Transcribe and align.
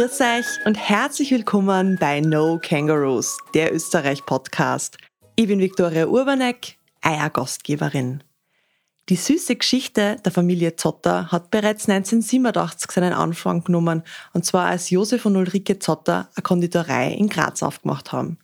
Grüß 0.00 0.18
euch 0.22 0.46
und 0.64 0.76
herzlich 0.76 1.30
willkommen 1.30 1.98
bei 2.00 2.22
No 2.22 2.58
Kangaroos, 2.58 3.36
der 3.52 3.74
Österreich-Podcast. 3.74 4.96
Ich 5.36 5.46
bin 5.46 5.60
Viktoria 5.60 6.06
Urbanek, 6.06 6.78
euer 7.04 7.28
Gastgeberin. 7.28 8.24
Die 9.10 9.16
süße 9.16 9.56
Geschichte 9.56 10.16
der 10.24 10.32
Familie 10.32 10.74
Zotter 10.74 11.30
hat 11.30 11.50
bereits 11.50 11.86
1987 11.86 12.90
seinen 12.90 13.12
Anfang 13.12 13.62
genommen, 13.62 14.02
und 14.32 14.46
zwar 14.46 14.68
als 14.68 14.88
Josef 14.88 15.26
und 15.26 15.36
Ulrike 15.36 15.78
Zotter 15.78 16.30
eine 16.34 16.42
Konditorei 16.44 17.12
in 17.12 17.28
Graz 17.28 17.62
aufgemacht 17.62 18.10
haben. 18.10 18.38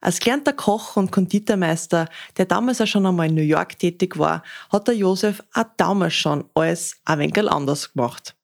Als 0.00 0.18
gelernter 0.18 0.54
Koch 0.54 0.96
und 0.96 1.12
Konditormeister, 1.12 2.08
der 2.36 2.46
damals 2.46 2.80
auch 2.80 2.86
schon 2.88 3.06
einmal 3.06 3.28
in 3.28 3.36
New 3.36 3.42
York 3.42 3.78
tätig 3.78 4.18
war, 4.18 4.42
hat 4.72 4.88
der 4.88 4.96
Josef 4.96 5.40
auch 5.54 5.66
damals 5.76 6.14
schon 6.14 6.46
alles 6.54 6.96
ein 7.04 7.20
wenig 7.20 7.38
anders 7.48 7.92
gemacht. 7.92 8.36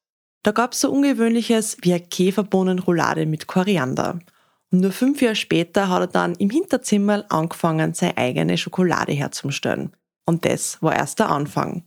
Da 0.42 0.50
gab's 0.50 0.80
so 0.80 0.90
Ungewöhnliches 0.90 1.76
wie 1.82 1.92
eine 1.92 2.02
Käferbohnenroulade 2.02 3.26
mit 3.26 3.46
Koriander. 3.46 4.18
Und 4.72 4.80
nur 4.80 4.92
fünf 4.92 5.22
Jahre 5.22 5.36
später 5.36 5.88
hat 5.88 6.00
er 6.00 6.06
dann 6.08 6.34
im 6.34 6.50
Hinterzimmer 6.50 7.24
angefangen, 7.28 7.94
seine 7.94 8.16
eigene 8.16 8.58
Schokolade 8.58 9.12
herzustellen. 9.12 9.92
Und 10.24 10.44
das 10.44 10.82
war 10.82 10.96
erst 10.96 11.20
der 11.20 11.30
Anfang. 11.30 11.84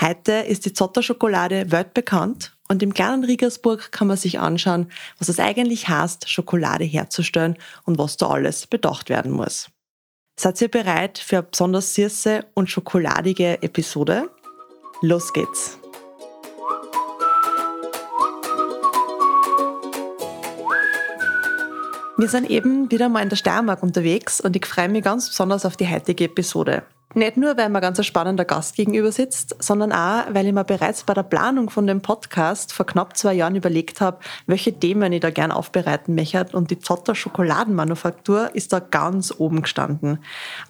Heute 0.00 0.32
ist 0.32 0.64
die 0.64 0.72
Zotter 0.72 1.02
Schokolade 1.02 1.70
weltbekannt 1.70 2.56
und 2.68 2.82
im 2.82 2.94
kleinen 2.94 3.22
Riegersburg 3.22 3.92
kann 3.92 4.08
man 4.08 4.16
sich 4.16 4.40
anschauen, 4.40 4.90
was 5.18 5.28
es 5.28 5.38
eigentlich 5.38 5.88
heißt, 5.88 6.28
Schokolade 6.28 6.84
herzustellen 6.84 7.56
und 7.84 7.98
was 7.98 8.16
da 8.16 8.28
alles 8.30 8.66
bedacht 8.66 9.10
werden 9.10 9.30
muss. 9.30 9.68
Seid 10.40 10.60
ihr 10.60 10.68
bereit 10.68 11.18
für 11.18 11.36
eine 11.36 11.42
besonders 11.44 11.94
süße 11.94 12.46
und 12.54 12.70
schokoladige 12.70 13.62
Episode? 13.62 14.30
Los 15.02 15.32
geht's! 15.32 15.81
Wir 22.18 22.28
sind 22.28 22.50
eben 22.50 22.90
wieder 22.90 23.08
mal 23.08 23.22
in 23.22 23.30
der 23.30 23.36
Steiermark 23.36 23.82
unterwegs 23.82 24.40
und 24.40 24.54
ich 24.54 24.66
freue 24.66 24.88
mich 24.90 25.02
ganz 25.02 25.28
besonders 25.28 25.64
auf 25.64 25.78
die 25.78 25.88
heutige 25.88 26.24
Episode. 26.24 26.82
Nicht 27.14 27.36
nur, 27.36 27.58
weil 27.58 27.68
mir 27.68 27.82
ganz 27.82 27.98
ein 27.98 28.04
spannender 28.04 28.46
Gast 28.46 28.74
gegenüber 28.74 29.12
sitzt, 29.12 29.54
sondern 29.62 29.92
auch, 29.92 30.24
weil 30.30 30.46
ich 30.46 30.52
mir 30.54 30.64
bereits 30.64 31.04
bei 31.04 31.12
der 31.12 31.22
Planung 31.22 31.68
von 31.68 31.86
dem 31.86 32.00
Podcast 32.00 32.72
vor 32.72 32.86
knapp 32.86 33.18
zwei 33.18 33.34
Jahren 33.34 33.54
überlegt 33.54 34.00
habe, 34.00 34.18
welche 34.46 34.72
Themen 34.72 35.12
ich 35.12 35.20
da 35.20 35.28
gern 35.28 35.52
aufbereiten 35.52 36.14
möchte. 36.14 36.46
Und 36.52 36.70
die 36.70 36.78
Zotter 36.78 37.14
Schokoladenmanufaktur 37.14 38.54
ist 38.54 38.72
da 38.72 38.80
ganz 38.80 39.34
oben 39.36 39.60
gestanden. 39.60 40.20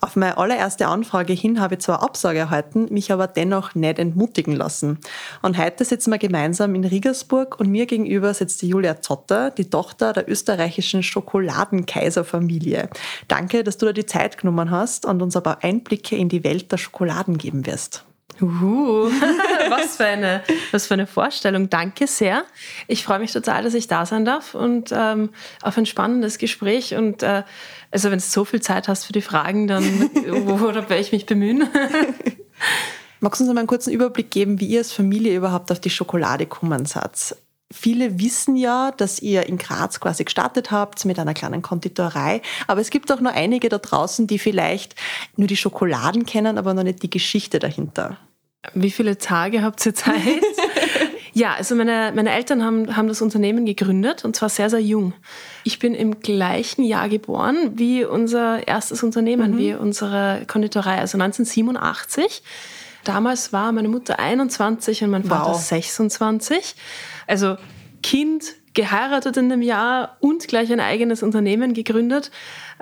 Auf 0.01 0.17
meine 0.17 0.37
allererste 0.37 0.89
Anfrage 0.89 1.33
hin 1.33 1.61
habe 1.61 1.75
ich 1.75 1.81
zwar 1.81 2.03
Absage 2.03 2.41
erhalten, 2.41 2.89
mich 2.91 3.13
aber 3.13 3.29
dennoch 3.29 3.77
nicht 3.77 4.01
entmutigen 4.01 4.57
lassen. 4.57 4.99
Und 5.43 5.59
heute 5.59 5.85
sitzen 5.85 6.11
wir 6.11 6.19
gemeinsam 6.19 6.75
in 6.75 6.85
Riegersburg 6.85 7.61
und 7.61 7.71
mir 7.71 7.87
gegenüber 7.87 8.35
sitzt 8.35 8.63
die 8.63 8.69
Julia 8.69 9.01
Zotter, 9.01 9.53
die 9.53 9.71
Tochter 9.71 10.13
der 10.13 10.29
österreichischen 10.29 11.05
Schokoladenkaiserfamilie. 11.05 12.89
Danke, 13.29 13.63
dass 13.63 13.79
du 13.79 13.87
dir 13.87 13.93
die 13.93 14.07
Zeit 14.07 14.39
genommen 14.39 14.73
hast 14.73 15.07
und 15.07 15.23
uns 15.23 15.37
aber 15.37 15.63
Einblicke 15.63 16.17
in 16.17 16.32
die 16.33 16.45
Welt 16.45 16.73
der 16.73 16.79
Schokoladen 16.79 17.39
geben 17.39 17.67
wirst. 17.67 18.05
Uh, 18.41 19.09
was, 19.69 19.97
für 19.97 20.07
eine, 20.07 20.43
was 20.73 20.87
für 20.87 20.95
eine 20.95 21.07
Vorstellung. 21.07 21.71
Danke 21.71 22.07
sehr. 22.07 22.45
Ich 22.89 23.05
freue 23.05 23.19
mich 23.19 23.33
total, 23.33 23.63
dass 23.63 23.75
ich 23.75 23.87
da 23.87 24.07
sein 24.07 24.25
darf 24.25 24.55
und 24.55 24.91
ähm, 24.93 25.31
auf 25.61 25.77
ein 25.77 25.87
spannendes 25.87 26.39
Gespräch. 26.39 26.95
Und 26.95 27.23
äh, 27.23 27.45
also 27.91 28.11
wenn 28.11 28.19
du 28.19 28.25
so 28.25 28.45
viel 28.45 28.61
Zeit 28.61 28.89
hast 28.89 29.05
für 29.05 29.13
die 29.13 29.23
Fragen, 29.23 29.69
dann 29.69 29.85
worauf 30.47 30.75
werde 30.75 30.99
ich 30.99 31.13
mich 31.13 31.27
bemühen? 31.27 31.69
Magst 33.21 33.41
du 33.41 33.45
uns 33.45 33.53
mal 33.53 33.61
einen 33.61 33.69
kurzen 33.69 33.93
Überblick 33.93 34.31
geben, 34.31 34.59
wie 34.59 34.67
ihr 34.67 34.81
als 34.81 34.93
Familie 34.93 35.37
überhaupt 35.37 35.71
auf 35.71 35.79
die 35.79 35.91
Schokolade 35.91 36.47
kommen 36.47 36.87
seid? 36.87 37.37
Viele 37.73 38.21
wissen 38.21 38.57
ja, 38.57 38.93
dass 38.97 39.21
ihr 39.21 39.47
in 39.47 39.59
Graz 39.59 39.99
quasi 39.99 40.25
gestartet 40.25 40.71
habt 40.71 41.05
mit 41.05 41.19
einer 41.19 41.35
kleinen 41.35 41.63
Konditorei. 41.63 42.43
Aber 42.67 42.81
es 42.81 42.91
gibt 42.91 43.11
auch 43.11 43.21
nur 43.21 43.33
einige 43.33 43.69
da 43.69 43.79
draußen, 43.79 44.27
die 44.27 44.39
vielleicht 44.39 44.95
nur 45.37 45.49
die 45.49 45.57
Schokoladen 45.57 46.27
kennen, 46.27 46.59
aber 46.59 46.75
noch 46.75 46.83
nicht 46.83 47.03
die 47.03 47.11
Geschichte 47.11 47.59
dahinter. 47.59 48.19
Wie 48.75 48.91
viele 48.91 49.19
Tage 49.19 49.63
habt 49.63 49.85
ihr 49.85 49.95
Zeit? 49.95 50.15
ja, 51.33 51.55
also 51.55 51.75
meine, 51.75 52.13
meine 52.15 52.31
Eltern 52.31 52.65
haben, 52.65 52.97
haben 52.97 53.09
das 53.09 53.21
Unternehmen 53.21 53.67
gegründet 53.67 54.25
und 54.25 54.37
zwar 54.37 54.49
sehr, 54.51 54.71
sehr 54.71 54.81
jung. 54.81 55.15
Ich 55.65 55.81
bin 55.81 55.95
im 55.95 56.21
gleichen 56.21 56.85
Jahr 56.85 57.09
geboren 57.09 57.73
wie 57.75 58.05
unser 58.05 58.67
erstes 58.69 59.03
Unternehmen, 59.03 59.53
mhm. 59.53 59.59
wie 59.59 59.75
unsere 59.75 60.45
Konditorei, 60.47 60.99
also 60.99 61.19
1987. 61.19 62.43
Damals 63.05 63.53
war 63.53 63.73
meine 63.73 63.89
Mutter 63.89 64.21
21 64.21 65.03
und 65.03 65.11
mein 65.11 65.25
Vater 65.25 65.55
wow. 65.55 65.61
26. 65.61 66.77
Also 67.27 67.57
Kind, 68.03 68.55
geheiratet 68.75 69.37
in 69.37 69.49
dem 69.49 69.63
Jahr 69.63 70.17
und 70.21 70.49
gleich 70.49 70.73
ein 70.73 70.81
eigenes 70.81 71.23
Unternehmen 71.23 71.75
gegründet. 71.75 72.31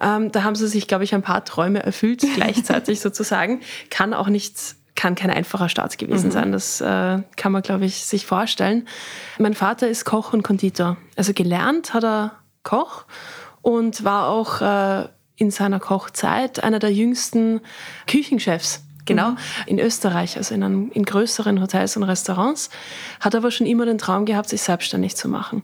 Ähm, 0.00 0.30
da 0.32 0.44
haben 0.44 0.54
sie 0.54 0.68
sich, 0.68 0.86
glaube 0.86 1.04
ich, 1.04 1.14
ein 1.14 1.22
paar 1.22 1.44
Träume 1.44 1.82
erfüllt, 1.82 2.24
gleichzeitig 2.34 3.00
sozusagen. 3.00 3.60
Kann 3.90 4.14
auch 4.14 4.28
nichts 4.28 4.76
kann 4.96 5.14
kein 5.14 5.30
einfacher 5.30 5.70
Start 5.70 5.96
gewesen 5.96 6.26
mhm. 6.26 6.32
sein. 6.32 6.52
Das 6.52 6.80
äh, 6.82 7.22
kann 7.36 7.52
man, 7.52 7.62
glaube 7.62 7.86
ich, 7.86 8.04
sich 8.04 8.26
vorstellen. 8.26 8.86
Mein 9.38 9.54
Vater 9.54 9.88
ist 9.88 10.04
Koch 10.04 10.34
und 10.34 10.42
Konditor. 10.42 10.98
Also 11.16 11.32
gelernt 11.32 11.94
hat 11.94 12.04
er 12.04 12.32
Koch 12.64 13.06
und 13.62 14.04
war 14.04 14.28
auch 14.28 14.60
äh, 14.60 15.08
in 15.36 15.50
seiner 15.50 15.80
Kochzeit 15.80 16.62
einer 16.62 16.80
der 16.80 16.92
jüngsten 16.92 17.62
Küchenchefs 18.06 18.82
Genau, 19.10 19.34
in 19.66 19.78
Österreich, 19.78 20.36
also 20.36 20.54
in, 20.54 20.62
einem, 20.62 20.90
in 20.92 21.04
größeren 21.04 21.60
Hotels 21.60 21.96
und 21.96 22.04
Restaurants, 22.04 22.70
hat 23.20 23.34
aber 23.34 23.50
schon 23.50 23.66
immer 23.66 23.86
den 23.86 23.98
Traum 23.98 24.24
gehabt, 24.24 24.48
sich 24.48 24.62
selbstständig 24.62 25.16
zu 25.16 25.28
machen. 25.28 25.62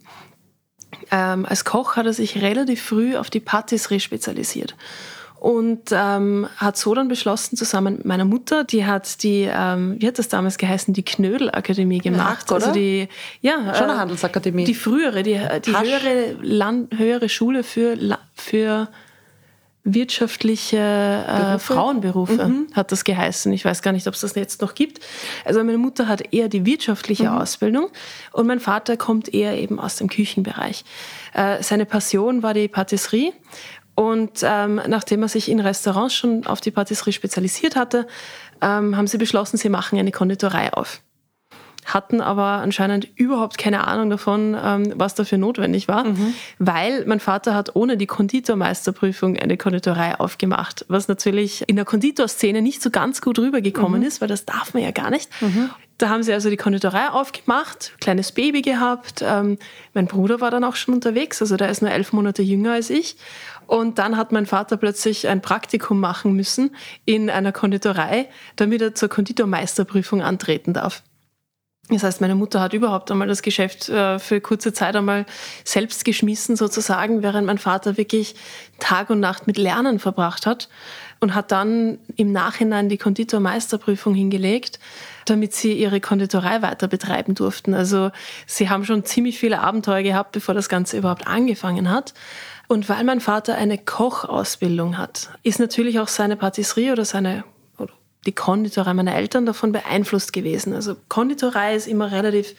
Ähm, 1.10 1.46
als 1.46 1.64
Koch 1.64 1.96
hat 1.96 2.06
er 2.06 2.12
sich 2.12 2.42
relativ 2.42 2.82
früh 2.82 3.16
auf 3.16 3.30
die 3.30 3.40
Patisserie 3.40 4.00
spezialisiert 4.00 4.74
und 5.38 5.90
ähm, 5.92 6.48
hat 6.56 6.76
so 6.76 6.94
dann 6.94 7.08
beschlossen, 7.08 7.56
zusammen 7.56 7.98
mit 7.98 8.04
meiner 8.04 8.24
Mutter, 8.24 8.64
die 8.64 8.84
hat 8.84 9.22
die, 9.22 9.48
ähm, 9.48 9.96
wie 9.98 10.06
hat 10.06 10.18
das 10.18 10.28
damals 10.28 10.58
geheißen, 10.58 10.94
die 10.94 11.04
Knödelakademie 11.04 11.98
gemacht. 11.98 12.50
Oder? 12.50 12.66
Also 12.66 12.72
die, 12.72 13.08
ja, 13.42 13.74
schon 13.74 13.84
eine 13.84 13.94
äh, 13.94 13.98
Handelsakademie. 13.98 14.64
Die 14.64 14.74
frühere, 14.74 15.22
die, 15.22 15.38
die 15.64 15.70
höhere, 15.70 16.36
Land, 16.42 16.98
höhere 16.98 17.28
Schule 17.28 17.62
für, 17.62 18.18
für 18.34 18.88
wirtschaftliche 19.86 20.76
äh, 20.76 21.58
Frauenberufe, 21.58 22.46
mhm. 22.46 22.66
hat 22.74 22.92
das 22.92 23.04
geheißen. 23.04 23.52
Ich 23.52 23.64
weiß 23.64 23.82
gar 23.82 23.92
nicht, 23.92 24.06
ob 24.06 24.14
es 24.14 24.20
das 24.20 24.34
jetzt 24.34 24.60
noch 24.60 24.74
gibt. 24.74 25.00
Also 25.44 25.62
meine 25.62 25.78
Mutter 25.78 26.08
hat 26.08 26.34
eher 26.34 26.48
die 26.48 26.66
wirtschaftliche 26.66 27.30
mhm. 27.30 27.38
Ausbildung 27.38 27.88
und 28.32 28.46
mein 28.46 28.60
Vater 28.60 28.96
kommt 28.96 29.32
eher 29.32 29.56
eben 29.56 29.78
aus 29.78 29.96
dem 29.96 30.08
Küchenbereich. 30.08 30.84
Äh, 31.32 31.62
seine 31.62 31.86
Passion 31.86 32.42
war 32.42 32.52
die 32.52 32.68
Patisserie 32.68 33.32
und 33.94 34.40
ähm, 34.42 34.80
nachdem 34.88 35.22
er 35.22 35.28
sich 35.28 35.48
in 35.48 35.60
Restaurants 35.60 36.14
schon 36.14 36.46
auf 36.46 36.60
die 36.60 36.72
Patisserie 36.72 37.12
spezialisiert 37.12 37.76
hatte, 37.76 38.06
ähm, 38.60 38.96
haben 38.96 39.06
sie 39.06 39.18
beschlossen, 39.18 39.56
sie 39.56 39.68
machen 39.68 39.98
eine 39.98 40.12
Konditorei 40.12 40.72
auf 40.72 41.00
hatten 41.86 42.20
aber 42.20 42.44
anscheinend 42.44 43.08
überhaupt 43.16 43.58
keine 43.58 43.86
Ahnung 43.86 44.10
davon, 44.10 44.56
ähm, 44.62 44.92
was 44.96 45.14
dafür 45.14 45.38
notwendig 45.38 45.88
war, 45.88 46.04
mhm. 46.04 46.34
weil 46.58 47.04
mein 47.06 47.20
Vater 47.20 47.54
hat 47.54 47.74
ohne 47.74 47.96
die 47.96 48.06
Konditormeisterprüfung 48.06 49.36
eine 49.36 49.56
Konditorei 49.56 50.18
aufgemacht, 50.18 50.84
was 50.88 51.08
natürlich 51.08 51.68
in 51.68 51.76
der 51.76 51.84
Konditorszene 51.84 52.60
nicht 52.60 52.82
so 52.82 52.90
ganz 52.90 53.20
gut 53.20 53.38
rübergekommen 53.38 54.00
mhm. 54.00 54.06
ist, 54.06 54.20
weil 54.20 54.28
das 54.28 54.44
darf 54.44 54.74
man 54.74 54.82
ja 54.82 54.90
gar 54.90 55.10
nicht. 55.10 55.30
Mhm. 55.40 55.70
Da 55.98 56.10
haben 56.10 56.22
sie 56.22 56.32
also 56.32 56.50
die 56.50 56.58
Konditorei 56.58 57.08
aufgemacht, 57.08 57.92
kleines 58.00 58.32
Baby 58.32 58.60
gehabt. 58.60 59.22
Ähm, 59.24 59.56
mein 59.94 60.06
Bruder 60.06 60.42
war 60.42 60.50
dann 60.50 60.62
auch 60.62 60.76
schon 60.76 60.92
unterwegs, 60.92 61.40
also 61.40 61.56
der 61.56 61.70
ist 61.70 61.80
nur 61.80 61.90
elf 61.90 62.12
Monate 62.12 62.42
jünger 62.42 62.72
als 62.72 62.90
ich. 62.90 63.16
Und 63.66 63.98
dann 63.98 64.16
hat 64.16 64.30
mein 64.30 64.46
Vater 64.46 64.76
plötzlich 64.76 65.26
ein 65.26 65.40
Praktikum 65.40 65.98
machen 65.98 66.34
müssen 66.34 66.76
in 67.04 67.30
einer 67.30 67.52
Konditorei, 67.52 68.28
damit 68.56 68.82
er 68.82 68.94
zur 68.94 69.08
Konditormeisterprüfung 69.08 70.22
antreten 70.22 70.72
darf. 70.72 71.02
Das 71.88 72.02
heißt, 72.02 72.20
meine 72.20 72.34
Mutter 72.34 72.60
hat 72.60 72.72
überhaupt 72.72 73.12
einmal 73.12 73.28
das 73.28 73.42
Geschäft 73.42 73.88
äh, 73.88 74.18
für 74.18 74.40
kurze 74.40 74.72
Zeit 74.72 74.96
einmal 74.96 75.24
selbst 75.62 76.04
geschmissen 76.04 76.56
sozusagen, 76.56 77.22
während 77.22 77.46
mein 77.46 77.58
Vater 77.58 77.96
wirklich 77.96 78.34
Tag 78.80 79.08
und 79.08 79.20
Nacht 79.20 79.46
mit 79.46 79.56
Lernen 79.56 80.00
verbracht 80.00 80.46
hat 80.46 80.68
und 81.20 81.34
hat 81.34 81.52
dann 81.52 81.98
im 82.16 82.32
Nachhinein 82.32 82.88
die 82.88 82.98
Konditormeisterprüfung 82.98 84.14
hingelegt, 84.14 84.80
damit 85.26 85.54
sie 85.54 85.74
ihre 85.74 86.00
Konditorei 86.00 86.60
weiter 86.60 86.88
betreiben 86.88 87.36
durften. 87.36 87.72
Also 87.72 88.10
sie 88.46 88.68
haben 88.68 88.84
schon 88.84 89.04
ziemlich 89.04 89.38
viele 89.38 89.60
Abenteuer 89.60 90.02
gehabt, 90.02 90.32
bevor 90.32 90.54
das 90.54 90.68
Ganze 90.68 90.98
überhaupt 90.98 91.28
angefangen 91.28 91.88
hat. 91.90 92.14
Und 92.66 92.88
weil 92.88 93.04
mein 93.04 93.20
Vater 93.20 93.54
eine 93.54 93.78
Kochausbildung 93.78 94.98
hat, 94.98 95.30
ist 95.44 95.60
natürlich 95.60 96.00
auch 96.00 96.08
seine 96.08 96.36
Patisserie 96.36 96.92
oder 96.92 97.04
seine 97.04 97.44
die 98.24 98.32
Konditorei 98.32 98.94
meiner 98.94 99.14
Eltern 99.14 99.46
davon 99.46 99.72
beeinflusst 99.72 100.32
gewesen. 100.32 100.72
Also 100.74 100.96
Konditorei 101.08 101.76
ist 101.76 101.86
immer 101.86 102.10
relativ 102.10 102.54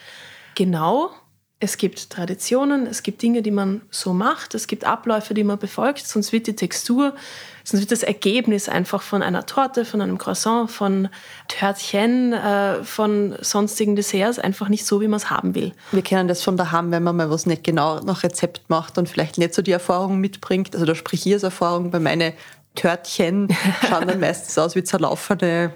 genau 0.55 1.11
Es 1.59 1.77
gibt 1.77 2.11
Traditionen, 2.11 2.85
es 2.85 3.01
gibt 3.01 3.19
Dinge, 3.23 3.41
die 3.41 3.49
man 3.49 3.81
so 3.89 4.13
macht, 4.13 4.53
es 4.53 4.67
gibt 4.67 4.85
Abläufe, 4.85 5.33
die 5.33 5.43
man 5.43 5.57
befolgt, 5.57 6.05
sonst 6.07 6.31
wird 6.31 6.45
die 6.45 6.55
Textur, 6.55 7.15
sonst 7.63 7.81
wird 7.81 7.91
das 7.91 8.03
Ergebnis 8.03 8.69
einfach 8.69 9.01
von 9.01 9.23
einer 9.23 9.43
Torte, 9.47 9.83
von 9.83 9.99
einem 9.99 10.19
Croissant, 10.19 10.69
von 10.69 11.09
Törtchen, 11.47 12.31
äh, 12.33 12.83
von 12.83 13.35
sonstigen 13.41 13.95
Desserts 13.95 14.37
einfach 14.37 14.69
nicht 14.69 14.85
so, 14.85 15.01
wie 15.01 15.07
man 15.07 15.17
es 15.17 15.31
haben 15.31 15.55
will. 15.55 15.73
Wir 15.91 16.03
kennen 16.03 16.27
das 16.27 16.43
von 16.43 16.57
daheim, 16.57 16.91
wenn 16.91 17.01
man 17.01 17.15
mal 17.15 17.31
was 17.31 17.47
nicht 17.47 17.63
genau 17.63 18.01
nach 18.01 18.21
Rezept 18.21 18.69
macht 18.69 18.99
und 18.99 19.09
vielleicht 19.09 19.39
nicht 19.39 19.55
so 19.55 19.63
die 19.63 19.71
Erfahrung 19.71 20.19
mitbringt. 20.19 20.75
Also 20.75 20.85
da 20.85 20.93
sprich 20.93 21.25
ich 21.25 21.33
als 21.33 21.41
Erfahrung, 21.41 21.89
bei 21.89 21.99
meinen 21.99 22.33
Törtchen 22.77 23.49
schauen 23.87 24.07
dann 24.07 24.19
meistens 24.21 24.57
aus 24.57 24.75
wie 24.75 24.83
zerlaufene 24.83 25.73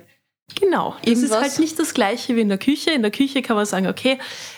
Genau, 0.59 0.95
es 1.05 1.23
ist 1.23 1.33
halt 1.33 1.59
nicht 1.59 1.79
das 1.79 1.93
gleiche 1.93 2.35
wie 2.35 2.41
in 2.41 2.49
der 2.49 2.57
Küche. 2.57 2.91
In 2.91 3.01
der 3.01 3.11
Küche 3.11 3.41
kann 3.41 3.55
man 3.55 3.65
sagen, 3.65 3.87
okay, 3.87 4.17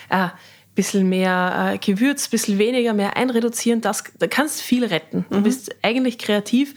äh, 0.10 0.30
bisschen 0.76 1.08
mehr 1.08 1.74
äh, 1.74 1.78
Gewürz, 1.78 2.28
bisschen 2.28 2.58
weniger, 2.58 2.94
mehr 2.94 3.16
einreduzieren, 3.16 3.82
das, 3.82 4.04
da 4.18 4.28
kannst 4.28 4.60
du 4.60 4.64
viel 4.64 4.86
retten. 4.86 5.26
Du 5.30 5.40
mhm. 5.40 5.44
bist 5.44 5.76
eigentlich 5.84 6.18
kreativ, 6.18 6.74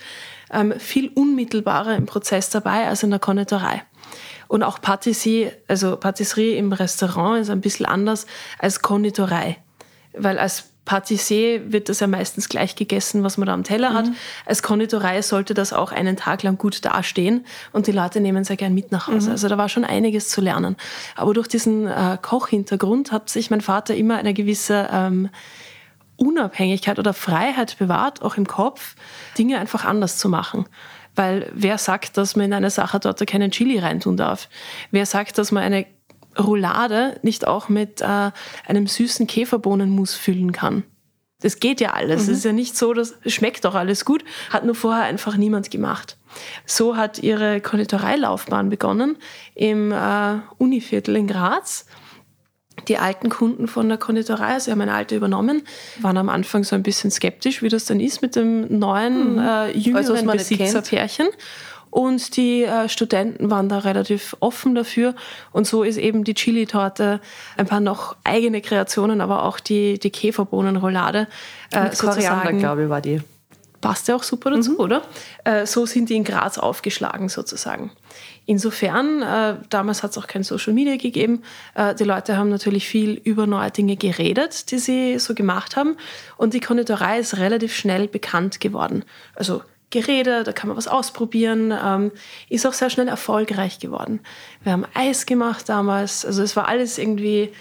ähm, 0.52 0.74
viel 0.78 1.10
unmittelbarer 1.14 1.96
im 1.96 2.06
Prozess 2.06 2.50
dabei 2.50 2.86
als 2.86 3.02
in 3.02 3.10
der 3.10 3.18
Konditorei. 3.18 3.82
Und 4.48 4.62
auch 4.62 4.80
Patisserie, 4.80 5.52
also 5.66 5.96
Patisserie 5.96 6.56
im 6.56 6.72
Restaurant 6.72 7.40
ist 7.40 7.50
ein 7.50 7.60
bisschen 7.60 7.86
anders 7.86 8.26
als 8.58 8.80
Konditorei. 8.80 9.56
Weil 10.12 10.38
als 10.38 10.70
Patissier 10.86 11.72
wird 11.72 11.90
das 11.90 12.00
ja 12.00 12.06
meistens 12.06 12.48
gleich 12.48 12.76
gegessen, 12.76 13.22
was 13.22 13.36
man 13.36 13.46
da 13.46 13.52
am 13.52 13.64
Teller 13.64 13.90
mhm. 13.90 13.94
hat. 13.94 14.06
Als 14.46 14.62
Konditorei 14.62 15.20
sollte 15.20 15.52
das 15.52 15.74
auch 15.74 15.92
einen 15.92 16.16
Tag 16.16 16.42
lang 16.42 16.56
gut 16.56 16.82
dastehen 16.84 17.44
und 17.72 17.88
die 17.88 17.92
Leute 17.92 18.20
nehmen 18.20 18.44
sehr 18.44 18.56
gern 18.56 18.72
mit 18.72 18.92
nach 18.92 19.08
Hause. 19.08 19.26
Mhm. 19.26 19.32
Also 19.32 19.48
da 19.48 19.58
war 19.58 19.68
schon 19.68 19.84
einiges 19.84 20.30
zu 20.30 20.40
lernen. 20.40 20.76
Aber 21.14 21.34
durch 21.34 21.48
diesen 21.48 21.86
äh, 21.86 22.16
Kochhintergrund 22.22 23.12
hat 23.12 23.28
sich 23.28 23.50
mein 23.50 23.60
Vater 23.60 23.94
immer 23.94 24.16
eine 24.16 24.32
gewisse 24.32 24.88
ähm, 24.90 25.28
Unabhängigkeit 26.16 26.98
oder 26.98 27.12
Freiheit 27.12 27.76
bewahrt, 27.78 28.22
auch 28.22 28.36
im 28.36 28.46
Kopf, 28.46 28.94
Dinge 29.36 29.58
einfach 29.58 29.84
anders 29.84 30.16
zu 30.16 30.28
machen. 30.28 30.66
Weil 31.16 31.50
wer 31.52 31.78
sagt, 31.78 32.16
dass 32.16 32.36
man 32.36 32.46
in 32.46 32.52
eine 32.52 32.70
Sache 32.70 33.00
dort 33.00 33.26
keinen 33.26 33.50
Chili 33.50 33.78
reintun 33.78 34.16
darf? 34.16 34.48
Wer 34.92 35.04
sagt, 35.04 35.36
dass 35.38 35.50
man 35.50 35.62
eine 35.62 35.86
Roulade 36.38 37.18
nicht 37.22 37.46
auch 37.46 37.68
mit 37.68 38.00
äh, 38.00 38.30
einem 38.66 38.86
süßen 38.86 39.26
Käferbohnenmus 39.26 40.14
füllen 40.14 40.52
kann. 40.52 40.84
Das 41.40 41.60
geht 41.60 41.80
ja 41.80 41.92
alles. 41.92 42.22
Es 42.22 42.28
mhm. 42.28 42.32
ist 42.34 42.44
ja 42.44 42.52
nicht 42.52 42.76
so, 42.76 42.94
dass 42.94 43.14
es 43.22 43.32
schmeckt 43.32 43.64
doch 43.64 43.74
alles 43.74 44.04
gut, 44.04 44.24
hat 44.50 44.64
nur 44.64 44.74
vorher 44.74 45.04
einfach 45.04 45.36
niemand 45.36 45.70
gemacht. 45.70 46.16
So 46.64 46.96
hat 46.96 47.18
ihre 47.22 47.60
Konditoreilaufbahn 47.60 48.68
begonnen 48.68 49.16
im 49.54 49.92
äh, 49.92 50.38
Univiertel 50.58 51.16
in 51.16 51.26
Graz. 51.26 51.86
Die 52.88 52.98
alten 52.98 53.30
Kunden 53.30 53.68
von 53.68 53.88
der 53.88 53.96
Konditorei, 53.96 54.54
also 54.54 54.70
haben 54.70 54.82
eine 54.82 54.92
alte 54.92 55.16
übernommen, 55.16 55.62
waren 56.00 56.18
am 56.18 56.28
Anfang 56.28 56.62
so 56.62 56.76
ein 56.76 56.82
bisschen 56.82 57.10
skeptisch, 57.10 57.62
wie 57.62 57.70
das 57.70 57.86
dann 57.86 58.00
ist 58.00 58.20
mit 58.20 58.36
dem 58.36 58.78
neuen, 58.78 59.34
mhm. 59.34 59.38
äh, 59.38 59.70
jüngeren 59.72 60.28
also, 60.28 60.32
Besitzerpärchen. 60.32 61.28
Und 61.90 62.36
die 62.36 62.64
äh, 62.64 62.88
Studenten 62.88 63.50
waren 63.50 63.68
da 63.68 63.78
relativ 63.78 64.36
offen 64.40 64.74
dafür. 64.74 65.14
Und 65.52 65.66
so 65.66 65.82
ist 65.82 65.96
eben 65.96 66.24
die 66.24 66.34
Chili-Torte, 66.34 67.20
ein 67.56 67.66
paar 67.66 67.80
noch 67.80 68.16
eigene 68.24 68.60
Kreationen, 68.60 69.20
aber 69.20 69.44
auch 69.44 69.60
die, 69.60 69.98
die 69.98 70.10
Käferbohnenroulade. 70.10 71.28
Äh, 71.72 71.84
Mit 71.84 71.98
Koriander, 71.98 72.52
glaube 72.52 72.84
ich, 72.84 72.88
war 72.88 73.00
die. 73.00 73.20
Passt 73.80 74.08
ja 74.08 74.16
auch 74.16 74.22
super 74.22 74.50
dazu, 74.50 74.72
mhm. 74.72 74.80
oder? 74.80 75.02
Äh, 75.44 75.66
so 75.66 75.86
sind 75.86 76.08
die 76.08 76.16
in 76.16 76.24
Graz 76.24 76.58
aufgeschlagen 76.58 77.28
sozusagen. 77.28 77.92
Insofern, 78.46 79.22
äh, 79.22 79.56
damals 79.70 80.02
hat 80.02 80.12
es 80.12 80.18
auch 80.18 80.26
kein 80.26 80.42
Social 80.42 80.72
Media 80.72 80.96
gegeben. 80.96 81.42
Äh, 81.74 81.94
die 81.94 82.04
Leute 82.04 82.36
haben 82.36 82.48
natürlich 82.48 82.88
viel 82.88 83.14
über 83.24 83.46
neue 83.46 83.70
Dinge 83.70 83.96
geredet, 83.96 84.70
die 84.70 84.78
sie 84.78 85.18
so 85.18 85.34
gemacht 85.34 85.76
haben. 85.76 85.96
Und 86.36 86.54
die 86.54 86.60
Konditorei 86.60 87.18
ist 87.18 87.36
relativ 87.36 87.74
schnell 87.74 88.08
bekannt 88.08 88.60
geworden. 88.60 89.04
Also 89.34 89.62
Gerede, 89.90 90.42
da 90.42 90.52
kann 90.52 90.68
man 90.68 90.76
was 90.76 90.88
ausprobieren, 90.88 91.72
ähm, 91.72 92.10
ist 92.48 92.66
auch 92.66 92.72
sehr 92.72 92.90
schnell 92.90 93.08
erfolgreich 93.08 93.78
geworden. 93.78 94.20
Wir 94.62 94.72
haben 94.72 94.84
Eis 94.94 95.26
gemacht 95.26 95.68
damals, 95.68 96.24
also 96.24 96.42
es 96.42 96.56
war 96.56 96.66
alles 96.66 96.98
irgendwie, 96.98 97.52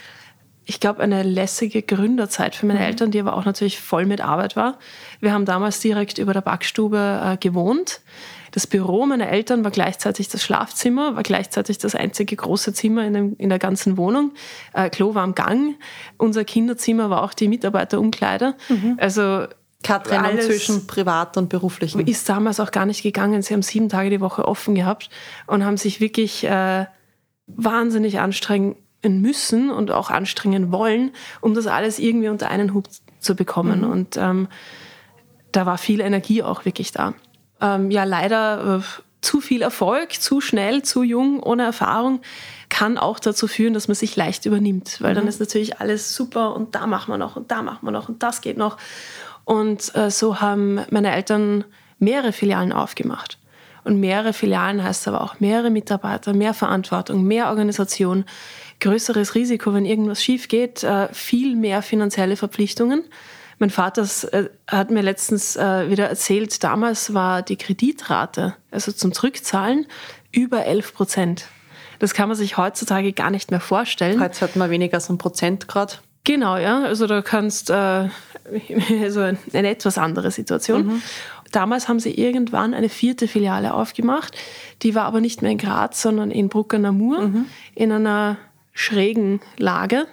ich 0.66 0.80
glaube, 0.80 1.04
eine 1.04 1.22
lässige 1.22 1.83
Gründerzeit 1.83 2.56
für 2.56 2.66
meine 2.66 2.80
mhm. 2.80 2.86
Eltern, 2.86 3.12
die 3.12 3.19
aber 3.19 3.36
auch 3.36 3.45
natürlich 3.45 3.80
voll 3.80 4.06
mit 4.06 4.22
Arbeit 4.22 4.56
war. 4.56 4.80
Wir 5.19 5.33
haben 5.33 5.45
damals 5.45 5.80
direkt 5.80 6.18
über 6.18 6.33
der 6.33 6.42
Backstube 6.42 7.22
äh, 7.24 7.38
gewohnt. 7.38 8.01
Das 8.56 8.66
Büro 8.66 9.06
meiner 9.06 9.30
Eltern 9.30 9.63
war 9.63 9.71
gleichzeitig 9.71 10.30
das 10.30 10.42
Schlafzimmer, 10.42 11.16
war 11.16 11.24
gleichzeitig 11.24 11.78
das 11.78 11.94
einzige 11.94 12.38
große 12.38 12.74
Zimmer 12.74 13.06
in, 13.06 13.13
dem, 13.13 13.36
in 13.38 13.50
der 13.50 13.60
ganzen 13.60 13.98
Wohnung. 13.98 14.31
Äh, 14.74 14.89
Klo 14.89 15.13
war 15.13 15.24
am 15.24 15.36
Gang. 15.36 15.75
Unser 16.18 16.45
Kinderzimmer 16.45 17.10
war 17.10 17.21
auch 17.21 17.33
die 17.33 17.50
Mitarbeiterumkleide. 17.50 18.56
Mhm. 18.69 18.98
Also 18.98 19.45
keine 19.85 20.03
Trennung 20.03 20.41
zwischen 20.41 20.87
privat 20.87 21.37
und 21.37 21.49
beruflichen. 21.49 22.05
Ist 22.07 22.27
damals 22.27 22.59
auch 22.59 22.71
gar 22.71 22.85
nicht 22.85 23.03
gegangen. 23.03 23.41
Sie 23.41 23.53
haben 23.53 23.61
sieben 23.61 23.89
Tage 23.89 24.09
die 24.09 24.21
Woche 24.21 24.47
offen 24.47 24.75
gehabt 24.75 25.09
und 25.47 25.63
haben 25.63 25.77
sich 25.77 25.99
wirklich 25.99 26.43
äh, 26.43 26.85
wahnsinnig 27.47 28.19
anstrengen 28.19 28.75
müssen 29.07 29.69
und 29.69 29.91
auch 29.91 30.09
anstrengen 30.09 30.71
wollen, 30.71 31.11
um 31.41 31.53
das 31.53 31.67
alles 31.67 31.99
irgendwie 31.99 32.29
unter 32.29 32.49
einen 32.49 32.73
Hut 32.73 32.87
zu 33.19 33.35
bekommen. 33.35 33.81
Mhm. 33.81 33.91
Und 33.91 34.17
ähm, 34.17 34.47
da 35.51 35.65
war 35.65 35.77
viel 35.77 36.01
Energie 36.01 36.43
auch 36.43 36.65
wirklich 36.65 36.91
da. 36.91 37.13
Ähm, 37.61 37.91
ja, 37.91 38.03
leider 38.03 38.79
äh, 38.79 39.01
zu 39.21 39.41
viel 39.41 39.61
Erfolg, 39.61 40.13
zu 40.13 40.41
schnell, 40.41 40.83
zu 40.83 41.03
jung, 41.03 41.41
ohne 41.41 41.63
Erfahrung 41.63 42.21
kann 42.69 42.97
auch 42.97 43.19
dazu 43.19 43.47
führen, 43.47 43.73
dass 43.73 43.87
man 43.87 43.95
sich 43.95 44.15
leicht 44.15 44.45
übernimmt, 44.45 45.01
weil 45.01 45.11
mhm. 45.11 45.15
dann 45.15 45.27
ist 45.27 45.39
natürlich 45.39 45.79
alles 45.79 46.15
super 46.15 46.55
und 46.55 46.75
da 46.75 46.87
machen 46.87 47.11
wir 47.11 47.17
noch 47.17 47.35
und 47.35 47.51
da 47.51 47.61
machen 47.61 47.79
wir 47.83 47.91
noch 47.91 48.09
und 48.09 48.21
das 48.21 48.41
geht 48.41 48.57
noch. 48.57 48.77
Und 49.45 49.95
äh, 49.95 50.12
so 50.12 50.42
haben 50.42 50.81
meine 50.89 51.13
Eltern 51.13 51.63
mehrere 52.00 52.33
Filialen 52.33 52.74
aufgemacht. 52.74 53.38
Und 53.83 54.00
mehrere 54.00 54.33
Filialen 54.33 54.83
heißt 54.83 55.07
aber 55.07 55.21
auch 55.21 55.39
mehrere 55.39 55.69
Mitarbeiter, 55.69 56.33
mehr 56.33 56.56
Verantwortung, 56.56 57.24
mehr 57.24 57.50
Organisation, 57.50 58.25
größeres 58.80 59.36
Risiko, 59.36 59.74
wenn 59.74 59.86
irgendwas 59.86 60.24
schief 60.24 60.47
geht, 60.47 60.83
äh, 60.83 61.07
viel 61.13 61.56
mehr 61.56 61.83
finanzielle 61.83 62.36
Verpflichtungen. 62.36 63.03
Mein 63.59 63.69
Vater 63.69 64.07
äh, 64.31 64.50
hat 64.68 64.89
mir 64.89 65.01
letztens 65.01 65.56
äh, 65.56 65.89
wieder 65.89 66.09
erzählt, 66.09 66.63
damals 66.63 67.13
war 67.13 67.44
die 67.44 67.56
Kreditrate, 67.56 68.56
also 68.71 68.92
zum 68.92 69.13
Zurückzahlen, 69.13 69.86
über 70.31 70.65
11 70.65 70.94
Prozent. 70.94 71.45
Das 72.00 72.13
kann 72.13 72.27
man 72.27 72.36
sich 72.36 72.57
heutzutage 72.57 73.13
gar 73.13 73.30
nicht 73.30 73.51
mehr 73.51 73.62
vorstellen. 73.62 74.19
Heute 74.19 74.42
hat 74.42 74.56
man 74.56 74.69
weniger 74.69 74.95
als 74.95 75.09
ein 75.09 75.18
Prozent 75.18 75.68
gerade. 75.68 75.94
Genau, 76.25 76.57
ja. 76.57 76.83
Also 76.83 77.07
da 77.07 77.21
kannst 77.21 77.69
äh, 77.69 78.09
also 79.01 79.21
eine 79.21 79.69
etwas 79.69 79.97
andere 79.97 80.31
Situation. 80.31 80.86
Mhm. 80.86 81.01
Damals 81.51 81.88
haben 81.88 82.00
sie 82.00 82.13
irgendwann 82.13 82.74
eine 82.74 82.89
vierte 82.89 83.27
Filiale 83.27 83.74
aufgemacht. 83.74 84.36
Die 84.81 84.95
war 84.95 85.06
aber 85.06 85.21
nicht 85.21 85.42
mehr 85.42 85.52
in 85.52 85.57
Graz, 85.57 86.02
sondern 86.02 86.31
in 86.31 86.49
Brucker-Namur 86.49 87.28
mhm. 87.28 87.45
in 87.75 87.92
einer 87.92 88.37
schrägen 88.73 89.40
Lage. 89.57 90.06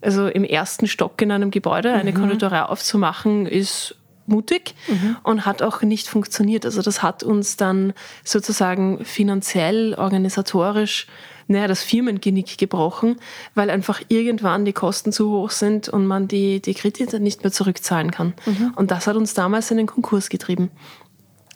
Also 0.00 0.28
im 0.28 0.44
ersten 0.44 0.86
Stock 0.86 1.20
in 1.20 1.32
einem 1.32 1.50
Gebäude 1.50 1.92
eine 1.92 2.12
mhm. 2.12 2.16
Konditorei 2.16 2.62
aufzumachen, 2.62 3.46
ist 3.46 3.96
mutig 4.26 4.74
mhm. 4.86 5.16
und 5.24 5.46
hat 5.46 5.62
auch 5.62 5.82
nicht 5.82 6.06
funktioniert. 6.06 6.64
Also 6.64 6.82
das 6.82 7.02
hat 7.02 7.22
uns 7.22 7.56
dann 7.56 7.92
sozusagen 8.22 9.04
finanziell, 9.04 9.94
organisatorisch 9.94 11.06
naja, 11.48 11.66
das 11.66 11.82
Firmengenick 11.82 12.58
gebrochen, 12.58 13.16
weil 13.54 13.70
einfach 13.70 14.02
irgendwann 14.08 14.64
die 14.64 14.74
Kosten 14.74 15.12
zu 15.12 15.30
hoch 15.30 15.50
sind 15.50 15.88
und 15.88 16.06
man 16.06 16.28
die, 16.28 16.60
die 16.60 16.74
Kredite 16.74 17.20
nicht 17.20 17.42
mehr 17.42 17.50
zurückzahlen 17.50 18.10
kann. 18.10 18.34
Mhm. 18.46 18.72
Und 18.76 18.90
das 18.90 19.06
hat 19.06 19.16
uns 19.16 19.34
damals 19.34 19.70
in 19.70 19.78
den 19.78 19.86
Konkurs 19.86 20.28
getrieben. 20.28 20.70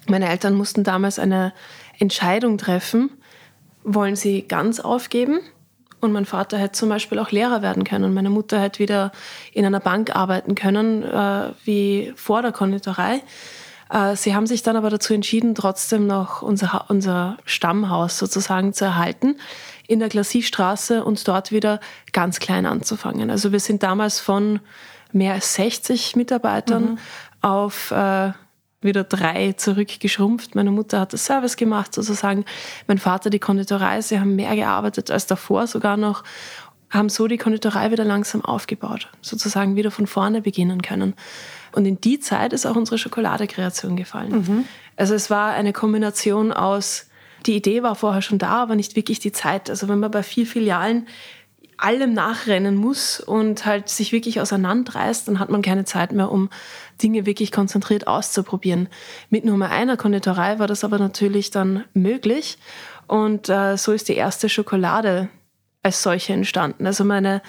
Meine 0.08 0.28
Eltern 0.28 0.54
mussten 0.54 0.82
damals 0.82 1.18
eine 1.18 1.52
Entscheidung 1.99 2.58
treffen, 2.58 3.11
wollen 3.84 4.16
sie 4.16 4.42
ganz 4.42 4.80
aufgeben 4.80 5.40
und 6.00 6.12
mein 6.12 6.25
Vater 6.25 6.58
hätte 6.58 6.72
zum 6.72 6.88
Beispiel 6.88 7.18
auch 7.18 7.30
Lehrer 7.30 7.62
werden 7.62 7.84
können. 7.84 8.04
Und 8.04 8.14
meine 8.14 8.30
Mutter 8.30 8.58
hätte 8.61 8.80
wieder 8.80 9.12
in 9.52 9.64
einer 9.64 9.78
Bank 9.78 10.16
arbeiten 10.16 10.54
können, 10.54 11.04
äh, 11.04 11.50
wie 11.64 12.12
vor 12.16 12.42
der 12.42 12.50
Konditorei. 12.50 13.22
Äh, 13.88 14.16
sie 14.16 14.34
haben 14.34 14.46
sich 14.46 14.64
dann 14.64 14.76
aber 14.76 14.90
dazu 14.90 15.14
entschieden, 15.14 15.54
trotzdem 15.54 16.08
noch 16.08 16.42
unser, 16.42 16.87
unser 16.88 17.37
Stammhaus 17.44 18.18
sozusagen 18.18 18.72
zu 18.72 18.84
erhalten 18.84 19.37
in 19.87 19.99
der 19.99 20.09
Glassiestraße 20.09 21.05
und 21.05 21.27
dort 21.27 21.53
wieder 21.53 21.81
ganz 22.12 22.39
klein 22.39 22.67
anzufangen. 22.67 23.31
Also 23.31 23.53
wir 23.53 23.61
sind 23.61 23.83
damals 23.83 24.21
von 24.21 24.61
mehr 25.12 25.35
als 25.35 25.55
60 25.55 26.17
Mitarbeitern 26.17 26.93
mhm. 26.93 26.99
auf 27.41 27.91
äh, 27.91 28.33
wieder 28.81 29.05
drei 29.05 29.53
zurückgeschrumpft. 29.53 30.55
Meine 30.55 30.71
Mutter 30.71 31.01
hat 31.01 31.12
das 31.12 31.25
Service 31.25 31.57
gemacht 31.57 31.95
sozusagen, 31.95 32.45
mein 32.87 32.99
Vater 32.99 33.31
die 33.31 33.39
Konditorei. 33.39 34.01
Sie 34.01 34.19
haben 34.19 34.37
mehr 34.37 34.55
gearbeitet 34.57 35.11
als 35.11 35.27
davor 35.27 35.67
sogar 35.67 35.97
noch, 35.97 36.25
haben 36.91 37.09
so 37.09 37.27
die 37.27 37.39
Konditorei 37.39 37.91
wieder 37.91 38.05
langsam 38.05 38.45
aufgebaut, 38.45 39.09
sozusagen 39.23 39.77
wieder 39.77 39.91
von 39.91 40.07
vorne 40.07 40.43
beginnen 40.43 40.83
können. 40.83 41.15
Und 41.73 41.87
in 41.87 42.01
die 42.01 42.21
Zeit 42.21 42.53
ist 42.53 42.67
auch 42.67 42.77
unsere 42.77 42.99
Schokoladekreation 42.99 43.97
gefallen. 43.97 44.33
Mhm. 44.33 44.65
Also 44.97 45.15
es 45.15 45.31
war 45.31 45.53
eine 45.53 45.73
Kombination 45.73 46.53
aus 46.53 47.07
die 47.46 47.56
Idee 47.56 47.82
war 47.82 47.94
vorher 47.94 48.22
schon 48.22 48.38
da, 48.38 48.62
aber 48.62 48.75
nicht 48.75 48.96
wirklich 48.96 49.18
die 49.18 49.32
Zeit. 49.32 49.70
Also 49.70 49.88
wenn 49.88 50.00
man 50.00 50.11
bei 50.11 50.22
vier 50.22 50.46
Filialen 50.46 51.06
allem 51.76 52.12
nachrennen 52.14 52.76
muss 52.76 53.18
und 53.18 53.66
halt 53.66 53.88
sich 53.88 54.12
wirklich 54.12 54.40
auseinanderreißt, 54.40 55.26
dann 55.26 55.40
hat 55.40 55.50
man 55.50 55.62
keine 55.62 55.84
Zeit 55.84 56.12
mehr, 56.12 56.30
um 56.30 56.49
Dinge 57.02 57.26
wirklich 57.26 57.50
konzentriert 57.50 58.06
auszuprobieren. 58.06 58.88
Mit 59.30 59.44
Nummer 59.44 59.70
einer 59.70 59.96
Konditorei 59.96 60.58
war 60.61 60.68
das 60.68 60.84
aber 60.84 60.99
natürlich 60.99 61.50
dann 61.50 61.84
möglich. 61.92 62.58
Und 63.08 63.49
äh, 63.49 63.76
so 63.76 63.92
ist 63.92 64.08
die 64.08 64.14
erste 64.14 64.49
Schokolade 64.49 65.28
als 65.82 66.02
solche 66.02 66.32
entstanden. 66.32 66.87
Also 66.87 67.04
meine 67.04 67.42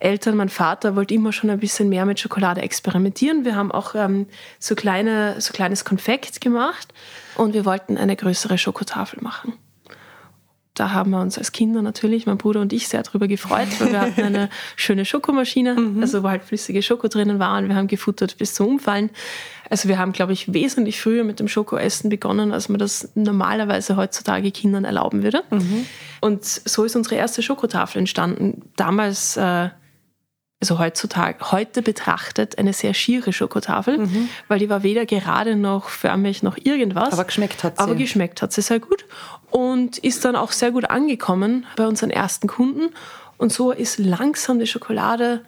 Eltern, 0.00 0.36
mein 0.36 0.48
Vater 0.48 0.96
wollte 0.96 1.14
immer 1.14 1.32
schon 1.32 1.50
ein 1.50 1.60
bisschen 1.60 1.88
mehr 1.88 2.04
mit 2.04 2.18
Schokolade 2.18 2.62
experimentieren. 2.62 3.44
Wir 3.44 3.54
haben 3.54 3.70
auch 3.70 3.94
ähm, 3.94 4.26
so, 4.58 4.74
kleine, 4.74 5.40
so 5.40 5.52
kleines 5.52 5.84
Konfekt 5.84 6.40
gemacht 6.40 6.92
und 7.38 7.54
wir 7.54 7.64
wollten 7.64 7.96
eine 7.96 8.16
größere 8.16 8.58
Schokotafel 8.58 9.22
machen. 9.22 9.54
Da 10.74 10.92
haben 10.92 11.10
wir 11.10 11.20
uns 11.20 11.36
als 11.36 11.50
Kinder 11.50 11.82
natürlich, 11.82 12.26
mein 12.26 12.38
Bruder 12.38 12.60
und 12.60 12.72
ich, 12.72 12.86
sehr 12.86 13.02
darüber 13.02 13.26
gefreut, 13.26 13.66
weil 13.80 13.90
wir 13.90 14.00
hatten 14.00 14.22
eine 14.22 14.48
schöne 14.76 15.04
Schokomaschine, 15.04 15.74
mhm. 15.74 16.00
also 16.00 16.22
wo 16.22 16.28
halt 16.28 16.44
flüssige 16.44 16.82
Schoko 16.82 17.08
drinnen 17.08 17.40
war 17.40 17.58
und 17.58 17.68
wir 17.68 17.74
haben 17.74 17.88
gefuttert 17.88 18.38
bis 18.38 18.54
zum 18.54 18.66
Umfallen. 18.66 19.10
Also 19.70 19.88
wir 19.88 19.98
haben, 19.98 20.12
glaube 20.12 20.32
ich, 20.32 20.52
wesentlich 20.52 21.00
früher 21.00 21.24
mit 21.24 21.40
dem 21.40 21.48
Schokoessen 21.48 22.10
begonnen, 22.10 22.52
als 22.52 22.68
man 22.68 22.78
das 22.78 23.10
normalerweise 23.14 23.96
heutzutage 23.96 24.52
Kindern 24.52 24.84
erlauben 24.84 25.22
würde. 25.22 25.42
Mhm. 25.50 25.86
Und 26.20 26.44
so 26.44 26.84
ist 26.84 26.94
unsere 26.94 27.16
erste 27.16 27.42
Schokotafel 27.42 27.98
entstanden. 27.98 28.62
Damals 28.76 29.36
äh, 29.36 29.70
also 30.60 30.78
heutzutage, 30.80 31.52
heute 31.52 31.82
betrachtet, 31.82 32.58
eine 32.58 32.72
sehr 32.72 32.92
schiere 32.92 33.32
Schokotafel, 33.32 33.98
mhm. 33.98 34.28
weil 34.48 34.58
die 34.58 34.68
war 34.68 34.82
weder 34.82 35.06
gerade 35.06 35.54
noch 35.54 35.88
förmig 35.88 36.42
noch 36.42 36.56
irgendwas. 36.56 37.12
Aber 37.12 37.24
geschmeckt 37.24 37.62
hat 37.62 37.76
sie. 37.76 37.82
Aber 37.82 37.94
geschmeckt 37.94 38.42
hat 38.42 38.52
sie 38.52 38.62
sehr 38.62 38.80
gut 38.80 39.04
und 39.50 39.98
ist 39.98 40.24
dann 40.24 40.34
auch 40.34 40.50
sehr 40.50 40.72
gut 40.72 40.90
angekommen 40.90 41.64
bei 41.76 41.86
unseren 41.86 42.10
ersten 42.10 42.48
Kunden. 42.48 42.90
Und 43.36 43.52
so 43.52 43.70
ist 43.70 43.98
langsam 43.98 44.58
die 44.58 44.66
Schokolade 44.66 45.42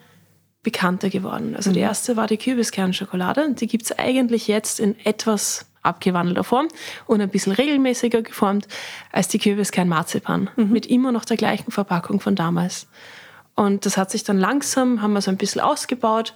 bekannter 0.63 1.11
geworden. 1.11 1.57
Also 1.57 1.71
mhm. 1.71 1.75
die 1.75 1.81
erste 1.81 2.17
war 2.17 2.29
die 2.29 2.37
Kürbiskernchokolade 2.37 3.45
und 3.45 3.61
die 3.61 3.67
gibt 3.67 3.87
es 3.87 3.99
eigentlich 3.99 4.47
jetzt 4.47 4.79
in 4.79 4.95
etwas 5.05 5.67
abgewandelter 5.83 6.45
Form 6.45 6.69
und 7.07 7.21
ein 7.21 7.31
bisschen 7.31 7.53
regelmäßiger 7.53 8.23
geformt 8.23 8.69
als 9.11 9.29
die 9.29 9.39
Kürbiskern-Marzipan 9.39 10.51
mhm. 10.55 10.71
mit 10.71 10.87
immer 10.87 11.11
noch 11.11 11.25
der 11.25 11.37
gleichen 11.37 11.73
Verpackung 11.73 12.21
von 12.21 12.37
damals. 12.37 12.87
Und 13.55 13.85
das 13.87 13.97
hat 13.97 14.11
sich 14.11 14.25
dann 14.25 14.39
langsam, 14.39 15.03
haben 15.03 15.13
wir 15.13 15.21
so 15.21 15.31
ein 15.31 15.37
bisschen 15.37 15.61
ausgebaut. 15.61 16.35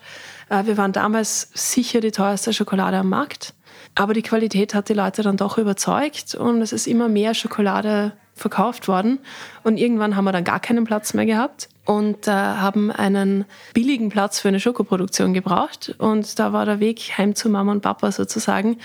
Äh, 0.48 0.66
wir 0.66 0.76
waren 0.76 0.92
damals 0.92 1.50
sicher 1.54 2.00
die 2.00 2.10
teuerste 2.10 2.52
Schokolade 2.52 2.98
am 2.98 3.08
Markt. 3.08 3.54
Aber 3.94 4.12
die 4.12 4.22
Qualität 4.22 4.74
hat 4.74 4.88
die 4.88 4.94
Leute 4.94 5.22
dann 5.22 5.36
doch 5.36 5.56
überzeugt 5.56 6.34
und 6.34 6.60
es 6.62 6.72
ist 6.72 6.86
immer 6.86 7.08
mehr 7.08 7.32
Schokolade 7.34 8.12
verkauft 8.34 8.88
worden. 8.88 9.20
Und 9.62 9.76
irgendwann 9.78 10.16
haben 10.16 10.24
wir 10.24 10.32
dann 10.32 10.42
gar 10.42 10.58
keinen 10.58 10.84
Platz 10.84 11.14
mehr 11.14 11.26
gehabt 11.26 11.68
und 11.84 12.26
äh, 12.26 12.32
haben 12.32 12.90
einen 12.90 13.44
billigen 13.72 14.08
Platz 14.08 14.40
für 14.40 14.48
eine 14.48 14.58
Schokoproduktion 14.58 15.32
gebraucht. 15.32 15.94
Und 15.98 16.38
da 16.38 16.52
war 16.52 16.66
der 16.66 16.80
Weg 16.80 17.16
heim 17.16 17.36
zu 17.36 17.48
Mama 17.48 17.70
und 17.70 17.82
Papa 17.82 18.10
sozusagen 18.10 18.78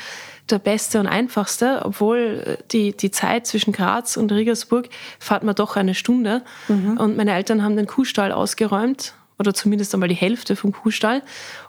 der 0.52 0.60
beste 0.60 1.00
und 1.00 1.08
einfachste, 1.08 1.82
obwohl 1.84 2.58
die, 2.72 2.96
die 2.96 3.12
Zeit 3.12 3.48
zwischen 3.48 3.74
Graz 3.74 4.18
und 4.18 4.32
Regensburg 4.32 4.90
fahrt 5.20 5.44
man 5.44 5.56
doch 5.56 5.76
eine 5.76 5.96
Stunde. 5.96 6.44
Mhm. 6.68 6.98
Und 6.98 7.18
meine 7.18 7.34
Eltern 7.34 7.64
haben 7.64 7.76
den 7.76 7.88
Kuhstall 7.88 8.32
ausgeräumt 8.32 9.14
oder 9.38 9.54
zumindest 9.54 9.94
einmal 9.94 10.10
die 10.10 10.16
Hälfte 10.16 10.56
vom 10.56 10.74
Kuhstall, 10.74 11.24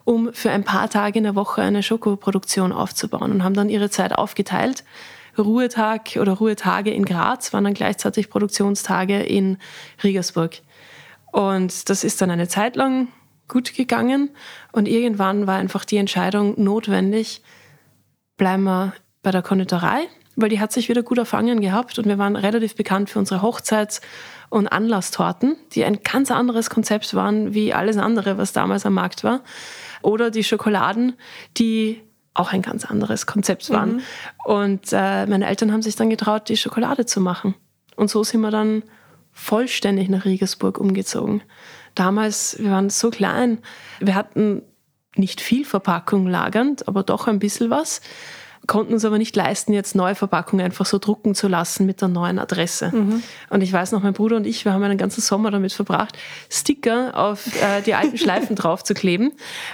um 0.04 0.32
für 0.32 0.50
ein 0.50 0.64
paar 0.64 0.90
Tage 0.90 1.18
in 1.18 1.24
der 1.24 1.36
Woche 1.36 1.62
eine 1.62 1.82
Schokoproduktion 1.82 2.72
aufzubauen 2.72 3.30
und 3.30 3.44
haben 3.44 3.54
dann 3.54 3.68
ihre 3.68 3.90
Zeit 3.90 4.12
aufgeteilt. 4.12 4.84
Ruhetag 5.38 6.16
oder 6.20 6.32
Ruhetage 6.32 6.90
in 6.90 7.04
Graz 7.04 7.52
waren 7.52 7.64
dann 7.64 7.74
gleichzeitig 7.74 8.28
Produktionstage 8.28 9.22
in 9.22 9.58
Regensburg. 10.02 10.58
Und 11.30 11.88
das 11.88 12.02
ist 12.02 12.20
dann 12.20 12.30
eine 12.30 12.48
Zeit 12.48 12.74
lang 12.74 13.08
gut 13.46 13.74
gegangen 13.74 14.30
und 14.72 14.88
irgendwann 14.88 15.46
war 15.46 15.56
einfach 15.56 15.84
die 15.84 15.96
Entscheidung 15.96 16.54
notwendig, 16.62 17.42
bleiben 18.40 18.64
wir 18.64 18.94
bei 19.22 19.32
der 19.32 19.42
Konditorei, 19.42 20.08
weil 20.34 20.48
die 20.48 20.60
hat 20.60 20.72
sich 20.72 20.88
wieder 20.88 21.02
gut 21.02 21.18
erfangen 21.18 21.60
gehabt 21.60 21.98
und 21.98 22.06
wir 22.06 22.16
waren 22.16 22.36
relativ 22.36 22.74
bekannt 22.74 23.10
für 23.10 23.18
unsere 23.18 23.42
Hochzeits- 23.42 24.00
und 24.48 24.66
Anlasstorten, 24.66 25.56
die 25.72 25.84
ein 25.84 26.02
ganz 26.02 26.30
anderes 26.30 26.70
Konzept 26.70 27.14
waren 27.14 27.52
wie 27.52 27.74
alles 27.74 27.98
andere, 27.98 28.38
was 28.38 28.54
damals 28.54 28.86
am 28.86 28.94
Markt 28.94 29.24
war. 29.24 29.42
Oder 30.00 30.30
die 30.30 30.42
Schokoladen, 30.42 31.16
die 31.58 32.00
auch 32.32 32.54
ein 32.54 32.62
ganz 32.62 32.86
anderes 32.86 33.26
Konzept 33.26 33.68
waren. 33.68 33.96
Mhm. 33.96 34.02
Und 34.46 34.92
äh, 34.92 35.26
meine 35.26 35.46
Eltern 35.46 35.70
haben 35.70 35.82
sich 35.82 35.96
dann 35.96 36.08
getraut, 36.08 36.48
die 36.48 36.56
Schokolade 36.56 37.04
zu 37.04 37.20
machen. 37.20 37.54
Und 37.94 38.08
so 38.08 38.24
sind 38.24 38.40
wir 38.40 38.50
dann 38.50 38.84
vollständig 39.32 40.08
nach 40.08 40.24
Regensburg 40.24 40.78
umgezogen. 40.78 41.42
Damals, 41.94 42.56
wir 42.58 42.70
waren 42.70 42.88
so 42.88 43.10
klein, 43.10 43.58
wir 44.00 44.14
hatten 44.14 44.62
nicht 45.16 45.40
viel 45.40 45.64
Verpackung 45.64 46.26
lagernd, 46.26 46.86
aber 46.88 47.02
doch 47.02 47.26
ein 47.26 47.38
bisschen 47.38 47.70
was. 47.70 48.00
Konnten 48.66 48.92
uns 48.92 49.04
aber 49.04 49.18
nicht 49.18 49.34
leisten, 49.34 49.72
jetzt 49.72 49.94
neue 49.94 50.14
Verpackungen 50.14 50.64
einfach 50.64 50.86
so 50.86 50.98
drucken 50.98 51.34
zu 51.34 51.48
lassen 51.48 51.86
mit 51.86 52.02
der 52.02 52.08
neuen 52.08 52.38
Adresse. 52.38 52.92
Mhm. 52.94 53.22
Und 53.48 53.62
ich 53.62 53.72
weiß 53.72 53.92
noch, 53.92 54.02
mein 54.02 54.12
Bruder 54.12 54.36
und 54.36 54.46
ich, 54.46 54.64
wir 54.64 54.72
haben 54.72 54.82
einen 54.82 54.98
ganzen 54.98 55.22
Sommer 55.22 55.50
damit 55.50 55.72
verbracht, 55.72 56.16
Sticker 56.50 57.16
auf 57.16 57.46
äh, 57.62 57.80
die 57.82 57.94
alten 57.94 58.18
Schleifen 58.18 58.56
drauf 58.56 58.84
zu 58.84 58.94
kleben. 58.94 59.32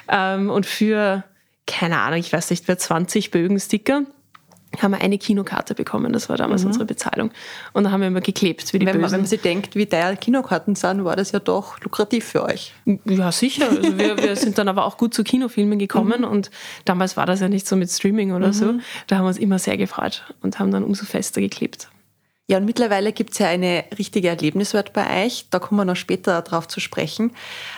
Ähm, 0.08 0.50
und 0.50 0.66
für, 0.66 1.24
keine 1.66 1.98
Ahnung, 1.98 2.20
ich 2.20 2.32
weiß 2.32 2.50
nicht, 2.50 2.64
für 2.64 2.76
20 2.76 3.30
Bögen 3.32 3.58
Sticker 3.58 4.04
haben 4.80 4.90
wir 4.90 5.00
eine 5.00 5.18
Kinokarte 5.18 5.74
bekommen. 5.74 6.12
Das 6.12 6.28
war 6.28 6.36
damals 6.36 6.62
mhm. 6.62 6.68
unsere 6.68 6.84
Bezahlung. 6.84 7.30
Und 7.72 7.84
da 7.84 7.90
haben 7.90 8.00
wir 8.00 8.08
immer 8.08 8.20
geklebt, 8.20 8.72
wie 8.72 8.78
die 8.78 8.86
wenn. 8.86 9.00
Man, 9.00 9.10
wenn 9.10 9.20
man 9.20 9.26
sich 9.26 9.40
denkt, 9.40 9.74
wie 9.74 9.86
teuer 9.86 10.16
Kinokarten 10.16 10.74
sind, 10.74 11.04
war 11.04 11.16
das 11.16 11.32
ja 11.32 11.38
doch 11.38 11.80
lukrativ 11.80 12.24
für 12.24 12.44
euch. 12.44 12.72
Ja, 13.04 13.32
sicher. 13.32 13.68
Also 13.70 13.98
wir, 13.98 14.18
wir 14.18 14.36
sind 14.36 14.58
dann 14.58 14.68
aber 14.68 14.84
auch 14.84 14.98
gut 14.98 15.14
zu 15.14 15.24
Kinofilmen 15.24 15.78
gekommen 15.78 16.20
mhm. 16.20 16.28
und 16.28 16.50
damals 16.84 17.16
war 17.16 17.26
das 17.26 17.40
ja 17.40 17.48
nicht 17.48 17.66
so 17.66 17.76
mit 17.76 17.90
Streaming 17.90 18.32
oder 18.32 18.48
mhm. 18.48 18.52
so. 18.52 18.74
Da 19.06 19.16
haben 19.16 19.24
wir 19.24 19.28
uns 19.28 19.38
immer 19.38 19.58
sehr 19.58 19.76
gefreut 19.76 20.34
und 20.42 20.58
haben 20.58 20.70
dann 20.70 20.84
umso 20.84 21.04
fester 21.04 21.40
geklebt. 21.40 21.88
Ja, 22.48 22.58
und 22.58 22.64
mittlerweile 22.64 23.12
gibt 23.12 23.32
es 23.32 23.38
ja 23.40 23.48
eine 23.48 23.84
richtige 23.98 24.28
Erlebniswelt 24.28 24.92
bei 24.92 25.24
euch. 25.24 25.46
Da 25.50 25.58
kommen 25.58 25.80
wir 25.80 25.84
noch 25.84 25.96
später 25.96 26.40
darauf 26.42 26.68
zu 26.68 26.78
sprechen. 26.78 27.32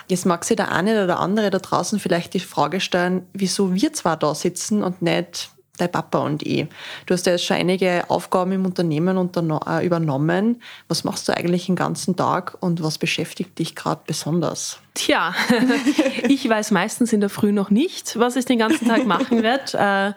Jetzt 0.08 0.26
mag 0.26 0.44
sich 0.44 0.56
der 0.56 0.72
eine 0.72 1.04
oder 1.04 1.20
andere 1.20 1.48
da 1.48 1.58
draußen 1.58 1.98
vielleicht 1.98 2.34
die 2.34 2.40
Frage 2.40 2.80
stellen, 2.80 3.26
wieso 3.32 3.74
wir 3.74 3.94
zwar 3.94 4.18
da 4.18 4.34
sitzen 4.34 4.82
und 4.82 5.00
nicht 5.00 5.50
dein 5.80 5.90
Papa 5.90 6.18
und 6.18 6.42
ich. 6.42 6.66
Du 7.06 7.14
hast 7.14 7.26
ja 7.26 7.32
jetzt 7.32 7.44
schon 7.44 7.56
einige 7.56 8.08
Aufgaben 8.08 8.52
im 8.52 8.66
Unternehmen 8.66 9.16
äh, 9.16 9.86
übernommen. 9.86 10.62
Was 10.88 11.04
machst 11.04 11.28
du 11.28 11.36
eigentlich 11.36 11.66
den 11.66 11.76
ganzen 11.76 12.16
Tag 12.16 12.56
und 12.60 12.82
was 12.82 12.98
beschäftigt 12.98 13.58
dich 13.58 13.74
gerade 13.74 14.00
besonders? 14.06 14.80
Tja, 14.94 15.34
ich 16.28 16.48
weiß 16.48 16.70
meistens 16.70 17.12
in 17.12 17.20
der 17.20 17.30
Früh 17.30 17.52
noch 17.52 17.70
nicht, 17.70 18.18
was 18.18 18.36
ich 18.36 18.44
den 18.44 18.58
ganzen 18.58 18.88
Tag 18.88 19.06
machen 19.06 19.42
werde. 19.42 19.58
Äh, 19.78 20.12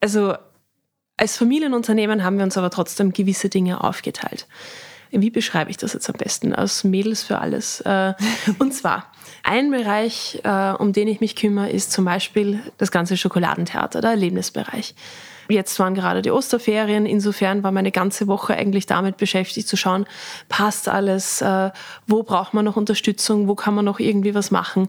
also 0.00 0.34
als 1.16 1.36
Familienunternehmen 1.36 2.24
haben 2.24 2.38
wir 2.38 2.44
uns 2.44 2.56
aber 2.56 2.70
trotzdem 2.70 3.12
gewisse 3.12 3.48
Dinge 3.48 3.84
aufgeteilt. 3.84 4.46
Wie 5.10 5.30
beschreibe 5.30 5.70
ich 5.70 5.76
das 5.76 5.92
jetzt 5.92 6.08
am 6.08 6.16
besten? 6.16 6.54
Aus 6.54 6.84
Mädels 6.84 7.22
für 7.22 7.38
alles. 7.38 7.80
Äh, 7.80 8.14
und 8.58 8.74
zwar, 8.74 9.10
ein 9.42 9.70
Bereich, 9.70 10.40
äh, 10.44 10.72
um 10.72 10.92
den 10.92 11.08
ich 11.08 11.20
mich 11.20 11.36
kümmere, 11.36 11.70
ist 11.70 11.92
zum 11.92 12.04
Beispiel 12.04 12.60
das 12.76 12.90
ganze 12.90 13.16
Schokoladentheater, 13.16 14.00
der 14.00 14.10
Erlebnisbereich. 14.10 14.94
Jetzt 15.48 15.78
waren 15.78 15.94
gerade 15.94 16.22
die 16.22 16.30
Osterferien, 16.30 17.06
insofern 17.06 17.62
war 17.62 17.72
meine 17.72 17.90
ganze 17.90 18.26
Woche 18.26 18.54
eigentlich 18.54 18.86
damit 18.86 19.16
beschäftigt 19.16 19.66
zu 19.66 19.76
schauen, 19.76 20.06
passt 20.48 20.88
alles, 20.88 21.40
äh, 21.40 21.70
wo 22.06 22.22
braucht 22.22 22.52
man 22.54 22.64
noch 22.64 22.76
Unterstützung, 22.76 23.48
wo 23.48 23.54
kann 23.54 23.74
man 23.74 23.84
noch 23.84 23.98
irgendwie 23.98 24.34
was 24.34 24.50
machen, 24.50 24.88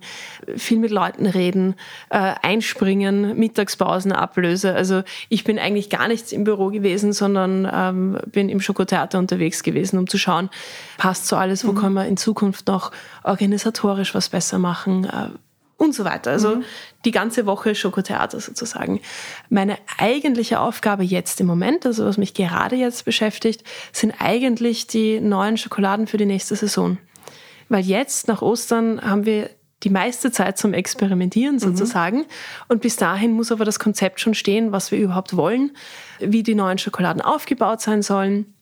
viel 0.57 0.79
mit 0.79 0.91
Leuten 0.91 1.25
reden, 1.25 1.75
äh, 2.09 2.33
einspringen, 2.41 3.37
Mittagspausen, 3.37 4.11
Ablöse. 4.11 4.73
Also 4.73 5.03
ich 5.29 5.43
bin 5.43 5.59
eigentlich 5.59 5.89
gar 5.89 6.07
nichts 6.07 6.31
im 6.31 6.43
Büro 6.43 6.67
gewesen, 6.67 7.13
sondern 7.13 7.69
ähm, 7.71 8.19
bin 8.27 8.49
im 8.49 8.59
Schokotheater 8.59 9.17
unterwegs 9.17 9.63
gewesen, 9.63 9.97
um 9.97 10.07
zu 10.07 10.17
schauen, 10.17 10.49
passt 10.97 11.27
so 11.27 11.35
alles, 11.35 11.65
wo 11.65 11.71
mhm. 11.71 11.77
können 11.77 11.93
wir 11.93 12.05
in 12.05 12.17
Zukunft 12.17 12.67
noch 12.67 12.91
organisatorisch 13.23 14.13
was 14.13 14.29
besser 14.29 14.59
machen, 14.59 15.05
äh, 15.05 15.29
und 15.79 15.95
so 15.95 16.03
weiter. 16.03 16.31
Also 16.31 16.57
mhm. 16.57 16.63
die 17.05 17.11
ganze 17.11 17.45
Woche 17.45 17.73
Schokotheater 17.73 18.39
sozusagen. 18.39 18.99
Meine 19.49 19.77
eigentliche 19.97 20.59
Aufgabe 20.59 21.03
jetzt 21.03 21.39
im 21.39 21.47
Moment, 21.47 21.85
also 21.85 22.05
was 22.05 22.17
mich 22.17 22.33
gerade 22.33 22.75
jetzt 22.75 23.05
beschäftigt, 23.05 23.63
sind 23.93 24.13
eigentlich 24.19 24.87
die 24.87 25.19
neuen 25.21 25.57
Schokoladen 25.57 26.05
für 26.05 26.17
die 26.17 26.25
nächste 26.25 26.55
Saison. 26.55 26.97
Weil 27.69 27.85
jetzt 27.85 28.27
nach 28.27 28.41
Ostern 28.41 29.01
haben 29.01 29.25
wir 29.25 29.49
die 29.83 29.89
meiste 29.89 30.31
Zeit 30.31 30.57
zum 30.57 30.73
Experimentieren 30.73 31.55
mhm. 31.55 31.59
sozusagen. 31.59 32.17
Mhm. 32.17 32.25
Und 32.67 32.81
bis 32.81 32.97
dahin 32.97 33.31
muss 33.31 33.51
aber 33.51 33.63
das 33.63 33.79
Konzept 33.79 34.19
schon 34.19 34.33
stehen, 34.33 34.73
was 34.73 34.91
wir 34.91 34.99
überhaupt 34.99 35.37
wollen, 35.37 35.71
wie 36.19 36.43
die 36.43 36.55
neuen 36.55 36.77
Schokoladen 36.77 37.21
aufgebaut 37.21 37.79
sein 37.79 38.01
sollen 38.01 38.53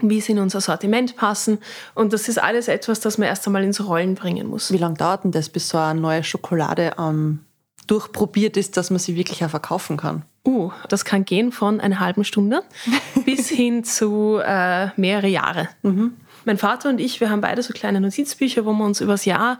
wie 0.00 0.20
sie 0.20 0.32
in 0.32 0.38
unser 0.38 0.60
Sortiment 0.60 1.16
passen. 1.16 1.58
Und 1.94 2.12
das 2.12 2.28
ist 2.28 2.38
alles 2.38 2.68
etwas, 2.68 3.00
das 3.00 3.18
man 3.18 3.28
erst 3.28 3.46
einmal 3.46 3.64
ins 3.64 3.86
Rollen 3.86 4.14
bringen 4.14 4.48
muss. 4.48 4.72
Wie 4.72 4.78
lange 4.78 4.96
dauert 4.96 5.24
denn 5.24 5.32
das, 5.32 5.48
bis 5.48 5.68
so 5.68 5.78
eine 5.78 6.00
neue 6.00 6.24
Schokolade 6.24 6.92
ähm, 6.98 7.40
durchprobiert 7.86 8.56
ist, 8.56 8.76
dass 8.76 8.90
man 8.90 8.98
sie 8.98 9.16
wirklich 9.16 9.44
auch 9.44 9.50
verkaufen 9.50 9.96
kann? 9.96 10.22
Uh, 10.46 10.70
das 10.88 11.04
kann 11.04 11.24
gehen 11.24 11.52
von 11.52 11.80
einer 11.80 12.00
halben 12.00 12.24
Stunde 12.24 12.62
bis 13.24 13.48
hin 13.48 13.84
zu 13.84 14.38
äh, 14.44 14.88
mehrere 14.96 15.28
Jahre. 15.28 15.68
Mhm. 15.82 16.14
Mein 16.44 16.58
Vater 16.58 16.90
und 16.90 17.00
ich, 17.00 17.20
wir 17.20 17.30
haben 17.30 17.40
beide 17.40 17.62
so 17.62 17.72
kleine 17.72 18.00
Notizbücher, 18.00 18.66
wo 18.66 18.72
wir 18.72 18.84
uns 18.84 19.00
übers 19.00 19.24
Jahr 19.24 19.58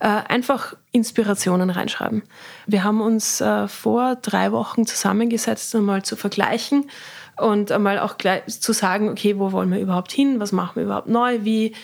äh, 0.00 0.06
einfach 0.06 0.74
Inspirationen 0.90 1.68
reinschreiben. 1.68 2.22
Wir 2.66 2.84
haben 2.84 3.02
uns 3.02 3.42
äh, 3.42 3.68
vor 3.68 4.16
drei 4.16 4.52
Wochen 4.52 4.86
zusammengesetzt, 4.86 5.74
um 5.74 5.84
mal 5.84 6.02
zu 6.02 6.16
vergleichen 6.16 6.88
und 7.42 7.72
einmal 7.72 7.98
auch 7.98 8.18
gleich 8.18 8.46
zu 8.46 8.72
sagen, 8.72 9.08
okay, 9.08 9.38
wo 9.38 9.52
wollen 9.52 9.70
wir 9.70 9.80
überhaupt 9.80 10.12
hin, 10.12 10.40
was 10.40 10.52
machen 10.52 10.76
wir 10.76 10.84
überhaupt 10.84 11.08
neu, 11.08 11.40
wie, 11.42 11.74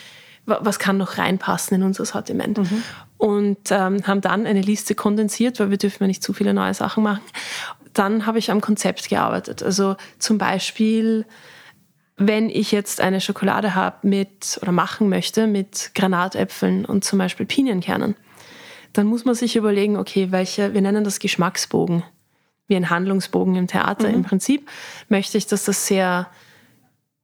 was 0.47 0.79
kann 0.79 0.97
noch 0.97 1.19
reinpassen 1.19 1.77
in 1.77 1.83
unser 1.83 2.05
Sortiment. 2.05 2.59
Mhm. 2.59 2.83
Und 3.19 3.59
ähm, 3.71 4.07
haben 4.07 4.21
dann 4.21 4.47
eine 4.47 4.63
Liste 4.63 4.95
kondensiert, 4.95 5.59
weil 5.59 5.71
wir 5.71 5.79
dürfen 5.79 6.05
ja 6.05 6.07
nicht 6.07 6.23
zu 6.23 6.33
viele 6.33 6.55
neue 6.55 6.75
Sachen 6.75 7.03
machen. 7.03 7.23
Dann 7.93 8.27
habe 8.27 8.39
ich 8.39 8.51
am 8.51 8.61
Konzept 8.61 9.09
gearbeitet. 9.09 9.63
Also 9.63 9.97
zum 10.21 10.39
Beispiel, 10.39 11.27
wenn 12.17 12.49
ich 12.49 12.71
jetzt 12.71 13.01
eine 13.01 13.21
Schokolade 13.21 13.75
habe 13.75 14.07
mit 14.07 14.59
oder 14.63 14.73
machen 14.73 15.09
möchte 15.09 15.49
mit 15.49 15.91
Granatäpfeln 15.95 16.85
und 16.85 17.05
zum 17.05 17.19
Beispiel 17.19 17.47
Pinienkernen, 17.47 18.15
dann 18.93 19.07
muss 19.07 19.25
man 19.25 19.35
sich 19.35 19.57
überlegen, 19.57 19.97
okay, 19.97 20.29
welche, 20.31 20.75
wir 20.75 20.81
nennen 20.81 21.05
das 21.05 21.19
Geschmacksbogen, 21.19 22.05
wie 22.69 22.77
ein 22.77 22.91
Handlungsbogen 22.91 23.57
im 23.57 23.67
Theater. 23.67 24.09
Mhm. 24.09 24.15
Im 24.15 24.23
Prinzip 24.23 24.69
möchte 25.09 25.37
ich, 25.37 25.47
dass 25.47 25.65
das 25.65 25.87
sehr 25.87 26.29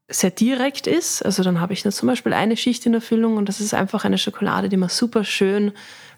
sehr 0.09 0.31
direkt 0.31 0.87
ist. 0.87 1.25
Also 1.25 1.43
dann 1.43 1.61
habe 1.61 1.73
ich 1.73 1.83
da 1.83 1.91
zum 1.91 2.09
Beispiel 2.09 2.35
eine 2.35 2.57
Schicht 2.57 2.85
in 2.87 2.93
der 2.93 3.01
Füllung 3.01 3.37
und 3.37 3.49
das 3.49 3.61
ist 3.61 3.73
einfach 3.73 4.05
eine 4.05 4.19
Schokolade, 4.19 4.69
die 4.69 4.77
man 4.77 4.91
super 4.91 5.25
schön 5.25 5.73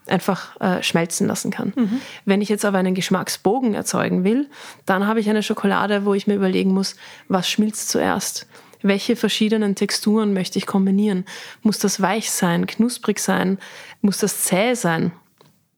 einfach 0.06 0.60
äh, 0.60 0.82
schmelzen 0.82 1.26
lassen 1.26 1.50
kann. 1.50 1.72
Mhm. 1.74 2.00
Wenn 2.24 2.40
ich 2.40 2.48
jetzt 2.48 2.64
aber 2.64 2.78
einen 2.78 2.94
Geschmacksbogen 2.94 3.74
erzeugen 3.74 4.24
will, 4.24 4.48
dann 4.84 5.06
habe 5.06 5.20
ich 5.20 5.28
eine 5.28 5.42
Schokolade, 5.42 6.04
wo 6.04 6.14
ich 6.14 6.26
mir 6.26 6.34
überlegen 6.34 6.72
muss, 6.72 6.96
was 7.28 7.48
schmilzt 7.48 7.88
zuerst? 7.88 8.46
Welche 8.82 9.16
verschiedenen 9.16 9.74
Texturen 9.74 10.32
möchte 10.32 10.58
ich 10.58 10.66
kombinieren? 10.66 11.24
Muss 11.62 11.78
das 11.78 12.00
weich 12.00 12.30
sein, 12.30 12.66
knusprig 12.66 13.18
sein? 13.18 13.58
Muss 14.00 14.18
das 14.18 14.44
zäh 14.44 14.74
sein? 14.74 15.12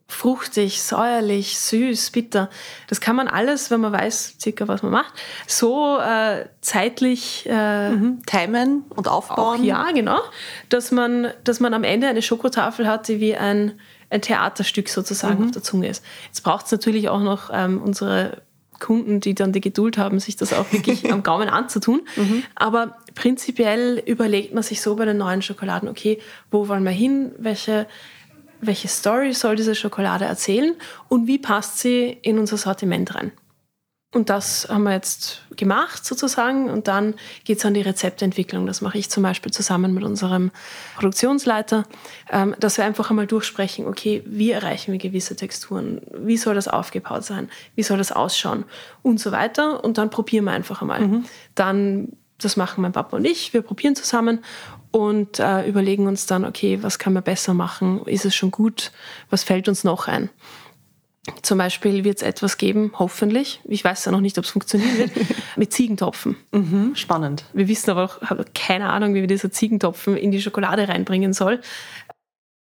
Fruchtig, 0.09 0.83
säuerlich, 0.83 1.59
süß, 1.59 2.11
bitter. 2.11 2.49
Das 2.89 3.01
kann 3.01 3.15
man 3.15 3.29
alles, 3.29 3.71
wenn 3.71 3.81
man 3.81 3.93
weiß 3.93 4.37
circa, 4.41 4.67
was 4.67 4.83
man 4.83 4.91
macht, 4.91 5.13
so 5.47 5.99
äh, 5.99 6.47
zeitlich 6.63 7.47
äh, 7.49 7.91
mhm. 7.91 8.25
timen 8.25 8.85
und 8.89 9.07
aufbauen. 9.07 9.61
Auch, 9.61 9.65
ja, 9.65 9.91
genau. 9.93 10.19
Dass 10.71 10.91
man, 10.91 11.29
dass 11.45 11.61
man 11.61 11.75
am 11.75 11.85
Ende 11.85 12.09
eine 12.09 12.23
Schokotafel 12.23 12.89
hat, 12.89 13.07
die 13.09 13.21
wie 13.21 13.37
ein, 13.37 13.79
ein 14.09 14.23
Theaterstück 14.23 14.89
sozusagen 14.89 15.41
mhm. 15.41 15.47
auf 15.47 15.51
der 15.53 15.63
Zunge 15.63 15.89
ist. 15.89 16.03
Jetzt 16.27 16.43
braucht 16.43 16.65
es 16.65 16.73
natürlich 16.73 17.11
auch 17.11 17.21
noch 17.21 17.51
ähm, 17.53 17.83
unsere 17.83 18.43
Kunden, 18.81 19.21
die 19.21 19.35
dann 19.35 19.53
die 19.53 19.61
Geduld 19.61 19.99
haben, 19.99 20.21
sich 20.21 20.37
das 20.37 20.55
auch 20.55 20.73
wirklich 20.73 21.13
am 21.13 21.23
Gaumen 21.23 21.51
anzutun. 21.51 22.03
Mhm. 22.17 22.45
Aber 22.55 22.97
prinzipiell 23.15 24.03
überlegt 24.07 24.55
man 24.55 24.63
sich 24.63 24.81
so 24.81 24.97
bei 24.97 25.05
den 25.05 25.19
neuen 25.19 25.43
Schokoladen, 25.43 25.89
okay, 25.89 26.19
wo 26.51 26.69
wollen 26.69 26.85
wir 26.85 26.93
hin? 26.93 27.33
Welche 27.39 27.87
welche 28.61 28.89
Story 28.89 29.33
soll 29.33 29.57
diese 29.57 29.75
Schokolade 29.75 30.25
erzählen 30.25 30.75
und 31.09 31.27
wie 31.27 31.39
passt 31.39 31.79
sie 31.79 32.19
in 32.23 32.39
unser 32.39 32.57
Sortiment 32.57 33.15
rein. 33.15 33.33
Und 34.15 34.31
das 34.31 34.67
haben 34.71 34.85
wir 34.85 34.93
jetzt 34.93 35.43
gemacht 35.55 36.03
sozusagen 36.03 36.71
und 36.71 36.89
dann 36.89 37.15
geht 37.45 37.59
es 37.59 37.67
an 37.67 37.75
die 37.75 37.83
Rezeptentwicklung. 37.83 38.65
Das 38.65 38.81
mache 38.81 38.97
ich 38.97 39.11
zum 39.11 39.23
Beispiel 39.23 39.53
zusammen 39.53 39.93
mit 39.93 40.03
unserem 40.03 40.51
Produktionsleiter, 40.97 41.85
ähm, 42.31 42.55
dass 42.59 42.79
wir 42.79 42.87
einfach 42.87 43.11
einmal 43.11 43.27
durchsprechen, 43.27 43.87
okay, 43.87 44.23
wie 44.25 44.51
erreichen 44.51 44.93
wir 44.93 44.99
gewisse 44.99 45.37
Texturen, 45.37 46.01
wie 46.11 46.39
soll 46.39 46.55
das 46.55 46.69
aufgebaut 46.69 47.25
sein, 47.25 47.51
wie 47.75 47.83
soll 47.83 47.99
das 47.99 48.11
ausschauen 48.11 48.65
und 49.03 49.21
so 49.21 49.31
weiter. 49.31 49.85
Und 49.85 49.99
dann 49.99 50.09
probieren 50.09 50.47
wir 50.47 50.53
einfach 50.53 50.81
einmal. 50.81 51.01
Mhm. 51.01 51.25
Dann, 51.55 52.13
das 52.39 52.57
machen 52.57 52.81
mein 52.81 52.93
Papa 52.93 53.15
und 53.19 53.27
ich, 53.27 53.53
wir 53.53 53.61
probieren 53.61 53.95
zusammen 53.95 54.43
und 54.91 55.39
äh, 55.39 55.67
überlegen 55.69 56.07
uns 56.07 56.27
dann, 56.27 56.45
okay, 56.45 56.83
was 56.83 56.99
kann 56.99 57.13
man 57.13 57.23
besser 57.23 57.55
machen? 57.55 58.05
Ist 58.07 58.25
es 58.25 58.35
schon 58.35 58.51
gut? 58.51 58.93
Was 59.31 59.45
fällt 59.45 59.69
uns 59.69 59.85
noch 59.85 60.09
ein? 60.09 60.31
Zum 61.43 61.59
Beispiel 61.59 62.05
wird 62.05 62.19
es 62.19 62.23
etwas 62.23 62.57
geben, 62.57 62.93
hoffentlich, 62.99 63.61
ich 63.65 63.85
weiß 63.85 64.05
ja 64.07 64.13
noch 64.13 64.21
nicht, 64.21 64.39
ob 64.39 64.45
es 64.45 64.51
funktionieren 64.51 64.99
wird, 64.99 65.11
mit 65.57 65.73
Ziegentopfen. 65.73 66.37
Mhm, 66.53 66.95
spannend. 66.95 67.45
Wir 67.53 67.69
wissen 67.69 67.91
aber 67.91 68.05
auch, 68.05 68.23
haben 68.23 68.45
keine 68.55 68.89
Ahnung, 68.89 69.15
wie 69.15 69.21
wir 69.21 69.27
dieser 69.27 69.51
Ziegentopfen 69.51 70.17
in 70.17 70.31
die 70.31 70.41
Schokolade 70.41 70.89
reinbringen 70.89 71.33
soll. 71.33 71.61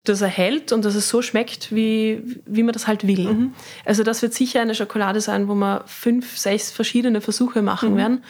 Dass 0.05 0.21
er 0.21 0.27
hält 0.27 0.73
und 0.73 0.83
dass 0.83 0.95
es 0.95 1.07
so 1.07 1.21
schmeckt, 1.21 1.73
wie, 1.73 2.21
wie 2.45 2.63
man 2.63 2.73
das 2.73 2.87
halt 2.87 3.07
will. 3.07 3.33
Mhm. 3.33 3.53
Also 3.85 4.03
das 4.03 4.21
wird 4.21 4.33
sicher 4.33 4.61
eine 4.61 4.75
Schokolade 4.75 5.21
sein, 5.21 5.47
wo 5.47 5.55
wir 5.55 5.83
fünf, 5.87 6.37
sechs 6.37 6.71
verschiedene 6.71 7.21
Versuche 7.21 7.61
machen 7.61 7.93
mhm. 7.93 7.97
werden, 7.97 8.23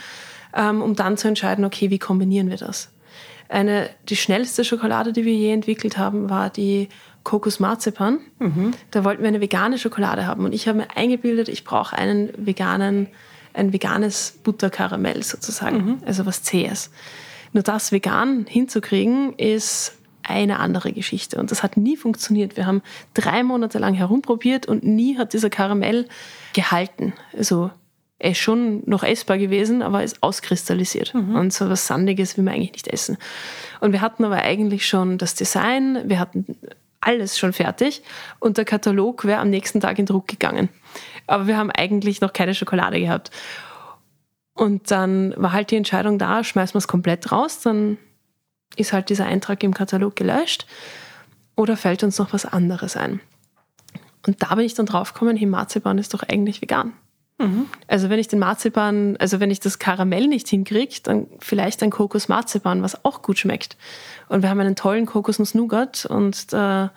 ähm, 0.53 0.81
um 0.81 0.95
dann 0.95 1.17
zu 1.17 1.27
entscheiden, 1.27 1.65
okay, 1.65 1.89
wie 1.89 1.99
kombinieren 1.99 2.49
wir 2.49 2.57
das? 2.57 2.92
Eine, 3.53 3.91
die 4.09 4.15
schnellste 4.15 4.63
Schokolade, 4.63 5.13
die 5.13 5.25
wir 5.25 5.33
je 5.33 5.51
entwickelt 5.51 5.97
haben, 5.99 6.27
war 6.27 6.49
die 6.49 6.89
Kokos 7.23 7.59
Marzipan. 7.59 8.19
Mhm. 8.39 8.73
Da 8.89 9.03
wollten 9.03 9.21
wir 9.21 9.27
eine 9.27 9.41
vegane 9.41 9.77
Schokolade 9.77 10.25
haben. 10.25 10.43
Und 10.43 10.53
ich 10.53 10.67
habe 10.67 10.79
mir 10.79 10.87
eingebildet, 10.95 11.49
ich 11.49 11.63
brauche 11.63 11.95
einen 11.95 12.31
veganen, 12.35 13.09
ein 13.53 13.71
veganes 13.71 14.39
Butterkaramell 14.43 15.21
sozusagen. 15.21 15.85
Mhm. 15.85 15.97
Also 16.03 16.25
was 16.25 16.41
Zähes. 16.41 16.89
Nur 17.51 17.61
das 17.61 17.91
vegan 17.91 18.47
hinzukriegen, 18.49 19.33
ist 19.33 19.99
eine 20.23 20.59
andere 20.59 20.91
Geschichte. 20.91 21.39
Und 21.39 21.51
das 21.51 21.61
hat 21.61 21.77
nie 21.77 21.95
funktioniert. 21.95 22.57
Wir 22.57 22.65
haben 22.65 22.81
drei 23.13 23.43
Monate 23.43 23.77
lang 23.77 23.93
herumprobiert 23.93 24.65
und 24.65 24.83
nie 24.83 25.15
hat 25.17 25.33
dieser 25.33 25.51
Karamell 25.51 26.07
gehalten. 26.53 27.13
Also 27.37 27.69
ist 28.31 28.39
schon 28.39 28.83
noch 28.85 29.03
essbar 29.03 29.37
gewesen, 29.37 29.81
aber 29.81 30.03
ist 30.03 30.21
auskristallisiert. 30.23 31.13
Mhm. 31.13 31.35
Und 31.35 31.53
so 31.53 31.69
was 31.69 31.87
Sandiges 31.87 32.37
will 32.37 32.43
man 32.43 32.53
eigentlich 32.55 32.73
nicht 32.73 32.87
essen. 32.87 33.17
Und 33.79 33.91
wir 33.91 34.01
hatten 34.01 34.23
aber 34.23 34.37
eigentlich 34.37 34.87
schon 34.87 35.17
das 35.17 35.35
Design, 35.35 36.03
wir 36.05 36.19
hatten 36.19 36.57
alles 37.01 37.37
schon 37.37 37.51
fertig 37.51 38.01
und 38.39 38.57
der 38.57 38.65
Katalog 38.65 39.25
wäre 39.25 39.41
am 39.41 39.49
nächsten 39.49 39.81
Tag 39.81 39.99
in 39.99 40.05
Druck 40.05 40.27
gegangen. 40.27 40.69
Aber 41.27 41.47
wir 41.47 41.57
haben 41.57 41.71
eigentlich 41.71 42.21
noch 42.21 42.33
keine 42.33 42.55
Schokolade 42.55 42.99
gehabt. 42.99 43.31
Und 44.53 44.91
dann 44.91 45.33
war 45.35 45.51
halt 45.51 45.71
die 45.71 45.75
Entscheidung 45.75 46.19
da, 46.19 46.43
schmeißen 46.43 46.75
wir 46.75 46.79
es 46.79 46.87
komplett 46.87 47.31
raus, 47.31 47.61
dann 47.61 47.97
ist 48.75 48.93
halt 48.93 49.09
dieser 49.09 49.25
Eintrag 49.25 49.63
im 49.63 49.73
Katalog 49.73 50.15
gelöscht 50.15 50.65
oder 51.55 51.75
fällt 51.75 52.03
uns 52.03 52.17
noch 52.19 52.33
was 52.33 52.45
anderes 52.45 52.95
ein. 52.95 53.19
Und 54.25 54.41
da 54.41 54.55
bin 54.55 54.65
ich 54.65 54.73
dann 54.73 54.85
draufgekommen, 54.85 55.35
hey, 55.35 55.47
Marzipan 55.47 55.97
ist 55.97 56.13
doch 56.13 56.23
eigentlich 56.23 56.61
vegan. 56.61 56.93
Also 57.87 58.09
wenn 58.09 58.19
ich 58.19 58.27
den 58.27 58.39
Marzipan, 58.39 59.17
also 59.17 59.39
wenn 59.39 59.51
ich 59.51 59.59
das 59.59 59.79
Karamell 59.79 60.27
nicht 60.27 60.47
hinkriege, 60.47 60.95
dann 61.03 61.27
vielleicht 61.39 61.83
ein 61.83 61.89
Kokos-Marzipan, 61.89 62.81
was 62.83 63.03
auch 63.03 63.21
gut 63.21 63.39
schmeckt. 63.39 63.75
Und 64.29 64.43
wir 64.43 64.49
haben 64.49 64.59
einen 64.59 64.75
tollen 64.75 65.05
Kokosnuss-Nougat 65.05 66.05
und 66.05 66.47
äh, 66.49 66.87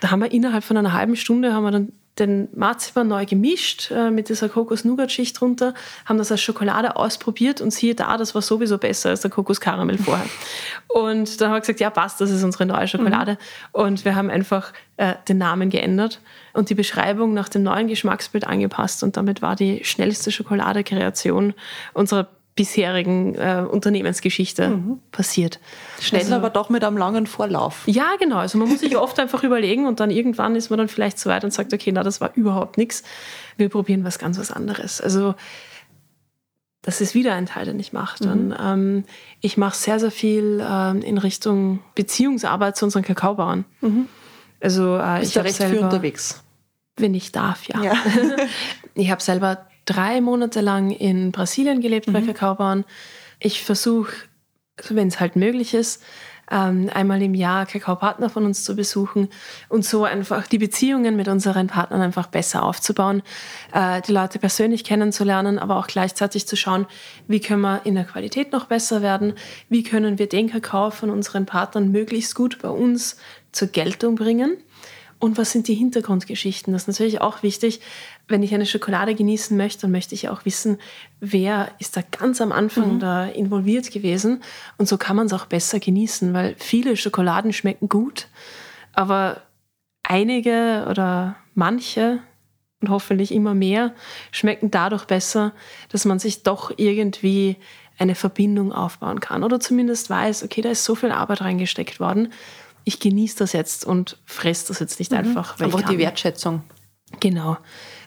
da 0.00 0.10
haben 0.10 0.20
wir 0.20 0.32
innerhalb 0.32 0.64
von 0.64 0.76
einer 0.76 0.92
halben 0.92 1.16
Stunde 1.16 1.52
haben 1.52 1.64
wir 1.64 1.70
dann 1.70 1.92
den 2.20 2.48
Marzipan 2.54 3.08
neu 3.08 3.26
gemischt 3.26 3.90
äh, 3.90 4.10
mit 4.10 4.28
dieser 4.28 4.48
Kokos-Nougat-Schicht 4.48 5.40
drunter, 5.40 5.74
haben 6.04 6.18
das 6.18 6.30
als 6.30 6.42
Schokolade 6.42 6.96
ausprobiert 6.96 7.60
und 7.60 7.72
siehe 7.72 7.94
da, 7.94 8.16
das 8.16 8.34
war 8.34 8.42
sowieso 8.42 8.78
besser 8.78 9.10
als 9.10 9.22
der 9.22 9.30
Kokos-Karamell 9.30 9.98
vorher. 9.98 10.26
und 10.88 11.40
dann 11.40 11.48
haben 11.48 11.56
wir 11.56 11.60
gesagt, 11.60 11.80
ja 11.80 11.90
passt, 11.90 12.20
das 12.20 12.30
ist 12.30 12.44
unsere 12.44 12.66
neue 12.66 12.86
Schokolade. 12.86 13.32
Mhm. 13.32 13.80
Und 13.80 14.04
wir 14.04 14.14
haben 14.14 14.30
einfach 14.30 14.72
äh, 14.96 15.14
den 15.28 15.38
Namen 15.38 15.70
geändert 15.70 16.20
und 16.52 16.70
die 16.70 16.74
Beschreibung 16.74 17.34
nach 17.34 17.48
dem 17.48 17.62
neuen 17.62 17.88
Geschmacksbild 17.88 18.46
angepasst 18.46 19.02
und 19.02 19.16
damit 19.16 19.42
war 19.42 19.56
die 19.56 19.82
schnellste 19.84 20.30
Schokolade-Kreation 20.30 21.54
unserer 21.94 22.28
bisherigen 22.56 23.36
äh, 23.36 23.64
Unternehmensgeschichte 23.68 24.68
mhm. 24.70 25.00
passiert. 25.12 25.60
Schnell, 26.00 26.22
also, 26.22 26.34
aber 26.34 26.50
doch 26.50 26.68
mit 26.68 26.84
einem 26.84 26.98
langen 26.98 27.26
Vorlauf. 27.26 27.82
Ja, 27.86 28.16
genau. 28.18 28.36
Also 28.36 28.58
man 28.58 28.68
muss 28.68 28.80
sich 28.80 28.96
oft 28.98 29.18
einfach 29.18 29.44
überlegen 29.44 29.86
und 29.86 30.00
dann 30.00 30.10
irgendwann 30.10 30.56
ist 30.56 30.70
man 30.70 30.78
dann 30.78 30.88
vielleicht 30.88 31.18
so 31.18 31.30
weit 31.30 31.44
und 31.44 31.52
sagt, 31.52 31.72
okay, 31.72 31.92
na, 31.92 32.02
das 32.02 32.20
war 32.20 32.32
überhaupt 32.34 32.76
nichts. 32.76 33.02
Wir 33.56 33.68
probieren 33.68 34.04
was 34.04 34.18
ganz 34.18 34.38
was 34.38 34.50
anderes. 34.50 35.00
Also 35.00 35.34
das 36.82 37.00
ist 37.00 37.14
wieder 37.14 37.34
ein 37.34 37.46
Teil, 37.46 37.66
den 37.66 37.78
ich 37.78 37.92
mache. 37.92 38.26
Mhm. 38.26 38.54
ähm, 38.58 39.04
ich 39.40 39.56
mache 39.56 39.76
sehr, 39.76 40.00
sehr 40.00 40.10
viel 40.10 40.64
ähm, 40.66 41.02
in 41.02 41.18
Richtung 41.18 41.80
Beziehungsarbeit 41.94 42.76
zu 42.76 42.84
unseren 42.86 43.02
Kakaobauern. 43.02 43.64
Mhm. 43.80 44.08
Also 44.60 44.96
äh, 44.96 45.22
ich 45.22 45.34
bin 45.34 45.42
recht 45.42 45.56
selber, 45.56 45.74
viel 45.74 45.84
unterwegs. 45.84 46.42
Wenn 46.96 47.14
ich 47.14 47.32
darf, 47.32 47.64
ja. 47.68 47.82
ja. 47.82 47.94
ich 48.94 49.10
habe 49.10 49.22
selber 49.22 49.66
drei 49.84 50.20
Monate 50.20 50.60
lang 50.60 50.90
in 50.90 51.32
Brasilien 51.32 51.80
gelebt 51.80 52.08
mhm. 52.08 52.12
bei 52.12 52.22
Kakaobauern. 52.22 52.84
Ich 53.38 53.62
versuche, 53.62 54.12
wenn 54.88 55.08
es 55.08 55.20
halt 55.20 55.36
möglich 55.36 55.74
ist, 55.74 56.02
ähm, 56.50 56.90
einmal 56.92 57.22
im 57.22 57.34
Jahr 57.34 57.64
Kakaopartner 57.66 58.28
von 58.28 58.44
uns 58.44 58.64
zu 58.64 58.74
besuchen 58.74 59.28
und 59.68 59.84
so 59.84 60.04
einfach 60.04 60.46
die 60.46 60.58
Beziehungen 60.58 61.16
mit 61.16 61.28
unseren 61.28 61.68
Partnern 61.68 62.00
einfach 62.00 62.26
besser 62.26 62.64
aufzubauen, 62.64 63.22
äh, 63.72 64.02
die 64.02 64.12
Leute 64.12 64.38
persönlich 64.38 64.84
kennenzulernen, 64.84 65.58
aber 65.58 65.76
auch 65.76 65.86
gleichzeitig 65.86 66.46
zu 66.46 66.56
schauen, 66.56 66.86
wie 67.28 67.40
können 67.40 67.62
wir 67.62 67.82
in 67.84 67.94
der 67.94 68.04
Qualität 68.04 68.52
noch 68.52 68.66
besser 68.66 69.00
werden, 69.00 69.34
wie 69.68 69.82
können 69.82 70.18
wir 70.18 70.28
den 70.28 70.50
Kakao 70.50 70.90
von 70.90 71.10
unseren 71.10 71.46
Partnern 71.46 71.92
möglichst 71.92 72.34
gut 72.34 72.58
bei 72.60 72.68
uns 72.68 73.16
zur 73.52 73.68
Geltung 73.68 74.16
bringen 74.16 74.56
und 75.20 75.36
was 75.36 75.52
sind 75.52 75.68
die 75.68 75.74
Hintergrundgeschichten? 75.74 76.72
Das 76.72 76.82
ist 76.82 76.88
natürlich 76.88 77.20
auch 77.20 77.42
wichtig. 77.42 77.80
Wenn 78.30 78.42
ich 78.42 78.54
eine 78.54 78.66
Schokolade 78.66 79.14
genießen 79.14 79.56
möchte, 79.56 79.82
dann 79.82 79.90
möchte 79.90 80.14
ich 80.14 80.28
auch 80.28 80.44
wissen, 80.44 80.78
wer 81.20 81.70
ist 81.78 81.96
da 81.96 82.02
ganz 82.02 82.40
am 82.40 82.52
Anfang 82.52 82.94
mhm. 82.94 83.00
da 83.00 83.26
involviert 83.26 83.90
gewesen. 83.90 84.42
Und 84.78 84.88
so 84.88 84.96
kann 84.96 85.16
man 85.16 85.26
es 85.26 85.32
auch 85.32 85.46
besser 85.46 85.80
genießen, 85.80 86.32
weil 86.32 86.54
viele 86.58 86.96
Schokoladen 86.96 87.52
schmecken 87.52 87.88
gut, 87.88 88.28
aber 88.92 89.42
einige 90.02 90.86
oder 90.88 91.36
manche 91.54 92.20
und 92.80 92.88
hoffentlich 92.88 93.32
immer 93.32 93.52
mehr 93.52 93.94
schmecken 94.32 94.70
dadurch 94.70 95.04
besser, 95.04 95.52
dass 95.90 96.04
man 96.06 96.18
sich 96.18 96.42
doch 96.42 96.72
irgendwie 96.76 97.56
eine 97.98 98.14
Verbindung 98.14 98.72
aufbauen 98.72 99.20
kann 99.20 99.44
oder 99.44 99.60
zumindest 99.60 100.08
weiß, 100.08 100.42
okay, 100.44 100.62
da 100.62 100.70
ist 100.70 100.84
so 100.84 100.94
viel 100.94 101.12
Arbeit 101.12 101.42
reingesteckt 101.42 102.00
worden 102.00 102.30
ich 102.84 103.00
genieße 103.00 103.38
das 103.38 103.52
jetzt 103.52 103.84
und 103.84 104.16
fresse 104.24 104.68
das 104.68 104.80
jetzt 104.80 104.98
nicht 104.98 105.12
mhm. 105.12 105.18
einfach. 105.18 105.58
Weil 105.58 105.72
Aber 105.72 105.82
die 105.82 105.98
Wertschätzung. 105.98 106.62
Genau. 107.18 107.56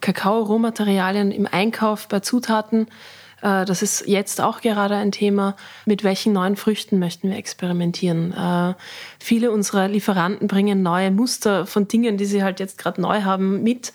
Kakao, 0.02 0.42
Rohmaterialien 0.42 1.32
im 1.32 1.48
Einkauf 1.52 2.08
bei 2.08 2.22
Zutaten, 2.22 2.88
äh, 3.44 3.66
das 3.66 3.82
ist 3.82 4.08
jetzt 4.08 4.42
auch 4.42 4.62
gerade 4.62 4.96
ein 4.96 5.12
Thema. 5.12 5.56
Mit 5.86 6.04
welchen 6.04 6.34
neuen 6.34 6.56
Früchten 6.56 6.98
möchten 6.98 7.30
wir 7.30 7.38
experimentieren? 7.38 8.32
Äh, 8.32 8.74
viele 9.20 9.52
unserer 9.52 9.88
Lieferanten 9.88 10.48
bringen 10.48 10.82
neue 10.82 11.12
Muster 11.12 11.68
von 11.68 11.88
Dingen, 11.88 12.18
die 12.18 12.26
sie 12.26 12.44
halt 12.44 12.60
jetzt 12.60 12.78
gerade 12.78 13.02
neu 13.02 13.24
haben, 13.24 13.62
mit. 13.62 13.94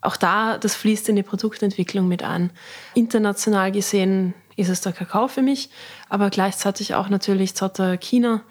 Auch 0.00 0.16
da, 0.16 0.58
das 0.58 0.74
fließt 0.74 1.08
in 1.08 1.16
die 1.16 1.22
Produktentwicklung 1.22 2.06
mit 2.08 2.22
ein. 2.22 2.50
International 2.94 3.72
gesehen 3.72 4.34
ist 4.56 4.68
es 4.68 4.80
der 4.80 4.92
Kakao 4.92 5.28
für 5.28 5.42
mich, 5.42 5.70
aber 6.08 6.30
gleichzeitig 6.30 6.94
auch 6.94 7.08
natürlich 7.08 7.54
Zotter 7.54 7.96
China 7.96 8.42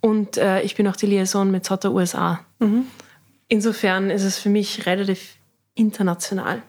und 0.00 0.36
äh, 0.36 0.62
ich 0.62 0.76
bin 0.76 0.86
auch 0.86 0.96
die 0.96 1.06
Liaison 1.06 1.50
mit 1.50 1.64
Zotter 1.64 1.92
USA. 1.92 2.40
Mhm. 2.60 2.86
Insofern 3.48 4.10
ist 4.10 4.22
es 4.22 4.38
für 4.38 4.50
mich 4.50 4.86
relativ 4.86 5.37
international. 5.78 6.62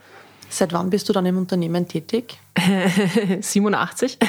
Seit 0.50 0.74
wann 0.74 0.90
bist 0.90 1.08
du 1.10 1.14
dann 1.14 1.26
im 1.26 1.38
Unternehmen 1.38 1.88
tätig? 1.88 2.40
87. 3.42 4.18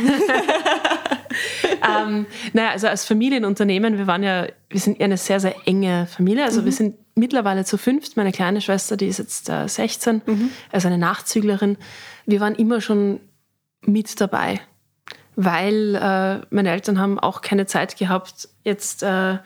ähm, 2.03 2.27
naja, 2.53 2.71
also 2.71 2.89
als 2.89 3.05
Familienunternehmen, 3.05 3.97
wir 3.97 4.07
waren 4.07 4.23
ja, 4.23 4.47
wir 4.69 4.81
sind 4.81 5.01
eine 5.01 5.17
sehr, 5.17 5.41
sehr 5.41 5.55
enge 5.67 6.07
Familie. 6.07 6.45
Also 6.45 6.61
mhm. 6.61 6.65
wir 6.67 6.73
sind 6.73 6.97
mittlerweile 7.15 7.65
zu 7.65 7.79
fünft. 7.79 8.17
Meine 8.17 8.33
kleine 8.33 8.61
Schwester, 8.61 8.97
die 8.97 9.07
ist 9.07 9.19
jetzt 9.19 9.49
äh, 9.49 9.67
16, 9.67 10.23
mhm. 10.27 10.51
also 10.71 10.89
eine 10.89 10.99
Nachzüglerin. 10.99 11.79
Wir 12.27 12.41
waren 12.41 12.55
immer 12.55 12.81
schon 12.81 13.21
mit 13.83 14.21
dabei 14.21 14.61
weil 15.37 15.95
äh, 15.95 16.45
meine 16.51 16.71
Eltern 16.71 16.99
haben 16.99 17.19
auch 17.19 17.41
keine 17.41 17.65
Zeit 17.67 17.97
gehabt, 17.97 18.49
jetzt 18.65 19.03
äh, 19.03 19.39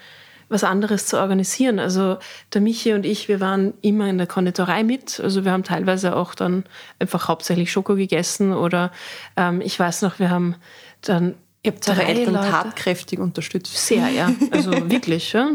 was 0.55 0.65
anderes 0.65 1.07
zu 1.07 1.19
organisieren. 1.19 1.79
Also 1.79 2.17
der 2.55 2.61
Michi 2.63 2.95
und 2.95 3.05
ich, 3.05 3.29
wir 3.29 3.41
waren 3.41 3.75
immer 3.83 4.09
in 4.09 4.17
der 4.17 4.27
Konditorei 4.27 4.85
mit. 4.85 5.21
Also 5.21 5.45
wir 5.45 5.53
haben 5.53 5.65
teilweise 5.65 6.17
auch 6.17 6.35
dann 6.35 6.65
einfach 6.99 7.29
hauptsächlich 7.29 7.71
Schoko 7.71 7.97
gegessen 7.97 8.53
oder 8.55 8.91
ähm, 9.37 9.61
ich 9.61 9.79
weiß 9.79 10.03
noch, 10.03 10.19
wir 10.19 10.31
haben 10.31 10.55
dann 11.03 11.35
Ihr 11.65 11.73
habt 11.73 11.89
eure 11.89 12.05
Eltern 12.05 12.35
Leute. 12.35 12.51
tatkräftig 12.51 13.19
unterstützt. 13.19 13.75
Sehr, 13.75 14.09
ja. 14.09 14.31
Also 14.51 14.71
wirklich, 14.91 15.33
ja. 15.33 15.51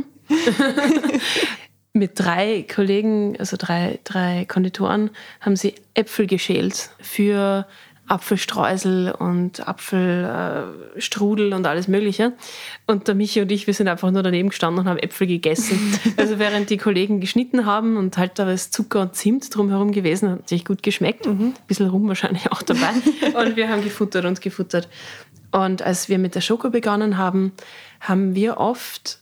Mit 1.94 2.20
drei 2.20 2.66
Kollegen, 2.74 3.36
also 3.40 3.58
drei, 3.58 4.00
drei 4.04 4.46
Konditoren, 4.46 5.12
haben 5.40 5.56
sie 5.56 5.76
Äpfel 5.94 6.26
geschält 6.28 6.90
für 7.00 7.68
Apfelstreusel 8.10 9.12
und 9.12 9.67
Apfelstrudel 9.67 11.54
und 11.54 11.65
alles 11.67 11.88
Mögliche. 11.88 12.34
Und 12.88 13.08
der 13.08 13.15
Michi 13.15 13.41
und 13.41 13.52
ich, 13.52 13.67
wir 13.67 13.74
sind 13.74 13.88
einfach 13.88 14.10
nur 14.12 14.24
daneben 14.24 14.50
gestanden 14.50 14.82
und 14.82 14.89
haben 14.89 14.98
Äpfel 14.98 15.28
gegessen. 15.28 16.00
also 16.17 16.39
während 16.39 16.69
die 16.69 16.78
Kollegen 16.78 17.22
geschnitten 17.22 17.65
haben 17.65 17.98
und 17.98 18.17
halt 18.17 18.39
da 18.39 18.52
ist 18.52 18.74
Zucker 18.74 19.02
und 19.02 19.15
Zimt 19.15 19.56
drumherum 19.56 19.91
gewesen, 19.91 20.32
hat 20.32 20.50
sich 20.50 20.65
gut 20.65 20.84
geschmeckt. 20.84 21.28
Mhm. 21.28 21.54
Ein 21.56 21.67
bisschen 21.67 21.89
rum 21.89 22.08
wahrscheinlich 22.08 22.52
auch 22.52 22.63
dabei. 22.63 22.89
und 23.36 23.56
wir 23.56 23.69
haben 23.69 23.84
gefuttert 23.84 24.26
und 24.26 24.41
gefuttert. 24.41 24.89
Und 25.52 25.82
als 25.82 26.10
wir 26.10 26.17
mit 26.17 26.36
der 26.36 26.41
Schoko 26.41 26.69
begonnen 26.69 27.17
haben, 27.17 27.54
haben 28.00 28.36
wir 28.36 28.58
oft 28.58 29.19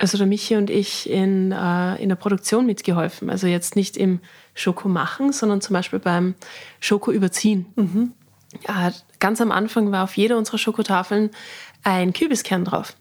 also 0.00 0.16
der 0.16 0.26
Michi 0.26 0.56
und 0.56 0.70
ich 0.70 1.10
in, 1.10 1.52
äh, 1.52 1.96
in 1.96 2.08
der 2.08 2.16
Produktion 2.16 2.64
mitgeholfen. 2.64 3.28
Also 3.28 3.46
jetzt 3.46 3.76
nicht 3.76 3.98
im 3.98 4.20
Schoko 4.60 4.88
machen, 4.88 5.32
sondern 5.32 5.60
zum 5.60 5.74
Beispiel 5.74 5.98
beim 5.98 6.34
Schoko 6.80 7.10
überziehen. 7.10 7.66
Mhm. 7.76 8.12
Ja, 8.66 8.92
ganz 9.18 9.40
am 9.40 9.52
Anfang 9.52 9.92
war 9.92 10.04
auf 10.04 10.16
jeder 10.16 10.36
unserer 10.36 10.58
Schokotafeln 10.58 11.30
ein 11.82 12.12
Kübiskern 12.12 12.64
drauf. 12.64 12.94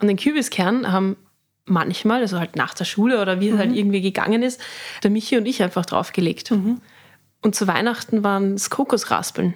Und 0.00 0.08
den 0.08 0.16
Kübiskern 0.16 0.90
haben 0.90 1.16
manchmal, 1.64 2.20
also 2.20 2.38
halt 2.38 2.56
nach 2.56 2.74
der 2.74 2.84
Schule 2.84 3.20
oder 3.20 3.40
wie 3.40 3.48
es 3.48 3.56
halt 3.56 3.68
mhm. 3.68 3.72
halt 3.72 3.78
irgendwie 3.78 4.00
gegangen 4.00 4.42
ist, 4.42 4.60
der 5.02 5.10
Michi 5.10 5.36
und 5.36 5.46
ich 5.46 5.62
einfach 5.62 5.86
draufgelegt. 5.86 6.50
Mhm. 6.50 6.80
Und 7.42 7.54
zu 7.54 7.66
Weihnachten 7.66 8.22
waren 8.22 8.54
es 8.54 8.70
Kokosraspeln. 8.70 9.54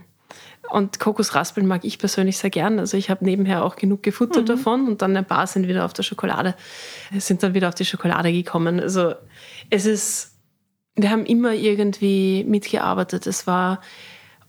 Und 0.70 0.98
Kokosraspeln 0.98 1.66
mag 1.66 1.84
ich 1.84 1.98
persönlich 1.98 2.38
sehr 2.38 2.50
gern. 2.50 2.78
Also 2.78 2.96
ich 2.96 3.10
habe 3.10 3.24
nebenher 3.24 3.64
auch 3.64 3.76
genug 3.76 4.02
gefuttert 4.02 4.44
mhm. 4.44 4.46
davon 4.46 4.88
und 4.88 5.02
dann 5.02 5.16
ein 5.16 5.26
paar 5.26 5.46
sind 5.46 5.68
wieder 5.68 5.84
auf 5.84 5.92
der 5.92 6.02
Schokolade, 6.02 6.54
sind 7.18 7.42
dann 7.42 7.52
wieder 7.52 7.68
auf 7.68 7.74
die 7.74 7.84
Schokolade 7.84 8.32
gekommen. 8.32 8.80
Also 8.80 9.14
es 9.70 9.84
ist 9.84 10.33
wir 10.96 11.10
haben 11.10 11.26
immer 11.26 11.52
irgendwie 11.52 12.44
mitgearbeitet. 12.44 13.26
Es 13.26 13.46
war 13.46 13.80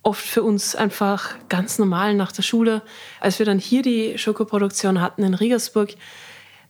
oft 0.03 0.23
für 0.23 0.43
uns 0.43 0.75
einfach 0.75 1.35
ganz 1.49 1.79
normal 1.79 2.13
nach 2.13 2.31
der 2.31 2.43
Schule. 2.43 2.83
Als 3.19 3.39
wir 3.39 3.45
dann 3.45 3.57
hier 3.57 3.81
die 3.81 4.17
Schokoproduktion 4.17 5.01
hatten 5.01 5.23
in 5.23 5.33
Riegersburg, 5.33 5.95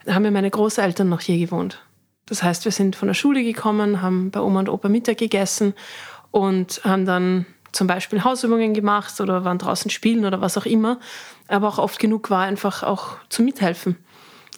haben 0.08 0.24
ja 0.24 0.32
meine 0.32 0.50
Großeltern 0.50 1.10
noch 1.10 1.22
hier 1.22 1.38
gewohnt. 1.38 1.84
Das 2.26 2.42
heißt, 2.42 2.66
wir 2.66 2.72
sind 2.72 2.96
von 2.96 3.08
der 3.08 3.14
Schule 3.14 3.44
gekommen, 3.44 4.02
haben 4.02 4.32
bei 4.32 4.40
Oma 4.40 4.62
und 4.62 4.70
Opa 4.70 4.88
Mittag 4.88 5.18
gegessen 5.18 5.74
und 6.32 6.82
haben 6.84 7.06
dann 7.06 7.46
zum 7.72 7.88
Beispiel 7.88 8.24
Hausübungen 8.24 8.74
gemacht 8.74 9.20
oder 9.20 9.44
waren 9.44 9.58
draußen 9.58 9.92
spielen 9.92 10.26
oder 10.26 10.40
was 10.40 10.58
auch 10.58 10.66
immer. 10.66 11.00
Aber 11.50 11.68
auch 11.68 11.78
oft 11.78 12.00
genug 12.00 12.30
war 12.30 12.44
einfach 12.44 12.84
auch 12.84 13.18
zu 13.30 13.44
mithelfen. 13.44 13.98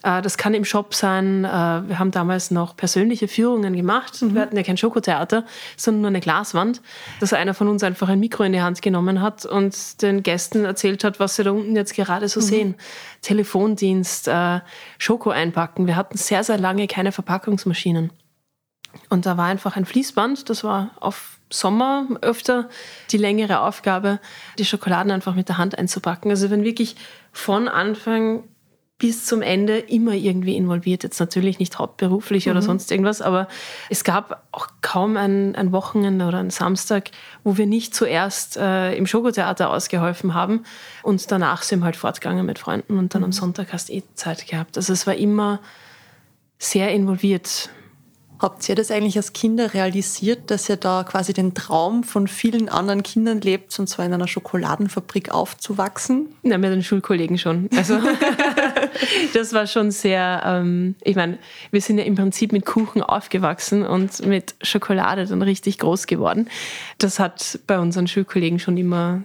Äh, 0.04 0.22
das 0.22 0.38
kann 0.38 0.54
im 0.54 0.66
Shop 0.66 0.94
sein. 0.94 1.46
Äh, 1.46 1.48
wir 1.48 2.00
haben 2.00 2.12
damals 2.12 2.52
noch 2.52 2.76
persönliche 2.76 3.28
Führungen 3.28 3.76
gemacht. 3.76 4.22
Mhm. 4.22 4.36
Wir 4.36 4.42
hatten 4.42 4.56
ja 4.56 4.64
kein 4.64 4.78
Schokotheater, 4.78 5.46
sondern 5.76 6.02
nur 6.02 6.10
eine 6.10 6.20
Glaswand, 6.20 6.82
dass 7.20 7.34
einer 7.34 7.54
von 7.54 7.68
uns 7.68 7.84
einfach 7.84 8.10
ein 8.10 8.20
Mikro 8.20 8.44
in 8.44 8.54
die 8.54 8.62
Hand 8.62 8.82
genommen 8.82 9.22
hat 9.22 9.46
und 9.46 10.02
den 10.02 10.24
Gästen 10.24 10.66
erzählt 10.66 11.04
hat, 11.04 11.20
was 11.20 11.36
sie 11.36 11.44
da 11.44 11.52
unten 11.52 11.76
jetzt 11.76 11.96
gerade 11.96 12.28
so 12.30 12.40
mhm. 12.40 12.46
sehen. 12.46 12.76
Telefondienst, 13.22 14.28
äh, 14.28 14.60
Schoko 14.98 15.32
einpacken. 15.32 15.88
Wir 15.88 15.96
hatten 15.96 16.18
sehr, 16.18 16.44
sehr 16.44 16.58
lange 16.58 16.88
keine 16.88 17.12
Verpackungsmaschinen. 17.12 18.12
Und 19.10 19.26
da 19.26 19.38
war 19.38 19.46
einfach 19.46 19.76
ein 19.76 19.86
Fließband, 19.86 20.50
das 20.50 20.64
war 20.64 20.92
auf 21.00 21.40
Sommer 21.50 22.08
öfter 22.22 22.68
die 23.12 23.18
längere 23.18 23.62
Aufgabe, 23.62 24.20
die 24.58 24.66
Schokoladen 24.66 25.12
einfach 25.12 25.36
mit 25.36 25.50
der 25.50 25.58
Hand 25.58 25.78
einzupacken. 25.78 26.32
Also 26.32 26.50
wenn 26.50 26.64
wirklich 26.64 26.96
von 27.32 27.68
Anfang 27.68 28.44
bis 29.00 29.26
zum 29.26 29.42
Ende 29.42 29.78
immer 29.78 30.14
irgendwie 30.14 30.56
involviert. 30.56 31.04
Jetzt 31.04 31.20
natürlich 31.20 31.60
nicht 31.60 31.78
hauptberuflich 31.78 32.46
mhm. 32.46 32.52
oder 32.52 32.62
sonst 32.62 32.92
irgendwas, 32.92 33.22
aber 33.22 33.48
es 33.90 34.04
gab 34.04 34.44
auch 34.52 34.68
kaum 34.82 35.18
ein, 35.18 35.56
ein 35.56 35.72
Wochenende 35.72 36.26
oder 36.26 36.40
ein 36.40 36.50
Samstag, 36.50 37.12
wo 37.44 37.58
wir 37.58 37.68
nicht 37.68 37.94
zuerst 37.94 38.58
äh, 38.58 38.96
im 38.96 39.06
Schokotheater 39.06 39.70
ausgeholfen 39.70 40.34
haben 40.34 40.64
und 41.04 41.32
danach 41.32 41.62
sind 41.62 41.80
wir 41.80 41.86
halt 41.86 41.96
fortgegangen 41.96 42.46
mit 42.46 42.58
Freunden 42.58 42.98
und 42.98 43.14
dann 43.14 43.22
mhm. 43.22 43.26
am 43.26 43.32
Sonntag 43.32 43.72
hast 43.72 43.90
du 43.90 43.94
eh 43.94 44.04
Zeit 44.16 44.48
gehabt. 44.48 44.78
Also 44.78 44.94
es 44.94 45.06
war 45.06 45.16
immer 45.16 45.60
sehr 46.58 46.92
involviert 46.92 47.70
Habt 48.40 48.70
ihr 48.70 48.76
das 48.76 48.92
eigentlich 48.92 49.18
als 49.18 49.34
Kinder 49.34 49.74
realisiert, 49.74 50.52
dass 50.52 50.70
ihr 50.70 50.76
da 50.76 51.04
quasi 51.04 51.34
den 51.34 51.56
Traum 51.56 52.04
von 52.04 52.28
vielen 52.28 52.70
anderen 52.70 53.02
Kindern 53.02 53.42
lebt, 53.42 53.78
und 53.80 53.88
zwar 53.88 54.06
in 54.06 54.14
einer 54.14 54.28
Schokoladenfabrik 54.28 55.32
aufzuwachsen? 55.32 56.28
Ja, 56.44 56.60
mit 56.60 56.72
den 56.72 56.84
Schulkollegen 56.84 57.40
schon. 57.40 57.68
Also 57.76 57.96
das 59.34 59.54
war 59.54 59.68
schon 59.68 59.92
sehr, 59.92 60.42
ähm, 60.46 60.96
ich 61.04 61.16
meine, 61.16 61.38
wir 61.72 61.82
sind 61.82 61.98
ja 61.98 62.04
im 62.04 62.16
Prinzip 62.16 62.52
mit 62.52 62.66
Kuchen 62.66 63.02
aufgewachsen 63.02 63.86
und 63.86 64.26
mit 64.26 64.56
Schokolade 64.62 65.26
dann 65.26 65.42
richtig 65.42 65.80
groß 65.80 66.08
geworden. 66.08 66.50
Das 66.98 67.20
hat 67.20 67.60
bei 67.68 67.80
unseren 67.80 68.08
Schulkollegen 68.08 68.60
schon 68.60 68.78
immer 68.78 69.24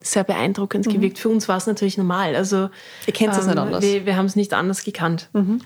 sehr 0.00 0.24
beeindruckend 0.24 0.86
mhm. 0.86 0.92
gewirkt. 0.92 1.18
Für 1.18 1.28
uns 1.28 1.48
war 1.48 1.56
es 1.56 1.66
natürlich 1.66 1.96
normal. 1.96 2.34
Also, 2.34 2.70
Ihr 3.06 3.12
kennt 3.12 3.32
es 3.34 3.40
ähm, 3.40 3.46
nicht 3.46 3.58
anders. 3.58 3.84
Wir, 3.84 4.06
wir 4.06 4.16
haben 4.16 4.26
es 4.26 4.36
nicht 4.36 4.52
anders 4.52 4.84
gekannt. 4.84 5.28
Mhm. 5.32 5.60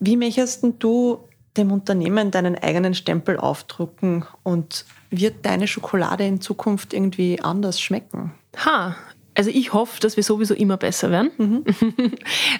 Wie 0.00 0.16
möchtest 0.16 0.64
du 0.78 1.20
dem 1.56 1.72
Unternehmen 1.72 2.30
deinen 2.30 2.56
eigenen 2.56 2.94
Stempel 2.94 3.36
aufdrucken 3.36 4.24
und 4.42 4.84
wird 5.10 5.44
deine 5.44 5.66
Schokolade 5.66 6.24
in 6.24 6.40
Zukunft 6.40 6.92
irgendwie 6.92 7.40
anders 7.40 7.80
schmecken? 7.80 8.32
Ha, 8.64 8.96
also 9.38 9.50
ich 9.50 9.72
hoffe, 9.72 10.00
dass 10.00 10.16
wir 10.16 10.24
sowieso 10.24 10.52
immer 10.52 10.76
besser 10.76 11.10
werden. 11.12 11.30
Mhm. 11.38 11.64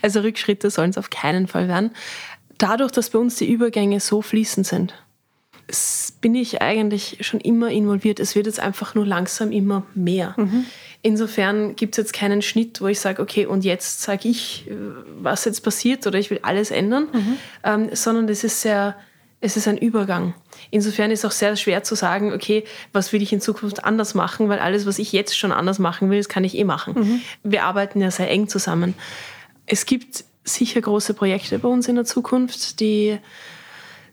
Also 0.02 0.20
Rückschritte 0.20 0.70
sollen 0.70 0.90
es 0.90 0.98
auf 0.98 1.10
keinen 1.10 1.48
Fall 1.48 1.66
werden. 1.66 1.90
Dadurch, 2.56 2.92
dass 2.92 3.10
bei 3.10 3.18
uns 3.18 3.34
die 3.34 3.50
Übergänge 3.50 3.98
so 3.98 4.22
fließend 4.22 4.64
sind, 4.64 4.94
bin 6.20 6.36
ich 6.36 6.62
eigentlich 6.62 7.18
schon 7.22 7.40
immer 7.40 7.68
involviert. 7.70 8.20
Es 8.20 8.36
wird 8.36 8.46
jetzt 8.46 8.60
einfach 8.60 8.94
nur 8.94 9.04
langsam 9.04 9.50
immer 9.50 9.86
mehr. 9.94 10.34
Mhm. 10.36 10.66
Insofern 11.02 11.74
gibt 11.74 11.98
es 11.98 12.04
jetzt 12.04 12.12
keinen 12.12 12.42
Schnitt, 12.42 12.80
wo 12.80 12.86
ich 12.86 13.00
sage, 13.00 13.20
okay, 13.22 13.44
und 13.44 13.64
jetzt 13.64 14.02
sage 14.02 14.28
ich, 14.28 14.70
was 15.20 15.44
jetzt 15.46 15.62
passiert 15.62 16.06
oder 16.06 16.18
ich 16.18 16.30
will 16.30 16.38
alles 16.42 16.70
ändern, 16.70 17.08
mhm. 17.12 17.36
ähm, 17.64 17.88
sondern 17.92 18.28
das 18.28 18.44
ist 18.44 18.62
sehr 18.62 18.94
Es 19.40 19.56
ist 19.56 19.68
ein 19.68 19.78
Übergang. 19.78 20.34
Insofern 20.70 21.12
ist 21.12 21.20
es 21.20 21.24
auch 21.24 21.30
sehr 21.30 21.54
schwer 21.54 21.84
zu 21.84 21.94
sagen, 21.94 22.32
okay, 22.32 22.64
was 22.92 23.12
will 23.12 23.22
ich 23.22 23.32
in 23.32 23.40
Zukunft 23.40 23.84
anders 23.84 24.14
machen, 24.14 24.48
weil 24.48 24.58
alles, 24.58 24.84
was 24.84 24.98
ich 24.98 25.12
jetzt 25.12 25.38
schon 25.38 25.52
anders 25.52 25.78
machen 25.78 26.10
will, 26.10 26.18
das 26.18 26.28
kann 26.28 26.42
ich 26.42 26.58
eh 26.58 26.64
machen. 26.64 26.94
Mhm. 26.94 27.20
Wir 27.44 27.64
arbeiten 27.64 28.00
ja 28.00 28.10
sehr 28.10 28.28
eng 28.30 28.48
zusammen. 28.48 28.94
Es 29.66 29.86
gibt 29.86 30.24
sicher 30.42 30.80
große 30.80 31.14
Projekte 31.14 31.58
bei 31.60 31.68
uns 31.68 31.86
in 31.86 31.94
der 31.94 32.04
Zukunft, 32.04 32.80
die 32.80 33.18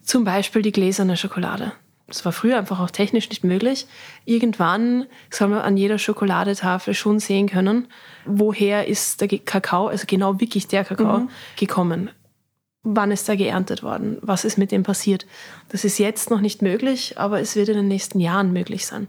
zum 0.03 0.25
Beispiel 0.25 0.61
die 0.61 0.71
gläserne 0.71 1.17
Schokolade. 1.17 1.71
Das 2.07 2.23
war 2.23 2.31
früher 2.31 2.59
einfach 2.59 2.79
auch 2.79 2.91
technisch 2.91 3.29
nicht 3.29 3.43
möglich. 3.43 3.87
Irgendwann 4.25 5.07
soll 5.31 5.47
man 5.47 5.61
an 5.61 5.75
jeder 5.75 5.97
Schokoladetafel 5.97 6.93
schon 6.93 7.19
sehen 7.19 7.49
können, 7.49 7.87
woher 8.25 8.87
ist 8.87 9.21
der 9.21 9.27
Kakao, 9.27 9.87
also 9.87 10.03
genau 10.05 10.39
wirklich 10.39 10.67
der 10.67 10.85
Kakao, 10.85 11.21
mhm. 11.21 11.29
gekommen 11.55 12.11
wann 12.85 13.11
ist 13.11 13.27
da 13.27 13.35
geerntet 13.35 13.83
worden, 13.83 14.17
was 14.21 14.45
ist 14.45 14.57
mit 14.57 14.71
dem 14.71 14.83
passiert. 14.83 15.25
Das 15.69 15.83
ist 15.83 15.97
jetzt 15.97 16.29
noch 16.29 16.39
nicht 16.39 16.61
möglich, 16.61 17.17
aber 17.17 17.41
es 17.41 17.55
wird 17.55 17.67
in 17.67 17.75
den 17.75 17.87
nächsten 17.87 18.19
Jahren 18.19 18.53
möglich 18.53 18.85
sein. 18.85 19.07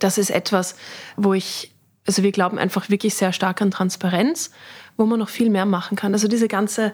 Das 0.00 0.18
ist 0.18 0.30
etwas, 0.30 0.76
wo 1.16 1.34
ich, 1.34 1.72
also 2.06 2.22
wir 2.22 2.32
glauben 2.32 2.58
einfach 2.58 2.90
wirklich 2.90 3.14
sehr 3.14 3.32
stark 3.32 3.62
an 3.62 3.70
Transparenz, 3.70 4.50
wo 4.96 5.06
man 5.06 5.20
noch 5.20 5.28
viel 5.28 5.50
mehr 5.50 5.66
machen 5.66 5.96
kann. 5.96 6.12
Also 6.14 6.26
diese 6.26 6.48
ganze, 6.48 6.92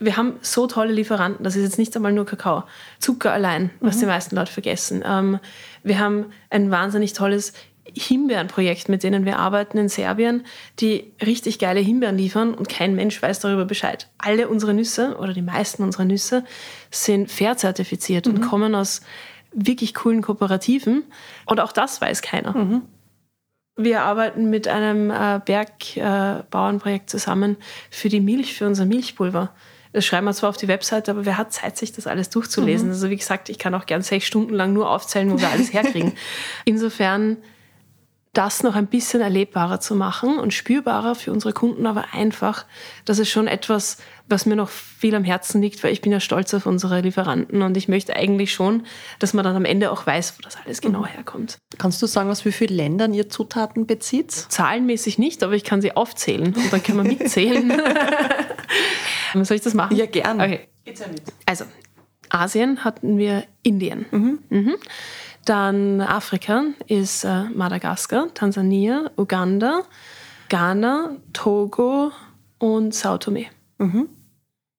wir 0.00 0.16
haben 0.16 0.38
so 0.40 0.66
tolle 0.66 0.92
Lieferanten, 0.92 1.44
das 1.44 1.56
ist 1.56 1.62
jetzt 1.62 1.78
nicht 1.78 1.94
einmal 1.94 2.12
nur 2.12 2.24
Kakao, 2.24 2.64
Zucker 2.98 3.32
allein, 3.32 3.70
was 3.80 3.96
mhm. 3.96 4.00
die 4.00 4.06
meisten 4.06 4.36
Leute 4.36 4.52
vergessen. 4.52 5.04
Ähm, 5.06 5.38
wir 5.82 5.98
haben 5.98 6.26
ein 6.48 6.70
wahnsinnig 6.70 7.12
tolles 7.12 7.52
Himbeerenprojekt, 7.84 8.88
mit 8.88 9.02
denen 9.02 9.24
wir 9.24 9.38
arbeiten 9.38 9.76
in 9.76 9.88
Serbien, 9.88 10.44
die 10.78 11.12
richtig 11.24 11.58
geile 11.58 11.80
Himbeeren 11.80 12.16
liefern 12.16 12.54
und 12.54 12.68
kein 12.68 12.94
Mensch 12.94 13.20
weiß 13.20 13.40
darüber 13.40 13.64
Bescheid. 13.64 14.08
Alle 14.18 14.48
unsere 14.48 14.72
Nüsse 14.72 15.16
oder 15.18 15.32
die 15.32 15.42
meisten 15.42 15.82
unserer 15.82 16.04
Nüsse 16.04 16.44
sind 16.90 17.30
fair 17.30 17.56
zertifiziert 17.56 18.26
mhm. 18.26 18.34
und 18.34 18.40
kommen 18.42 18.74
aus 18.74 19.02
wirklich 19.52 19.94
coolen 19.94 20.22
Kooperativen. 20.22 21.04
Und 21.46 21.60
auch 21.60 21.72
das 21.72 22.00
weiß 22.00 22.22
keiner. 22.22 22.56
Mhm. 22.56 22.82
Wir 23.76 24.02
arbeiten 24.02 24.50
mit 24.50 24.68
einem 24.68 25.10
äh, 25.10 25.40
Bergbauernprojekt 25.44 27.04
äh, 27.04 27.06
zusammen 27.06 27.56
für 27.90 28.08
die 28.08 28.20
Milch, 28.20 28.54
für 28.54 28.66
unser 28.66 28.86
Milchpulver. 28.86 29.52
Das 29.92 30.06
schreiben 30.06 30.26
wir 30.26 30.32
zwar 30.32 30.50
auf 30.50 30.56
die 30.56 30.68
Webseite, 30.68 31.10
aber 31.10 31.26
wer 31.26 31.36
hat 31.36 31.52
Zeit, 31.52 31.76
sich 31.76 31.92
das 31.92 32.06
alles 32.06 32.30
durchzulesen? 32.30 32.88
Mhm. 32.88 32.92
Also 32.94 33.10
wie 33.10 33.16
gesagt, 33.16 33.48
ich 33.48 33.58
kann 33.58 33.74
auch 33.74 33.86
gern 33.86 34.02
sechs 34.02 34.26
Stunden 34.26 34.54
lang 34.54 34.72
nur 34.72 34.90
aufzählen, 34.90 35.30
wo 35.30 35.40
wir 35.40 35.48
alles 35.48 35.72
herkriegen. 35.72 36.12
Insofern 36.64 37.38
das 38.32 38.62
noch 38.62 38.76
ein 38.76 38.86
bisschen 38.86 39.20
erlebbarer 39.20 39.80
zu 39.80 39.94
machen 39.94 40.38
und 40.38 40.54
spürbarer 40.54 41.14
für 41.14 41.32
unsere 41.32 41.52
Kunden, 41.52 41.86
aber 41.86 42.06
einfach, 42.12 42.64
das 43.04 43.18
ist 43.18 43.28
schon 43.28 43.46
etwas, 43.46 43.98
was 44.26 44.46
mir 44.46 44.56
noch 44.56 44.70
viel 44.70 45.14
am 45.14 45.24
Herzen 45.24 45.60
liegt, 45.60 45.84
weil 45.84 45.92
ich 45.92 46.00
bin 46.00 46.12
ja 46.12 46.20
stolz 46.20 46.54
auf 46.54 46.64
unsere 46.64 47.02
Lieferanten 47.02 47.60
und 47.60 47.76
ich 47.76 47.88
möchte 47.88 48.16
eigentlich 48.16 48.54
schon, 48.54 48.86
dass 49.18 49.34
man 49.34 49.44
dann 49.44 49.54
am 49.54 49.66
Ende 49.66 49.90
auch 49.90 50.06
weiß, 50.06 50.38
wo 50.38 50.42
das 50.42 50.56
alles 50.64 50.80
genau 50.80 51.00
mhm. 51.00 51.06
herkommt. 51.06 51.58
Kannst 51.76 52.00
du 52.00 52.06
sagen, 52.06 52.30
aus 52.30 52.46
wie 52.46 52.52
vielen 52.52 52.74
Ländern 52.74 53.12
ihr 53.12 53.28
Zutaten 53.28 53.86
bezieht? 53.86 54.32
Zahlenmäßig 54.32 55.18
nicht, 55.18 55.42
aber 55.42 55.52
ich 55.52 55.64
kann 55.64 55.82
sie 55.82 55.94
aufzählen 55.94 56.54
und 56.54 56.72
dann 56.72 56.82
können 56.82 56.98
wir 56.98 57.04
mitzählen. 57.04 57.70
Soll 59.42 59.56
ich 59.56 59.62
das 59.62 59.74
machen? 59.74 59.96
Ja, 59.96 60.06
gerne. 60.06 60.42
Okay. 60.42 60.68
Also, 61.44 61.64
Asien 62.30 62.82
hatten 62.82 63.18
wir 63.18 63.44
Indien. 63.62 64.06
Mhm. 64.10 64.38
Mhm. 64.48 64.76
Dann 65.44 66.00
Afrika 66.00 66.64
ist 66.86 67.24
äh, 67.24 67.44
Madagaskar, 67.50 68.32
Tansania, 68.32 69.10
Uganda, 69.16 69.82
Ghana, 70.48 71.16
Togo 71.32 72.12
und 72.58 72.94
Sao 72.94 73.18
Tome. 73.18 73.46
Mhm. 73.78 74.08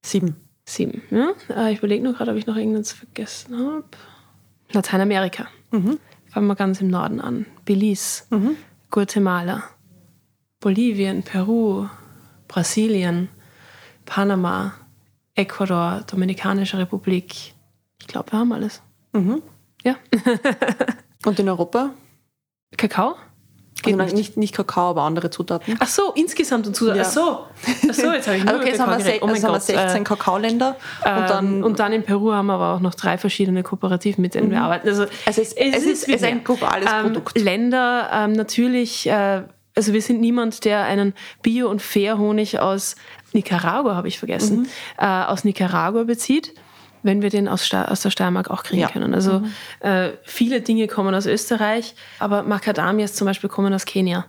Sieben. 0.06 0.36
Sieben, 0.65 1.02
ja. 1.12 1.34
Äh, 1.49 1.73
ich 1.73 1.80
überlege 1.80 2.04
nur 2.04 2.13
gerade, 2.13 2.32
ob 2.32 2.38
ich 2.38 2.47
noch 2.47 2.56
irgendwas 2.56 2.93
vergessen 2.93 3.58
habe. 3.58 3.84
Lateinamerika. 4.71 5.47
Mhm. 5.71 5.99
Fangen 6.30 6.47
wir 6.47 6.56
ganz 6.56 6.80
im 6.80 6.88
Norden 6.88 7.19
an. 7.19 7.45
Belize, 7.65 8.23
mhm. 8.30 8.56
Guatemala, 8.89 9.63
Bolivien, 10.60 11.23
Peru, 11.23 11.88
Brasilien, 12.47 13.28
Panama, 14.06 14.73
Ecuador, 15.36 16.04
Dominikanische 16.10 16.78
Republik. 16.78 17.54
Ich 17.99 18.08
glaube, 18.08 18.32
wir 18.32 18.39
haben 18.39 18.54
alles. 18.54 18.82
Mhm. 19.12 19.41
Ja. 19.84 19.96
Und 21.26 21.39
in 21.39 21.50
Europa? 21.50 21.91
Kakao? 22.78 23.15
Geht 23.82 24.00
also 24.00 24.15
nicht. 24.15 24.38
nicht 24.38 24.56
Kakao, 24.56 24.91
aber 24.91 25.02
andere 25.02 25.30
Zutaten. 25.30 25.76
Ach 25.80 25.88
so, 25.88 26.13
insgesamt 26.15 26.65
und 26.67 26.76
Zutaten. 26.76 27.02
Ja. 27.02 27.06
Ach 27.06 27.12
so. 27.12 27.39
Ach 27.89 27.93
so, 27.93 28.12
jetzt 28.13 28.28
habe 28.28 28.38
ich 28.38 28.43
nur 28.46 28.56
okay, 28.56 28.69
jetzt 28.69 28.80
haben 28.80 29.04
wir, 29.04 29.22
oh 29.22 29.28
also 29.28 29.48
haben 29.48 29.54
wir 29.54 29.60
16 29.60 30.02
äh, 30.02 30.04
Kakaoländer. 30.04 30.78
Ähm, 31.04 31.17
und, 31.17 31.30
dann, 31.30 31.63
und 31.63 31.80
dann 31.80 31.93
in 31.93 32.04
Peru 32.04 32.32
haben 32.32 32.46
wir 32.46 32.54
aber 32.54 32.76
auch 32.76 32.80
noch 32.80 32.96
drei 32.96 33.17
verschiedene 33.17 33.62
Kooperativen, 33.62 34.22
mit 34.22 34.36
denen 34.36 34.48
mhm. 34.48 34.52
wir 34.52 34.62
arbeiten. 34.62 34.88
Also, 34.88 35.04
also 35.26 35.41
es, 35.41 35.54
es, 35.54 35.76
es 35.76 35.84
ist, 35.84 36.08
ist, 36.08 36.24
ein 36.24 36.43
globales 36.43 36.89
ähm, 36.89 37.04
Produkt. 37.04 37.38
Länder 37.38 38.10
ähm, 38.13 38.32
natürlich, 38.34 39.08
äh, 39.08 39.43
also 39.76 39.91
wir 39.91 40.02
sind 40.02 40.22
niemand, 40.22 40.63
der 40.63 40.84
einen 40.84 41.13
Bio- 41.41 41.69
und 41.69 41.82
Fair-Honig 41.82 42.60
aus 42.60 42.96
Nicaragua, 43.34 43.96
habe 43.96 44.08
ich 44.08 44.17
vergessen, 44.17 44.60
mhm. 44.60 44.67
äh, 44.98 45.06
aus 45.06 45.43
Nicaragua 45.43 46.04
bezieht 46.04 46.54
wenn 47.04 47.22
wir 47.22 47.30
den 47.30 47.48
aus, 47.48 47.72
aus 47.74 48.02
der 48.02 48.10
Steiermark 48.10 48.50
auch 48.50 48.63
kriegen 48.63 48.82
ja. 48.82 48.89
können. 48.89 49.13
Also 49.13 49.39
mhm. 49.39 49.52
äh, 49.82 50.12
viele 50.24 50.62
Dinge 50.62 50.88
kommen 50.88 51.13
aus 51.13 51.26
Österreich, 51.26 51.96
aber 52.20 52.44
Macadamias 52.44 53.13
zum 53.13 53.26
Beispiel 53.26 53.50
kommen 53.50 53.74
aus 53.74 53.86
Kenia. 53.86 54.26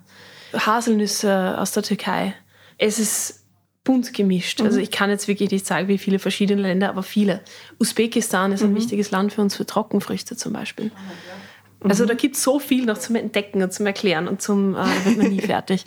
Haselnüsse 0.52 1.56
aus 1.58 1.72
der 1.72 1.82
Türkei. 1.82 2.34
Es 2.78 2.98
ist 2.98 3.44
bunt 3.84 4.14
gemischt. 4.14 4.60
Mhm. 4.60 4.66
Also 4.66 4.80
ich 4.80 4.90
kann 4.90 5.10
jetzt 5.10 5.28
wirklich 5.28 5.50
nicht 5.50 5.66
sagen, 5.66 5.88
wie 5.88 5.98
viele 5.98 6.18
verschiedene 6.18 6.62
Länder, 6.62 6.88
aber 6.88 7.02
viele. 7.02 7.40
Usbekistan 7.78 8.52
ist 8.52 8.62
ein 8.62 8.72
mhm. 8.72 8.76
wichtiges 8.76 9.10
Land 9.10 9.32
für 9.32 9.42
uns 9.42 9.54
für 9.54 9.66
Trockenfrüchte 9.66 10.36
zum 10.36 10.52
Beispiel. 10.52 10.86
Mhm. 10.86 11.90
Also 11.90 12.06
da 12.06 12.14
gibt 12.14 12.36
es 12.36 12.42
so 12.42 12.58
viel 12.58 12.86
noch 12.86 12.96
zum 12.96 13.14
Entdecken 13.14 13.62
und 13.62 13.72
zum 13.72 13.84
Erklären 13.84 14.26
und 14.26 14.40
zum 14.40 14.74
äh, 14.74 14.86
wird 15.04 15.18
man 15.18 15.28
nie 15.28 15.40
fertig. 15.42 15.84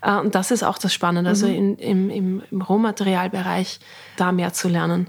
Äh, 0.00 0.16
und 0.18 0.36
das 0.36 0.52
ist 0.52 0.62
auch 0.62 0.78
das 0.78 0.94
Spannende, 0.94 1.30
also 1.30 1.48
mhm. 1.48 1.54
in, 1.54 1.76
im, 1.78 2.10
im, 2.10 2.42
im 2.50 2.62
Rohmaterialbereich 2.62 3.80
da 4.16 4.30
mehr 4.30 4.52
zu 4.52 4.68
lernen. 4.68 5.08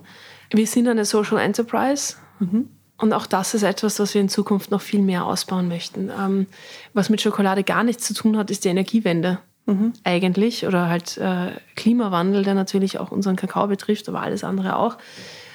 Wir 0.54 0.68
sind 0.68 0.88
eine 0.88 1.06
Social 1.06 1.40
Enterprise. 1.40 2.16
Mhm. 2.40 2.70
Und 2.98 3.12
auch 3.12 3.26
das 3.26 3.54
ist 3.54 3.64
etwas, 3.64 4.00
was 4.00 4.14
wir 4.14 4.22
in 4.22 4.30
Zukunft 4.30 4.72
noch 4.72 4.82
viel 4.82 5.02
mehr 5.02 5.26
ausbauen 5.26 5.68
möchten. 5.68 6.10
Ähm, 6.10 6.48
was 6.94 7.10
mit 7.10 7.22
Schokolade 7.22 7.64
gar 7.64 7.84
nichts 7.84 8.06
zu 8.06 8.14
tun 8.14 8.38
hat, 8.38 8.50
ist 8.50 8.64
die 8.64 8.70
Energiewende. 8.70 9.40
Mhm. 9.66 9.94
Eigentlich. 10.04 10.66
Oder 10.66 10.88
halt 10.88 11.18
äh, 11.18 11.52
Klimawandel, 11.76 12.44
der 12.44 12.54
natürlich 12.54 13.00
auch 13.00 13.12
unseren 13.12 13.36
Kakao 13.36 13.68
betrifft, 13.68 14.08
aber 14.08 14.22
alles 14.22 14.44
andere 14.44 14.78
auch. 14.78 14.98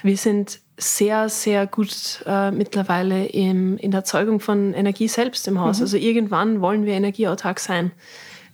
Wir 0.02 0.16
sind 0.16 0.60
sehr, 0.76 1.28
sehr 1.28 1.66
gut 1.66 2.22
äh, 2.26 2.50
mittlerweile 2.50 3.26
im, 3.26 3.78
in 3.78 3.90
der 3.90 4.00
Erzeugung 4.00 4.40
von 4.40 4.74
Energie 4.74 5.08
selbst 5.08 5.48
im 5.48 5.60
Haus. 5.60 5.78
Mhm. 5.78 5.82
Also 5.84 5.96
irgendwann 5.96 6.60
wollen 6.60 6.84
wir 6.84 6.94
energieautark 6.94 7.60
sein. 7.60 7.92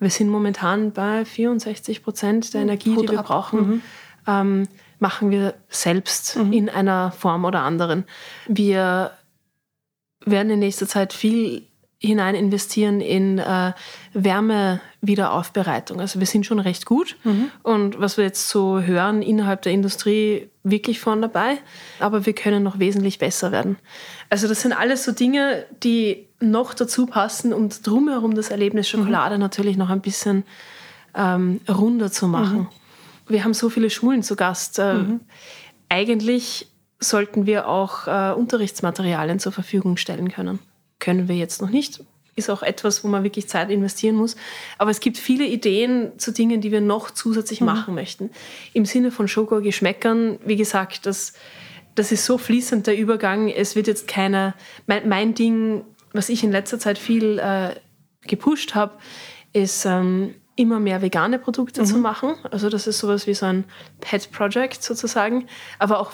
Wir 0.00 0.10
sind 0.10 0.28
momentan 0.28 0.92
bei 0.92 1.24
64 1.24 2.02
Prozent 2.02 2.54
der 2.54 2.62
Energie, 2.62 2.96
Hut 2.96 3.08
die 3.08 3.12
wir 3.12 3.22
brauchen. 3.22 3.60
Mhm. 3.60 3.82
Ähm, 4.26 4.68
machen 4.98 5.30
wir 5.30 5.54
selbst 5.68 6.36
mhm. 6.36 6.52
in 6.52 6.68
einer 6.68 7.12
Form 7.12 7.44
oder 7.44 7.60
anderen. 7.60 8.04
Wir 8.46 9.12
werden 10.24 10.50
in 10.50 10.58
nächster 10.58 10.88
Zeit 10.88 11.12
viel 11.12 11.66
hinein 12.04 12.34
investieren 12.34 13.00
in 13.00 13.38
äh, 13.38 13.72
Wärmewiederaufbereitung. 14.12 16.00
Also 16.00 16.20
wir 16.20 16.26
sind 16.26 16.44
schon 16.44 16.60
recht 16.60 16.86
gut 16.86 17.16
mhm. 17.24 17.50
und 17.62 17.98
was 17.98 18.16
wir 18.16 18.24
jetzt 18.24 18.48
so 18.48 18.80
hören 18.80 19.22
innerhalb 19.22 19.62
der 19.62 19.72
Industrie 19.72 20.50
wirklich 20.62 21.00
vorn 21.00 21.22
dabei, 21.22 21.58
aber 22.00 22.26
wir 22.26 22.34
können 22.34 22.62
noch 22.62 22.78
wesentlich 22.78 23.18
besser 23.18 23.52
werden. 23.52 23.76
Also 24.30 24.48
das 24.48 24.60
sind 24.60 24.72
alles 24.72 25.04
so 25.04 25.12
Dinge, 25.12 25.66
die 25.82 26.26
noch 26.40 26.74
dazu 26.74 27.06
passen, 27.06 27.52
um 27.52 27.70
drumherum 27.70 28.34
das 28.34 28.50
Erlebnis 28.50 28.88
Schokolade 28.88 29.36
mhm. 29.36 29.40
natürlich 29.40 29.76
noch 29.76 29.90
ein 29.90 30.00
bisschen 30.00 30.44
ähm, 31.14 31.60
runder 31.68 32.12
zu 32.12 32.28
machen. 32.28 32.58
Mhm 32.58 32.68
wir 33.26 33.44
haben 33.44 33.54
so 33.54 33.70
viele 33.70 33.90
Schulen 33.90 34.22
zu 34.22 34.36
Gast. 34.36 34.78
Äh, 34.78 34.94
mhm. 34.94 35.20
Eigentlich 35.88 36.68
sollten 37.00 37.46
wir 37.46 37.68
auch 37.68 38.06
äh, 38.06 38.32
Unterrichtsmaterialien 38.34 39.38
zur 39.38 39.52
Verfügung 39.52 39.96
stellen 39.96 40.30
können. 40.30 40.58
Können 40.98 41.28
wir 41.28 41.36
jetzt 41.36 41.60
noch 41.60 41.70
nicht. 41.70 42.02
Ist 42.36 42.50
auch 42.50 42.62
etwas, 42.62 43.04
wo 43.04 43.08
man 43.08 43.22
wirklich 43.22 43.48
Zeit 43.48 43.70
investieren 43.70 44.16
muss. 44.16 44.36
Aber 44.78 44.90
es 44.90 45.00
gibt 45.00 45.18
viele 45.18 45.46
Ideen 45.46 46.18
zu 46.18 46.32
Dingen, 46.32 46.60
die 46.60 46.72
wir 46.72 46.80
noch 46.80 47.10
zusätzlich 47.10 47.60
mhm. 47.60 47.66
machen 47.66 47.94
möchten. 47.94 48.30
Im 48.72 48.84
Sinne 48.86 49.10
von 49.10 49.28
Schoko-Geschmäckern, 49.28 50.38
wie 50.44 50.56
gesagt, 50.56 51.06
das, 51.06 51.34
das 51.94 52.10
ist 52.10 52.24
so 52.24 52.38
fließend 52.38 52.86
der 52.86 52.96
Übergang. 52.96 53.48
Es 53.48 53.76
wird 53.76 53.86
jetzt 53.86 54.08
keine, 54.08 54.54
mein, 54.86 55.08
mein 55.08 55.34
Ding, 55.34 55.84
was 56.12 56.28
ich 56.28 56.42
in 56.42 56.50
letzter 56.50 56.78
Zeit 56.78 56.98
viel 56.98 57.38
äh, 57.38 57.74
gepusht 58.22 58.74
habe, 58.74 58.94
ist 59.52 59.84
ähm, 59.84 60.34
immer 60.56 60.78
mehr 60.80 61.02
vegane 61.02 61.38
Produkte 61.38 61.82
mhm. 61.82 61.86
zu 61.86 61.98
machen. 61.98 62.34
Also 62.50 62.68
das 62.68 62.86
ist 62.86 62.98
sowas 62.98 63.26
wie 63.26 63.34
so 63.34 63.46
ein 63.46 63.64
Pet-Project 64.00 64.82
sozusagen, 64.82 65.46
aber 65.78 66.00
auch 66.00 66.12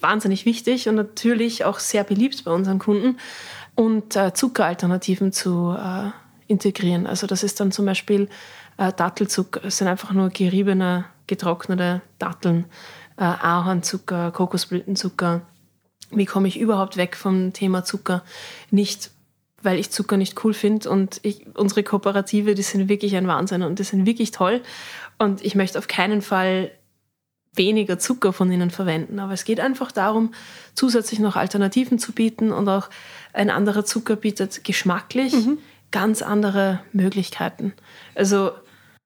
wahnsinnig 0.00 0.44
wichtig 0.44 0.88
und 0.88 0.96
natürlich 0.96 1.64
auch 1.64 1.78
sehr 1.78 2.04
beliebt 2.04 2.44
bei 2.44 2.50
unseren 2.50 2.78
Kunden 2.78 3.18
und 3.74 4.16
äh, 4.16 4.32
Zuckeralternativen 4.32 5.32
zu 5.32 5.76
äh, 5.78 6.10
integrieren. 6.46 7.06
Also 7.06 7.26
das 7.26 7.42
ist 7.42 7.60
dann 7.60 7.72
zum 7.72 7.86
Beispiel 7.86 8.28
äh, 8.76 8.92
Dattelzucker. 8.92 9.64
Es 9.64 9.78
sind 9.78 9.88
einfach 9.88 10.12
nur 10.12 10.30
geriebene, 10.30 11.04
getrocknete 11.26 12.02
Datteln, 12.18 12.66
äh, 13.16 13.24
Ahornzucker, 13.24 14.32
Kokosblütenzucker, 14.32 15.42
wie 16.10 16.26
komme 16.26 16.48
ich 16.48 16.58
überhaupt 16.58 16.96
weg 16.96 17.16
vom 17.16 17.52
Thema 17.52 17.84
Zucker? 17.84 18.22
Nicht, 18.70 19.10
weil 19.66 19.78
ich 19.78 19.90
Zucker 19.90 20.16
nicht 20.16 20.42
cool 20.44 20.54
finde 20.54 20.88
und 20.88 21.18
ich, 21.22 21.44
unsere 21.54 21.82
Kooperative, 21.82 22.54
die 22.54 22.62
sind 22.62 22.88
wirklich 22.88 23.16
ein 23.16 23.26
Wahnsinn 23.26 23.62
und 23.62 23.80
die 23.80 23.84
sind 23.84 24.06
wirklich 24.06 24.30
toll. 24.30 24.62
Und 25.18 25.44
ich 25.44 25.56
möchte 25.56 25.78
auf 25.78 25.88
keinen 25.88 26.22
Fall 26.22 26.70
weniger 27.52 27.98
Zucker 27.98 28.32
von 28.32 28.50
ihnen 28.52 28.70
verwenden. 28.70 29.18
Aber 29.18 29.32
es 29.32 29.44
geht 29.44 29.58
einfach 29.58 29.90
darum, 29.90 30.32
zusätzlich 30.74 31.18
noch 31.18 31.34
Alternativen 31.34 31.98
zu 31.98 32.12
bieten 32.12 32.52
und 32.52 32.68
auch 32.68 32.88
ein 33.32 33.50
anderer 33.50 33.84
Zucker 33.84 34.14
bietet 34.14 34.62
geschmacklich 34.62 35.34
mhm. 35.34 35.58
ganz 35.90 36.22
andere 36.22 36.80
Möglichkeiten. 36.92 37.72
Also 38.14 38.52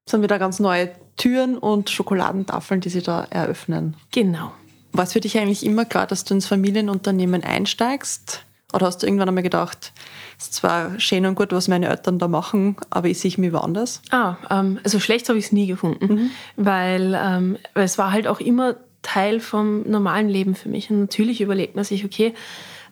sind 0.09 0.23
wieder 0.23 0.39
ganz 0.39 0.61
neue 0.61 0.91
Türen 1.17 1.57
und 1.57 1.89
Schokoladentafeln, 1.89 2.83
die 2.83 2.91
sie 2.91 3.03
da 3.03 3.25
eröffnen. 3.31 3.97
Genau. 4.11 4.53
War 4.93 5.05
es 5.05 5.15
für 5.15 5.21
dich 5.21 5.39
eigentlich 5.39 5.65
immer 5.65 5.87
klar, 5.87 6.07
dass 6.07 6.25
du 6.25 6.35
ins 6.35 6.47
Familienunternehmen 6.47 7.45
einsteigst? 7.45 8.45
Oder 8.73 8.87
hast 8.87 9.03
du 9.03 9.07
irgendwann 9.07 9.29
einmal 9.29 9.43
gedacht, 9.43 9.93
es 10.39 10.45
ist 10.45 10.55
zwar 10.55 10.99
schön 11.01 11.27
und 11.27 11.35
gut, 11.35 11.53
was 11.53 11.69
meine 11.69 11.89
Eltern 11.89 12.19
da 12.19 12.29
machen, 12.29 12.77
aber 12.91 13.09
ich 13.09 13.19
sehe 13.19 13.33
mich 13.37 13.53
woanders? 13.53 14.03
Ah, 14.11 14.37
ähm, 14.51 14.79
also 14.85 15.01
schlecht 15.01 15.29
habe 15.29 15.39
ich 15.39 15.47
es 15.47 15.53
nie 15.53 15.67
gefunden, 15.67 16.15
mhm. 16.15 16.31
weil, 16.57 17.19
ähm, 17.21 17.59
weil 17.75 17.85
es 17.85 17.99
war 17.99 18.13
halt 18.13 18.27
auch 18.27 18.41
immer 18.41 18.77
Teil 19.03 19.41
vom 19.41 19.89
normalen 19.89 20.29
Leben 20.29 20.55
für 20.55 20.69
mich. 20.69 20.91
Und 20.91 21.01
natürlich 21.01 21.41
überlegt 21.41 21.75
man 21.75 21.85
sich, 21.85 22.05
okay, 22.05 22.35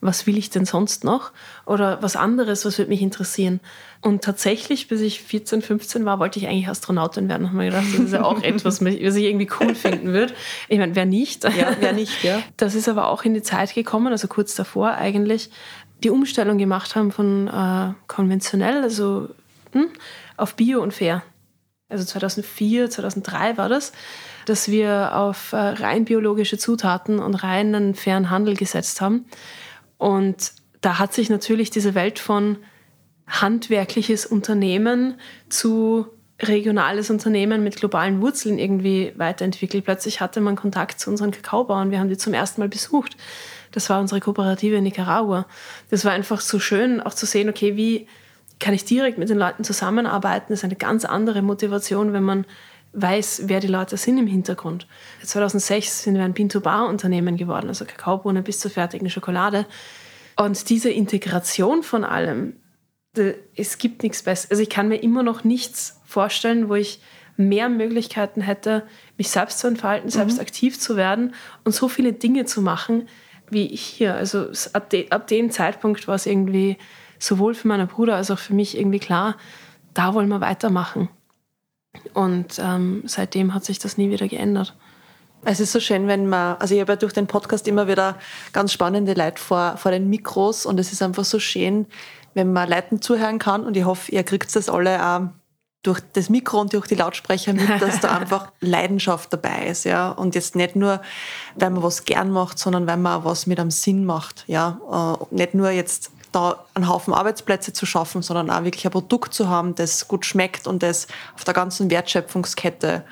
was 0.00 0.26
will 0.26 0.36
ich 0.38 0.50
denn 0.50 0.64
sonst 0.64 1.04
noch? 1.04 1.32
Oder 1.66 2.02
was 2.02 2.16
anderes, 2.16 2.64
was 2.64 2.78
würde 2.78 2.90
mich 2.90 3.02
interessieren? 3.02 3.60
Und 4.00 4.22
tatsächlich, 4.22 4.88
bis 4.88 5.00
ich 5.00 5.22
14, 5.22 5.62
15 5.62 6.04
war, 6.04 6.18
wollte 6.18 6.38
ich 6.38 6.46
eigentlich 6.46 6.68
Astronautin 6.68 7.28
werden. 7.28 7.42
Und 7.42 7.48
habe 7.48 7.58
mir 7.58 7.64
gedacht, 7.66 7.86
das 7.92 8.00
ist 8.00 8.12
ja 8.12 8.24
auch 8.24 8.42
etwas, 8.42 8.84
was 8.84 8.94
ich 8.94 9.24
irgendwie 9.24 9.48
cool 9.60 9.74
finden 9.74 10.12
würde. 10.12 10.34
Ich 10.68 10.78
meine, 10.78 10.94
wer 10.94 11.06
nicht? 11.06 11.44
Ja, 11.44 11.76
wer 11.80 11.92
nicht, 11.92 12.22
ja. 12.22 12.42
Das 12.56 12.74
ist 12.74 12.88
aber 12.88 13.08
auch 13.08 13.24
in 13.24 13.34
die 13.34 13.42
Zeit 13.42 13.74
gekommen, 13.74 14.12
also 14.12 14.28
kurz 14.28 14.54
davor 14.54 14.92
eigentlich, 14.92 15.50
die 16.04 16.10
Umstellung 16.10 16.58
gemacht 16.58 16.94
haben 16.94 17.10
von 17.10 17.48
äh, 17.48 17.92
konventionell, 18.06 18.82
also 18.82 19.28
hm, 19.72 19.88
auf 20.36 20.54
Bio 20.54 20.80
und 20.80 20.94
Fair. 20.94 21.22
Also 21.88 22.04
2004, 22.04 22.90
2003 22.90 23.56
war 23.56 23.68
das, 23.68 23.92
dass 24.44 24.68
wir 24.68 25.16
auf 25.16 25.52
äh, 25.52 25.56
rein 25.56 26.04
biologische 26.04 26.58
Zutaten 26.58 27.18
und 27.18 27.34
reinen 27.34 27.94
fairen 27.94 28.30
Handel 28.30 28.54
gesetzt 28.54 29.00
haben. 29.00 29.24
Und 29.98 30.52
da 30.80 30.98
hat 30.98 31.12
sich 31.12 31.28
natürlich 31.28 31.70
diese 31.70 31.94
Welt 31.94 32.18
von 32.18 32.58
handwerkliches 33.26 34.24
Unternehmen 34.24 35.20
zu 35.50 36.06
regionales 36.40 37.10
Unternehmen 37.10 37.64
mit 37.64 37.76
globalen 37.76 38.22
Wurzeln 38.22 38.58
irgendwie 38.58 39.12
weiterentwickelt. 39.16 39.84
Plötzlich 39.84 40.20
hatte 40.20 40.40
man 40.40 40.56
Kontakt 40.56 41.00
zu 41.00 41.10
unseren 41.10 41.32
Kakaobauern. 41.32 41.90
Wir 41.90 41.98
haben 41.98 42.08
die 42.08 42.16
zum 42.16 42.32
ersten 42.32 42.60
Mal 42.60 42.68
besucht. 42.68 43.16
Das 43.72 43.90
war 43.90 44.00
unsere 44.00 44.20
Kooperative 44.20 44.76
in 44.76 44.84
Nicaragua. 44.84 45.46
Das 45.90 46.04
war 46.04 46.12
einfach 46.12 46.40
so 46.40 46.58
schön, 46.60 47.00
auch 47.00 47.12
zu 47.14 47.26
sehen, 47.26 47.48
okay, 47.48 47.76
wie 47.76 48.06
kann 48.60 48.74
ich 48.74 48.84
direkt 48.84 49.18
mit 49.18 49.28
den 49.28 49.38
Leuten 49.38 49.64
zusammenarbeiten. 49.64 50.46
Das 50.50 50.60
ist 50.60 50.64
eine 50.64 50.76
ganz 50.76 51.04
andere 51.04 51.42
Motivation, 51.42 52.12
wenn 52.12 52.24
man 52.24 52.44
weiß, 53.00 53.42
wer 53.46 53.60
die 53.60 53.66
Leute 53.66 53.96
sind 53.96 54.18
im 54.18 54.26
Hintergrund. 54.26 54.86
2006 55.22 56.04
sind 56.04 56.14
wir 56.14 56.24
ein 56.24 56.34
Pinto-Bar-Unternehmen 56.34 57.36
geworden, 57.36 57.68
also 57.68 57.84
Kakaobohnen 57.84 58.44
bis 58.44 58.60
zur 58.60 58.70
fertigen 58.70 59.10
Schokolade. 59.10 59.66
Und 60.36 60.68
diese 60.70 60.90
Integration 60.90 61.82
von 61.82 62.04
allem, 62.04 62.56
es 63.56 63.78
gibt 63.78 64.02
nichts 64.02 64.22
Besseres. 64.22 64.50
Also 64.50 64.62
ich 64.62 64.70
kann 64.70 64.88
mir 64.88 65.02
immer 65.02 65.22
noch 65.22 65.44
nichts 65.44 66.00
vorstellen, 66.04 66.68
wo 66.68 66.74
ich 66.74 67.00
mehr 67.36 67.68
Möglichkeiten 67.68 68.40
hätte, 68.40 68.84
mich 69.16 69.30
selbst 69.30 69.60
zu 69.60 69.68
entfalten, 69.68 70.10
selbst 70.10 70.34
mhm. 70.34 70.40
aktiv 70.40 70.78
zu 70.78 70.96
werden 70.96 71.34
und 71.64 71.74
so 71.74 71.88
viele 71.88 72.12
Dinge 72.12 72.44
zu 72.44 72.62
machen, 72.62 73.08
wie 73.50 73.66
ich 73.66 73.82
hier. 73.82 74.14
Also 74.14 74.48
ab, 74.72 74.90
de, 74.90 75.10
ab 75.10 75.26
dem 75.28 75.50
Zeitpunkt 75.50 76.08
war 76.08 76.16
es 76.16 76.26
irgendwie 76.26 76.76
sowohl 77.18 77.54
für 77.54 77.68
meinen 77.68 77.88
Bruder 77.88 78.16
als 78.16 78.30
auch 78.30 78.38
für 78.38 78.54
mich 78.54 78.76
irgendwie 78.76 78.98
klar, 78.98 79.36
da 79.94 80.14
wollen 80.14 80.28
wir 80.28 80.40
weitermachen. 80.40 81.08
Und 82.14 82.58
ähm, 82.58 83.02
seitdem 83.06 83.54
hat 83.54 83.64
sich 83.64 83.78
das 83.78 83.96
nie 83.96 84.10
wieder 84.10 84.28
geändert. 84.28 84.76
Es 85.44 85.60
ist 85.60 85.72
so 85.72 85.80
schön, 85.80 86.08
wenn 86.08 86.28
man, 86.28 86.56
also 86.56 86.74
ich 86.74 86.80
habe 86.80 86.92
ja 86.92 86.96
durch 86.96 87.12
den 87.12 87.26
Podcast 87.26 87.68
immer 87.68 87.86
wieder 87.86 88.16
ganz 88.52 88.72
spannende 88.72 89.14
Leute 89.14 89.40
vor, 89.40 89.76
vor 89.76 89.92
den 89.92 90.10
Mikros 90.10 90.66
und 90.66 90.80
es 90.80 90.92
ist 90.92 91.00
einfach 91.00 91.24
so 91.24 91.38
schön, 91.38 91.86
wenn 92.34 92.52
man 92.52 92.68
Leuten 92.68 93.00
zuhören 93.00 93.38
kann 93.38 93.64
und 93.64 93.76
ich 93.76 93.84
hoffe, 93.84 94.10
ihr 94.12 94.24
kriegt 94.24 94.54
das 94.54 94.68
alle 94.68 95.04
auch 95.04 95.28
durch 95.82 96.00
das 96.12 96.28
Mikro 96.28 96.60
und 96.60 96.72
durch 96.72 96.86
die 96.86 96.96
Lautsprecher 96.96 97.52
mit, 97.52 97.80
dass 97.80 98.00
da 98.00 98.10
einfach 98.18 98.52
Leidenschaft 98.60 99.32
dabei 99.32 99.66
ist, 99.66 99.84
ja. 99.84 100.10
Und 100.10 100.34
jetzt 100.34 100.56
nicht 100.56 100.74
nur, 100.74 101.00
weil 101.54 101.70
man 101.70 101.82
was 101.82 102.04
gern 102.04 102.30
macht, 102.30 102.58
sondern 102.58 102.86
weil 102.86 102.96
man 102.96 103.20
auch 103.20 103.24
was 103.24 103.46
mit 103.46 103.60
einem 103.60 103.70
Sinn 103.70 104.04
macht, 104.04 104.44
ja. 104.48 105.16
Äh, 105.30 105.34
nicht 105.34 105.54
nur 105.54 105.70
jetzt 105.70 106.10
da 106.32 106.64
einen 106.74 106.88
Haufen 106.88 107.14
Arbeitsplätze 107.14 107.72
zu 107.72 107.86
schaffen, 107.86 108.22
sondern 108.22 108.50
auch 108.50 108.64
wirklich 108.64 108.84
ein 108.84 108.92
Produkt 108.92 109.34
zu 109.34 109.48
haben, 109.48 109.74
das 109.74 110.08
gut 110.08 110.26
schmeckt 110.26 110.66
und 110.66 110.82
das 110.82 111.06
auf 111.34 111.44
der 111.44 111.54
ganzen 111.54 111.90
Wertschöpfungskette 111.90 113.04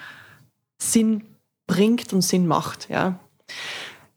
Sinn 0.78 1.24
bringt 1.66 2.12
und 2.12 2.22
Sinn 2.22 2.46
macht. 2.46 2.88
Ja. 2.88 3.18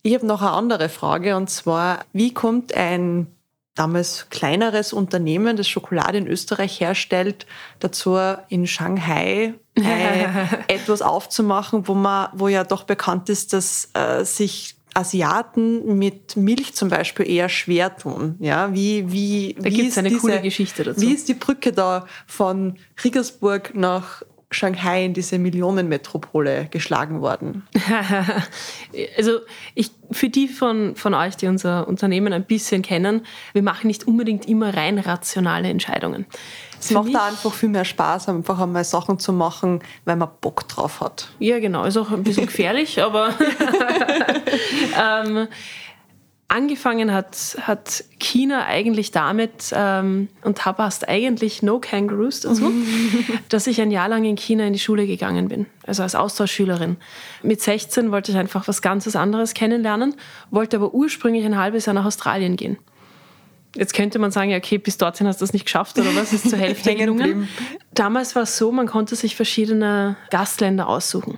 Ich 0.02 0.14
habe 0.14 0.26
noch 0.26 0.42
eine 0.42 0.52
andere 0.52 0.90
Frage 0.90 1.36
und 1.36 1.50
zwar, 1.50 2.06
wie 2.14 2.34
kommt 2.34 2.74
ein 2.74 3.28
damals 3.76 4.28
kleineres 4.30 4.92
Unternehmen, 4.92 5.56
das 5.56 5.70
Schokolade 5.70 6.18
in 6.18 6.28
Österreich 6.28 6.82
herstellt, 6.82 7.46
dazu 7.80 8.18
in 8.50 8.68
Shanghai 8.68 9.54
äh, 9.76 10.26
etwas 10.68 11.02
aufzumachen, 11.02 11.88
wo 11.88 11.94
man, 11.94 12.28
wo 12.34 12.50
ja 12.50 12.66
doch 12.66 12.84
bekannt 12.84 13.30
ist, 13.30 13.54
dass 13.54 13.90
äh, 13.94 14.26
sich 14.26 14.76
Asiaten 14.94 15.98
mit 15.98 16.36
Milch 16.36 16.74
zum 16.74 16.90
Beispiel 16.90 17.30
eher 17.30 17.50
schwer 17.50 17.96
tun. 17.96 18.36
Ja, 18.40 18.74
wie, 18.74 19.12
wie, 19.12 19.56
da 19.60 19.70
gibt 19.70 19.90
es 19.90 19.98
eine 19.98 20.10
diese, 20.10 20.22
coole 20.22 20.42
Geschichte 20.42 20.84
dazu. 20.84 21.02
Wie 21.02 21.14
ist 21.14 21.28
die 21.30 21.34
Brücke 21.34 21.72
da 21.72 22.06
von 22.28 22.76
Riggersburg 23.04 23.76
nach 23.76 24.24
Shanghai 24.52 25.06
in 25.06 25.14
diese 25.14 25.38
Millionenmetropole 25.38 26.68
geschlagen 26.72 27.22
worden? 27.22 27.68
also 29.18 29.40
ich, 29.76 29.92
für 30.12 30.30
die 30.30 30.48
von, 30.48 30.96
von 30.96 31.14
euch, 31.14 31.38
die 31.38 31.48
unser 31.48 31.88
Unternehmen 31.88 32.34
ein 32.34 32.46
bisschen 32.46 32.82
kennen, 32.82 33.26
wir 33.54 33.62
machen 33.62 33.88
nicht 33.88 34.08
unbedingt 34.08 34.48
immer 34.48 34.76
rein 34.76 34.98
rationale 34.98 35.70
Entscheidungen. 35.70 36.26
Es 36.80 36.92
macht 36.92 37.14
da 37.14 37.26
einfach 37.28 37.54
viel 37.54 37.70
mehr 37.70 37.86
Spaß, 37.86 38.30
einfach 38.30 38.60
einmal 38.60 38.84
Sachen 38.84 39.20
zu 39.20 39.34
machen, 39.34 39.82
weil 40.06 40.16
man 40.16 40.30
Bock 40.42 40.68
drauf 40.68 41.02
hat. 41.02 41.30
Ja, 41.40 41.60
genau. 41.60 41.84
Ist 41.84 41.98
auch 41.98 42.12
ein 42.12 42.24
bisschen 42.24 42.46
gefährlich, 42.46 43.02
aber 43.04 43.34
ähm, 45.02 45.48
angefangen 46.50 47.14
hat, 47.14 47.58
hat 47.62 48.04
China 48.20 48.66
eigentlich 48.66 49.12
damit, 49.12 49.72
ähm, 49.72 50.30
und 50.44 50.66
da 50.66 50.74
passt 50.74 51.08
eigentlich 51.08 51.62
No 51.62 51.80
Kangaroos 51.80 52.42
dazu, 52.42 52.72
dass 53.50 53.68
ich 53.68 53.80
ein 53.80 53.92
Jahr 53.92 54.10
lang 54.10 54.26
in 54.26 54.36
China 54.36 54.66
in 54.66 54.74
die 54.74 54.80
Schule 54.80 55.06
gegangen 55.06 55.48
bin, 55.48 55.68
also 55.86 56.04
als 56.04 56.16
Austauschschülerin. 56.16 56.98
Mit 57.44 57.62
16 57.62 58.12
wollte 58.12 58.32
ich 58.32 58.38
einfach 58.38 58.68
was 58.68 58.82
ganz 58.82 59.16
anderes 59.16 59.54
kennenlernen, 59.54 60.16
wollte 60.50 60.78
aber 60.78 60.94
ursprünglich 60.94 61.46
ein 61.46 61.58
halbes 61.58 61.86
Jahr 61.86 61.94
nach 61.94 62.06
Australien 62.06 62.56
gehen. 62.56 62.78
Jetzt 63.76 63.94
könnte 63.94 64.18
man 64.18 64.32
sagen, 64.32 64.50
ja, 64.50 64.58
okay, 64.58 64.78
bis 64.80 64.98
dorthin 64.98 65.28
hast 65.28 65.42
du 65.42 65.44
das 65.46 65.54
nicht 65.54 65.66
geschafft 65.66 65.98
oder 66.00 66.16
was, 66.16 66.34
ist 66.34 66.50
zur 66.50 66.58
Hälfte 66.58 66.96
gelungen. 66.96 67.48
Damals 67.94 68.36
war 68.36 68.44
es 68.44 68.58
so, 68.58 68.72
man 68.72 68.88
konnte 68.88 69.16
sich 69.16 69.36
verschiedene 69.36 70.18
Gastländer 70.32 70.88
aussuchen. 70.88 71.38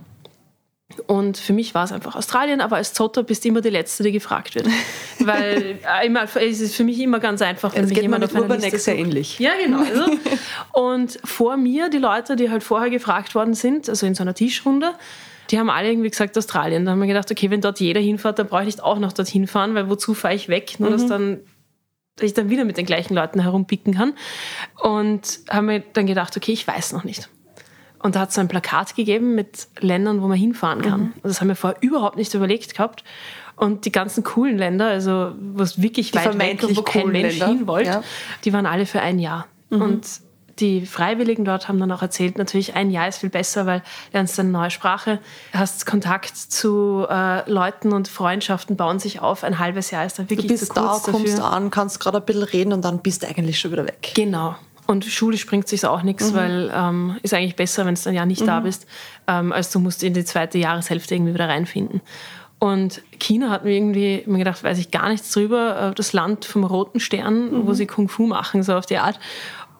Und 1.08 1.38
für 1.38 1.54
mich 1.54 1.74
war 1.74 1.84
es 1.84 1.92
einfach 1.92 2.16
Australien, 2.16 2.62
aber 2.62 2.78
als 2.78 2.94
Zotter 2.94 3.24
bist 3.24 3.44
du 3.44 3.50
immer 3.50 3.62
die 3.62 3.70
Letzte, 3.70 4.04
die 4.04 4.12
gefragt 4.12 4.56
wird. 4.56 4.68
Weil 5.20 5.80
äh, 6.02 6.06
immer, 6.06 6.24
es 6.24 6.62
ist 6.62 6.76
für 6.76 6.84
mich 6.84 7.00
immer 7.00 7.20
ganz 7.20 7.42
einfach, 7.42 7.76
wenn 7.76 7.86
es 7.86 7.90
mich 7.90 8.02
jemand 8.02 8.24
auf 8.24 8.36
einer 8.36 8.58
Liste 8.58 8.78
sehr 8.78 8.98
ähnlich. 8.98 9.40
Ja, 9.40 9.52
genau. 9.64 9.80
Also. 9.80 10.06
Und 10.74 11.20
vor 11.24 11.58
mir, 11.58 11.90
die 11.90 11.98
Leute, 11.98 12.36
die 12.36 12.50
halt 12.50 12.64
vorher 12.64 12.90
gefragt 12.90 13.36
worden 13.36 13.54
sind, 13.54 13.90
also 13.90 14.06
in 14.06 14.16
so 14.16 14.24
einer 14.24 14.34
Tischrunde, 14.34 14.94
die 15.50 15.60
haben 15.60 15.70
alle 15.70 15.90
irgendwie 15.90 16.10
gesagt 16.10 16.38
Australien. 16.38 16.86
Da 16.86 16.92
haben 16.92 17.00
wir 17.00 17.08
gedacht, 17.08 17.30
okay, 17.30 17.50
wenn 17.50 17.62
dort 17.62 17.80
jeder 17.80 18.00
hinfährt, 18.00 18.40
dann 18.40 18.48
brauche 18.48 18.62
ich 18.62 18.68
nicht 18.68 18.84
auch 18.84 19.00
noch 19.00 19.12
dorthin 19.12 19.48
fahren, 19.48 19.76
weil 19.76 19.90
wozu 19.90 20.14
fahre 20.14 20.34
ich 20.34 20.48
weg? 20.48 20.80
Nur, 20.80 20.90
mhm. 20.90 20.94
dass 20.94 21.08
dann 21.08 21.40
dass 22.16 22.26
ich 22.26 22.34
dann 22.34 22.50
wieder 22.50 22.66
mit 22.66 22.78
den 22.78 22.86
gleichen 22.86 23.14
Leuten 23.14 23.40
herumpicken 23.40 23.94
kann. 23.94 24.14
Und 24.82 25.40
haben 25.50 25.68
mir 25.68 25.80
dann 25.94 26.08
gedacht, 26.08 26.36
okay, 26.38 26.52
ich 26.52 26.68
weiß 26.68 26.94
noch 26.94 27.04
nicht. 27.04 27.30
Und 28.00 28.16
da 28.16 28.22
hat 28.22 28.30
es 28.32 28.38
ein 28.38 28.48
Plakat 28.48 28.96
gegeben 28.96 29.36
mit 29.36 29.68
Ländern, 29.80 30.22
wo 30.22 30.28
man 30.28 30.38
hinfahren 30.38 30.82
kann. 30.82 31.02
Mhm. 31.02 31.14
Das 31.24 31.40
haben 31.40 31.50
wir 31.50 31.56
vorher 31.56 31.82
überhaupt 31.82 32.18
nicht 32.18 32.34
überlegt 32.34 32.74
gehabt. 32.74 33.04
Und 33.56 33.86
die 33.86 33.92
ganzen 33.92 34.24
coolen 34.24 34.58
Länder, 34.58 34.88
also 34.88 35.34
wo 35.40 35.62
es 35.62 35.82
wirklich 35.82 36.12
die 36.12 36.18
weit 36.18 36.40
weg 36.40 36.64
und 36.64 36.78
wo 36.78 36.82
kein 36.82 37.10
Mensch 37.10 37.36
hin 37.36 37.68
wollte, 37.68 37.90
ja. 37.90 38.04
die 38.44 38.54
waren 38.54 38.66
alle 38.66 38.88
für 38.88 39.02
ein 39.02 39.20
Jahr. 39.20 39.46
Mhm. 39.70 39.82
Und 39.82 40.08
die 40.62 40.86
Freiwilligen 40.86 41.44
dort 41.44 41.68
haben 41.68 41.80
dann 41.80 41.92
auch 41.92 42.02
erzählt, 42.02 42.38
natürlich 42.38 42.76
ein 42.76 42.92
Jahr 42.92 43.08
ist 43.08 43.18
viel 43.18 43.30
besser, 43.30 43.66
weil 43.66 43.80
du 43.80 43.86
lernst 44.14 44.40
eine 44.40 44.50
neue 44.50 44.70
Sprache, 44.70 45.20
hast 45.52 45.86
Kontakt 45.86 46.38
zu 46.38 47.06
äh, 47.10 47.50
Leuten 47.50 47.92
und 47.92 48.08
Freundschaften 48.08 48.78
bauen 48.78 49.00
sich 49.00 49.20
auf. 49.20 49.44
Ein 49.44 49.60
halbes 49.60 49.92
Jahr 49.92 50.06
ist 50.06 50.20
dann 50.20 50.30
wirklich 50.30 50.48
du 50.48 50.54
bist 50.54 50.68
zu 50.68 50.74
kurz 50.74 51.04
da, 51.04 51.12
kommst 51.12 51.40
dafür. 51.40 51.52
an, 51.52 51.72
kannst 51.72 52.00
gerade 52.00 52.18
ein 52.18 52.26
bisschen 52.26 52.44
reden 52.44 52.74
und 52.74 52.86
dann 52.86 53.00
bist 53.00 53.24
du 53.24 53.28
eigentlich 53.28 53.60
schon 53.60 53.72
wieder 53.72 53.86
weg. 53.86 54.12
Genau. 54.16 54.56
Und 54.88 55.06
Schule 55.06 55.38
springt 55.38 55.68
sich 55.68 55.86
auch 55.86 56.04
nichts, 56.04 56.32
mhm. 56.32 56.36
weil 56.36 56.72
ähm, 56.74 57.18
ist 57.24 57.34
eigentlich 57.34 57.56
besser, 57.56 57.86
wenn 57.86 57.96
du 57.96 58.10
ein 58.10 58.16
Jahr 58.16 58.26
nicht 58.26 58.42
mhm. 58.42 58.48
da 58.48 58.60
bist, 58.60 58.86
ähm, 59.28 59.52
als 59.52 59.72
du 59.72 59.80
musst 59.80 60.04
in 60.04 60.14
die 60.14 60.26
zweite 60.26 60.58
Jahreshälfte 60.58 61.16
irgendwie 61.16 61.34
wieder 61.34 61.50
reinfinden. 61.50 62.02
Und 62.60 63.02
China 63.20 63.50
hat 63.50 63.64
mir 63.64 63.72
irgendwie 63.72 64.22
mir 64.28 64.38
gedacht, 64.38 64.64
weiß 64.64 64.78
ich 64.78 64.92
gar 64.92 65.10
nichts 65.10 65.32
drüber, 65.32 65.90
äh, 65.90 65.96
das 65.96 66.14
Land 66.14 66.46
vom 66.46 66.64
roten 66.64 67.00
Stern, 67.00 67.52
mhm. 67.52 67.68
wo 67.68 67.74
sie 67.74 67.88
Kung 67.88 68.08
Fu 68.08 68.28
machen, 68.28 68.62
so 68.62 68.76
auf 68.76 68.86
die 68.86 69.00
Art. 69.00 69.20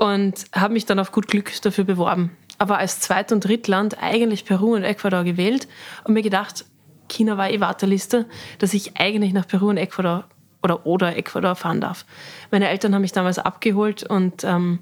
Und 0.02 0.46
habe 0.52 0.74
mich 0.74 0.88
dann 0.88 0.98
auf 0.98 1.12
gut 1.12 1.28
Glück 1.28 1.62
dafür 1.62 1.84
beworben. 1.84 2.36
Aber 2.58 2.80
als 2.80 3.02
Zweit- 3.02 3.32
und 3.32 3.46
Drittland 3.46 4.02
eigentlich 4.02 4.46
Peru 4.46 4.74
und 4.74 4.84
Ecuador 4.84 5.24
gewählt 5.24 5.68
und 6.06 6.16
mir 6.16 6.24
gedacht, 6.24 6.66
China 7.08 7.38
war 7.38 7.52
eh 7.52 7.60
Warteliste, 7.60 8.26
dass 8.58 8.74
ich 8.74 8.98
eigentlich 8.98 9.32
nach 9.32 9.48
Peru 9.48 9.70
und 9.70 9.78
Ecuador 9.78 10.24
oder, 10.64 10.88
oder 10.88 11.16
Ecuador 11.16 11.54
fahren 11.54 11.82
darf. 11.82 12.08
Meine 12.50 12.68
Eltern 12.70 12.96
haben 12.96 13.04
mich 13.04 13.12
damals 13.12 13.38
abgeholt 13.38 14.02
und 14.02 14.44
ähm, 14.44 14.80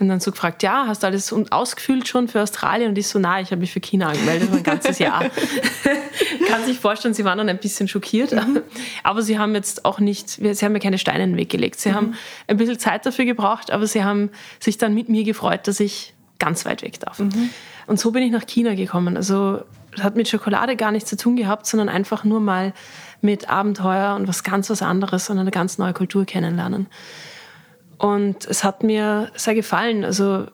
haben 0.00 0.08
dann 0.08 0.20
so 0.20 0.32
gefragt, 0.32 0.62
ja, 0.64 0.86
hast 0.88 1.02
du 1.02 1.06
alles 1.06 1.32
ausgefüllt 1.50 2.08
schon 2.08 2.26
für 2.26 2.42
Australien? 2.42 2.90
Und 2.90 2.98
ich 2.98 3.06
so, 3.06 3.20
nein, 3.20 3.44
ich 3.44 3.52
habe 3.52 3.60
mich 3.60 3.72
für 3.72 3.80
China 3.80 4.08
angemeldet, 4.08 4.50
ein 4.52 4.62
ganzes 4.62 4.98
Jahr. 4.98 5.24
Kann 6.48 6.64
sich 6.64 6.80
vorstellen, 6.80 7.14
sie 7.14 7.24
waren 7.24 7.38
dann 7.38 7.48
ein 7.48 7.58
bisschen 7.58 7.86
schockiert. 7.86 8.32
Mhm. 8.32 8.62
Aber 9.04 9.22
sie 9.22 9.38
haben 9.38 9.54
jetzt 9.54 9.84
auch 9.84 10.00
nicht, 10.00 10.30
sie 10.30 10.64
haben 10.64 10.72
mir 10.72 10.80
keine 10.80 10.98
Steine 10.98 11.24
in 11.24 11.30
den 11.30 11.36
Weg 11.36 11.48
gelegt. 11.48 11.78
Sie 11.78 11.90
mhm. 11.90 11.94
haben 11.94 12.14
ein 12.48 12.56
bisschen 12.56 12.78
Zeit 12.78 13.06
dafür 13.06 13.24
gebraucht, 13.24 13.70
aber 13.70 13.86
sie 13.86 14.02
haben 14.02 14.30
sich 14.58 14.78
dann 14.78 14.94
mit 14.94 15.08
mir 15.08 15.22
gefreut, 15.22 15.68
dass 15.68 15.78
ich 15.78 16.12
ganz 16.40 16.64
weit 16.66 16.82
weg 16.82 16.98
darf. 16.98 17.20
Mhm. 17.20 17.50
Und 17.86 18.00
so 18.00 18.10
bin 18.10 18.24
ich 18.24 18.32
nach 18.32 18.46
China 18.46 18.74
gekommen. 18.74 19.16
Also 19.16 19.60
das 19.94 20.04
hat 20.04 20.16
mit 20.16 20.28
Schokolade 20.28 20.74
gar 20.74 20.90
nichts 20.90 21.08
zu 21.08 21.16
tun 21.16 21.36
gehabt, 21.36 21.66
sondern 21.66 21.88
einfach 21.88 22.24
nur 22.24 22.40
mal 22.40 22.72
mit 23.20 23.48
Abenteuer 23.48 24.16
und 24.16 24.26
was 24.26 24.42
ganz 24.42 24.68
was 24.70 24.82
anderes 24.82 25.30
und 25.30 25.38
eine 25.38 25.52
ganz 25.52 25.78
neue 25.78 25.92
Kultur 25.92 26.24
kennenlernen. 26.24 26.88
Und 27.98 28.46
es 28.46 28.64
hat 28.64 28.82
mir 28.82 29.30
sehr 29.34 29.54
gefallen. 29.54 30.04
Also 30.04 30.46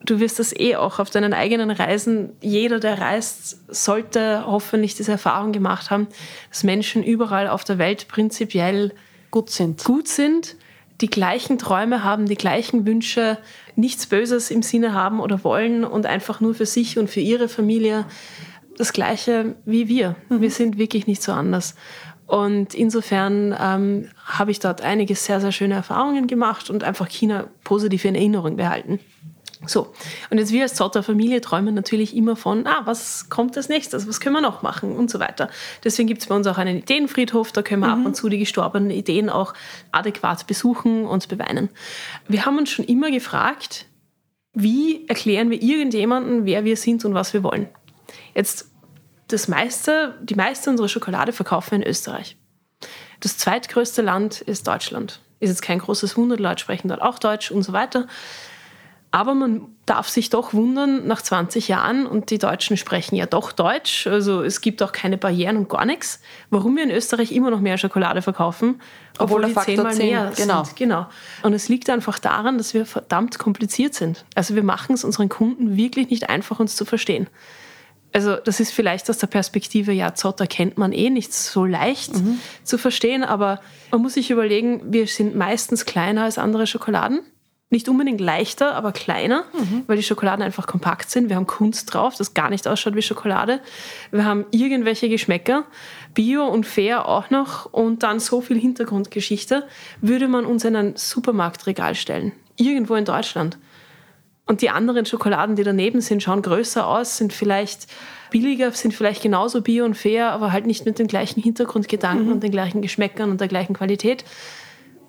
du 0.00 0.20
wirst 0.20 0.38
das 0.38 0.54
eh 0.58 0.76
auch 0.76 0.98
auf 0.98 1.10
deinen 1.10 1.32
eigenen 1.32 1.70
Reisen. 1.70 2.32
Jeder, 2.40 2.80
der 2.80 3.00
reist, 3.00 3.58
sollte 3.68 4.44
hoffentlich 4.46 4.94
diese 4.94 5.12
Erfahrung 5.12 5.52
gemacht 5.52 5.90
haben, 5.90 6.08
dass 6.50 6.64
Menschen 6.64 7.02
überall 7.02 7.48
auf 7.48 7.64
der 7.64 7.78
Welt 7.78 8.08
prinzipiell 8.08 8.92
gut 9.30 9.50
sind. 9.50 9.84
Gut 9.84 10.08
sind, 10.08 10.56
die 11.00 11.10
gleichen 11.10 11.58
Träume 11.58 12.04
haben, 12.04 12.26
die 12.26 12.36
gleichen 12.36 12.86
Wünsche, 12.86 13.38
nichts 13.74 14.06
Böses 14.06 14.50
im 14.50 14.62
Sinne 14.62 14.94
haben 14.94 15.20
oder 15.20 15.44
wollen 15.44 15.84
und 15.84 16.06
einfach 16.06 16.40
nur 16.40 16.54
für 16.54 16.66
sich 16.66 16.98
und 16.98 17.10
für 17.10 17.20
ihre 17.20 17.48
Familie 17.48 18.06
das 18.78 18.92
Gleiche 18.92 19.56
wie 19.64 19.88
wir. 19.88 20.16
Mhm. 20.28 20.40
Wir 20.40 20.50
sind 20.50 20.78
wirklich 20.78 21.06
nicht 21.06 21.22
so 21.22 21.32
anders. 21.32 21.74
Und 22.26 22.74
insofern 22.74 23.54
ähm, 23.58 24.08
habe 24.24 24.50
ich 24.50 24.58
dort 24.58 24.80
einige 24.80 25.14
sehr, 25.14 25.40
sehr 25.40 25.52
schöne 25.52 25.74
Erfahrungen 25.74 26.26
gemacht 26.26 26.70
und 26.70 26.82
einfach 26.82 27.08
China 27.08 27.46
positiv 27.62 28.04
in 28.04 28.16
Erinnerung 28.16 28.56
behalten. 28.56 28.98
So, 29.64 29.92
und 30.30 30.38
jetzt 30.38 30.52
wir 30.52 30.62
als 30.62 30.74
Zotter 30.74 31.02
Familie 31.02 31.40
träumen 31.40 31.74
natürlich 31.74 32.14
immer 32.14 32.36
von, 32.36 32.66
ah, 32.66 32.82
was 32.84 33.30
kommt 33.30 33.56
als 33.56 33.68
nächstes, 33.68 34.06
was 34.06 34.20
können 34.20 34.34
wir 34.34 34.42
noch 34.42 34.62
machen 34.62 34.94
und 34.94 35.10
so 35.10 35.18
weiter. 35.18 35.48
Deswegen 35.82 36.08
gibt 36.08 36.20
es 36.20 36.28
bei 36.28 36.34
uns 36.34 36.46
auch 36.46 36.58
einen 36.58 36.78
Ideenfriedhof, 36.78 37.52
da 37.52 37.62
können 37.62 37.80
wir 37.80 37.94
mhm. 37.94 38.00
ab 38.00 38.06
und 38.06 38.16
zu 38.16 38.28
die 38.28 38.38
gestorbenen 38.38 38.90
Ideen 38.90 39.30
auch 39.30 39.54
adäquat 39.92 40.46
besuchen 40.46 41.06
und 41.06 41.28
beweinen. 41.28 41.70
Wir 42.28 42.44
haben 42.44 42.58
uns 42.58 42.70
schon 42.70 42.84
immer 42.84 43.10
gefragt, 43.10 43.86
wie 44.52 45.06
erklären 45.08 45.50
wir 45.50 45.62
irgendjemandem, 45.62 46.44
wer 46.44 46.64
wir 46.64 46.76
sind 46.76 47.04
und 47.04 47.14
was 47.14 47.32
wir 47.32 47.42
wollen. 47.42 47.68
Jetzt 48.34 48.70
das 49.28 49.48
meiste, 49.48 50.14
die 50.22 50.34
meiste 50.34 50.70
unserer 50.70 50.88
Schokolade 50.88 51.32
verkaufen 51.32 51.72
wir 51.72 51.78
in 51.78 51.90
Österreich. 51.90 52.36
Das 53.20 53.38
zweitgrößte 53.38 54.02
Land 54.02 54.40
ist 54.40 54.66
Deutschland. 54.66 55.20
Ist 55.40 55.50
jetzt 55.50 55.62
kein 55.62 55.78
großes 55.78 56.16
Wunder, 56.16 56.36
Leute 56.36 56.60
sprechen 56.60 56.88
dort 56.88 57.02
auch 57.02 57.18
Deutsch 57.18 57.50
und 57.50 57.62
so 57.62 57.72
weiter. 57.72 58.06
Aber 59.10 59.34
man 59.34 59.68
darf 59.86 60.08
sich 60.08 60.30
doch 60.30 60.52
wundern, 60.52 61.06
nach 61.06 61.22
20 61.22 61.68
Jahren, 61.68 62.06
und 62.06 62.30
die 62.30 62.38
Deutschen 62.38 62.76
sprechen 62.76 63.14
ja 63.14 63.24
doch 63.24 63.52
Deutsch, 63.52 64.06
also 64.06 64.42
es 64.42 64.60
gibt 64.60 64.82
auch 64.82 64.92
keine 64.92 65.16
Barrieren 65.16 65.56
und 65.56 65.68
gar 65.70 65.86
nichts, 65.86 66.20
warum 66.50 66.76
wir 66.76 66.82
in 66.82 66.90
Österreich 66.90 67.32
immer 67.32 67.50
noch 67.50 67.60
mehr 67.60 67.78
Schokolade 67.78 68.20
verkaufen, 68.20 68.80
obwohl, 69.18 69.44
obwohl 69.44 69.62
die 69.64 69.76
zehnmal 69.76 69.94
10, 69.94 70.06
mehr 70.06 70.32
genau. 70.36 70.64
sind. 70.64 70.76
Genau. 70.76 71.06
Und 71.42 71.54
es 71.54 71.68
liegt 71.68 71.88
einfach 71.88 72.18
daran, 72.18 72.58
dass 72.58 72.74
wir 72.74 72.84
verdammt 72.84 73.38
kompliziert 73.38 73.94
sind. 73.94 74.26
Also 74.34 74.54
wir 74.54 74.64
machen 74.64 74.94
es 74.94 75.04
unseren 75.04 75.28
Kunden 75.28 75.76
wirklich 75.76 76.10
nicht 76.10 76.28
einfach, 76.28 76.60
uns 76.60 76.76
zu 76.76 76.84
verstehen. 76.84 77.28
Also 78.16 78.36
das 78.36 78.60
ist 78.60 78.72
vielleicht 78.72 79.10
aus 79.10 79.18
der 79.18 79.26
Perspektive, 79.26 79.92
ja, 79.92 80.14
Zotter 80.14 80.46
kennt 80.46 80.78
man 80.78 80.94
eh 80.94 81.10
nicht 81.10 81.34
so 81.34 81.66
leicht 81.66 82.14
mhm. 82.14 82.40
zu 82.64 82.78
verstehen, 82.78 83.22
aber 83.22 83.60
man 83.90 84.00
muss 84.00 84.14
sich 84.14 84.30
überlegen, 84.30 84.80
wir 84.86 85.06
sind 85.06 85.36
meistens 85.36 85.84
kleiner 85.84 86.22
als 86.22 86.38
andere 86.38 86.66
Schokoladen. 86.66 87.20
Nicht 87.68 87.90
unbedingt 87.90 88.22
leichter, 88.22 88.74
aber 88.74 88.92
kleiner, 88.92 89.44
mhm. 89.52 89.82
weil 89.86 89.98
die 89.98 90.02
Schokoladen 90.02 90.42
einfach 90.42 90.66
kompakt 90.66 91.10
sind. 91.10 91.28
Wir 91.28 91.36
haben 91.36 91.46
Kunst 91.46 91.92
drauf, 91.92 92.14
das 92.16 92.32
gar 92.32 92.48
nicht 92.48 92.66
ausschaut 92.66 92.96
wie 92.96 93.02
Schokolade. 93.02 93.60
Wir 94.10 94.24
haben 94.24 94.46
irgendwelche 94.50 95.10
Geschmäcker, 95.10 95.64
Bio 96.14 96.46
und 96.46 96.64
Fair 96.64 97.06
auch 97.06 97.28
noch 97.28 97.66
und 97.66 98.02
dann 98.02 98.18
so 98.18 98.40
viel 98.40 98.58
Hintergrundgeschichte, 98.58 99.68
würde 100.00 100.26
man 100.26 100.46
uns 100.46 100.64
in 100.64 100.74
ein 100.74 100.96
Supermarktregal 100.96 101.94
stellen. 101.94 102.32
Irgendwo 102.56 102.94
in 102.94 103.04
Deutschland. 103.04 103.58
Und 104.46 104.62
die 104.62 104.70
anderen 104.70 105.04
Schokoladen, 105.04 105.56
die 105.56 105.64
daneben 105.64 106.00
sind, 106.00 106.22
schauen 106.22 106.40
größer 106.40 106.86
aus, 106.86 107.16
sind 107.16 107.32
vielleicht 107.32 107.88
billiger, 108.30 108.70
sind 108.70 108.94
vielleicht 108.94 109.22
genauso 109.22 109.60
bio 109.60 109.84
und 109.84 109.94
fair, 109.94 110.30
aber 110.30 110.52
halt 110.52 110.66
nicht 110.66 110.86
mit 110.86 110.98
den 110.98 111.08
gleichen 111.08 111.42
Hintergrundgedanken 111.42 112.26
mhm. 112.26 112.32
und 112.32 112.42
den 112.42 112.52
gleichen 112.52 112.80
Geschmäckern 112.80 113.30
und 113.30 113.40
der 113.40 113.48
gleichen 113.48 113.74
Qualität. 113.74 114.24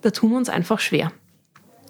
Da 0.01 0.09
tun 0.09 0.31
wir 0.31 0.38
uns 0.38 0.49
einfach 0.49 0.79
schwer. 0.79 1.11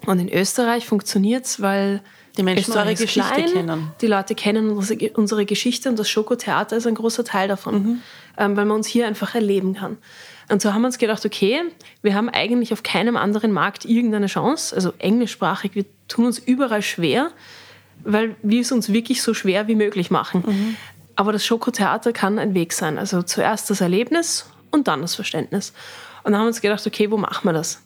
Und 0.06 0.20
in 0.20 0.32
Österreich 0.32 0.86
funktioniert 0.86 1.46
es, 1.46 1.60
weil 1.60 2.02
die 2.36 2.42
Menschen 2.42 2.72
unsere 2.72 2.94
Geschichte 2.94 3.20
klein, 3.20 3.52
kennen. 3.52 3.90
Die 4.00 4.06
Leute 4.06 4.34
kennen 4.34 4.70
unsere, 4.70 5.10
unsere 5.14 5.44
Geschichte 5.44 5.88
und 5.88 5.98
das 5.98 6.08
Schokotheater 6.08 6.76
ist 6.76 6.86
ein 6.86 6.94
großer 6.94 7.24
Teil 7.24 7.48
davon, 7.48 7.74
mhm. 7.74 8.02
ähm, 8.36 8.56
weil 8.56 8.64
man 8.64 8.76
uns 8.76 8.86
hier 8.86 9.06
einfach 9.06 9.34
erleben 9.34 9.74
kann. 9.74 9.96
Und 10.50 10.62
so 10.62 10.72
haben 10.72 10.82
wir 10.82 10.86
uns 10.86 10.98
gedacht, 10.98 11.24
okay, 11.26 11.60
wir 12.02 12.14
haben 12.14 12.28
eigentlich 12.28 12.72
auf 12.72 12.82
keinem 12.82 13.16
anderen 13.16 13.52
Markt 13.52 13.84
irgendeine 13.84 14.26
Chance, 14.26 14.74
also 14.74 14.92
englischsprachig, 14.98 15.74
wir 15.74 15.84
tun 16.08 16.26
uns 16.26 16.38
überall 16.38 16.82
schwer, 16.82 17.30
weil 18.04 18.36
wir 18.42 18.62
es 18.62 18.72
uns 18.72 18.92
wirklich 18.92 19.22
so 19.22 19.34
schwer 19.34 19.68
wie 19.68 19.74
möglich 19.74 20.10
machen. 20.10 20.44
Mhm. 20.46 20.76
Aber 21.16 21.32
das 21.32 21.44
Schokotheater 21.44 22.12
kann 22.12 22.38
ein 22.38 22.54
Weg 22.54 22.72
sein. 22.72 22.96
Also 22.98 23.22
zuerst 23.22 23.68
das 23.70 23.80
Erlebnis 23.80 24.50
und 24.70 24.88
dann 24.88 25.02
das 25.02 25.14
Verständnis. 25.14 25.72
Und 26.22 26.32
dann 26.32 26.40
haben 26.40 26.46
wir 26.46 26.48
uns 26.48 26.60
gedacht, 26.60 26.86
okay, 26.86 27.10
wo 27.10 27.16
machen 27.16 27.44
wir 27.44 27.52
das? 27.52 27.82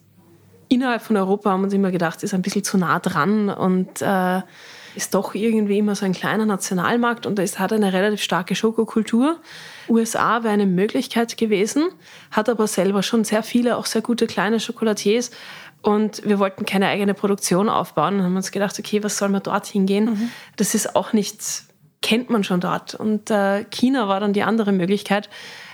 Innerhalb 0.69 1.01
von 1.01 1.17
Europa 1.17 1.51
haben 1.51 1.61
wir 1.61 1.65
uns 1.65 1.73
immer 1.73 1.91
gedacht, 1.91 2.23
ist 2.23 2.33
ein 2.33 2.41
bisschen 2.41 2.63
zu 2.63 2.77
nah 2.77 2.99
dran 2.99 3.49
und 3.49 4.01
äh, 4.01 4.41
ist 4.95 5.13
doch 5.13 5.35
irgendwie 5.35 5.77
immer 5.77 5.95
so 5.95 6.05
ein 6.05 6.13
kleiner 6.13 6.45
Nationalmarkt 6.45 7.25
und 7.25 7.39
es 7.39 7.59
hat 7.59 7.73
eine 7.73 7.91
relativ 7.91 8.21
starke 8.21 8.55
Schokokultur. 8.55 9.37
USA 9.89 10.43
wäre 10.43 10.53
eine 10.53 10.65
Möglichkeit 10.65 11.37
gewesen, 11.37 11.89
hat 12.31 12.49
aber 12.49 12.67
selber 12.67 13.03
schon 13.03 13.23
sehr 13.23 13.43
viele, 13.43 13.77
auch 13.77 13.85
sehr 13.85 14.01
gute 14.01 14.27
kleine 14.27 14.59
Schokolatiers. 14.59 15.31
Und 15.81 16.25
wir 16.25 16.39
wollten 16.39 16.65
keine 16.65 16.87
eigene 16.87 17.13
Produktion 17.13 17.67
aufbauen 17.67 18.15
und 18.15 18.23
haben 18.23 18.35
uns 18.37 18.51
gedacht, 18.51 18.77
okay, 18.79 19.03
was 19.03 19.17
soll 19.17 19.29
man 19.29 19.43
dort 19.43 19.67
hingehen? 19.67 20.05
Mhm. 20.05 20.31
Das 20.55 20.75
ist 20.75 20.95
auch 20.95 21.11
nichts, 21.11 21.67
kennt 22.01 22.29
man 22.29 22.45
schon 22.45 22.61
dort. 22.61 22.95
Und 22.95 23.29
äh, 23.29 23.65
China 23.65 24.07
war 24.07 24.21
dann 24.21 24.31
die 24.31 24.43
andere 24.43 24.71
Möglichkeit. 24.71 25.29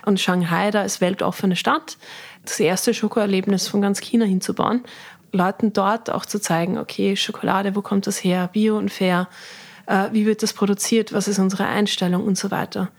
Und 0.06 0.20
Shanghai, 0.20 0.72
da 0.72 0.82
ist 0.82 1.00
weltoffene 1.00 1.56
Stadt, 1.56 1.98
das 2.44 2.60
erste 2.60 2.96
Schokoerlebnis 2.96 3.68
von 3.68 3.82
ganz 3.82 4.02
China 4.02 4.26
hinzubauen. 4.26 4.84
Leuten 5.32 5.74
dort 5.74 6.10
auch 6.10 6.26
zu 6.26 6.40
zeigen, 6.40 6.80
okay, 6.80 7.16
Schokolade, 7.16 7.76
wo 7.76 7.84
kommt 7.84 8.08
das 8.08 8.24
her? 8.24 8.50
Bio 8.52 8.80
und 8.80 8.90
fair. 8.90 9.28
Äh, 9.86 10.10
wie 10.12 10.26
wird 10.26 10.42
das 10.42 10.54
produziert? 10.54 11.14
Was 11.14 11.28
ist 11.28 11.38
unsere 11.38 11.68
Einstellung 11.68 12.24
und 12.24 12.36
so 12.36 12.50
weiter 12.50 12.90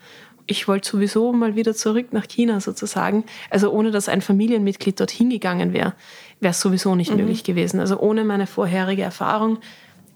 ich 0.50 0.66
wollte 0.66 0.88
sowieso 0.88 1.32
mal 1.32 1.54
wieder 1.54 1.74
zurück 1.74 2.12
nach 2.12 2.26
China 2.26 2.60
sozusagen. 2.60 3.24
Also 3.50 3.70
ohne 3.70 3.92
dass 3.92 4.08
ein 4.08 4.20
Familienmitglied 4.20 4.98
dorthin 4.98 5.30
gegangen 5.30 5.72
wäre, 5.72 5.94
wäre 6.40 6.50
es 6.50 6.60
sowieso 6.60 6.96
nicht 6.96 7.12
mhm. 7.12 7.18
möglich 7.18 7.44
gewesen. 7.44 7.78
Also 7.78 8.00
ohne 8.00 8.24
meine 8.24 8.48
vorherige 8.48 9.02
Erfahrung 9.02 9.58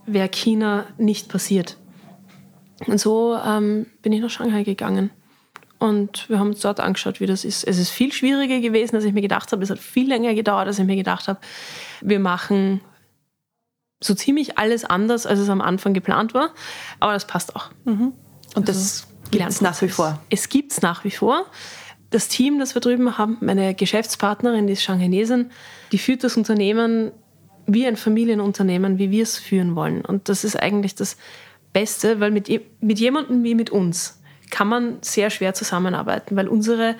wäre 0.06 0.28
China 0.28 0.86
nicht 0.98 1.28
passiert. 1.28 1.76
Und 2.86 2.98
so 2.98 3.38
ähm, 3.46 3.86
bin 4.02 4.12
ich 4.12 4.20
nach 4.20 4.30
Shanghai 4.30 4.64
gegangen. 4.64 5.10
Und 5.78 6.28
wir 6.28 6.40
haben 6.40 6.48
uns 6.48 6.60
dort 6.60 6.80
angeschaut, 6.80 7.20
wie 7.20 7.26
das 7.26 7.44
ist. 7.44 7.62
Es 7.62 7.78
ist 7.78 7.90
viel 7.90 8.12
schwieriger 8.12 8.60
gewesen, 8.60 8.96
als 8.96 9.04
ich 9.04 9.12
mir 9.12 9.20
gedacht 9.20 9.52
habe. 9.52 9.62
Es 9.62 9.70
hat 9.70 9.78
viel 9.78 10.08
länger 10.08 10.34
gedauert, 10.34 10.66
als 10.66 10.80
ich 10.80 10.84
mir 10.84 10.96
gedacht 10.96 11.28
habe. 11.28 11.38
Wir 12.00 12.18
machen 12.18 12.80
so 14.02 14.14
ziemlich 14.14 14.58
alles 14.58 14.84
anders, 14.84 15.26
als 15.26 15.38
es 15.38 15.48
am 15.48 15.60
Anfang 15.60 15.94
geplant 15.94 16.34
war. 16.34 16.50
Aber 16.98 17.12
das 17.12 17.26
passt 17.26 17.54
auch. 17.54 17.70
Mhm. 17.84 18.14
Und 18.56 18.68
das 18.68 19.06
Gibt 19.30 19.48
es 19.48 19.60
nach 19.60 19.80
wie 19.82 19.88
vor? 19.88 20.20
Es 20.30 20.48
gibt 20.48 20.72
es 20.72 20.82
nach 20.82 21.04
wie 21.04 21.10
vor. 21.10 21.46
Das 22.10 22.28
Team, 22.28 22.58
das 22.58 22.74
wir 22.74 22.80
drüben 22.80 23.18
haben, 23.18 23.38
meine 23.40 23.74
Geschäftspartnerin, 23.74 24.66
die 24.66 24.74
ist 24.74 24.82
Shanghaiesin, 24.82 25.50
die 25.90 25.98
führt 25.98 26.22
das 26.22 26.36
Unternehmen 26.36 27.10
wie 27.66 27.86
ein 27.86 27.96
Familienunternehmen, 27.96 28.98
wie 28.98 29.10
wir 29.10 29.22
es 29.22 29.38
führen 29.38 29.74
wollen. 29.74 30.04
Und 30.04 30.28
das 30.28 30.44
ist 30.44 30.56
eigentlich 30.56 30.94
das 30.94 31.16
Beste, 31.72 32.20
weil 32.20 32.30
mit, 32.30 32.48
mit 32.80 33.00
jemandem 33.00 33.42
wie 33.42 33.54
mit 33.54 33.70
uns 33.70 34.20
kann 34.50 34.68
man 34.68 34.98
sehr 35.00 35.30
schwer 35.30 35.54
zusammenarbeiten, 35.54 36.36
weil 36.36 36.46
unsere 36.46 36.94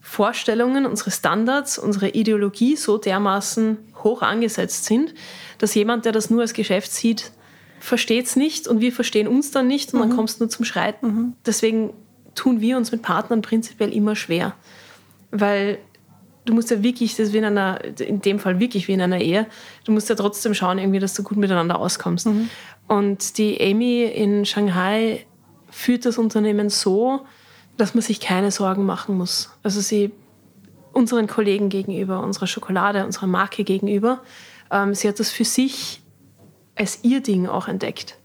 Vorstellungen, 0.00 0.86
unsere 0.86 1.10
Standards, 1.10 1.78
unsere 1.78 2.08
Ideologie 2.10 2.76
so 2.76 2.98
dermaßen 2.98 3.78
hoch 4.02 4.22
angesetzt 4.22 4.84
sind, 4.84 5.14
dass 5.58 5.74
jemand, 5.74 6.04
der 6.04 6.12
das 6.12 6.30
nur 6.30 6.42
als 6.42 6.52
Geschäft 6.52 6.92
sieht, 6.92 7.32
versteht 7.86 8.26
es 8.26 8.34
nicht 8.34 8.66
und 8.66 8.80
wir 8.80 8.92
verstehen 8.92 9.28
uns 9.28 9.52
dann 9.52 9.68
nicht 9.68 9.94
und 9.94 10.00
mhm. 10.00 10.08
dann 10.08 10.16
kommst 10.16 10.40
du 10.40 10.44
nur 10.44 10.50
zum 10.50 10.64
Schreiten. 10.64 11.06
Mhm. 11.06 11.32
Deswegen 11.46 11.92
tun 12.34 12.60
wir 12.60 12.76
uns 12.76 12.90
mit 12.90 13.02
Partnern 13.02 13.42
prinzipiell 13.42 13.92
immer 13.92 14.16
schwer. 14.16 14.54
Weil 15.30 15.78
du 16.44 16.52
musst 16.52 16.70
ja 16.70 16.82
wirklich, 16.82 17.14
das 17.14 17.32
wie 17.32 17.38
in 17.38 17.44
einer, 17.44 17.78
in 18.00 18.20
dem 18.20 18.40
Fall 18.40 18.58
wirklich 18.58 18.88
wie 18.88 18.92
in 18.92 19.00
einer 19.00 19.20
Ehe, 19.20 19.46
du 19.84 19.92
musst 19.92 20.08
ja 20.08 20.16
trotzdem 20.16 20.52
schauen, 20.52 20.78
irgendwie, 20.78 20.98
dass 20.98 21.14
du 21.14 21.22
gut 21.22 21.38
miteinander 21.38 21.78
auskommst. 21.78 22.26
Mhm. 22.26 22.50
Und 22.88 23.38
die 23.38 23.60
Amy 23.60 24.02
in 24.02 24.44
Shanghai 24.44 25.24
führt 25.70 26.06
das 26.06 26.18
Unternehmen 26.18 26.70
so, 26.70 27.20
dass 27.76 27.94
man 27.94 28.02
sich 28.02 28.18
keine 28.18 28.50
Sorgen 28.50 28.84
machen 28.84 29.16
muss. 29.16 29.50
Also 29.62 29.80
sie 29.80 30.10
unseren 30.92 31.28
Kollegen 31.28 31.68
gegenüber, 31.68 32.20
unserer 32.20 32.48
Schokolade, 32.48 33.04
unserer 33.04 33.28
Marke 33.28 33.62
gegenüber, 33.62 34.22
ähm, 34.72 34.94
sie 34.94 35.06
hat 35.08 35.20
das 35.20 35.30
für 35.30 35.44
sich 35.44 36.00
als 36.76 37.00
ihr 37.02 37.20
Ding 37.20 37.46
auch 37.46 37.68
entdeckt. 37.68 38.18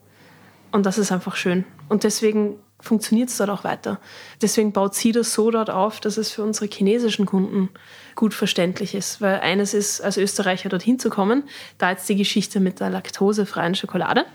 Und 0.71 0.85
das 0.85 0.97
ist 0.97 1.11
einfach 1.11 1.35
schön. 1.35 1.65
Und 1.89 2.03
deswegen 2.03 2.57
funktioniert 2.81 3.29
es 3.29 3.37
dort 3.37 3.49
auch 3.49 3.63
weiter. 3.63 3.99
Deswegen 4.41 4.71
baut 4.71 4.95
sie 4.95 5.11
das 5.11 5.33
so 5.33 5.51
dort 5.51 5.69
auf, 5.69 5.99
dass 5.99 6.17
es 6.17 6.31
für 6.31 6.43
unsere 6.43 6.67
chinesischen 6.67 7.25
Kunden 7.25 7.69
gut 8.15 8.33
verständlich 8.33 8.95
ist. 8.95 9.21
Weil 9.21 9.39
eines 9.39 9.73
ist, 9.73 10.01
als 10.01 10.17
Österreicher 10.17 10.69
dorthin 10.69 10.99
zu 10.99 11.09
kommen, 11.09 11.43
da 11.77 11.91
jetzt 11.91 12.09
die 12.09 12.15
Geschichte 12.15 12.59
mit 12.59 12.79
der 12.79 12.89
laktosefreien 12.89 13.75
Schokolade. 13.75 14.25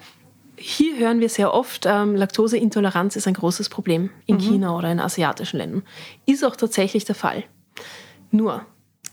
Hier 0.56 0.96
hören 0.96 1.20
wir 1.20 1.28
sehr 1.28 1.52
oft, 1.52 1.84
ähm, 1.86 2.16
Laktoseintoleranz 2.16 3.16
ist 3.16 3.26
ein 3.26 3.34
großes 3.34 3.68
Problem 3.68 4.10
in 4.24 4.36
mhm. 4.36 4.40
China 4.40 4.76
oder 4.76 4.90
in 4.90 5.00
asiatischen 5.00 5.58
Ländern. 5.58 5.82
Ist 6.24 6.44
auch 6.44 6.56
tatsächlich 6.56 7.04
der 7.04 7.14
Fall. 7.14 7.44
Nur, 8.30 8.64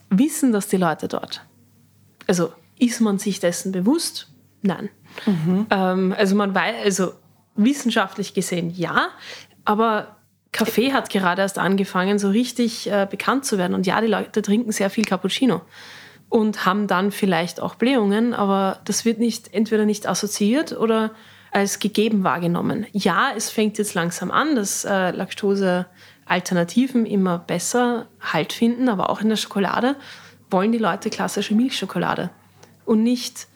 wissen 0.09 0.53
das 0.53 0.67
die 0.67 0.77
Leute 0.77 1.09
dort? 1.09 1.45
Also, 2.27 2.53
ist 2.79 3.01
man 3.01 3.19
sich 3.19 3.41
dessen 3.41 3.73
bewusst? 3.73 4.32
Nein. 4.63 4.89
Mhm. 5.25 5.67
Ähm, 5.69 6.15
also, 6.17 6.35
man 6.35 6.55
weiß, 6.55 6.75
also 6.83 7.13
wissenschaftlich 7.55 8.33
gesehen 8.33 8.73
ja, 8.75 9.09
aber 9.63 10.17
Kaffee 10.51 10.91
hat 10.93 11.09
gerade 11.09 11.41
erst 11.41 11.59
angefangen, 11.59 12.19
so 12.19 12.29
richtig 12.29 12.89
äh, 12.89 13.07
bekannt 13.09 13.45
zu 13.45 13.57
werden. 13.57 13.73
Und 13.73 13.85
ja, 13.85 14.01
die 14.01 14.07
Leute 14.07 14.41
trinken 14.41 14.71
sehr 14.71 14.89
viel 14.89 15.03
Cappuccino 15.03 15.61
und 16.29 16.65
haben 16.65 16.87
dann 16.87 17.11
vielleicht 17.11 17.59
auch 17.59 17.75
Blähungen, 17.75 18.33
aber 18.33 18.79
das 18.85 19.05
wird 19.05 19.19
nicht 19.19 19.53
entweder 19.53 19.85
nicht 19.85 20.07
assoziiert 20.07 20.71
oder 20.71 21.11
als 21.51 21.77
gegeben 21.79 22.23
wahrgenommen. 22.23 22.87
Ja, 22.91 23.29
es 23.35 23.51
fängt 23.51 23.77
jetzt 23.77 23.93
langsam 23.93 24.31
an, 24.31 24.55
dass 24.55 24.85
äh, 24.85 25.11
Laktose-Alternativen 25.11 27.05
immer 27.05 27.37
besser 27.37 28.07
Halt 28.19 28.53
finden, 28.53 28.89
aber 28.89 29.09
auch 29.09 29.21
in 29.21 29.29
der 29.29 29.35
Schokolade 29.35 29.95
wollen 30.49 30.71
die 30.71 30.79
Leute 30.79 31.09
klassische 31.09 31.53
Milchschokolade 31.53 32.31
und 32.85 33.03
nicht 33.03 33.47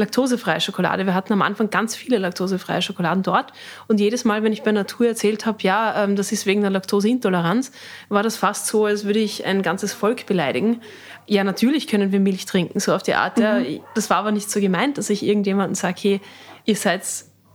laktosefreie 0.00 0.60
Schokolade. 0.60 1.06
Wir 1.06 1.14
hatten 1.14 1.32
am 1.32 1.42
Anfang 1.42 1.70
ganz 1.70 1.94
viele 1.94 2.18
laktosefreie 2.18 2.82
Schokoladen 2.82 3.22
dort. 3.22 3.52
Und 3.86 4.00
jedes 4.00 4.24
Mal, 4.24 4.42
wenn 4.42 4.52
ich 4.52 4.62
bei 4.62 4.72
Natur 4.72 5.06
erzählt 5.06 5.46
habe, 5.46 5.58
ja, 5.62 6.04
ähm, 6.04 6.16
das 6.16 6.32
ist 6.32 6.46
wegen 6.46 6.62
der 6.62 6.70
Laktoseintoleranz, 6.70 7.70
war 8.08 8.22
das 8.22 8.36
fast 8.36 8.66
so, 8.66 8.86
als 8.86 9.04
würde 9.04 9.20
ich 9.20 9.46
ein 9.46 9.62
ganzes 9.62 9.92
Volk 9.92 10.26
beleidigen. 10.26 10.80
Ja, 11.26 11.44
natürlich 11.44 11.86
können 11.86 12.10
wir 12.10 12.20
Milch 12.20 12.46
trinken, 12.46 12.80
so 12.80 12.92
auf 12.94 13.02
die 13.02 13.14
Art. 13.14 13.38
Mhm. 13.38 13.80
Das 13.94 14.10
war 14.10 14.16
aber 14.16 14.32
nicht 14.32 14.50
so 14.50 14.60
gemeint, 14.60 14.98
dass 14.98 15.10
ich 15.10 15.24
irgendjemandem 15.24 15.74
sage, 15.76 16.00
hey, 16.00 16.20
ihr 16.64 16.76
seid 16.76 17.02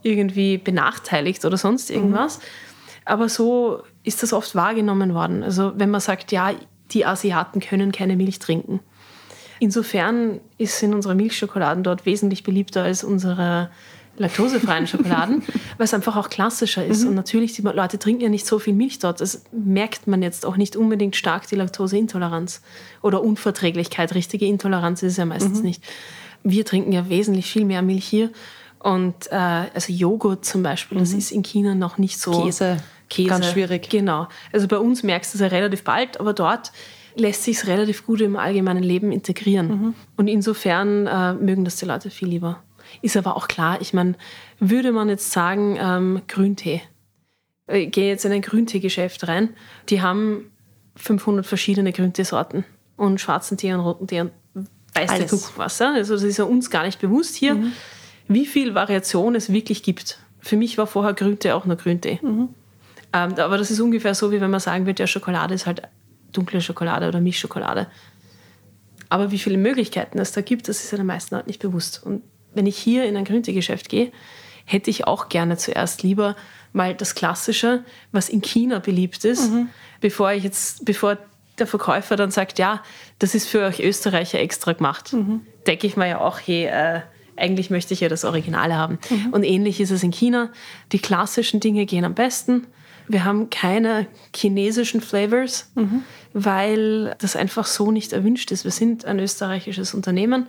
irgendwie 0.01 0.57
benachteiligt 0.57 1.43
oder 1.43 1.57
sonst 1.57 1.89
irgendwas. 1.91 2.37
Mhm. 2.37 2.43
Aber 3.05 3.29
so 3.29 3.83
ist 4.03 4.23
das 4.23 4.33
oft 4.33 4.55
wahrgenommen 4.55 5.13
worden. 5.13 5.43
Also 5.43 5.73
wenn 5.75 5.89
man 5.89 6.01
sagt, 6.01 6.31
ja, 6.31 6.51
die 6.91 7.05
Asiaten 7.05 7.59
können 7.59 7.91
keine 7.91 8.15
Milch 8.15 8.39
trinken 8.39 8.79
Insofern 9.59 10.39
ist, 10.57 10.79
sind 10.79 10.93
unsere 10.93 11.15
Milchschokoladen 11.15 11.83
dort 11.83 12.05
wesentlich 12.05 12.43
beliebter 12.43 12.83
als 12.83 13.03
unsere 13.03 13.69
laktosefreien 14.17 14.87
Schokoladen, 14.87 15.43
weil 15.77 15.85
es 15.85 15.93
einfach 15.93 16.15
auch 16.15 16.29
klassischer 16.29 16.85
ist. 16.85 17.03
Mhm. 17.03 17.09
Und 17.09 17.15
natürlich, 17.15 17.53
die 17.53 17.61
Leute 17.61 17.99
trinken 17.99 18.21
ja 18.21 18.29
nicht 18.29 18.45
so 18.45 18.59
viel 18.59 18.73
Milch 18.73 18.99
dort. 18.99 19.21
Das 19.21 19.43
merkt 19.51 20.07
man 20.07 20.21
jetzt 20.21 20.45
auch 20.45 20.57
nicht 20.57 20.75
unbedingt 20.75 21.15
stark, 21.15 21.47
die 21.47 21.55
Laktoseintoleranz 21.55 22.61
oder 23.01 23.21
Unverträglichkeit. 23.21 24.15
Richtige 24.15 24.45
Intoleranz 24.45 25.03
ist 25.03 25.13
es 25.13 25.17
ja 25.17 25.25
meistens 25.25 25.59
mhm. 25.59 25.65
nicht. 25.65 25.83
Wir 26.43 26.65
trinken 26.65 26.91
ja 26.91 27.09
wesentlich 27.09 27.51
viel 27.51 27.65
mehr 27.65 27.81
Milch 27.81 28.05
hier. 28.05 28.29
Und 28.79 29.31
äh, 29.31 29.35
also 29.35 29.91
Joghurt 29.91 30.45
zum 30.45 30.61
Beispiel, 30.63 30.97
mhm. 30.97 31.01
das 31.01 31.13
ist 31.13 31.31
in 31.31 31.43
China 31.43 31.75
noch 31.75 31.97
nicht 31.97 32.19
so. 32.19 32.43
Käse. 32.43 32.77
Käse. 33.09 33.29
Ganz 33.29 33.51
schwierig. 33.51 33.89
Genau. 33.89 34.27
Also 34.51 34.67
bei 34.67 34.77
uns 34.77 35.03
merkst 35.03 35.33
du 35.33 35.37
es 35.37 35.41
ja 35.41 35.47
relativ 35.47 35.83
bald, 35.83 36.19
aber 36.19 36.33
dort 36.33 36.71
lässt 37.15 37.43
sich 37.43 37.57
es 37.57 37.67
relativ 37.67 38.05
gut 38.05 38.21
im 38.21 38.35
allgemeinen 38.35 38.83
Leben 38.83 39.11
integrieren. 39.11 39.67
Mhm. 39.67 39.93
Und 40.17 40.27
insofern 40.27 41.07
äh, 41.07 41.33
mögen 41.33 41.65
das 41.65 41.77
die 41.77 41.85
Leute 41.85 42.09
viel 42.09 42.27
lieber. 42.27 42.61
Ist 43.01 43.17
aber 43.17 43.35
auch 43.35 43.47
klar, 43.47 43.81
ich 43.81 43.93
meine, 43.93 44.15
würde 44.59 44.91
man 44.91 45.09
jetzt 45.09 45.31
sagen, 45.31 45.77
ähm, 45.79 46.21
Grüntee. 46.27 46.81
Ich 47.67 47.91
gehe 47.91 48.07
jetzt 48.09 48.25
in 48.25 48.31
ein 48.31 48.41
Grünteegeschäft 48.41 49.27
rein, 49.27 49.49
die 49.89 50.01
haben 50.01 50.51
500 50.97 51.45
verschiedene 51.45 51.91
Grünteesorten 51.91 52.63
und 52.95 53.19
schwarzen 53.19 53.57
Tee 53.57 53.73
und 53.73 53.79
roten 53.79 54.07
Tee 54.07 54.21
und 54.21 54.31
weiß 54.93 55.17
der 55.17 55.27
Kuckuck 55.27 55.57
was. 55.57 55.81
Also 55.81 56.13
das 56.13 56.23
ist 56.23 56.37
ja 56.37 56.45
uns 56.45 56.69
gar 56.69 56.85
nicht 56.85 56.99
bewusst 57.01 57.35
hier, 57.35 57.55
mhm. 57.55 57.71
wie 58.27 58.45
viel 58.45 58.75
Variation 58.75 59.35
es 59.35 59.51
wirklich 59.51 59.83
gibt. 59.83 60.19
Für 60.39 60.57
mich 60.57 60.77
war 60.77 60.87
vorher 60.87 61.13
Grüntee 61.13 61.51
auch 61.51 61.65
nur 61.65 61.75
Grüntee. 61.75 62.19
Mhm. 62.21 62.49
Ähm, 63.13 63.33
aber 63.37 63.57
das 63.57 63.71
ist 63.71 63.79
ungefähr 63.79 64.13
so, 64.13 64.31
wie 64.31 64.41
wenn 64.41 64.51
man 64.51 64.59
sagen 64.59 64.85
würde, 64.85 65.01
ja, 65.01 65.07
Schokolade 65.07 65.55
ist 65.55 65.65
halt 65.65 65.81
dunkle 66.35 66.61
Schokolade 66.61 67.07
oder 67.07 67.21
Milchschokolade. 67.21 67.87
Aber 69.09 69.31
wie 69.31 69.39
viele 69.39 69.57
Möglichkeiten 69.57 70.19
es 70.19 70.31
da 70.31 70.41
gibt, 70.41 70.67
das 70.67 70.83
ist 70.83 70.91
ja 70.91 70.97
den 70.97 71.07
meisten 71.07 71.35
halt 71.35 71.47
nicht 71.47 71.61
bewusst. 71.61 72.01
Und 72.03 72.23
wenn 72.53 72.65
ich 72.65 72.77
hier 72.77 73.05
in 73.05 73.17
ein 73.17 73.25
Grünteegeschäft 73.25 73.89
gehe, 73.89 74.11
hätte 74.65 74.89
ich 74.89 75.05
auch 75.05 75.29
gerne 75.29 75.57
zuerst 75.57 76.03
lieber 76.03 76.35
mal 76.73 76.95
das 76.95 77.15
Klassische, 77.15 77.83
was 78.11 78.29
in 78.29 78.41
China 78.41 78.79
beliebt 78.79 79.23
ist, 79.23 79.51
mhm. 79.51 79.69
bevor 80.01 80.31
ich 80.31 80.43
jetzt, 80.43 80.85
bevor 80.85 81.17
der 81.59 81.67
Verkäufer 81.67 82.15
dann 82.15 82.31
sagt, 82.31 82.59
ja, 82.59 82.83
das 83.19 83.35
ist 83.35 83.47
für 83.47 83.63
euch 83.63 83.79
Österreicher 83.79 84.39
extra 84.39 84.73
gemacht. 84.73 85.13
Mhm. 85.13 85.41
Denke 85.67 85.87
ich 85.87 85.95
mir 85.95 86.07
ja 86.07 86.19
auch, 86.19 86.39
hey, 86.39 86.65
äh, 86.65 87.01
eigentlich 87.37 87.69
möchte 87.69 87.93
ich 87.93 88.01
ja 88.01 88.09
das 88.09 88.25
Originale 88.25 88.75
haben. 88.75 88.99
Mhm. 89.09 89.33
Und 89.33 89.43
ähnlich 89.43 89.79
ist 89.79 89.91
es 89.91 90.03
in 90.03 90.11
China. 90.11 90.49
Die 90.91 90.99
klassischen 90.99 91.59
Dinge 91.59 91.85
gehen 91.85 92.05
am 92.05 92.13
besten. 92.13 92.67
Wir 93.07 93.23
haben 93.23 93.49
keine 93.49 94.07
chinesischen 94.35 95.01
Flavors, 95.01 95.71
mhm. 95.75 96.03
weil 96.33 97.15
das 97.19 97.35
einfach 97.35 97.65
so 97.65 97.91
nicht 97.91 98.13
erwünscht 98.13 98.51
ist. 98.51 98.63
Wir 98.63 98.71
sind 98.71 99.05
ein 99.05 99.19
österreichisches 99.19 99.93
Unternehmen. 99.93 100.47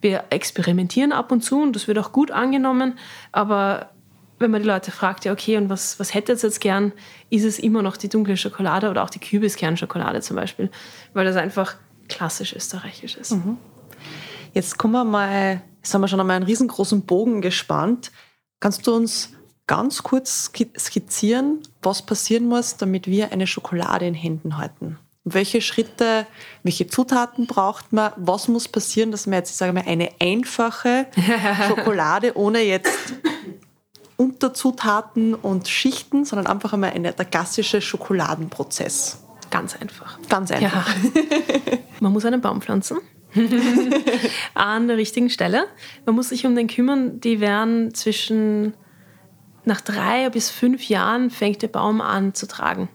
Wir 0.00 0.24
experimentieren 0.30 1.12
ab 1.12 1.32
und 1.32 1.42
zu 1.42 1.60
und 1.60 1.74
das 1.74 1.88
wird 1.88 1.98
auch 1.98 2.12
gut 2.12 2.30
angenommen. 2.30 2.98
Aber 3.32 3.90
wenn 4.38 4.50
man 4.50 4.62
die 4.62 4.68
Leute 4.68 4.90
fragt, 4.90 5.24
ja, 5.24 5.32
okay, 5.32 5.56
und 5.56 5.68
was, 5.68 5.98
was 5.98 6.14
hättet 6.14 6.42
ihr 6.42 6.48
jetzt 6.48 6.60
gern, 6.60 6.92
ist 7.30 7.44
es 7.44 7.58
immer 7.58 7.82
noch 7.82 7.96
die 7.96 8.08
dunkle 8.08 8.36
Schokolade 8.36 8.88
oder 8.90 9.02
auch 9.02 9.10
die 9.10 9.18
Kürbiskern-Schokolade 9.18 10.20
zum 10.20 10.36
Beispiel, 10.36 10.70
weil 11.12 11.24
das 11.24 11.36
einfach 11.36 11.74
klassisch 12.08 12.54
österreichisch 12.54 13.16
ist. 13.16 13.32
Mhm. 13.32 13.58
Jetzt 14.54 14.78
kommen 14.78 14.94
wir 14.94 15.04
mal, 15.04 15.60
jetzt 15.78 15.92
haben 15.92 16.00
wir 16.00 16.08
schon 16.08 16.20
einmal 16.20 16.36
einen 16.36 16.46
riesengroßen 16.46 17.02
Bogen 17.02 17.42
gespannt. 17.42 18.12
Kannst 18.60 18.86
du 18.86 18.94
uns 18.94 19.32
ganz 19.68 20.02
kurz 20.02 20.50
skizzieren, 20.76 21.60
was 21.82 22.02
passieren 22.02 22.46
muss, 22.46 22.76
damit 22.76 23.06
wir 23.06 23.30
eine 23.30 23.46
Schokolade 23.46 24.06
in 24.06 24.14
Händen 24.14 24.58
halten? 24.58 24.98
Welche 25.24 25.60
Schritte, 25.60 26.26
welche 26.62 26.88
Zutaten 26.88 27.46
braucht 27.46 27.92
man? 27.92 28.12
Was 28.16 28.48
muss 28.48 28.66
passieren, 28.66 29.12
dass 29.12 29.26
man 29.26 29.34
jetzt, 29.34 29.50
ich 29.50 29.56
sage 29.56 29.72
mal, 29.72 29.84
eine 29.86 30.10
einfache 30.18 31.06
Schokolade 31.68 32.36
ohne 32.36 32.62
jetzt 32.62 33.14
Unterzutaten 34.16 35.34
und 35.34 35.68
Schichten, 35.68 36.24
sondern 36.24 36.48
einfach 36.48 36.72
einmal 36.72 36.90
eine, 36.90 37.12
der 37.12 37.24
klassische 37.24 37.80
Schokoladenprozess. 37.80 39.22
Ganz 39.50 39.76
einfach. 39.76 40.18
Ganz 40.28 40.50
einfach. 40.50 40.88
Ja. 41.14 41.22
Man 42.00 42.12
muss 42.12 42.24
einen 42.24 42.40
Baum 42.40 42.60
pflanzen. 42.60 42.98
An 44.54 44.88
der 44.88 44.96
richtigen 44.96 45.30
Stelle. 45.30 45.66
Man 46.06 46.14
muss 46.14 46.30
sich 46.30 46.46
um 46.46 46.56
den 46.56 46.66
kümmern. 46.66 47.20
Die 47.20 47.40
werden 47.40 47.94
zwischen 47.94 48.74
nach 49.68 49.80
drei 49.82 50.28
bis 50.30 50.50
fünf 50.50 50.88
Jahren 50.88 51.30
fängt 51.30 51.62
der 51.62 51.68
Baum 51.68 52.00
an 52.00 52.34
zu 52.34 52.48
tragen. 52.48 52.88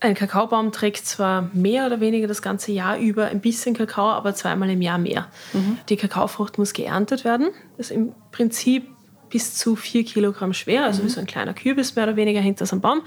Ein 0.00 0.14
Kakaobaum 0.14 0.70
trägt 0.70 1.04
zwar 1.04 1.50
mehr 1.54 1.86
oder 1.86 1.98
weniger 2.00 2.28
das 2.28 2.40
ganze 2.40 2.70
Jahr 2.70 2.98
über 2.98 3.26
ein 3.26 3.40
bisschen 3.40 3.74
Kakao, 3.74 4.10
aber 4.10 4.32
zweimal 4.34 4.70
im 4.70 4.80
Jahr 4.80 4.98
mehr. 4.98 5.26
Mhm. 5.52 5.78
Die 5.88 5.96
Kakaofrucht 5.96 6.56
muss 6.58 6.72
geerntet 6.72 7.24
werden. 7.24 7.48
Das 7.76 7.90
ist 7.90 7.96
im 7.96 8.12
Prinzip 8.30 8.86
bis 9.28 9.56
zu 9.56 9.74
vier 9.74 10.04
Kilogramm 10.04 10.52
schwer, 10.52 10.84
also 10.84 11.02
mhm. 11.02 11.06
wie 11.06 11.10
so 11.10 11.20
ein 11.20 11.26
kleiner 11.26 11.52
Kürbis 11.54 11.96
mehr 11.96 12.04
oder 12.04 12.16
weniger 12.16 12.40
hinter 12.40 12.64
so 12.66 12.76
einem 12.76 12.82
Baum. 12.82 13.00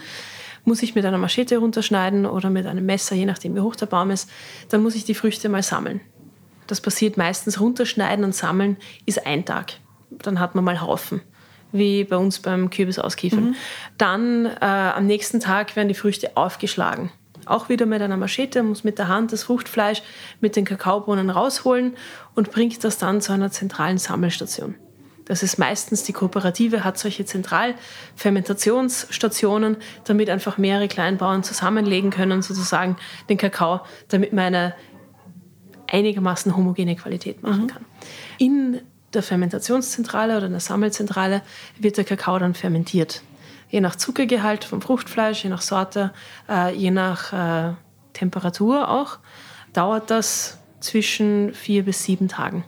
Muss 0.65 0.83
ich 0.83 0.93
mit 0.93 1.05
einer 1.05 1.17
Machete 1.17 1.57
runterschneiden 1.57 2.25
oder 2.25 2.49
mit 2.49 2.65
einem 2.65 2.85
Messer, 2.85 3.15
je 3.15 3.25
nachdem 3.25 3.55
wie 3.55 3.61
hoch 3.61 3.75
der 3.75 3.85
Baum 3.85 4.11
ist. 4.11 4.29
Dann 4.69 4.83
muss 4.83 4.95
ich 4.95 5.05
die 5.05 5.15
Früchte 5.15 5.47
mal 5.47 5.63
sammeln. 5.63 6.01
Das 6.67 6.81
passiert 6.81 7.15
meistens 7.15 7.59
runterschneiden 7.59 8.25
und 8.25 8.35
sammeln 8.35 8.77
ist 9.05 9.25
ein 9.25 9.45
Tag. 9.45 9.73
Dann 10.09 10.39
hat 10.39 10.55
man 10.55 10.63
mal 10.63 10.81
Haufen 10.81 11.21
wie 11.71 12.03
bei 12.03 12.17
uns 12.17 12.39
beim 12.39 12.69
Kürbis 12.69 12.99
auskiefern. 12.99 13.49
Mhm. 13.49 13.55
Dann 13.97 14.45
äh, 14.45 14.49
am 14.59 15.05
nächsten 15.05 15.39
Tag 15.39 15.75
werden 15.75 15.87
die 15.87 15.93
Früchte 15.93 16.35
aufgeschlagen. 16.35 17.11
Auch 17.45 17.69
wieder 17.69 17.85
mit 17.85 18.01
einer 18.01 18.17
Machete, 18.17 18.63
muss 18.63 18.83
mit 18.83 18.99
der 18.99 19.07
Hand 19.07 19.31
das 19.31 19.43
Fruchtfleisch 19.43 20.01
mit 20.41 20.55
den 20.55 20.65
Kakaobohnen 20.65 21.29
rausholen 21.29 21.95
und 22.35 22.51
bringt 22.51 22.83
das 22.83 22.97
dann 22.97 23.21
zu 23.21 23.31
einer 23.33 23.51
zentralen 23.51 23.97
Sammelstation. 23.97 24.75
Das 25.25 25.43
ist 25.43 25.57
meistens 25.57 26.03
die 26.03 26.13
Kooperative, 26.13 26.83
hat 26.83 26.97
solche 26.97 27.25
Zentralfermentationsstationen, 27.25 29.77
damit 30.03 30.29
einfach 30.29 30.57
mehrere 30.57 30.89
Kleinbauern 30.89 31.43
zusammenlegen 31.43 32.09
können, 32.09 32.41
sozusagen 32.41 32.95
den 33.29 33.37
Kakao, 33.37 33.81
damit 34.09 34.33
man 34.33 34.45
eine 34.45 34.73
einigermaßen 35.87 36.55
homogene 36.55 36.95
Qualität 36.95 37.43
machen 37.43 37.63
mhm. 37.63 37.67
kann. 37.67 37.85
In 38.37 38.81
der 39.13 39.23
Fermentationszentrale 39.23 40.37
oder 40.37 40.45
in 40.45 40.53
der 40.53 40.61
Sammelzentrale 40.61 41.41
wird 41.77 41.97
der 41.97 42.05
Kakao 42.05 42.39
dann 42.39 42.53
fermentiert. 42.53 43.21
Je 43.69 43.81
nach 43.81 43.95
Zuckergehalt 43.95 44.63
vom 44.63 44.81
Fruchtfleisch, 44.81 45.43
je 45.43 45.49
nach 45.49 45.61
Sorte, 45.61 46.11
äh, 46.49 46.75
je 46.75 46.91
nach 46.91 47.33
äh, 47.33 47.73
Temperatur 48.13 48.89
auch, 48.89 49.19
dauert 49.73 50.09
das 50.09 50.57
zwischen 50.79 51.53
vier 51.53 51.83
bis 51.83 52.03
sieben 52.03 52.27
Tagen. 52.27 52.65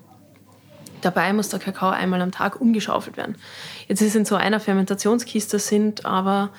Dabei 1.01 1.33
muss 1.33 1.49
der 1.49 1.59
Kakao 1.59 1.89
einmal 1.89 2.21
am 2.21 2.31
Tag 2.31 2.61
umgeschaufelt 2.61 3.17
werden. 3.17 3.35
Jetzt 3.87 4.01
ist 4.01 4.15
in 4.15 4.23
so 4.23 4.35
einer 4.35 4.61
Fermentationskiste 4.61 5.59
sind 5.59 6.05
aber 6.05 6.51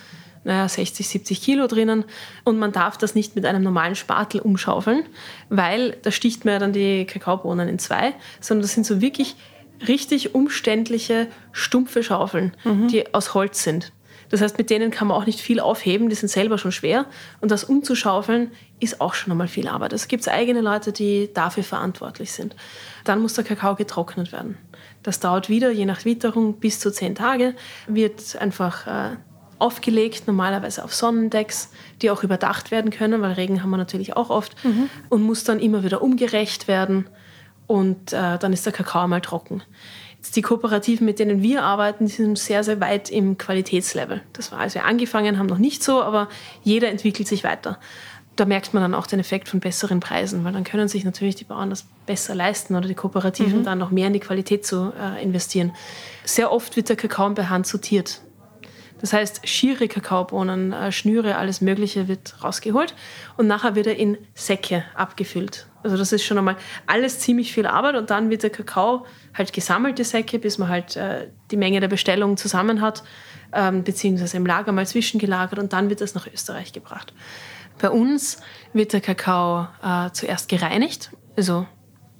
naja, 0.44 0.68
60, 0.68 1.08
70 1.08 1.40
Kilo 1.40 1.66
drinnen 1.66 2.04
und 2.44 2.58
man 2.58 2.70
darf 2.70 2.98
das 2.98 3.14
nicht 3.14 3.34
mit 3.34 3.46
einem 3.46 3.62
normalen 3.62 3.94
Spatel 3.94 4.40
umschaufeln, 4.40 5.04
weil 5.48 5.96
da 6.02 6.10
sticht 6.10 6.44
man 6.44 6.52
ja 6.52 6.60
dann 6.60 6.74
die 6.74 7.06
Kakaobohnen 7.06 7.66
in 7.68 7.78
zwei, 7.78 8.12
sondern 8.40 8.62
das 8.62 8.74
sind 8.74 8.84
so 8.84 9.00
wirklich 9.00 9.36
richtig 9.86 10.34
umständliche, 10.34 11.28
stumpfe 11.52 12.02
Schaufeln, 12.02 12.56
mhm. 12.64 12.88
die 12.88 13.14
aus 13.14 13.34
Holz 13.34 13.62
sind. 13.62 13.92
Das 14.30 14.40
heißt, 14.40 14.58
mit 14.58 14.70
denen 14.70 14.90
kann 14.90 15.08
man 15.08 15.16
auch 15.16 15.26
nicht 15.26 15.40
viel 15.40 15.60
aufheben, 15.60 16.08
die 16.08 16.16
sind 16.16 16.28
selber 16.28 16.58
schon 16.58 16.72
schwer. 16.72 17.06
Und 17.40 17.50
das 17.50 17.64
umzuschaufeln 17.64 18.50
ist 18.80 19.00
auch 19.00 19.14
schon 19.14 19.30
einmal 19.30 19.48
viel 19.48 19.68
Arbeit. 19.68 19.92
Es 19.92 20.08
gibt 20.08 20.26
eigene 20.28 20.60
Leute, 20.60 20.92
die 20.92 21.30
dafür 21.32 21.62
verantwortlich 21.62 22.32
sind. 22.32 22.56
Dann 23.04 23.20
muss 23.20 23.34
der 23.34 23.44
Kakao 23.44 23.74
getrocknet 23.76 24.32
werden. 24.32 24.58
Das 25.02 25.20
dauert 25.20 25.48
wieder, 25.48 25.70
je 25.70 25.84
nach 25.84 26.04
Witterung, 26.04 26.54
bis 26.54 26.80
zu 26.80 26.90
zehn 26.90 27.14
Tage. 27.14 27.54
Wird 27.86 28.36
einfach 28.40 28.86
äh, 28.86 29.16
aufgelegt, 29.58 30.26
normalerweise 30.26 30.82
auf 30.82 30.94
Sonnendecks, 30.94 31.70
die 32.02 32.10
auch 32.10 32.22
überdacht 32.22 32.70
werden 32.70 32.90
können, 32.90 33.20
weil 33.20 33.32
Regen 33.32 33.62
haben 33.62 33.70
wir 33.70 33.76
natürlich 33.76 34.16
auch 34.16 34.30
oft. 34.30 34.64
Mhm. 34.64 34.88
Und 35.10 35.22
muss 35.22 35.44
dann 35.44 35.60
immer 35.60 35.84
wieder 35.84 36.02
umgerecht 36.02 36.66
werden. 36.66 37.06
Und 37.66 38.12
äh, 38.12 38.38
dann 38.38 38.52
ist 38.52 38.66
der 38.66 38.72
Kakao 38.72 39.06
mal 39.08 39.20
trocken 39.20 39.62
die 40.30 40.42
Kooperativen, 40.42 41.04
mit 41.04 41.18
denen 41.18 41.42
wir 41.42 41.62
arbeiten, 41.62 42.06
sind 42.08 42.38
sehr, 42.38 42.64
sehr 42.64 42.80
weit 42.80 43.10
im 43.10 43.38
Qualitätslevel. 43.38 44.22
Das 44.32 44.52
war, 44.52 44.60
als 44.60 44.74
wir 44.74 44.84
angefangen 44.84 45.38
haben, 45.38 45.46
noch 45.46 45.58
nicht 45.58 45.82
so, 45.82 46.02
aber 46.02 46.28
jeder 46.62 46.88
entwickelt 46.88 47.28
sich 47.28 47.44
weiter. 47.44 47.78
Da 48.36 48.46
merkt 48.46 48.74
man 48.74 48.82
dann 48.82 48.94
auch 48.94 49.06
den 49.06 49.20
Effekt 49.20 49.48
von 49.48 49.60
besseren 49.60 50.00
Preisen, 50.00 50.44
weil 50.44 50.52
dann 50.52 50.64
können 50.64 50.88
sich 50.88 51.04
natürlich 51.04 51.36
die 51.36 51.44
Bauern 51.44 51.70
das 51.70 51.86
besser 52.06 52.34
leisten 52.34 52.74
oder 52.74 52.88
die 52.88 52.94
Kooperativen 52.94 53.60
mhm. 53.60 53.64
dann 53.64 53.78
noch 53.78 53.90
mehr 53.90 54.08
in 54.08 54.12
die 54.12 54.20
Qualität 54.20 54.66
zu 54.66 54.92
äh, 55.00 55.22
investieren. 55.22 55.72
Sehr 56.24 56.50
oft 56.50 56.76
wird 56.76 56.88
der 56.88 56.96
Kakao 56.96 57.30
per 57.30 57.48
Hand 57.48 57.66
sortiert. 57.66 58.22
Das 59.04 59.12
heißt, 59.12 59.46
schiere 59.46 59.86
Kakaobohnen, 59.86 60.72
äh, 60.72 60.90
Schnüre, 60.90 61.36
alles 61.36 61.60
Mögliche 61.60 62.08
wird 62.08 62.42
rausgeholt 62.42 62.94
und 63.36 63.46
nachher 63.46 63.74
wird 63.74 63.86
er 63.86 63.96
in 63.96 64.16
Säcke 64.32 64.82
abgefüllt. 64.94 65.66
Also 65.82 65.98
das 65.98 66.10
ist 66.12 66.24
schon 66.24 66.38
einmal 66.38 66.56
alles 66.86 67.18
ziemlich 67.18 67.52
viel 67.52 67.66
Arbeit 67.66 67.96
und 67.96 68.08
dann 68.08 68.30
wird 68.30 68.44
der 68.44 68.48
Kakao 68.48 69.04
halt 69.34 69.52
gesammelt, 69.52 69.98
die 69.98 70.04
Säcke, 70.04 70.38
bis 70.38 70.56
man 70.56 70.70
halt 70.70 70.96
äh, 70.96 71.28
die 71.50 71.58
Menge 71.58 71.80
der 71.80 71.88
Bestellung 71.88 72.38
zusammen 72.38 72.80
hat, 72.80 73.02
ähm, 73.52 73.84
beziehungsweise 73.84 74.38
im 74.38 74.46
Lager 74.46 74.72
mal 74.72 74.86
zwischengelagert 74.86 75.58
und 75.58 75.74
dann 75.74 75.90
wird 75.90 76.00
das 76.00 76.14
nach 76.14 76.26
Österreich 76.26 76.72
gebracht. 76.72 77.12
Bei 77.82 77.90
uns 77.90 78.38
wird 78.72 78.94
der 78.94 79.02
Kakao 79.02 79.68
äh, 79.82 80.12
zuerst 80.12 80.48
gereinigt, 80.48 81.10
also 81.36 81.66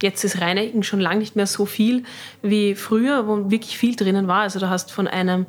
jetzt 0.03 0.23
ist 0.23 0.43
Reinigen 0.43 0.83
schon 0.83 1.01
lange 1.01 1.21
nicht 1.21 1.35
mehr 1.35 1.47
so 1.47 1.65
viel 1.65 2.03
wie 2.43 2.75
früher, 2.75 3.27
wo 3.27 3.51
wirklich 3.51 3.79
viel 3.79 3.97
drinnen 3.97 4.29
war. 4.29 4.41
Also 4.41 4.59
du 4.59 4.69
hast 4.69 4.93
von 4.93 5.09
einem 5.09 5.47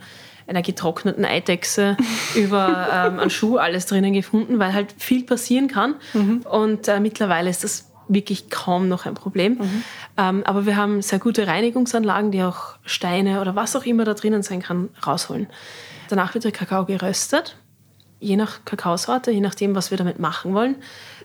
einer 0.48 0.62
getrockneten 0.62 1.26
Eidechse 1.26 1.98
über 2.36 2.88
ähm, 2.92 3.20
einen 3.20 3.30
Schuh 3.30 3.58
alles 3.58 3.86
drinnen 3.86 4.14
gefunden, 4.14 4.60
weil 4.60 4.74
halt 4.74 4.94
viel 4.98 5.24
passieren 5.24 5.68
kann. 5.68 5.96
Mhm. 6.14 6.42
Und 6.50 6.88
äh, 6.88 7.00
mittlerweile 7.00 7.50
ist 7.50 7.64
das 7.64 7.92
wirklich 8.08 8.50
kaum 8.50 8.88
noch 8.88 9.06
ein 9.06 9.16
Problem. 9.16 9.54
Mhm. 9.54 9.84
Ähm, 10.18 10.44
aber 10.46 10.66
wir 10.66 10.76
haben 10.76 11.02
sehr 11.02 11.20
gute 11.20 11.48
Reinigungsanlagen, 11.48 12.32
die 12.32 12.44
auch 12.44 12.78
Steine 12.86 13.42
oder 13.42 13.56
was 13.56 13.76
auch 13.76 13.84
immer 13.84 14.06
da 14.06 14.14
drinnen 14.14 14.44
sein 14.44 14.62
kann, 14.62 14.90
rausholen. 15.06 15.48
Danach 16.10 16.34
wird 16.34 16.44
der 16.44 16.52
Kakao 16.52 16.86
geröstet. 16.86 17.58
Je 18.20 18.36
nach 18.36 18.64
Kakaosorte, 18.64 19.32
je 19.32 19.42
nachdem, 19.42 19.76
was 19.76 19.92
wir 19.92 19.98
damit 19.98 20.20
machen 20.20 20.54
wollen, 20.54 20.76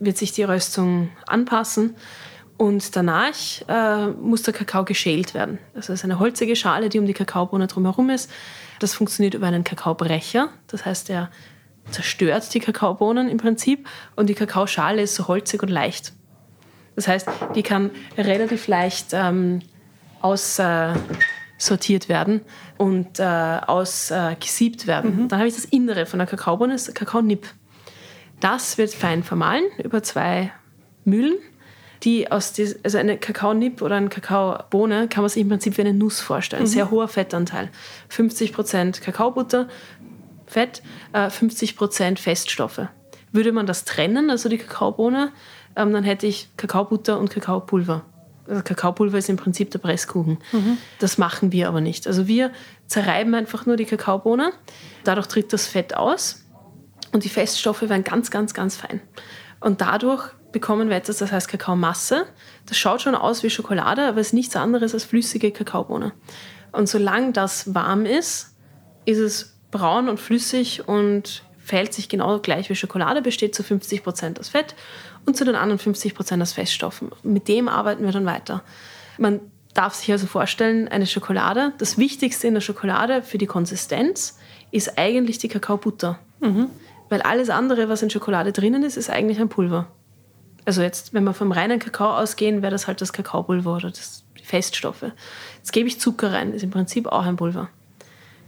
wird 0.00 0.16
sich 0.16 0.32
die 0.32 0.42
Röstung 0.42 1.10
anpassen. 1.26 1.94
Und 2.56 2.94
danach 2.94 3.34
äh, 3.68 4.08
muss 4.08 4.42
der 4.42 4.52
Kakao 4.52 4.84
geschält 4.84 5.32
werden. 5.32 5.58
Das 5.72 5.88
ist 5.88 6.04
eine 6.04 6.18
holzige 6.18 6.56
Schale, 6.56 6.90
die 6.90 6.98
um 6.98 7.06
die 7.06 7.14
Kakaobohne 7.14 7.68
drumherum 7.68 8.10
ist. 8.10 8.30
Das 8.80 8.94
funktioniert 8.94 9.34
über 9.34 9.46
einen 9.46 9.62
Kakaobrecher. 9.62 10.48
Das 10.66 10.84
heißt, 10.84 11.10
er 11.10 11.30
zerstört 11.90 12.52
die 12.54 12.60
Kakaobohnen 12.60 13.28
im 13.28 13.38
Prinzip 13.38 13.88
und 14.16 14.28
die 14.28 14.34
Kakaoschale 14.34 15.02
ist 15.02 15.14
so 15.14 15.28
holzig 15.28 15.62
und 15.62 15.68
leicht. 15.68 16.12
Das 16.96 17.06
heißt, 17.06 17.28
die 17.54 17.62
kann 17.62 17.90
relativ 18.16 18.66
leicht 18.66 19.08
ähm, 19.12 19.60
aussortiert 20.20 22.06
äh, 22.06 22.08
werden 22.08 22.40
und 22.78 23.18
äh, 23.18 23.22
ausgesiebt 23.22 24.84
äh, 24.84 24.86
werden. 24.86 25.22
Mhm. 25.22 25.28
Dann 25.28 25.38
habe 25.38 25.48
ich 25.48 25.54
das 25.54 25.66
Innere 25.66 26.06
von 26.06 26.18
der 26.18 26.26
Kakaobohne, 26.26 26.72
das 26.72 26.92
Kakaonipp. 26.92 27.46
Das 28.40 28.78
wird 28.78 28.94
fein 28.94 29.22
vermahlen 29.22 29.64
über 29.82 30.02
zwei 30.02 30.52
Mühlen. 31.04 31.38
Die 32.02 32.30
aus 32.30 32.52
die, 32.52 32.74
also 32.82 32.96
eine 32.96 33.18
Kakaonipp 33.18 33.82
oder 33.82 33.96
eine 33.96 34.08
Kakaobohne 34.08 35.08
kann 35.08 35.22
man 35.22 35.28
sich 35.28 35.42
im 35.42 35.48
Prinzip 35.48 35.76
wie 35.76 35.82
eine 35.82 35.92
Nuss 35.92 36.20
vorstellen. 36.20 36.62
Mhm. 36.62 36.68
Sehr 36.68 36.90
hoher 36.90 37.08
Fettanteil. 37.08 37.68
50% 38.10 39.02
Kakaobutter, 39.02 39.68
Fett, 40.46 40.82
äh, 41.12 41.28
50% 41.28 42.18
Feststoffe. 42.18 42.88
Würde 43.32 43.52
man 43.52 43.66
das 43.66 43.84
trennen, 43.84 44.30
also 44.30 44.48
die 44.48 44.58
Kakaobohne, 44.58 45.32
ähm, 45.76 45.92
dann 45.92 46.04
hätte 46.04 46.26
ich 46.26 46.48
Kakaobutter 46.56 47.18
und 47.18 47.30
Kakaopulver. 47.30 48.04
Also 48.48 48.62
Kakaopulver 48.62 49.18
ist 49.18 49.28
im 49.28 49.36
Prinzip 49.36 49.70
der 49.70 49.78
Presskuchen. 49.78 50.38
Mhm. 50.52 50.78
Das 50.98 51.18
machen 51.18 51.52
wir 51.52 51.68
aber 51.68 51.80
nicht. 51.80 52.06
Also 52.06 52.26
wir 52.26 52.50
zerreiben 52.86 53.34
einfach 53.34 53.66
nur 53.66 53.76
die 53.76 53.84
Kakaobohne. 53.84 54.52
Dadurch 55.04 55.28
tritt 55.28 55.52
das 55.52 55.66
Fett 55.66 55.94
aus 55.96 56.44
und 57.12 57.24
die 57.24 57.28
Feststoffe 57.28 57.82
werden 57.82 58.04
ganz, 58.04 58.30
ganz, 58.30 58.54
ganz 58.54 58.76
fein. 58.76 59.00
Und 59.60 59.80
dadurch 59.80 60.30
bekommen 60.52 60.88
wir 60.88 60.96
etwas, 60.96 61.18
das 61.18 61.32
heißt 61.32 61.48
Kakaomasse. 61.48 62.26
Das 62.66 62.76
schaut 62.76 63.02
schon 63.02 63.14
aus 63.14 63.42
wie 63.42 63.50
Schokolade, 63.50 64.06
aber 64.06 64.20
ist 64.20 64.34
nichts 64.34 64.56
anderes 64.56 64.94
als 64.94 65.04
flüssige 65.04 65.50
Kakaobohne. 65.50 66.12
Und 66.72 66.88
solange 66.88 67.32
das 67.32 67.74
warm 67.74 68.06
ist, 68.06 68.54
ist 69.04 69.18
es 69.18 69.56
braun 69.70 70.08
und 70.08 70.18
flüssig 70.18 70.88
und 70.88 71.42
verhält 71.58 71.94
sich 71.94 72.08
genau 72.08 72.38
gleich 72.40 72.68
wie 72.68 72.74
Schokolade, 72.74 73.22
besteht 73.22 73.54
zu 73.54 73.62
50 73.62 74.02
Prozent 74.02 74.40
aus 74.40 74.48
Fett 74.48 74.74
und 75.26 75.36
zu 75.36 75.44
den 75.44 75.54
anderen 75.54 75.78
50 75.78 76.14
Prozent 76.14 76.42
aus 76.42 76.52
Feststoffen. 76.52 77.10
Mit 77.22 77.48
dem 77.48 77.68
arbeiten 77.68 78.04
wir 78.04 78.12
dann 78.12 78.26
weiter. 78.26 78.62
Man 79.18 79.40
darf 79.74 79.94
sich 79.94 80.10
also 80.10 80.26
vorstellen, 80.26 80.88
eine 80.88 81.06
Schokolade, 81.06 81.72
das 81.78 81.98
Wichtigste 81.98 82.48
in 82.48 82.54
der 82.54 82.60
Schokolade 82.60 83.22
für 83.22 83.38
die 83.38 83.46
Konsistenz 83.46 84.38
ist 84.72 84.98
eigentlich 84.98 85.38
die 85.38 85.48
Kakaobutter. 85.48 86.18
Mhm. 86.40 86.66
Weil 87.08 87.22
alles 87.22 87.50
andere, 87.50 87.88
was 87.88 88.02
in 88.02 88.10
Schokolade 88.10 88.52
drinnen 88.52 88.82
ist, 88.82 88.96
ist 88.96 89.10
eigentlich 89.10 89.40
ein 89.40 89.48
Pulver. 89.48 89.88
Also 90.64 90.82
jetzt, 90.82 91.14
wenn 91.14 91.24
wir 91.24 91.34
vom 91.34 91.52
reinen 91.52 91.78
Kakao 91.78 92.16
ausgehen, 92.16 92.62
wäre 92.62 92.70
das 92.70 92.86
halt 92.86 93.00
das 93.00 93.12
Kakaopulver 93.12 93.76
oder 93.76 93.90
das, 93.90 94.24
die 94.38 94.44
Feststoffe. 94.44 95.04
Jetzt 95.56 95.72
gebe 95.72 95.88
ich 95.88 96.00
Zucker 96.00 96.32
rein, 96.32 96.52
ist 96.52 96.62
im 96.62 96.70
Prinzip 96.70 97.06
auch 97.06 97.24
ein 97.24 97.36
Pulver. 97.36 97.68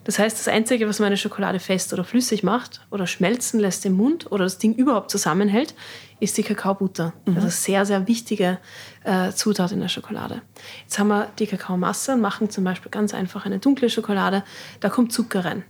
Das 0.04 0.18
heißt, 0.18 0.36
das 0.36 0.48
Einzige, 0.48 0.88
was 0.88 0.98
meine 0.98 1.16
Schokolade 1.16 1.60
fest 1.60 1.92
oder 1.92 2.02
flüssig 2.02 2.42
macht 2.42 2.80
oder 2.90 3.06
schmelzen 3.06 3.60
lässt 3.60 3.86
im 3.86 3.92
Mund 3.92 4.32
oder 4.32 4.44
das 4.44 4.58
Ding 4.58 4.74
überhaupt 4.74 5.10
zusammenhält, 5.10 5.74
ist 6.18 6.36
die 6.36 6.42
Kakaobutter. 6.42 7.12
Mhm. 7.24 7.36
Also 7.36 7.48
sehr, 7.48 7.86
sehr 7.86 8.08
wichtige 8.08 8.58
äh, 9.04 9.30
Zutat 9.30 9.70
in 9.70 9.80
der 9.80 9.88
Schokolade. 9.88 10.42
Jetzt 10.82 10.98
haben 10.98 11.08
wir 11.08 11.28
die 11.38 11.46
Kakaomasse 11.46 12.14
und 12.14 12.20
machen 12.20 12.50
zum 12.50 12.64
Beispiel 12.64 12.90
ganz 12.90 13.14
einfach 13.14 13.46
eine 13.46 13.60
dunkle 13.60 13.88
Schokolade. 13.90 14.42
Da 14.80 14.88
kommt 14.88 15.12
Zucker 15.12 15.44
rein. 15.44 15.64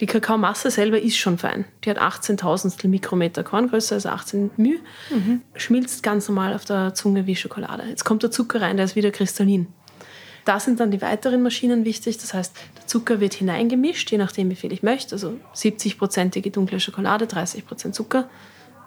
Die 0.00 0.06
Kakaomasse 0.06 0.70
selber 0.70 0.98
ist 1.00 1.18
schon 1.18 1.36
fein. 1.36 1.66
Die 1.84 1.90
hat 1.90 1.98
18.000 2.00 2.88
Mikrometer 2.88 3.42
Korngröße, 3.42 3.94
also 3.94 4.08
18 4.08 4.50
μ. 4.56 4.78
Mhm. 5.10 5.42
Schmilzt 5.54 6.02
ganz 6.02 6.28
normal 6.28 6.54
auf 6.54 6.64
der 6.64 6.94
Zunge 6.94 7.26
wie 7.26 7.36
Schokolade. 7.36 7.84
Jetzt 7.86 8.04
kommt 8.04 8.22
der 8.22 8.30
Zucker 8.30 8.62
rein, 8.62 8.76
der 8.76 8.86
ist 8.86 8.96
wieder 8.96 9.10
kristallin. 9.10 9.66
Da 10.46 10.58
sind 10.58 10.80
dann 10.80 10.90
die 10.90 11.02
weiteren 11.02 11.42
Maschinen 11.42 11.84
wichtig. 11.84 12.16
Das 12.16 12.32
heißt, 12.32 12.56
der 12.78 12.86
Zucker 12.86 13.20
wird 13.20 13.34
hineingemischt, 13.34 14.10
je 14.10 14.16
nachdem, 14.16 14.48
wie 14.50 14.56
viel 14.56 14.72
ich 14.72 14.82
möchte. 14.82 15.14
Also 15.14 15.36
70-prozentige 15.54 16.50
dunkle 16.50 16.80
Schokolade, 16.80 17.26
30 17.26 17.66
Prozent 17.66 17.94
Zucker, 17.94 18.30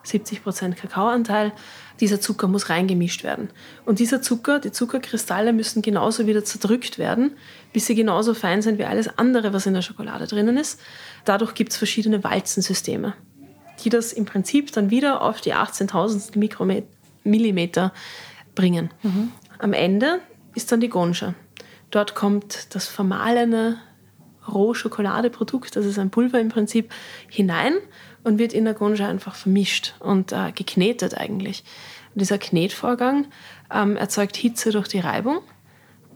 70 0.04 0.44
Prozent 0.44 0.78
Kakaoanteil. 0.78 1.52
Dieser 2.00 2.20
Zucker 2.20 2.48
muss 2.48 2.70
reingemischt 2.70 3.24
werden. 3.24 3.50
Und 3.86 4.00
dieser 4.00 4.22
Zucker, 4.22 4.60
die 4.60 4.72
Zuckerkristalle 4.72 5.54
müssen 5.54 5.84
genauso 5.84 6.26
wieder 6.26 6.44
zerdrückt 6.44 6.98
werden, 6.98 7.38
bis 7.74 7.88
sie 7.88 7.96
genauso 7.96 8.34
fein 8.34 8.62
sind 8.62 8.78
wie 8.78 8.86
alles 8.86 9.18
andere, 9.18 9.52
was 9.52 9.66
in 9.66 9.74
der 9.74 9.82
Schokolade 9.82 10.28
drinnen 10.28 10.58
ist. 10.58 10.80
Dadurch 11.26 11.56
gibt 11.56 11.72
es 11.72 11.78
verschiedene 11.78 12.24
Walzensysteme, 12.24 13.14
die 13.84 13.90
das 13.90 14.14
im 14.14 14.26
Prinzip 14.26 14.72
dann 14.72 14.90
wieder 14.90 15.22
auf 15.22 15.42
die 15.42 15.54
18.000 15.54 16.38
Mikromillimeter 16.38 17.92
bringen. 18.56 18.92
Mhm. 19.02 19.32
Am 19.58 19.74
Ende 19.74 20.20
ist 20.56 20.72
dann 20.72 20.80
die 20.80 20.90
Gonsche. 20.90 21.34
Dort 21.90 22.16
kommt 22.16 22.74
das 22.76 22.88
vermahlene 22.88 23.78
Rohschokoladeprodukt, 24.48 25.76
das 25.76 25.86
ist 25.86 26.00
ein 26.00 26.10
Pulver 26.10 26.40
im 26.40 26.50
Prinzip, 26.50 26.92
hinein 27.30 27.74
und 28.24 28.40
wird 28.40 28.54
in 28.54 28.66
der 28.66 28.74
Gonja 28.74 29.08
einfach 29.08 29.36
vermischt 29.36 29.96
und 30.00 30.32
äh, 30.32 30.52
geknetet 30.54 31.18
eigentlich. 31.18 31.64
Und 32.14 32.22
dieser 32.22 32.38
Knetvorgang 32.38 33.28
ähm, 33.74 33.96
erzeugt 33.96 34.36
Hitze 34.36 34.72
durch 34.72 34.88
die 34.88 35.00
Reibung 35.00 35.40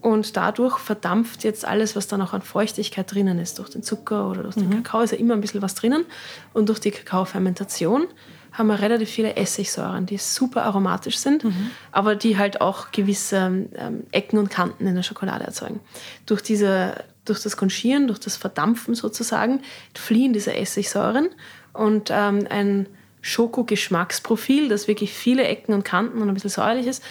und 0.00 0.36
dadurch 0.36 0.78
verdampft 0.78 1.44
jetzt 1.44 1.64
alles, 1.64 1.96
was 1.96 2.06
da 2.06 2.16
noch 2.16 2.32
an 2.32 2.42
Feuchtigkeit 2.42 3.12
drinnen 3.12 3.38
ist. 3.38 3.58
Durch 3.58 3.70
den 3.70 3.82
Zucker 3.82 4.28
oder 4.30 4.42
durch 4.42 4.54
den 4.54 4.68
mhm. 4.68 4.82
Kakao 4.82 5.00
ist 5.00 5.12
ja 5.12 5.18
immer 5.18 5.34
ein 5.34 5.40
bisschen 5.40 5.62
was 5.62 5.74
drinnen. 5.74 6.04
Und 6.52 6.68
durch 6.68 6.78
die 6.80 6.90
Kakaofermentation 6.90 8.06
haben 8.52 8.68
wir 8.68 8.80
relativ 8.80 9.08
viele 9.10 9.36
Essigsäuren, 9.36 10.06
die 10.06 10.18
super 10.18 10.64
aromatisch 10.64 11.18
sind, 11.18 11.44
mhm. 11.44 11.70
aber 11.92 12.16
die 12.16 12.38
halt 12.38 12.60
auch 12.60 12.90
gewisse 12.90 13.68
ähm, 13.74 14.04
Ecken 14.10 14.38
und 14.38 14.50
Kanten 14.50 14.86
in 14.86 14.94
der 14.94 15.02
Schokolade 15.02 15.44
erzeugen. 15.44 15.80
Durch, 16.26 16.42
diese, 16.42 17.04
durch 17.24 17.42
das 17.42 17.56
Konchieren, 17.56 18.06
durch 18.06 18.18
das 18.18 18.36
Verdampfen 18.36 18.94
sozusagen, 18.94 19.60
fliehen 19.94 20.32
diese 20.32 20.54
Essigsäuren 20.54 21.28
und 21.72 22.10
ähm, 22.10 22.46
ein 22.48 22.88
Schokogeschmacksprofil, 23.20 24.68
das 24.68 24.88
wirklich 24.88 25.12
viele 25.12 25.44
Ecken 25.44 25.74
und 25.74 25.84
Kanten 25.84 26.22
und 26.22 26.28
ein 26.28 26.34
bisschen 26.34 26.50
säuerlich 26.50 26.86
ist, 26.86 27.02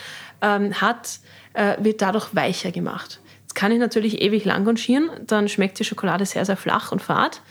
ähm, 0.41 0.73
hat, 0.81 1.19
äh, 1.57 1.75
wird 1.83 2.01
dadurch 2.01 2.35
weicher 2.35 2.71
gemacht. 2.71 3.19
Jetzt 3.41 3.55
kann 3.55 3.71
ich 3.71 3.79
natürlich 3.79 4.21
ewig 4.21 4.45
lang 4.45 4.63
konchieren, 4.63 5.09
dann 5.25 5.49
schmeckt 5.49 5.79
die 5.79 5.83
Schokolade 5.83 6.25
sehr, 6.25 6.45
sehr 6.45 6.57
flach 6.57 6.91
und 6.91 7.01
fad. 7.01 7.41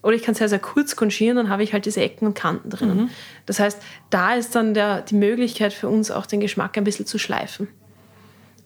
Oder 0.00 0.14
ich 0.14 0.22
kann 0.22 0.36
sehr, 0.36 0.48
sehr 0.48 0.60
kurz 0.60 0.94
konchieren, 0.94 1.36
dann 1.36 1.48
habe 1.48 1.64
ich 1.64 1.72
halt 1.72 1.84
diese 1.84 2.00
Ecken 2.00 2.28
und 2.28 2.34
Kanten 2.34 2.70
drinnen. 2.70 2.96
Mhm. 2.96 3.10
Das 3.46 3.58
heißt, 3.58 3.82
da 4.10 4.34
ist 4.34 4.54
dann 4.54 4.72
der, 4.72 5.02
die 5.02 5.16
Möglichkeit 5.16 5.72
für 5.72 5.88
uns 5.88 6.12
auch 6.12 6.26
den 6.26 6.38
Geschmack 6.38 6.78
ein 6.78 6.84
bisschen 6.84 7.04
zu 7.04 7.18
schleifen. 7.18 7.66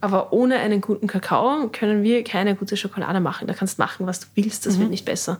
Aber 0.02 0.32
ohne 0.32 0.56
einen 0.56 0.82
guten 0.82 1.06
Kakao 1.06 1.68
können 1.68 2.02
wir 2.02 2.22
keine 2.22 2.54
gute 2.54 2.76
Schokolade 2.76 3.20
machen. 3.20 3.46
Da 3.46 3.54
kannst 3.54 3.78
du 3.78 3.82
machen, 3.82 4.06
was 4.06 4.20
du 4.20 4.26
willst, 4.34 4.66
das 4.66 4.76
mhm. 4.76 4.80
wird 4.80 4.90
nicht 4.90 5.04
besser. 5.06 5.38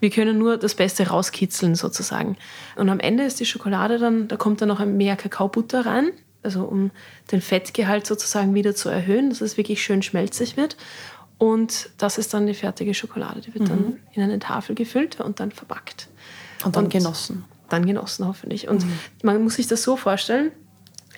Wir 0.00 0.08
können 0.08 0.38
nur 0.38 0.56
das 0.56 0.74
Beste 0.74 1.08
rauskitzeln 1.08 1.74
sozusagen. 1.74 2.38
Und 2.76 2.88
am 2.88 3.00
Ende 3.00 3.24
ist 3.24 3.38
die 3.40 3.44
Schokolade 3.44 3.98
dann, 3.98 4.28
da 4.28 4.36
kommt 4.36 4.62
dann 4.62 4.68
noch 4.68 4.82
mehr 4.86 5.16
Kakaobutter 5.16 5.84
rein, 5.84 6.12
also 6.44 6.64
um 6.64 6.90
den 7.32 7.40
Fettgehalt 7.40 8.06
sozusagen 8.06 8.54
wieder 8.54 8.74
zu 8.74 8.88
erhöhen, 8.88 9.30
dass 9.30 9.40
es 9.40 9.56
wirklich 9.56 9.82
schön 9.82 10.02
schmelzig 10.02 10.56
wird. 10.56 10.76
Und 11.38 11.90
das 11.98 12.18
ist 12.18 12.32
dann 12.32 12.46
die 12.46 12.54
fertige 12.54 12.94
Schokolade. 12.94 13.40
Die 13.40 13.54
wird 13.54 13.64
mhm. 13.64 13.68
dann 13.68 14.00
in 14.12 14.22
eine 14.22 14.38
Tafel 14.38 14.74
gefüllt 14.74 15.20
und 15.20 15.40
dann 15.40 15.50
verpackt. 15.50 16.08
Und 16.64 16.76
dann 16.76 16.84
und 16.84 16.92
genossen. 16.92 17.44
Dann 17.68 17.86
genossen, 17.86 18.26
hoffentlich. 18.26 18.68
Und 18.68 18.84
mhm. 18.84 18.98
man 19.22 19.42
muss 19.42 19.56
sich 19.56 19.66
das 19.66 19.82
so 19.82 19.96
vorstellen, 19.96 20.52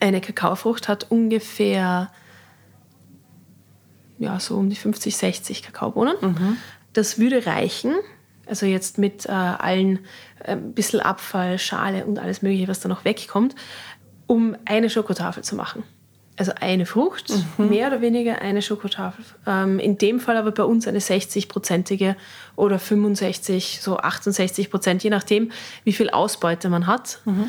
eine 0.00 0.20
Kakaofrucht 0.20 0.88
hat 0.88 1.10
ungefähr 1.10 2.10
ja, 4.18 4.40
so 4.40 4.56
um 4.56 4.70
die 4.70 4.76
50, 4.76 5.16
60 5.16 5.62
Kakaobohnen. 5.62 6.14
Mhm. 6.20 6.56
Das 6.92 7.18
würde 7.18 7.46
reichen, 7.46 7.94
also 8.46 8.64
jetzt 8.66 8.98
mit 8.98 9.26
äh, 9.26 9.32
allen 9.32 10.00
äh, 10.44 10.56
bisschen 10.56 11.00
Abfall, 11.00 11.58
Schale 11.58 12.06
und 12.06 12.18
alles 12.18 12.42
Mögliche, 12.42 12.68
was 12.68 12.80
da 12.80 12.88
noch 12.88 13.04
wegkommt, 13.04 13.54
um 14.26 14.56
eine 14.64 14.90
Schokotafel 14.90 15.44
zu 15.44 15.56
machen. 15.56 15.82
Also 16.38 16.52
eine 16.60 16.84
Frucht, 16.84 17.32
mhm. 17.56 17.70
mehr 17.70 17.86
oder 17.88 18.02
weniger 18.02 18.42
eine 18.42 18.60
Schokotafel. 18.60 19.24
Ähm, 19.46 19.78
in 19.78 19.96
dem 19.96 20.20
Fall 20.20 20.36
aber 20.36 20.52
bei 20.52 20.64
uns 20.64 20.86
eine 20.86 20.98
60-prozentige 20.98 22.14
oder 22.56 22.78
65, 22.78 23.80
so 23.80 23.96
68 23.96 24.70
Prozent, 24.70 25.02
je 25.02 25.08
nachdem, 25.08 25.50
wie 25.84 25.92
viel 25.92 26.10
Ausbeute 26.10 26.68
man 26.68 26.86
hat. 26.86 27.20
Mhm. 27.24 27.48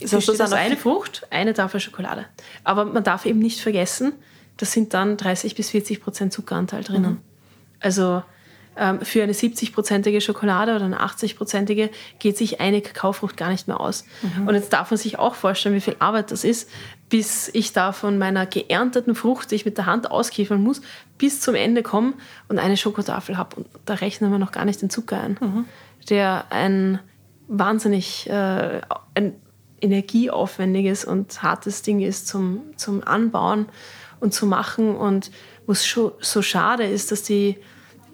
Das 0.00 0.12
heißt, 0.12 0.28
das 0.28 0.40
ist 0.40 0.52
eine 0.52 0.76
Frucht, 0.76 1.26
eine 1.30 1.54
Tafel 1.54 1.80
Schokolade. 1.80 2.26
Aber 2.62 2.84
man 2.84 3.02
darf 3.02 3.24
eben 3.24 3.38
nicht 3.38 3.60
vergessen, 3.60 4.12
das 4.58 4.72
sind 4.72 4.92
dann 4.92 5.16
30 5.16 5.54
bis 5.54 5.70
40 5.70 6.02
Prozent 6.02 6.32
Zuckeranteil 6.34 6.84
drinnen. 6.84 7.12
Mhm. 7.12 7.20
Also 7.80 8.22
für 9.02 9.22
eine 9.22 9.32
70-prozentige 9.32 10.20
Schokolade 10.20 10.76
oder 10.76 10.84
eine 10.84 11.00
80-prozentige 11.00 11.90
geht 12.18 12.36
sich 12.36 12.60
eine 12.60 12.82
Kakaofrucht 12.82 13.36
gar 13.36 13.48
nicht 13.48 13.68
mehr 13.68 13.80
aus. 13.80 14.04
Mhm. 14.20 14.48
Und 14.48 14.54
jetzt 14.54 14.72
darf 14.72 14.90
man 14.90 14.98
sich 14.98 15.18
auch 15.18 15.34
vorstellen, 15.34 15.74
wie 15.74 15.80
viel 15.80 15.96
Arbeit 15.98 16.30
das 16.30 16.44
ist, 16.44 16.68
bis 17.08 17.48
ich 17.54 17.72
da 17.72 17.92
von 17.92 18.18
meiner 18.18 18.44
geernteten 18.44 19.14
Frucht, 19.14 19.50
die 19.50 19.54
ich 19.54 19.64
mit 19.64 19.78
der 19.78 19.86
Hand 19.86 20.10
auskiefern 20.10 20.62
muss, 20.62 20.82
bis 21.16 21.40
zum 21.40 21.54
Ende 21.54 21.82
komme 21.82 22.14
und 22.48 22.58
eine 22.58 22.76
Schokotafel 22.76 23.38
habe. 23.38 23.56
Und 23.56 23.66
da 23.86 23.94
rechnen 23.94 24.30
wir 24.30 24.38
noch 24.38 24.52
gar 24.52 24.64
nicht 24.64 24.82
den 24.82 24.90
Zucker 24.90 25.20
ein, 25.20 25.38
mhm. 25.40 25.64
der 26.10 26.44
ein 26.50 26.98
wahnsinnig 27.48 28.28
äh, 28.28 28.80
ein 29.14 29.34
energieaufwendiges 29.80 31.04
und 31.04 31.42
hartes 31.42 31.82
Ding 31.82 32.00
ist 32.00 32.26
zum, 32.28 32.62
zum 32.76 33.06
Anbauen 33.06 33.66
und 34.20 34.32
zu 34.34 34.46
machen 34.46 34.96
und 34.96 35.30
schon 35.74 36.12
so 36.20 36.42
schade 36.42 36.84
ist, 36.84 37.12
dass 37.12 37.22
die 37.22 37.56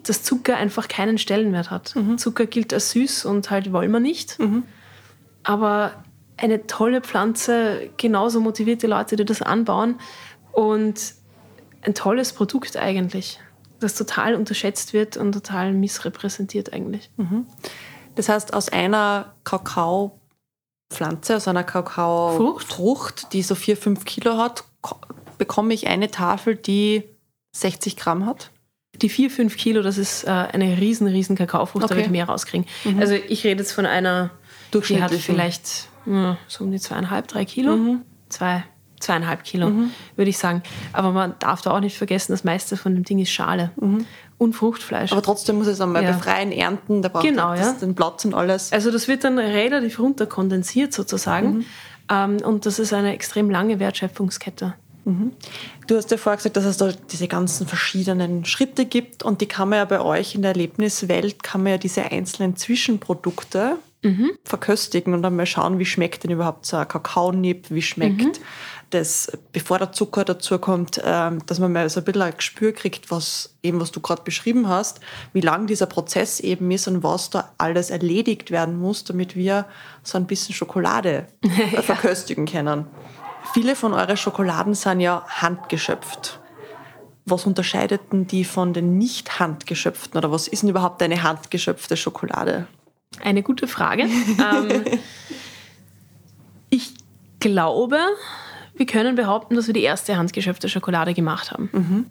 dass 0.03 0.23
Zucker 0.23 0.57
einfach 0.57 0.87
keinen 0.87 1.17
Stellenwert 1.17 1.71
hat. 1.71 1.95
Mhm. 1.95 2.17
Zucker 2.17 2.45
gilt 2.45 2.73
als 2.73 2.91
süß 2.91 3.25
und 3.25 3.49
halt 3.49 3.71
wollen 3.71 3.91
wir 3.91 3.99
nicht. 3.99 4.39
Mhm. 4.39 4.63
Aber 5.43 6.03
eine 6.37 6.67
tolle 6.67 7.01
Pflanze, 7.01 7.89
genauso 7.97 8.41
motivierte 8.41 8.87
Leute, 8.87 9.15
die 9.15 9.25
das 9.25 9.41
anbauen 9.41 9.99
und 10.51 11.13
ein 11.81 11.93
tolles 11.93 12.33
Produkt 12.33 12.77
eigentlich, 12.77 13.39
das 13.79 13.95
total 13.95 14.35
unterschätzt 14.35 14.93
wird 14.93 15.17
und 15.17 15.33
total 15.33 15.73
missrepräsentiert 15.73 16.73
eigentlich. 16.73 17.11
Mhm. 17.17 17.45
Das 18.15 18.29
heißt, 18.29 18.53
aus 18.53 18.69
einer 18.69 19.33
Kakaopflanze, 19.43 21.35
aus 21.35 21.47
einer 21.47 21.63
Kakaofrucht, 21.63 23.33
die 23.33 23.41
so 23.41 23.55
4, 23.55 23.75
5 23.77 24.05
Kilo 24.05 24.37
hat, 24.37 24.63
bekomme 25.37 25.73
ich 25.73 25.87
eine 25.87 26.11
Tafel, 26.11 26.55
die 26.55 27.03
60 27.55 27.95
Gramm 27.97 28.25
hat? 28.25 28.51
Die 29.03 29.09
4, 29.09 29.29
5 29.29 29.57
Kilo, 29.57 29.81
das 29.81 29.97
ist 29.97 30.23
äh, 30.23 30.29
eine 30.29 30.77
riesen, 30.79 31.07
riesen 31.07 31.35
Kakaofrucht, 31.35 31.83
okay. 31.83 31.93
da 31.93 31.95
würde 31.97 32.05
ich 32.05 32.11
mehr 32.11 32.25
rauskriegen. 32.25 32.65
Mhm. 32.85 32.99
Also 32.99 33.15
ich 33.15 33.43
rede 33.43 33.61
jetzt 33.61 33.73
von 33.73 33.85
einer, 33.85 34.31
die 34.73 35.01
hat 35.03 35.11
vielleicht 35.11 35.89
ja, 36.05 36.37
so 36.47 36.63
um 36.63 36.71
die 36.71 36.79
zweieinhalb, 36.79 37.27
drei 37.27 37.43
Kilo. 37.43 37.75
Mhm. 37.75 38.01
Zwei, 38.29 38.63
zweieinhalb 39.01 39.43
Kilo, 39.43 39.69
mhm. 39.69 39.91
würde 40.15 40.29
ich 40.29 40.37
sagen. 40.37 40.63
Aber 40.93 41.11
man 41.11 41.35
darf 41.39 41.61
da 41.61 41.71
auch 41.71 41.81
nicht 41.81 41.97
vergessen, 41.97 42.31
das 42.31 42.45
meiste 42.45 42.77
von 42.77 42.95
dem 42.95 43.03
Ding 43.03 43.19
ist 43.19 43.31
Schale 43.31 43.71
mhm. 43.75 44.05
und 44.37 44.53
Fruchtfleisch. 44.53 45.11
Aber 45.11 45.21
trotzdem 45.21 45.57
muss 45.57 45.67
es 45.67 45.81
einmal 45.81 46.03
ja. 46.03 46.13
befreien, 46.13 46.51
ernten, 46.51 47.01
da 47.01 47.09
braucht 47.09 47.25
genau, 47.25 47.53
ja. 47.53 47.73
den 47.73 47.95
Platz 47.95 48.23
und 48.23 48.33
alles. 48.33 48.71
Also 48.71 48.89
das 48.89 49.09
wird 49.09 49.25
dann 49.25 49.37
relativ 49.37 49.99
runterkondensiert 49.99 50.93
sozusagen. 50.93 51.57
Mhm. 51.57 51.65
Ähm, 52.09 52.37
und 52.43 52.65
das 52.65 52.79
ist 52.79 52.93
eine 52.93 53.13
extrem 53.13 53.49
lange 53.49 53.79
Wertschöpfungskette. 53.79 54.75
Mhm. 55.05 55.33
Du 55.87 55.97
hast 55.97 56.11
ja 56.11 56.17
vorher 56.17 56.37
gesagt, 56.37 56.57
dass 56.57 56.65
es 56.65 56.77
da 56.77 56.91
diese 57.11 57.27
ganzen 57.27 57.67
verschiedenen 57.67 58.45
Schritte 58.45 58.85
gibt 58.85 59.23
und 59.23 59.41
die 59.41 59.47
kann 59.47 59.69
man 59.69 59.77
ja 59.79 59.85
bei 59.85 59.99
euch 59.99 60.35
in 60.35 60.41
der 60.41 60.51
Erlebniswelt, 60.51 61.43
kann 61.43 61.63
man 61.63 61.73
ja 61.73 61.77
diese 61.77 62.03
einzelnen 62.03 62.55
Zwischenprodukte 62.55 63.77
mhm. 64.03 64.31
verköstigen 64.43 65.13
und 65.13 65.21
dann 65.23 65.35
mal 65.35 65.45
schauen, 65.45 65.79
wie 65.79 65.85
schmeckt 65.85 66.23
denn 66.23 66.31
überhaupt 66.31 66.65
so 66.65 66.77
ein 66.77 66.87
Kakaonipp, 66.87 67.69
wie 67.69 67.81
schmeckt 67.81 68.21
mhm. 68.21 68.31
das, 68.91 69.31
bevor 69.51 69.79
der 69.79 69.91
Zucker 69.91 70.23
dazu 70.23 70.57
kommt, 70.59 71.01
ähm, 71.03 71.39
dass 71.47 71.59
man 71.59 71.73
mal 71.73 71.89
so 71.89 71.99
ein 71.99 72.05
bisschen 72.05 72.21
ein 72.21 72.33
Gespür 72.35 72.71
kriegt, 72.71 73.11
was 73.11 73.55
eben, 73.61 73.81
was 73.81 73.91
du 73.91 73.99
gerade 73.99 74.21
beschrieben 74.23 74.67
hast, 74.67 74.99
wie 75.33 75.41
lang 75.41 75.67
dieser 75.67 75.87
Prozess 75.87 76.39
eben 76.39 76.69
ist 76.71 76.87
und 76.87 77.03
was 77.03 77.29
da 77.29 77.51
alles 77.57 77.89
erledigt 77.89 78.51
werden 78.51 78.79
muss, 78.79 79.03
damit 79.03 79.35
wir 79.35 79.65
so 80.03 80.17
ein 80.17 80.27
bisschen 80.27 80.53
Schokolade 80.53 81.27
ja. 81.73 81.81
verköstigen 81.81 82.45
können. 82.45 82.87
Viele 83.53 83.75
von 83.75 83.93
euren 83.93 84.17
Schokoladen 84.17 84.73
sind 84.73 84.99
ja 84.99 85.25
handgeschöpft. 85.27 86.39
Was 87.25 87.45
unterscheidet 87.45 88.01
denn 88.11 88.27
die 88.27 88.43
von 88.43 88.73
den 88.73 88.97
nicht 88.97 89.39
handgeschöpften 89.39 90.17
oder 90.17 90.31
was 90.31 90.47
ist 90.47 90.63
denn 90.63 90.69
überhaupt 90.69 91.01
eine 91.01 91.23
handgeschöpfte 91.23 91.95
Schokolade? 91.97 92.67
Eine 93.21 93.43
gute 93.43 93.67
Frage. 93.67 94.03
ähm, 94.03 94.83
ich 96.69 96.93
glaube, 97.39 97.99
wir 98.75 98.85
können 98.85 99.15
behaupten, 99.15 99.55
dass 99.55 99.67
wir 99.67 99.73
die 99.73 99.83
erste 99.83 100.17
handgeschöpfte 100.17 100.67
Schokolade 100.69 101.13
gemacht 101.13 101.51
haben. 101.51 101.69
Mhm. 101.71 102.05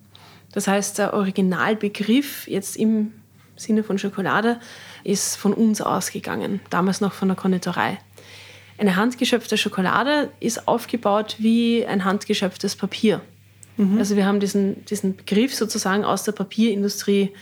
Das 0.52 0.68
heißt, 0.68 0.98
der 0.98 1.14
Originalbegriff 1.14 2.46
jetzt 2.46 2.76
im 2.76 3.12
Sinne 3.56 3.82
von 3.82 3.98
Schokolade 3.98 4.60
ist 5.04 5.36
von 5.36 5.52
uns 5.52 5.80
ausgegangen, 5.80 6.60
damals 6.70 7.00
noch 7.00 7.12
von 7.12 7.28
der 7.28 7.36
Konditorei. 7.36 7.98
Eine 8.78 8.96
handgeschöpfte 8.96 9.56
Schokolade 9.56 10.30
ist 10.40 10.66
aufgebaut 10.66 11.36
wie 11.38 11.86
ein 11.86 12.04
handgeschöpftes 12.04 12.76
Papier. 12.76 13.20
Mhm. 13.76 13.98
Also 13.98 14.16
wir 14.16 14.26
haben 14.26 14.40
diesen, 14.40 14.84
diesen 14.86 15.16
Begriff 15.16 15.54
sozusagen 15.54 16.04
aus 16.04 16.24
der 16.24 16.32
Papierindustrie 16.32 17.32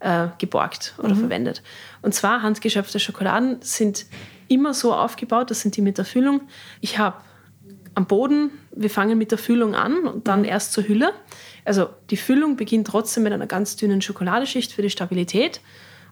äh, 0.00 0.28
geborgt 0.38 0.94
oder 0.98 1.14
mhm. 1.14 1.20
verwendet. 1.20 1.62
Und 2.02 2.14
zwar 2.14 2.42
handgeschöpfte 2.42 3.00
Schokoladen 3.00 3.58
sind 3.60 4.06
immer 4.48 4.74
so 4.74 4.94
aufgebaut, 4.94 5.50
das 5.50 5.60
sind 5.60 5.76
die 5.76 5.82
mit 5.82 5.98
der 5.98 6.04
Füllung. 6.04 6.42
Ich 6.80 6.98
habe 6.98 7.16
am 7.94 8.06
Boden, 8.06 8.50
wir 8.74 8.90
fangen 8.90 9.18
mit 9.18 9.30
der 9.30 9.38
Füllung 9.38 9.74
an 9.74 10.06
und 10.06 10.28
dann 10.28 10.40
mhm. 10.40 10.46
erst 10.46 10.72
zur 10.72 10.86
Hülle. 10.86 11.12
Also 11.64 11.88
die 12.10 12.16
Füllung 12.16 12.56
beginnt 12.56 12.86
trotzdem 12.86 13.22
mit 13.22 13.32
einer 13.32 13.46
ganz 13.46 13.76
dünnen 13.76 14.02
Schokoladeschicht 14.02 14.72
für 14.72 14.82
die 14.82 14.90
Stabilität. 14.90 15.60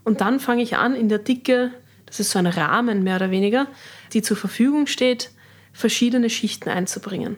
Und 0.04 0.20
dann 0.20 0.40
fange 0.40 0.62
ich 0.62 0.76
an, 0.76 0.94
in 0.94 1.08
der 1.08 1.18
Dicke 1.18 1.72
das 2.08 2.20
ist 2.20 2.30
so 2.30 2.38
ein 2.38 2.46
Rahmen 2.46 3.02
mehr 3.02 3.16
oder 3.16 3.30
weniger, 3.30 3.66
die 4.12 4.22
zur 4.22 4.36
Verfügung 4.36 4.86
steht, 4.86 5.30
verschiedene 5.72 6.30
Schichten 6.30 6.70
einzubringen. 6.70 7.36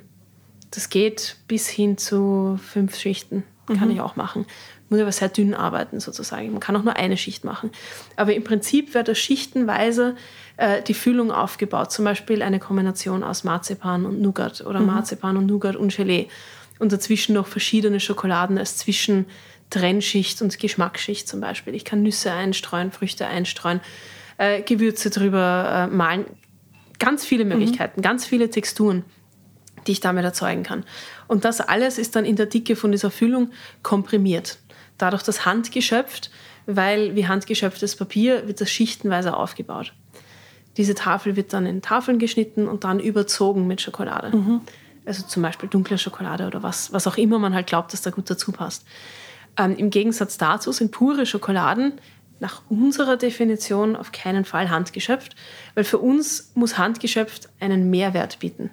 Das 0.70 0.88
geht 0.88 1.36
bis 1.48 1.68
hin 1.68 1.98
zu 1.98 2.58
fünf 2.62 2.96
Schichten, 2.96 3.42
kann 3.66 3.88
mhm. 3.88 3.94
ich 3.94 4.00
auch 4.00 4.16
machen. 4.16 4.46
muss 4.88 5.00
aber 5.00 5.12
sehr 5.12 5.28
dünn 5.28 5.54
arbeiten 5.54 6.00
sozusagen. 6.00 6.50
Man 6.52 6.60
kann 6.60 6.76
auch 6.76 6.84
nur 6.84 6.96
eine 6.96 7.16
Schicht 7.16 7.44
machen. 7.44 7.70
Aber 8.16 8.32
im 8.32 8.44
Prinzip 8.44 8.94
wird 8.94 9.08
da 9.08 9.14
schichtenweise 9.14 10.14
äh, 10.56 10.82
die 10.82 10.94
Füllung 10.94 11.32
aufgebaut. 11.32 11.90
Zum 11.92 12.04
Beispiel 12.04 12.42
eine 12.42 12.60
Kombination 12.60 13.24
aus 13.24 13.44
Marzipan 13.44 14.06
und 14.06 14.20
Nougat 14.20 14.60
oder 14.62 14.80
mhm. 14.80 14.86
Marzipan 14.86 15.36
und 15.36 15.46
Nougat 15.46 15.76
und 15.76 15.94
Gelee. 15.94 16.28
Und 16.78 16.92
dazwischen 16.92 17.34
noch 17.34 17.46
verschiedene 17.46 18.00
Schokoladen 18.00 18.56
als 18.56 18.78
Zwischentrennschicht 18.78 20.40
und 20.40 20.58
Geschmacksschicht 20.58 21.28
zum 21.28 21.40
Beispiel. 21.40 21.74
Ich 21.74 21.84
kann 21.84 22.02
Nüsse 22.02 22.32
einstreuen, 22.32 22.90
Früchte 22.90 23.26
einstreuen, 23.26 23.80
äh, 24.40 24.62
Gewürze 24.62 25.10
drüber 25.10 25.88
äh, 25.90 25.94
malen. 25.94 26.24
Ganz 26.98 27.24
viele 27.24 27.44
mhm. 27.44 27.50
Möglichkeiten, 27.50 28.00
mhm. 28.00 28.02
ganz 28.02 28.26
viele 28.26 28.50
Texturen 28.50 29.04
die 29.86 29.92
ich 29.92 30.00
damit 30.00 30.24
erzeugen 30.24 30.62
kann. 30.62 30.84
Und 31.26 31.44
das 31.44 31.60
alles 31.60 31.98
ist 31.98 32.16
dann 32.16 32.24
in 32.24 32.36
der 32.36 32.46
Dicke 32.46 32.76
von 32.76 32.92
dieser 32.92 33.10
Füllung 33.10 33.50
komprimiert. 33.82 34.58
Dadurch 34.98 35.22
das 35.22 35.46
handgeschöpft, 35.46 36.30
weil 36.66 37.14
wie 37.16 37.26
handgeschöpftes 37.26 37.96
Papier 37.96 38.46
wird 38.46 38.60
das 38.60 38.70
schichtenweise 38.70 39.36
aufgebaut. 39.36 39.94
Diese 40.76 40.94
Tafel 40.94 41.36
wird 41.36 41.52
dann 41.52 41.66
in 41.66 41.82
Tafeln 41.82 42.18
geschnitten 42.18 42.68
und 42.68 42.84
dann 42.84 43.00
überzogen 43.00 43.66
mit 43.66 43.80
Schokolade. 43.80 44.36
Mhm. 44.36 44.60
Also 45.06 45.24
zum 45.24 45.42
Beispiel 45.42 45.68
dunkle 45.68 45.98
Schokolade 45.98 46.46
oder 46.46 46.62
was, 46.62 46.92
was 46.92 47.06
auch 47.06 47.16
immer 47.16 47.38
man 47.38 47.54
halt 47.54 47.66
glaubt, 47.66 47.92
dass 47.92 48.02
da 48.02 48.10
gut 48.10 48.28
dazu 48.30 48.52
passt. 48.52 48.84
Ähm, 49.56 49.74
Im 49.76 49.90
Gegensatz 49.90 50.38
dazu 50.38 50.70
sind 50.72 50.92
pure 50.92 51.26
Schokoladen 51.26 51.94
nach 52.40 52.62
unserer 52.68 53.16
Definition 53.16 53.96
auf 53.96 54.12
keinen 54.12 54.44
Fall 54.44 54.70
handgeschöpft, 54.70 55.36
weil 55.74 55.84
für 55.84 55.98
uns 55.98 56.50
muss 56.54 56.78
handgeschöpft 56.78 57.48
einen 57.60 57.90
Mehrwert 57.90 58.38
bieten. 58.40 58.70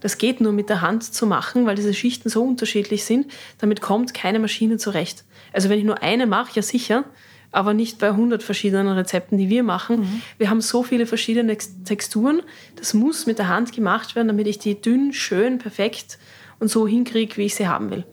Das 0.00 0.18
geht 0.18 0.40
nur 0.40 0.52
mit 0.52 0.68
der 0.68 0.82
Hand 0.82 1.02
zu 1.02 1.26
machen, 1.26 1.66
weil 1.66 1.74
diese 1.74 1.94
Schichten 1.94 2.28
so 2.28 2.44
unterschiedlich 2.44 3.04
sind. 3.04 3.26
Damit 3.58 3.80
kommt 3.80 4.14
keine 4.14 4.38
Maschine 4.38 4.76
zurecht. 4.76 5.24
Also 5.52 5.68
wenn 5.68 5.78
ich 5.78 5.84
nur 5.84 6.02
eine 6.02 6.26
mache, 6.26 6.54
ja 6.54 6.62
sicher, 6.62 7.04
aber 7.50 7.74
nicht 7.74 7.98
bei 7.98 8.08
100 8.08 8.42
verschiedenen 8.42 8.88
Rezepten, 8.88 9.38
die 9.38 9.48
wir 9.48 9.62
machen. 9.62 10.00
Mhm. 10.00 10.22
Wir 10.38 10.50
haben 10.50 10.60
so 10.60 10.82
viele 10.82 11.06
verschiedene 11.06 11.56
Texturen. 11.84 12.42
Das 12.76 12.92
muss 12.92 13.26
mit 13.26 13.38
der 13.38 13.48
Hand 13.48 13.72
gemacht 13.72 14.14
werden, 14.14 14.28
damit 14.28 14.46
ich 14.46 14.58
die 14.58 14.80
dünn, 14.80 15.12
schön, 15.12 15.58
perfekt 15.58 16.18
und 16.58 16.68
so 16.68 16.86
hinkriege, 16.86 17.36
wie 17.36 17.46
ich 17.46 17.54
sie 17.54 17.68
haben 17.68 17.90
will. 17.90 18.04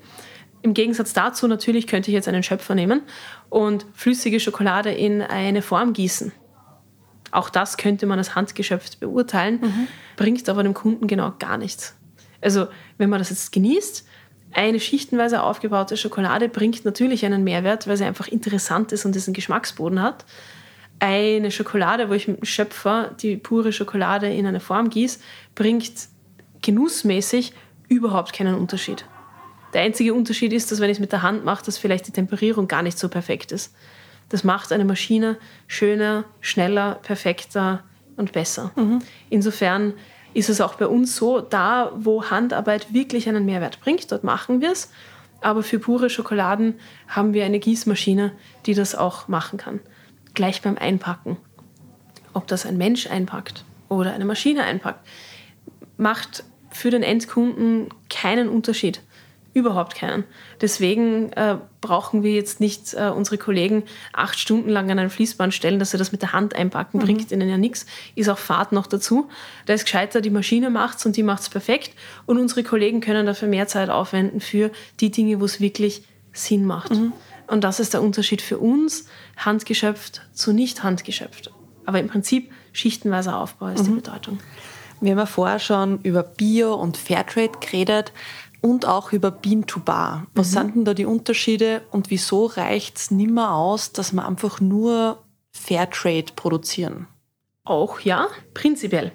Im 0.64 0.74
Gegensatz 0.74 1.12
dazu 1.12 1.48
natürlich 1.48 1.88
könnte 1.88 2.10
ich 2.10 2.16
jetzt 2.16 2.30
einen 2.30 2.42
Schöpfer 2.42 2.74
nehmen 2.74 3.02
und 3.50 3.86
flüssige 3.94 4.40
Schokolade 4.40 4.92
in 4.92 5.22
eine 5.22 5.62
Form 5.62 5.92
gießen. 5.92 6.32
Auch 7.32 7.50
das 7.50 7.76
könnte 7.76 8.06
man 8.06 8.18
als 8.18 8.34
handgeschöpft 8.34 9.02
beurteilen, 9.02 9.60
mhm. 9.62 9.88
bringt 10.16 10.48
aber 10.48 10.64
dem 10.64 10.74
Kunden 10.74 11.08
genau 11.08 11.34
gar 11.38 11.58
nichts. 11.58 11.96
Also 12.42 12.68
wenn 12.98 13.10
man 13.10 13.20
das 13.20 13.30
jetzt 13.30 13.52
genießt, 13.52 14.08
eine 14.54 14.80
schichtenweise 14.80 15.44
aufgebaute 15.44 15.98
Schokolade 15.98 16.48
bringt 16.48 16.86
natürlich 16.86 17.26
einen 17.26 17.44
Mehrwert, 17.44 17.88
weil 17.88 17.98
sie 17.98 18.06
einfach 18.06 18.30
interessant 18.30 18.94
ist 18.94 19.06
und 19.06 19.16
diesen 19.16 19.34
Geschmacksboden 19.34 20.02
hat. 20.02 20.24
Eine 21.00 21.52
Schokolade, 21.52 22.08
wo 22.10 22.14
ich 22.14 22.30
mit 22.30 22.38
dem 22.38 22.46
Schöpfer 22.46 23.14
die 23.20 23.36
pure 23.36 23.74
Schokolade 23.74 24.32
in 24.32 24.46
eine 24.46 24.62
Form 24.62 24.90
gieße, 24.90 25.20
bringt 25.56 25.92
genussmäßig 26.62 27.54
überhaupt 27.90 28.32
keinen 28.32 28.56
Unterschied. 28.56 29.06
Der 29.74 29.82
einzige 29.82 30.14
Unterschied 30.14 30.54
ist, 30.54 30.72
dass 30.72 30.80
wenn 30.80 30.90
ich 30.90 30.98
es 30.98 31.02
mit 31.02 31.12
der 31.12 31.22
Hand 31.22 31.44
mache, 31.46 31.66
dass 31.66 31.78
vielleicht 31.78 32.08
die 32.08 32.12
Temperierung 32.12 32.68
gar 32.68 32.84
nicht 32.84 33.00
so 33.00 33.10
perfekt 33.10 33.52
ist. 33.52 33.74
Das 34.30 34.44
macht 34.44 34.72
eine 34.72 34.86
Maschine 34.86 35.38
schöner, 35.68 36.26
schneller, 36.42 37.00
perfekter 37.02 37.84
und 38.16 38.32
besser. 38.32 38.72
Mhm. 38.76 39.00
Insofern 39.30 39.94
ist 40.34 40.50
es 40.50 40.62
auch 40.62 40.76
bei 40.76 40.88
uns 40.88 41.16
so, 41.16 41.42
da 41.42 41.92
wo 41.96 42.26
Handarbeit 42.26 42.94
wirklich 42.94 43.28
einen 43.28 43.46
Mehrwert 43.46 43.80
bringt, 43.80 44.12
dort 44.12 44.24
machen 44.24 44.62
wir 44.62 44.72
es. 44.72 44.92
Aber 45.42 45.62
für 45.62 45.78
pure 45.78 46.10
Schokoladen 46.10 46.76
haben 47.08 47.34
wir 47.34 47.46
eine 47.46 47.60
Gießmaschine, 47.60 48.32
die 48.66 48.74
das 48.74 48.96
auch 48.96 49.28
machen 49.28 49.58
kann. 49.58 49.82
Gleich 50.34 50.62
beim 50.62 50.78
Einpacken. 50.78 51.38
Ob 52.34 52.48
das 52.48 52.66
ein 52.66 52.78
Mensch 52.78 53.08
einpackt 53.08 53.66
oder 53.90 54.14
eine 54.14 54.26
Maschine 54.26 54.64
einpackt, 54.64 55.06
macht 55.98 56.44
für 56.72 56.90
den 56.90 57.04
Endkunden 57.04 57.90
keinen 58.10 58.50
Unterschied. 58.50 59.02
Überhaupt 59.54 59.96
keinen. 59.96 60.24
Deswegen 60.62 61.32
äh, 61.34 61.58
brauchen 61.80 62.24
wir 62.24 62.32
jetzt 62.34 62.60
nicht 62.60 62.96
äh, 62.96 63.10
unsere 63.10 63.38
Kollegen 63.38 63.84
acht 64.12 64.40
Stunden 64.40 64.70
lang 64.70 64.90
an 64.90 64.98
ein 64.98 65.12
Fließband 65.12 65.54
stellen, 65.54 65.78
dass 65.78 65.92
sie 65.92 65.98
das 65.98 66.12
mit 66.12 66.24
der 66.24 66.34
Hand 66.34 66.56
einpacken, 66.56 66.98
mhm. 66.98 67.04
bringt 67.04 67.32
ihnen 67.32 67.48
ja 67.48 67.58
nichts. 67.58 67.86
Ist 68.16 68.30
auch 68.30 68.40
Fahrt 68.40 68.72
noch 68.72 68.88
dazu. 68.88 69.30
Da 69.68 69.74
ist 69.74 69.84
gescheiter, 69.84 70.22
die 70.22 70.32
Maschine 70.32 70.72
macht's 70.72 71.06
und 71.06 71.18
die 71.18 71.24
macht's 71.24 71.50
perfekt. 71.50 71.92
Und 72.26 72.40
unsere 72.40 72.64
Kollegen 72.64 73.00
können 73.00 73.28
dafür 73.28 73.48
mehr 73.48 73.68
Zeit 73.68 73.90
aufwenden 73.90 74.42
für 74.42 74.72
die 75.00 75.12
Dinge, 75.12 75.40
wo 75.40 75.46
es 75.46 75.60
wirklich 75.60 76.04
Sinn 76.32 76.66
macht. 76.66 76.92
Mhm. 76.92 77.14
Und 77.46 77.64
das 77.64 77.80
ist 77.80 77.94
der 77.94 78.02
Unterschied 78.02 78.42
für 78.42 78.58
uns, 78.58 79.06
handgeschöpft 79.38 80.22
zu 80.34 80.54
nicht 80.54 80.84
handgeschöpft. 80.84 81.52
Aber 81.86 82.00
im 82.00 82.08
Prinzip 82.08 82.52
schichtenweiser 82.72 83.38
Aufbau 83.38 83.68
ist 83.68 83.84
mhm. 83.84 83.86
die 83.86 83.96
Bedeutung. 84.02 84.40
Wir 85.04 85.12
haben 85.12 85.20
ja 85.20 85.26
vorher 85.26 85.60
schon 85.60 86.00
über 86.04 86.24
Bio 86.24 86.76
und 86.76 86.96
Fairtrade 86.96 87.60
geredet 87.60 88.14
und 88.64 88.86
auch 88.86 89.12
über 89.12 89.30
Bean 89.30 89.68
to 89.68 89.82
Bar. 89.82 90.26
Was 90.34 90.52
mhm. 90.52 90.54
sind 90.54 90.76
denn 90.76 90.86
da 90.86 90.94
die 90.94 91.06
Unterschiede 91.06 91.82
und 91.92 92.10
wieso 92.10 92.46
reicht 92.46 92.98
es 92.98 93.12
nimmer 93.12 93.54
aus, 93.54 93.92
dass 93.92 94.14
wir 94.14 94.26
einfach 94.26 94.62
nur 94.62 95.22
Fairtrade 95.52 96.32
produzieren? 96.36 97.08
Auch 97.66 98.00
ja, 98.00 98.28
prinzipiell. 98.54 99.12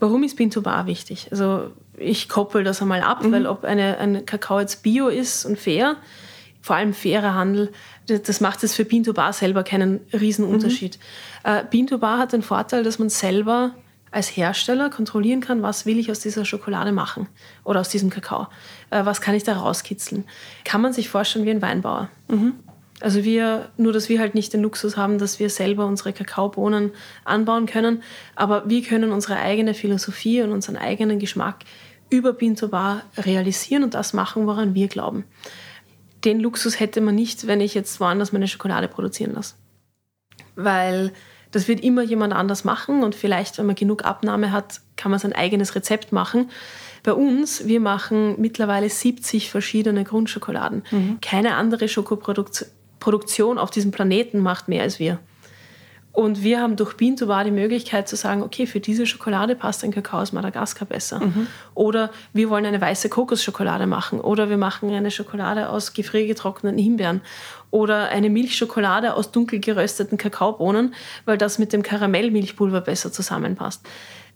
Warum 0.00 0.22
ist 0.22 0.36
Bean 0.36 0.50
to 0.50 0.60
Bar 0.60 0.86
wichtig? 0.86 1.28
Also 1.30 1.70
ich 1.96 2.28
koppel 2.28 2.62
das 2.62 2.82
einmal 2.82 3.00
ab, 3.00 3.24
mhm. 3.24 3.32
weil 3.32 3.46
ob 3.46 3.64
eine, 3.64 3.96
ein 3.98 4.26
Kakao 4.26 4.60
jetzt 4.60 4.82
bio 4.82 5.08
ist 5.08 5.46
und 5.46 5.58
fair, 5.58 5.96
vor 6.60 6.76
allem 6.76 6.92
fairer 6.92 7.34
Handel, 7.34 7.72
das 8.06 8.42
macht 8.42 8.62
es 8.64 8.74
für 8.74 8.84
Bean 8.84 9.02
to 9.02 9.14
Bar 9.14 9.32
selber 9.32 9.62
keinen 9.62 10.00
Riesenunterschied. 10.12 10.98
Mhm. 11.44 11.50
Äh, 11.50 11.64
Bean 11.70 11.86
to 11.86 11.96
Bar 11.96 12.18
hat 12.18 12.34
den 12.34 12.42
Vorteil, 12.42 12.84
dass 12.84 12.98
man 12.98 13.08
selber 13.08 13.74
als 14.10 14.28
Hersteller 14.36 14.90
kontrollieren 14.90 15.40
kann, 15.40 15.62
was 15.62 15.86
will 15.86 15.98
ich 15.98 16.10
aus 16.10 16.20
dieser 16.20 16.44
Schokolade 16.44 16.92
machen 16.92 17.28
oder 17.64 17.80
aus 17.80 17.88
diesem 17.88 18.10
Kakao. 18.10 18.48
Äh, 18.90 19.04
was 19.04 19.20
kann 19.20 19.34
ich 19.34 19.44
da 19.44 19.56
rauskitzeln? 19.56 20.24
Kann 20.64 20.80
man 20.80 20.92
sich 20.92 21.08
vorstellen 21.08 21.44
wie 21.44 21.50
ein 21.50 21.62
Weinbauer. 21.62 22.10
Mhm. 22.28 22.54
Also 23.00 23.24
wir, 23.24 23.70
nur 23.78 23.92
dass 23.92 24.08
wir 24.10 24.20
halt 24.20 24.34
nicht 24.34 24.52
den 24.52 24.62
Luxus 24.62 24.96
haben, 24.96 25.18
dass 25.18 25.38
wir 25.38 25.48
selber 25.48 25.86
unsere 25.86 26.12
Kakaobohnen 26.12 26.92
anbauen 27.24 27.64
können, 27.64 28.02
aber 28.36 28.68
wir 28.68 28.82
können 28.82 29.12
unsere 29.12 29.36
eigene 29.36 29.72
Philosophie 29.72 30.42
und 30.42 30.52
unseren 30.52 30.76
eigenen 30.76 31.18
Geschmack 31.18 31.64
über 32.10 32.34
Bar 32.34 33.02
realisieren 33.16 33.84
und 33.84 33.94
das 33.94 34.12
machen, 34.12 34.46
woran 34.46 34.74
wir 34.74 34.88
glauben. 34.88 35.24
Den 36.24 36.40
Luxus 36.40 36.78
hätte 36.78 37.00
man 37.00 37.14
nicht, 37.14 37.46
wenn 37.46 37.60
ich 37.62 37.72
jetzt 37.72 38.00
woanders 38.00 38.32
meine 38.32 38.48
Schokolade 38.48 38.88
produzieren 38.88 39.32
lasse. 39.32 39.54
Weil 40.54 41.12
das 41.50 41.68
wird 41.68 41.80
immer 41.80 42.02
jemand 42.02 42.32
anders 42.32 42.64
machen 42.64 43.02
und 43.02 43.14
vielleicht, 43.14 43.58
wenn 43.58 43.66
man 43.66 43.74
genug 43.74 44.04
Abnahme 44.04 44.52
hat, 44.52 44.80
kann 44.96 45.10
man 45.10 45.20
sein 45.20 45.32
eigenes 45.32 45.74
Rezept 45.74 46.12
machen. 46.12 46.50
Bei 47.02 47.12
uns, 47.12 47.66
wir 47.66 47.80
machen 47.80 48.34
mittlerweile 48.38 48.88
70 48.88 49.50
verschiedene 49.50 50.04
Grundschokoladen. 50.04 50.82
Mhm. 50.90 51.18
Keine 51.20 51.54
andere 51.54 51.88
Schokoproduktion 51.88 53.58
auf 53.58 53.70
diesem 53.70 53.90
Planeten 53.90 54.40
macht 54.40 54.68
mehr 54.68 54.82
als 54.82 54.98
wir. 54.98 55.18
Und 56.12 56.42
wir 56.42 56.60
haben 56.60 56.74
durch 56.76 56.96
Bean 56.96 57.16
to 57.16 57.26
Bar 57.28 57.44
die 57.44 57.52
Möglichkeit 57.52 58.08
zu 58.08 58.16
sagen, 58.16 58.42
okay, 58.42 58.66
für 58.66 58.80
diese 58.80 59.06
Schokolade 59.06 59.54
passt 59.54 59.84
ein 59.84 59.92
Kakao 59.92 60.20
aus 60.20 60.32
Madagaskar 60.32 60.86
besser. 60.86 61.20
Mhm. 61.20 61.46
Oder 61.74 62.10
wir 62.32 62.50
wollen 62.50 62.66
eine 62.66 62.80
weiße 62.80 63.08
Kokosschokolade 63.08 63.86
machen. 63.86 64.20
Oder 64.20 64.50
wir 64.50 64.56
machen 64.56 64.90
eine 64.90 65.12
Schokolade 65.12 65.68
aus 65.68 65.92
gefriergetrockneten 65.92 66.78
Himbeeren. 66.78 67.20
Oder 67.70 68.08
eine 68.08 68.28
Milchschokolade 68.28 69.14
aus 69.14 69.30
dunkel 69.30 69.60
gerösteten 69.60 70.18
Kakaobohnen, 70.18 70.94
weil 71.26 71.38
das 71.38 71.60
mit 71.60 71.72
dem 71.72 71.84
Karamellmilchpulver 71.84 72.80
besser 72.80 73.12
zusammenpasst. 73.12 73.86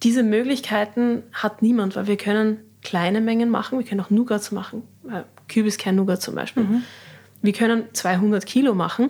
Diese 0.01 0.23
Möglichkeiten 0.23 1.23
hat 1.33 1.61
niemand, 1.61 1.97
weil 1.97 2.07
wir 2.07 2.17
können 2.17 2.59
kleine 2.83 3.19
Mengen 3.19 3.49
machen. 3.49 3.79
Wir 3.79 3.85
können 3.85 3.99
auch 3.99 4.09
Nougat 4.09 4.49
machen. 4.53 4.83
Äh, 5.09 5.23
Kübiskern-Nougat 5.49 6.21
zum 6.21 6.35
Beispiel. 6.35 6.63
Mhm. 6.63 6.83
Wir 7.41 7.53
können 7.53 7.83
200 7.91 8.45
Kilo 8.45 8.73
machen 8.73 9.09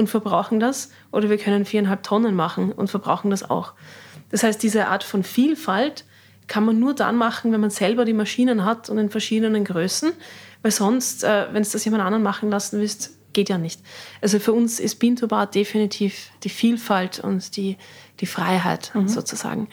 und 0.00 0.08
verbrauchen 0.08 0.58
das 0.58 0.90
oder 1.12 1.30
wir 1.30 1.36
können 1.38 1.64
viereinhalb 1.64 2.02
Tonnen 2.02 2.34
machen 2.34 2.72
und 2.72 2.90
verbrauchen 2.90 3.30
das 3.30 3.48
auch. 3.48 3.74
Das 4.30 4.42
heißt, 4.42 4.60
diese 4.62 4.88
Art 4.88 5.04
von 5.04 5.22
Vielfalt 5.22 6.04
kann 6.46 6.64
man 6.64 6.80
nur 6.80 6.94
dann 6.94 7.16
machen, 7.16 7.52
wenn 7.52 7.60
man 7.60 7.70
selber 7.70 8.04
die 8.04 8.14
Maschinen 8.14 8.64
hat 8.64 8.88
und 8.90 8.98
in 8.98 9.10
verschiedenen 9.10 9.64
Größen, 9.64 10.12
weil 10.62 10.72
sonst, 10.72 11.22
äh, 11.22 11.46
wenn 11.52 11.62
es 11.62 11.70
das 11.70 11.84
jemand 11.84 12.02
anderen 12.02 12.24
machen 12.24 12.50
lassen 12.50 12.80
willst, 12.80 13.10
geht 13.32 13.48
ja 13.50 13.58
nicht. 13.58 13.80
Also 14.20 14.40
für 14.40 14.52
uns 14.52 14.80
ist 14.80 14.98
Bean 14.98 15.14
to 15.14 15.28
Bar 15.28 15.46
definitiv 15.46 16.30
die 16.42 16.48
Vielfalt 16.48 17.20
und 17.20 17.56
die, 17.56 17.76
die 18.18 18.26
Freiheit 18.26 18.90
mhm. 18.94 19.06
sozusagen. 19.06 19.68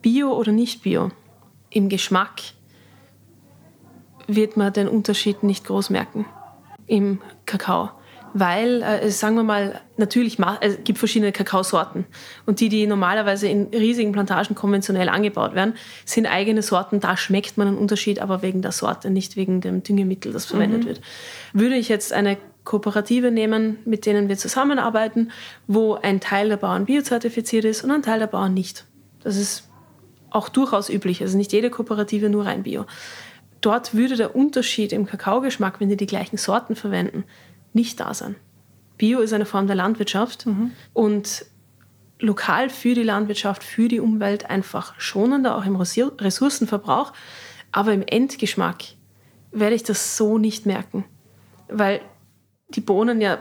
Bio 0.00 0.32
oder 0.32 0.52
nicht 0.52 0.82
Bio, 0.82 1.10
im 1.68 1.88
Geschmack 1.88 2.40
wird 4.26 4.56
man 4.56 4.72
den 4.72 4.88
Unterschied 4.88 5.42
nicht 5.42 5.64
groß 5.64 5.90
merken 5.90 6.24
im 6.86 7.20
Kakao 7.44 7.90
weil, 8.34 8.82
äh, 8.82 9.10
sagen 9.10 9.36
wir 9.36 9.44
mal, 9.44 9.80
natürlich 9.96 10.38
es 10.60 10.78
gibt 10.82 10.98
verschiedene 10.98 11.30
Kakaosorten. 11.30 12.04
Und 12.46 12.58
die, 12.58 12.68
die 12.68 12.86
normalerweise 12.86 13.46
in 13.46 13.68
riesigen 13.68 14.10
Plantagen 14.10 14.56
konventionell 14.56 15.08
angebaut 15.08 15.54
werden, 15.54 15.74
sind 16.04 16.26
eigene 16.26 16.60
Sorten. 16.60 16.98
Da 16.98 17.16
schmeckt 17.16 17.56
man 17.56 17.68
einen 17.68 17.78
Unterschied, 17.78 18.18
aber 18.18 18.42
wegen 18.42 18.60
der 18.60 18.72
Sorte, 18.72 19.08
nicht 19.08 19.36
wegen 19.36 19.60
dem 19.60 19.84
Düngemittel, 19.84 20.32
das 20.32 20.46
verwendet 20.46 20.82
mhm. 20.82 20.88
wird. 20.88 21.00
Würde 21.52 21.76
ich 21.76 21.88
jetzt 21.88 22.12
eine 22.12 22.36
Kooperative 22.64 23.30
nehmen, 23.30 23.78
mit 23.84 24.04
denen 24.04 24.28
wir 24.28 24.36
zusammenarbeiten, 24.36 25.30
wo 25.68 25.94
ein 25.94 26.20
Teil 26.20 26.48
der 26.48 26.56
Bauern 26.56 26.86
biozertifiziert 26.86 27.64
ist 27.64 27.84
und 27.84 27.92
ein 27.92 28.02
Teil 28.02 28.18
der 28.18 28.26
Bauern 28.26 28.52
nicht. 28.52 28.84
Das 29.22 29.36
ist 29.36 29.68
auch 30.30 30.48
durchaus 30.48 30.90
üblich. 30.90 31.22
Also 31.22 31.38
nicht 31.38 31.52
jede 31.52 31.70
Kooperative 31.70 32.28
nur 32.28 32.46
rein 32.46 32.64
bio. 32.64 32.84
Dort 33.60 33.94
würde 33.94 34.16
der 34.16 34.34
Unterschied 34.34 34.92
im 34.92 35.06
Kakaogeschmack, 35.06 35.80
wenn 35.80 35.88
die 35.88 35.96
die 35.96 36.06
gleichen 36.06 36.36
Sorten 36.36 36.74
verwenden, 36.74 37.24
nicht 37.74 38.00
da 38.00 38.14
sein. 38.14 38.36
Bio 38.96 39.20
ist 39.20 39.32
eine 39.32 39.46
Form 39.46 39.66
der 39.66 39.76
Landwirtschaft 39.76 40.46
mhm. 40.46 40.70
und 40.92 41.46
lokal 42.20 42.70
für 42.70 42.94
die 42.94 43.02
Landwirtschaft, 43.02 43.64
für 43.64 43.88
die 43.88 44.00
Umwelt 44.00 44.48
einfach 44.48 44.94
schonender, 44.98 45.56
auch 45.56 45.66
im 45.66 45.76
Ressourcenverbrauch. 45.76 47.12
Aber 47.72 47.92
im 47.92 48.02
Endgeschmack 48.02 48.84
werde 49.50 49.74
ich 49.74 49.82
das 49.82 50.16
so 50.16 50.38
nicht 50.38 50.64
merken, 50.64 51.04
weil 51.68 52.00
die 52.68 52.80
Bohnen 52.80 53.20
ja 53.20 53.38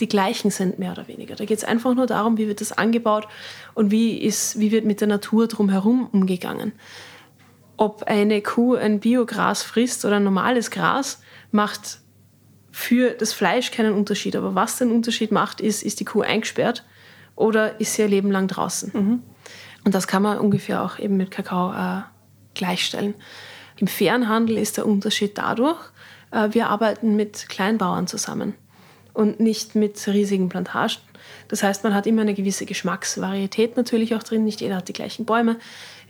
die 0.00 0.08
gleichen 0.08 0.50
sind, 0.50 0.78
mehr 0.78 0.92
oder 0.92 1.06
weniger. 1.06 1.36
Da 1.36 1.44
geht 1.44 1.58
es 1.58 1.64
einfach 1.64 1.94
nur 1.94 2.06
darum, 2.06 2.36
wie 2.36 2.48
wird 2.48 2.60
das 2.60 2.72
angebaut 2.72 3.28
und 3.74 3.90
wie, 3.90 4.18
ist, 4.18 4.58
wie 4.58 4.72
wird 4.72 4.84
mit 4.84 5.00
der 5.00 5.08
Natur 5.08 5.46
drumherum 5.46 6.08
umgegangen. 6.10 6.72
Ob 7.76 8.04
eine 8.04 8.40
Kuh 8.42 8.74
ein 8.74 9.00
Biogras 9.00 9.62
frisst 9.62 10.04
oder 10.04 10.16
ein 10.16 10.24
normales 10.24 10.70
Gras, 10.70 11.20
macht 11.52 12.00
für 12.74 13.10
das 13.10 13.32
Fleisch 13.32 13.70
keinen 13.70 13.94
Unterschied. 13.94 14.34
Aber 14.34 14.56
was 14.56 14.78
den 14.78 14.90
Unterschied 14.90 15.30
macht, 15.30 15.60
ist, 15.60 15.84
ist 15.84 16.00
die 16.00 16.04
Kuh 16.04 16.22
eingesperrt 16.22 16.84
oder 17.36 17.80
ist 17.80 17.94
sie 17.94 18.02
ihr 18.02 18.08
Leben 18.08 18.32
lang 18.32 18.48
draußen. 18.48 18.90
Mhm. 18.92 19.22
Und 19.84 19.94
das 19.94 20.08
kann 20.08 20.24
man 20.24 20.38
ungefähr 20.38 20.82
auch 20.82 20.98
eben 20.98 21.16
mit 21.16 21.30
Kakao 21.30 21.72
äh, 21.72 22.02
gleichstellen. 22.54 23.14
Im 23.76 23.86
fairen 23.86 24.28
Handel 24.28 24.58
ist 24.58 24.76
der 24.76 24.86
Unterschied 24.86 25.38
dadurch, 25.38 25.78
äh, 26.32 26.48
wir 26.50 26.68
arbeiten 26.68 27.14
mit 27.14 27.48
Kleinbauern 27.48 28.08
zusammen 28.08 28.54
und 29.12 29.38
nicht 29.38 29.76
mit 29.76 30.04
riesigen 30.08 30.48
Plantagen. 30.48 30.96
Das 31.46 31.62
heißt, 31.62 31.84
man 31.84 31.94
hat 31.94 32.08
immer 32.08 32.22
eine 32.22 32.34
gewisse 32.34 32.66
Geschmacksvarietät 32.66 33.76
natürlich 33.76 34.16
auch 34.16 34.24
drin. 34.24 34.42
Nicht 34.42 34.60
jeder 34.60 34.76
hat 34.76 34.88
die 34.88 34.92
gleichen 34.92 35.26
Bäume. 35.26 35.58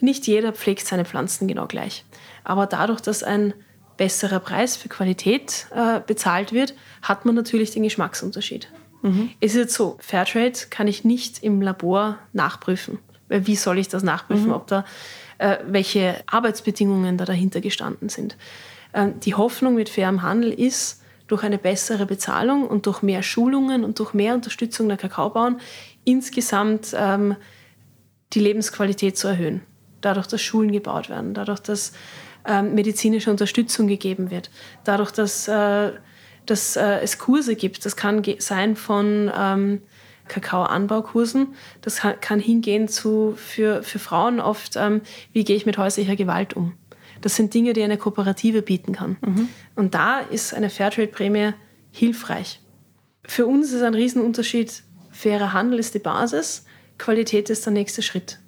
Nicht 0.00 0.26
jeder 0.26 0.54
pflegt 0.54 0.86
seine 0.86 1.04
Pflanzen 1.04 1.46
genau 1.46 1.66
gleich. 1.66 2.06
Aber 2.42 2.66
dadurch, 2.66 3.02
dass 3.02 3.22
ein 3.22 3.52
besserer 3.96 4.40
Preis 4.40 4.76
für 4.76 4.88
Qualität 4.88 5.66
äh, 5.74 6.00
bezahlt 6.06 6.52
wird, 6.52 6.74
hat 7.02 7.24
man 7.24 7.34
natürlich 7.34 7.70
den 7.70 7.82
Geschmacksunterschied. 7.82 8.68
Mhm. 9.02 9.30
Ist 9.40 9.54
jetzt 9.54 9.74
so, 9.74 9.96
Fairtrade 10.00 10.58
kann 10.70 10.88
ich 10.88 11.04
nicht 11.04 11.42
im 11.42 11.60
Labor 11.60 12.18
nachprüfen. 12.32 12.98
Wie 13.28 13.56
soll 13.56 13.78
ich 13.78 13.88
das 13.88 14.02
nachprüfen, 14.02 14.46
mhm. 14.46 14.52
ob 14.52 14.66
da 14.66 14.84
äh, 15.38 15.58
welche 15.66 16.22
Arbeitsbedingungen 16.26 17.18
da 17.18 17.24
dahinter 17.24 17.60
gestanden 17.60 18.08
sind? 18.08 18.36
Ähm, 18.92 19.20
die 19.20 19.34
Hoffnung 19.34 19.74
mit 19.74 19.88
fairem 19.88 20.22
Handel 20.22 20.52
ist, 20.52 21.00
durch 21.26 21.42
eine 21.42 21.58
bessere 21.58 22.06
Bezahlung 22.06 22.66
und 22.66 22.86
durch 22.86 23.02
mehr 23.02 23.22
Schulungen 23.22 23.84
und 23.84 23.98
durch 23.98 24.12
mehr 24.12 24.34
Unterstützung 24.34 24.88
der 24.88 24.98
Kakaobauern 24.98 25.60
insgesamt 26.04 26.94
ähm, 26.94 27.36
die 28.34 28.40
Lebensqualität 28.40 29.16
zu 29.16 29.28
erhöhen. 29.28 29.62
Dadurch, 30.00 30.26
dass 30.26 30.42
Schulen 30.42 30.70
gebaut 30.70 31.08
werden, 31.08 31.32
dadurch, 31.32 31.60
dass 31.60 31.92
ähm, 32.46 32.74
medizinische 32.74 33.30
Unterstützung 33.30 33.86
gegeben 33.86 34.30
wird, 34.30 34.50
dadurch, 34.84 35.10
dass, 35.10 35.48
äh, 35.48 35.92
dass 36.46 36.76
äh, 36.76 37.00
es 37.00 37.18
Kurse 37.18 37.56
gibt. 37.56 37.84
Das 37.84 37.96
kann 37.96 38.22
sein 38.38 38.76
von 38.76 39.30
ähm, 39.36 39.82
Kakaoanbaukursen, 40.28 41.54
das 41.80 41.96
kann, 41.96 42.20
kann, 42.20 42.40
hingehen 42.40 42.88
zu 42.88 43.34
für, 43.36 43.82
für 43.82 43.98
Frauen 43.98 44.40
oft, 44.40 44.76
ähm, 44.76 45.02
wie 45.32 45.44
gehe 45.44 45.56
ich 45.56 45.66
mit 45.66 45.78
häuslicher 45.78 46.16
Gewalt 46.16 46.54
um 46.54 46.74
das 47.24 47.36
sind 47.36 47.54
Dinge, 47.54 47.72
die 47.72 47.82
eine 47.82 47.96
Kooperative 47.96 48.60
bieten 48.60 48.92
kann. 48.92 49.16
Mhm. 49.24 49.48
Und 49.74 49.94
da 49.94 50.18
ist 50.18 50.52
eine 50.52 50.68
Fairtrade-Prämie 50.68 51.54
hilfreich. 51.90 52.60
Für 53.26 53.46
uns 53.46 53.72
ist 53.72 53.80
ein 53.80 53.94
Riesenunterschied, 53.94 54.82
fairer 55.10 55.54
Handel 55.54 55.78
ist 55.78 55.94
die 55.94 56.00
Basis, 56.00 56.66
Qualität 56.98 57.48
ist 57.48 57.64
der 57.64 57.72
nächste 57.72 58.02
Schritt. 58.02 58.40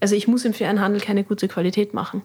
Also 0.00 0.16
ich 0.16 0.26
muss 0.26 0.44
im 0.44 0.52
fairen 0.52 0.80
Handel 0.80 1.00
keine 1.00 1.22
gute 1.22 1.46
Qualität 1.46 1.94
machen, 1.94 2.22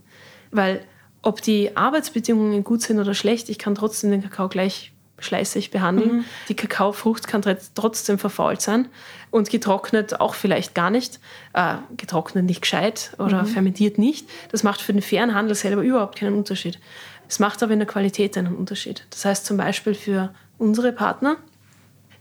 weil 0.49 0.81
ob 1.21 1.41
die 1.41 1.75
Arbeitsbedingungen 1.75 2.63
gut 2.63 2.81
sind 2.81 2.99
oder 2.99 3.13
schlecht, 3.13 3.49
ich 3.49 3.59
kann 3.59 3.75
trotzdem 3.75 4.11
den 4.11 4.21
Kakao 4.21 4.47
gleich 4.47 4.93
schleißig 5.19 5.71
behandeln. 5.71 6.17
Mhm. 6.17 6.25
Die 6.47 6.55
Kakaofrucht 6.55 7.27
kann 7.27 7.41
trotzdem 7.75 8.17
verfault 8.17 8.61
sein 8.61 8.87
und 9.31 9.49
getrocknet 9.49 10.19
auch 10.19 10.33
vielleicht 10.33 10.75
gar 10.75 10.89
nicht. 10.89 11.19
Äh, 11.53 11.75
getrocknet 11.97 12.45
nicht 12.45 12.61
gescheit 12.61 13.11
oder 13.17 13.43
mhm. 13.43 13.47
fermentiert 13.47 13.97
nicht. 13.97 14.29
Das 14.51 14.63
macht 14.63 14.81
für 14.81 14.93
den 14.93 15.01
fairen 15.01 15.33
Handel 15.33 15.55
selber 15.55 15.81
überhaupt 15.81 16.17
keinen 16.17 16.35
Unterschied. 16.35 16.79
Es 17.27 17.39
macht 17.39 17.61
aber 17.61 17.73
in 17.73 17.79
der 17.79 17.87
Qualität 17.87 18.37
einen 18.37 18.55
Unterschied. 18.55 19.05
Das 19.09 19.25
heißt 19.25 19.45
zum 19.45 19.57
Beispiel 19.57 19.93
für 19.93 20.33
unsere 20.57 20.91
Partner, 20.91 21.37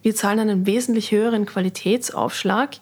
wir 0.03 0.15
zahlen 0.15 0.39
einen 0.39 0.67
wesentlich 0.67 1.11
höheren 1.11 1.47
Qualitätsaufschlag, 1.47 2.77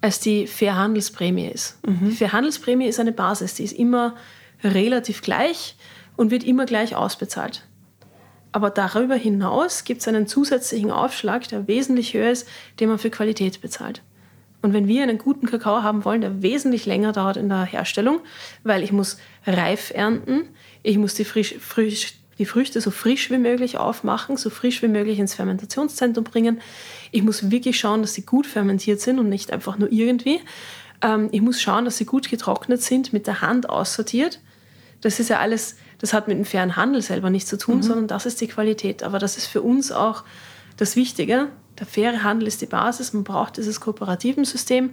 als 0.00 0.18
die 0.18 0.46
Fairhandelsprämie 0.46 1.46
ist. 1.46 1.78
Mhm. 1.86 2.10
Die 2.10 2.16
Fairhandelsprämie 2.16 2.86
ist 2.86 2.98
eine 2.98 3.12
Basis, 3.12 3.54
die 3.54 3.64
ist 3.64 3.72
immer 3.72 4.16
relativ 4.62 5.22
gleich 5.22 5.76
und 6.16 6.30
wird 6.30 6.44
immer 6.44 6.66
gleich 6.66 6.94
ausbezahlt. 6.94 7.66
Aber 8.52 8.68
darüber 8.68 9.14
hinaus 9.14 9.84
gibt 9.84 10.02
es 10.02 10.08
einen 10.08 10.26
zusätzlichen 10.26 10.90
Aufschlag, 10.90 11.48
der 11.48 11.68
wesentlich 11.68 12.12
höher 12.12 12.30
ist, 12.30 12.46
den 12.80 12.90
man 12.90 12.98
für 12.98 13.10
Qualität 13.10 13.62
bezahlt. 13.62 14.02
Und 14.60 14.72
wenn 14.74 14.86
wir 14.86 15.02
einen 15.02 15.18
guten 15.18 15.46
Kakao 15.46 15.82
haben 15.82 16.04
wollen, 16.04 16.20
der 16.20 16.42
wesentlich 16.42 16.86
länger 16.86 17.12
dauert 17.12 17.36
in 17.36 17.48
der 17.48 17.64
Herstellung, 17.64 18.20
weil 18.62 18.82
ich 18.82 18.92
muss 18.92 19.18
reif 19.44 19.90
ernten, 19.92 20.48
ich 20.82 20.98
muss 20.98 21.14
die, 21.14 21.24
frisch, 21.24 21.56
frisch, 21.58 22.14
die 22.38 22.46
Früchte 22.46 22.80
so 22.80 22.90
frisch 22.90 23.30
wie 23.30 23.38
möglich 23.38 23.78
aufmachen, 23.78 24.36
so 24.36 24.50
frisch 24.50 24.82
wie 24.82 24.88
möglich 24.88 25.18
ins 25.18 25.34
Fermentationszentrum 25.34 26.24
bringen. 26.24 26.60
Ich 27.10 27.22
muss 27.22 27.50
wirklich 27.50 27.78
schauen, 27.78 28.02
dass 28.02 28.14
sie 28.14 28.22
gut 28.22 28.46
fermentiert 28.46 29.00
sind 29.00 29.18
und 29.18 29.28
nicht 29.28 29.50
einfach 29.50 29.78
nur 29.78 29.90
irgendwie. 29.90 30.40
Ähm, 31.02 31.28
ich 31.32 31.40
muss 31.40 31.60
schauen, 31.60 31.84
dass 31.84 31.96
sie 31.96 32.04
gut 32.04 32.30
getrocknet 32.30 32.82
sind, 32.82 33.12
mit 33.12 33.26
der 33.26 33.40
Hand 33.40 33.68
aussortiert. 33.68 34.40
Das 35.02 35.20
ist 35.20 35.28
ja 35.28 35.38
alles 35.38 35.76
das 36.02 36.12
hat 36.12 36.26
mit 36.26 36.36
dem 36.36 36.44
fairen 36.44 36.74
Handel 36.74 37.00
selber 37.00 37.30
nichts 37.30 37.48
zu 37.48 37.56
tun, 37.56 37.76
mhm. 37.76 37.82
sondern 37.82 38.08
das 38.08 38.26
ist 38.26 38.40
die 38.40 38.48
Qualität. 38.48 39.04
Aber 39.04 39.20
das 39.20 39.36
ist 39.36 39.46
für 39.46 39.62
uns 39.62 39.92
auch 39.92 40.24
das 40.76 40.96
Wichtige. 40.96 41.46
Der 41.78 41.86
faire 41.86 42.24
Handel 42.24 42.48
ist 42.48 42.60
die 42.60 42.66
Basis. 42.66 43.12
Man 43.12 43.22
braucht 43.22 43.56
dieses 43.56 43.80
kooperativen 43.80 44.44
System. 44.44 44.90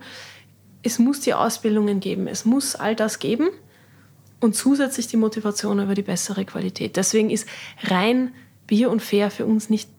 Es 0.84 1.00
muss 1.00 1.20
die 1.20 1.34
Ausbildungen 1.34 2.00
geben. 2.00 2.28
Es 2.28 2.46
muss 2.46 2.76
all 2.76 2.96
das 2.96 3.18
geben 3.18 3.50
und 4.40 4.56
zusätzlich 4.56 5.08
die 5.08 5.18
Motivation 5.18 5.80
über 5.80 5.96
die 5.96 6.04
bessere 6.04 6.46
Qualität. 6.46 6.96
Deswegen 6.96 7.32
ist 7.32 7.48
rein 7.82 8.32
Bier 8.68 8.92
und 8.92 9.02
fair 9.02 9.32
für 9.32 9.48
uns 9.48 9.72
nicht, 9.72 9.90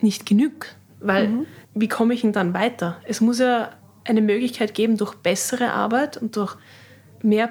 nicht 0.00 0.24
genug. 0.24 0.68
Weil 1.00 1.28
mhm. 1.28 1.46
wie 1.74 1.88
komme 1.88 2.14
ich 2.14 2.22
denn 2.22 2.32
dann 2.32 2.54
weiter? 2.54 2.96
Es 3.04 3.20
muss 3.20 3.40
ja 3.40 3.72
eine 4.04 4.22
Möglichkeit 4.22 4.72
geben, 4.72 4.96
durch 4.96 5.16
bessere 5.16 5.72
Arbeit 5.72 6.16
und 6.16 6.36
durch 6.36 6.56
mehr 7.22 7.50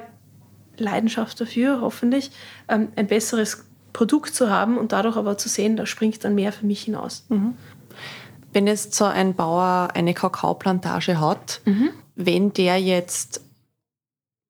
Leidenschaft 0.77 1.39
dafür, 1.39 1.81
hoffentlich, 1.81 2.31
ähm, 2.67 2.89
ein 2.95 3.07
besseres 3.07 3.65
Produkt 3.93 4.35
zu 4.35 4.49
haben 4.49 4.77
und 4.77 4.91
dadurch 4.91 5.15
aber 5.15 5.37
zu 5.37 5.47
sehen, 5.47 5.77
da 5.77 5.85
springt 5.85 6.23
dann 6.23 6.35
mehr 6.35 6.51
für 6.51 6.65
mich 6.65 6.83
hinaus. 6.83 7.25
Mhm. 7.29 7.55
Wenn 8.51 8.67
jetzt 8.67 8.93
so 8.93 9.05
ein 9.05 9.35
Bauer 9.35 9.89
eine 9.93 10.13
Kakaoplantage 10.13 11.19
hat, 11.19 11.61
mhm. 11.65 11.89
wenn 12.15 12.53
der 12.53 12.79
jetzt 12.79 13.41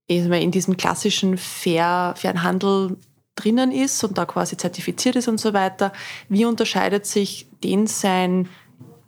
in 0.08 0.52
diesem 0.52 0.78
klassischen 0.78 1.38
fair, 1.38 2.14
fairen 2.16 2.44
Handel 2.44 2.98
drinnen 3.36 3.72
ist 3.72 4.04
und 4.04 4.18
da 4.18 4.26
quasi 4.26 4.58
zertifiziert 4.58 5.16
ist 5.16 5.28
und 5.28 5.40
so 5.40 5.54
weiter, 5.54 5.92
wie 6.30 6.46
unterscheidet 6.46 7.06
sich 7.06 7.48
den 7.64 7.88
sein 7.88 8.48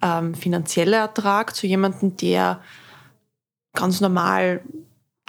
ähm, 0.01 0.35
finanzieller 0.35 0.97
Ertrag 0.97 1.55
zu 1.55 1.65
jemandem, 1.65 2.17
der 2.17 2.61
ganz 3.73 4.01
normal 4.01 4.61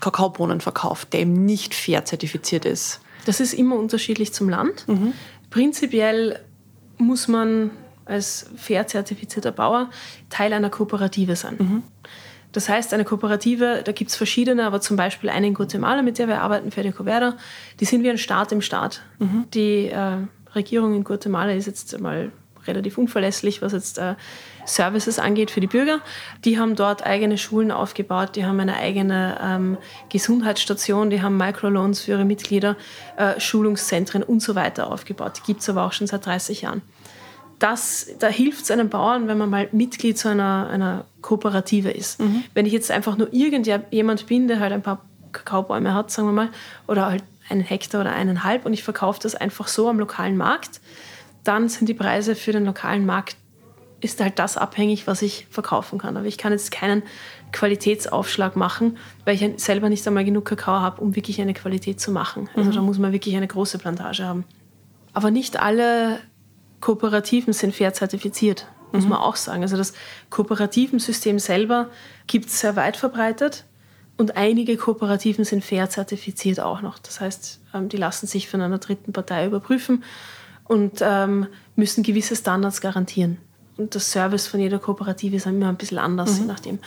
Kakaobohnen 0.01 0.61
verkauft, 0.61 1.13
der 1.13 1.21
eben 1.21 1.45
nicht 1.45 1.75
fair 1.75 2.05
zertifiziert 2.05 2.65
ist. 2.65 3.01
Das 3.27 3.41
ist 3.41 3.53
immer 3.53 3.77
unterschiedlich 3.77 4.33
zum 4.33 4.49
Land. 4.49 4.87
Mhm. 4.89 5.13
Prinzipiell 5.51 6.41
muss 6.99 7.29
man 7.29 7.71
als 8.05 8.47
fair 8.57 8.87
zertifizierter 8.87 9.53
Bauer 9.53 9.91
Teil 10.31 10.53
einer 10.53 10.71
Kooperative 10.71 11.37
sein. 11.37 11.57
Mhm. 11.59 11.83
Das 12.53 12.69
heißt, 12.69 12.95
eine 12.95 13.05
Kooperative, 13.05 13.83
da 13.85 13.93
gibt 13.93 14.11
es 14.11 14.17
verschiedene, 14.17 14.65
aber 14.65 14.81
zum 14.81 14.97
Beispiel 14.97 15.29
eine 15.29 15.47
in 15.49 15.55
Guatemala, 15.55 16.01
mit 16.03 16.19
der 16.19 16.29
wir 16.29 16.41
arbeiten, 16.41 16.71
Fedecovera, 16.71 17.37
die 17.79 17.85
sind 17.85 18.03
wie 18.03 18.11
ein 18.11 18.19
Staat 18.19 18.53
im 18.53 18.63
Staat. 18.63 19.03
Mhm. 19.19 19.45
Die 19.53 19.89
äh, 19.89 20.17
Regierung 20.55 20.95
in 20.95 21.05
Guatemala 21.05 21.53
ist 21.53 21.67
jetzt 21.67 22.01
mal 22.01 22.33
relativ 22.67 22.99
unverlässlich, 22.99 23.63
was 23.63 23.73
jetzt 23.73 23.99
äh, 23.99 24.15
Services 24.67 25.19
angeht 25.19 25.51
für 25.51 25.61
die 25.61 25.67
Bürger. 25.67 26.01
Die 26.45 26.59
haben 26.59 26.77
dort 26.77 27.05
eigene 27.05 27.39
Schulen 27.39 27.71
aufgebaut, 27.71 28.37
die 28.37 28.45
haben 28.45 28.61
eine 28.61 28.77
eigene 28.77 29.39
ähm, 29.43 29.79
Gesundheitsstation, 30.11 31.11
die 31.11 31.23
haben 31.23 31.37
Microloans 31.37 32.03
für 32.03 32.13
ihre 32.13 32.25
Mitglieder, 32.25 32.77
äh, 33.17 33.41
Schulungszentren 33.41 34.23
und 34.23 34.41
so 34.41 34.55
weiter 34.55 34.93
aufgebaut. 34.93 35.39
Die 35.39 35.47
gibt 35.47 35.61
es 35.61 35.69
aber 35.69 35.85
auch 35.85 35.93
schon 35.93 36.07
seit 36.07 36.27
30 36.27 36.63
Jahren. 36.63 36.83
Das, 37.59 38.09
da 38.21 38.29
hilft 38.29 38.65
es 38.65 38.71
einem 38.71 38.89
Bauern, 38.89 39.27
wenn 39.27 39.37
man 39.37 39.51
mal 39.51 39.69
Mitglied 39.73 40.17
zu 40.17 40.29
einer, 40.29 40.69
einer 40.71 41.07
Kooperative 41.23 41.91
ist. 41.91 42.21
Mhm. 42.21 42.45
Wenn 42.55 42.67
ich 42.67 42.73
jetzt 42.73 42.91
einfach 42.91 43.17
nur 43.17 43.33
irgendjemand 43.33 44.27
bin, 44.27 44.47
der 44.47 44.61
halt 44.61 44.73
ein 44.73 44.83
paar 44.83 45.03
Kakaobäume 45.33 45.93
hat, 45.93 46.11
sagen 46.11 46.29
wir 46.29 46.33
mal, 46.33 46.49
oder 46.87 47.07
halt 47.07 47.25
einen 47.49 47.63
Hektar 47.63 48.03
oder 48.03 48.13
eineinhalb 48.13 48.65
und 48.67 48.73
ich 48.73 48.83
verkaufe 48.83 49.19
das 49.23 49.35
einfach 49.35 49.69
so 49.69 49.89
am 49.89 49.99
lokalen 49.99 50.37
Markt, 50.37 50.81
dann 51.45 51.69
sind 51.69 51.89
die 51.89 51.95
Preise 51.95 52.35
für 52.35 52.53
den 52.53 52.65
lokalen 52.65 53.07
Markt 53.07 53.37
ist 54.01 54.21
halt 54.21 54.39
das 54.39 54.57
abhängig, 54.57 55.07
was 55.07 55.23
ich 55.23 55.47
verkaufen 55.51 55.99
kann. 55.99 56.17
Aber 56.17 56.27
ich 56.27 56.39
kann 56.39 56.53
jetzt 56.53 56.71
keinen 56.71 57.03
Qualitätsaufschlag 57.53 58.55
machen, 58.55 58.97
weil 59.25 59.35
ich 59.35 59.61
selber 59.61 59.89
nicht 59.89 60.07
einmal 60.07 60.25
genug 60.25 60.45
Kakao 60.45 60.81
habe, 60.81 61.01
um 61.01 61.17
wirklich 61.17 61.41
eine 61.41 61.55
Qualität 61.55 62.01
zu 62.01 62.13
machen. 62.13 62.49
Also 62.55 62.71
mhm. 62.71 62.75
da 62.75 62.83
muss 62.83 62.99
man 62.99 63.13
wirklich 63.13 63.37
eine 63.37 63.49
große 63.49 63.79
Plantage 63.79 64.25
haben. 64.25 64.45
Aber 65.15 65.31
nicht 65.31 65.59
alle 65.59 66.21
Kooperativen 66.81 67.53
sind 67.53 67.75
fair 67.75 67.93
zertifiziert, 67.93 68.67
muss 68.93 69.05
mhm. 69.05 69.11
man 69.11 69.19
auch 69.19 69.37
sagen. 69.37 69.63
Also 69.63 69.77
das 69.77 69.95
kooperativen 70.31 71.01
System 71.01 71.39
selber 71.39 71.89
gibt 72.29 72.47
es 72.47 72.61
sehr 72.61 72.77
weit 72.77 72.97
verbreitet 72.97 73.65
und 74.17 74.37
einige 74.37 74.77
Kooperativen 74.77 75.45
sind 75.45 75.65
fair 75.65 75.91
zertifiziert 75.91 76.61
auch 76.61 76.83
noch. 76.83 76.99
Das 77.01 77.21
heißt, 77.21 77.61
ähm, 77.75 77.89
die 77.89 77.97
lassen 77.97 78.27
sich 78.29 78.49
von 78.49 78.61
einer 78.61 78.79
dritten 78.79 79.13
Partei 79.13 79.47
überprüfen 79.47 80.05
und 80.69 81.01
ähm, 81.01 81.47
müssen 81.75 82.03
gewisse 82.03 82.37
Standards 82.37 82.81
garantieren. 82.81 83.39
Und 83.77 83.95
das 83.95 84.11
Service 84.11 84.47
von 84.47 84.61
jeder 84.61 84.79
Kooperative 84.79 85.37
ist 85.37 85.47
immer 85.47 85.69
ein 85.69 85.77
bisschen 85.77 85.99
anders, 85.99 86.35
mhm. 86.35 86.41
je 86.41 86.47
nachdem. 86.47 86.79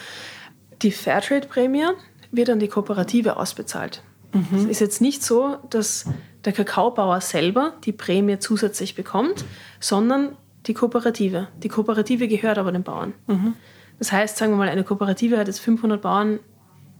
Die 0.81 0.91
Fairtrade-Prämie 0.91 1.87
wird 2.31 2.49
an 2.49 2.59
die 2.59 2.67
Kooperative 2.67 3.37
ausbezahlt. 3.37 4.03
Mhm. 4.33 4.45
Es 4.53 4.65
ist 4.65 4.79
jetzt 4.79 5.01
nicht 5.01 5.23
so, 5.23 5.57
dass 5.69 6.05
der 6.45 6.53
Kakaobauer 6.53 7.21
selber 7.21 7.73
die 7.83 7.91
Prämie 7.91 8.39
zusätzlich 8.39 8.95
bekommt, 8.95 9.45
sondern 9.79 10.37
die 10.67 10.73
Kooperative. 10.73 11.47
Die 11.63 11.69
Kooperative 11.69 12.27
gehört 12.27 12.57
aber 12.57 12.71
den 12.71 12.83
Bauern. 12.83 13.13
Mhm. 13.27 13.53
Das 13.99 14.11
heißt, 14.11 14.37
sagen 14.37 14.53
wir 14.53 14.57
mal, 14.57 14.69
eine 14.69 14.83
Kooperative 14.83 15.37
hat 15.37 15.47
jetzt 15.47 15.59
500 15.59 16.01
Bauern, 16.01 16.39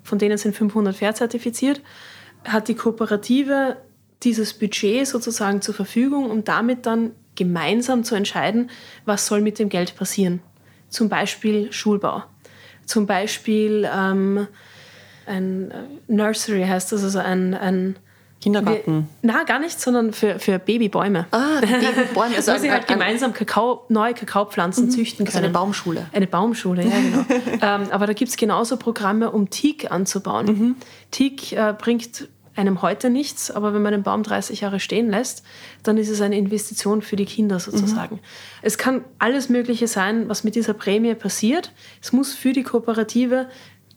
von 0.04 0.20
denen 0.20 0.38
sind 0.38 0.56
500 0.56 0.96
fair 0.96 1.16
zertifiziert, 1.16 1.82
hat 2.44 2.68
die 2.68 2.76
Kooperative 2.76 3.78
dieses 4.24 4.54
Budget 4.54 5.08
sozusagen 5.08 5.62
zur 5.62 5.74
Verfügung, 5.74 6.30
um 6.30 6.44
damit 6.44 6.86
dann 6.86 7.12
gemeinsam 7.36 8.04
zu 8.04 8.16
entscheiden, 8.16 8.70
was 9.06 9.26
soll 9.26 9.42
mit 9.42 9.60
dem 9.60 9.70
Geld 9.70 9.96
passieren. 9.96 10.42
Zum 10.90 11.10
Beispiel 11.10 11.72
Schulbau. 11.72 12.24
Zum 12.86 13.06
Beispiel 13.08 13.90
ähm, 13.92 14.48
ein 15.26 15.72
äh, 15.72 15.76
Nursery 16.08 16.66
heißt 16.66 16.92
das, 16.92 17.04
also 17.04 17.20
ein, 17.20 17.54
ein 17.54 17.96
Kindergarten? 18.42 19.08
na, 19.22 19.44
gar 19.44 19.60
nicht, 19.60 19.80
sondern 19.80 20.14
für, 20.14 20.40
für 20.40 20.58
Babybäume. 20.58 21.28
Ah, 21.32 21.62
Babybäume. 21.62 22.36
Also 22.36 22.52
Wo 22.56 22.58
sie 22.58 22.72
halt 22.72 22.88
gemeinsam 22.88 23.34
Kakao, 23.34 23.86
neue 23.90 24.14
Kakaopflanzen 24.14 24.86
mhm. 24.86 24.92
züchten 24.92 25.26
können. 25.26 25.36
Also 25.36 25.46
eine 25.46 25.54
Baumschule. 25.54 26.08
Eine 26.12 26.28
Baumschule, 26.28 26.84
ja, 26.84 27.00
genau. 27.00 27.26
ähm, 27.62 27.92
aber 27.92 28.08
da 28.08 28.14
gibt 28.14 28.30
es 28.30 28.38
genauso 28.38 28.78
Programme, 28.78 29.32
um 29.32 29.50
Teak 29.50 29.92
anzubauen. 29.92 30.46
Mhm. 30.48 30.76
Teak 31.12 31.54
äh, 31.54 31.74
bringt 31.78 32.28
einem 32.56 32.82
heute 32.82 33.10
nichts, 33.10 33.50
aber 33.52 33.74
wenn 33.74 33.82
man 33.82 33.94
den 33.94 34.04
Baum 34.04 34.24
30 34.24 34.62
Jahre 34.62 34.80
stehen 34.80 35.10
lässt, 35.10 35.44
dann 35.84 35.98
ist 35.98 36.10
es 36.10 36.22
eine 36.22 36.38
Investition 36.38 37.02
für 37.02 37.16
die 37.16 37.26
Kinder 37.26 37.60
sozusagen. 37.60 38.16
Mhm. 38.16 38.22
Es 38.62 38.78
kann 38.78 39.04
alles 39.20 39.50
Mögliche 39.50 39.88
sein, 39.88 40.28
was 40.28 40.44
mit 40.44 40.56
dieser 40.56 40.74
Prämie 40.74 41.16
passiert. 41.16 41.72
Es 42.02 42.12
muss 42.12 42.34
für 42.34 42.54
die 42.54 42.64
Kooperative 42.64 43.48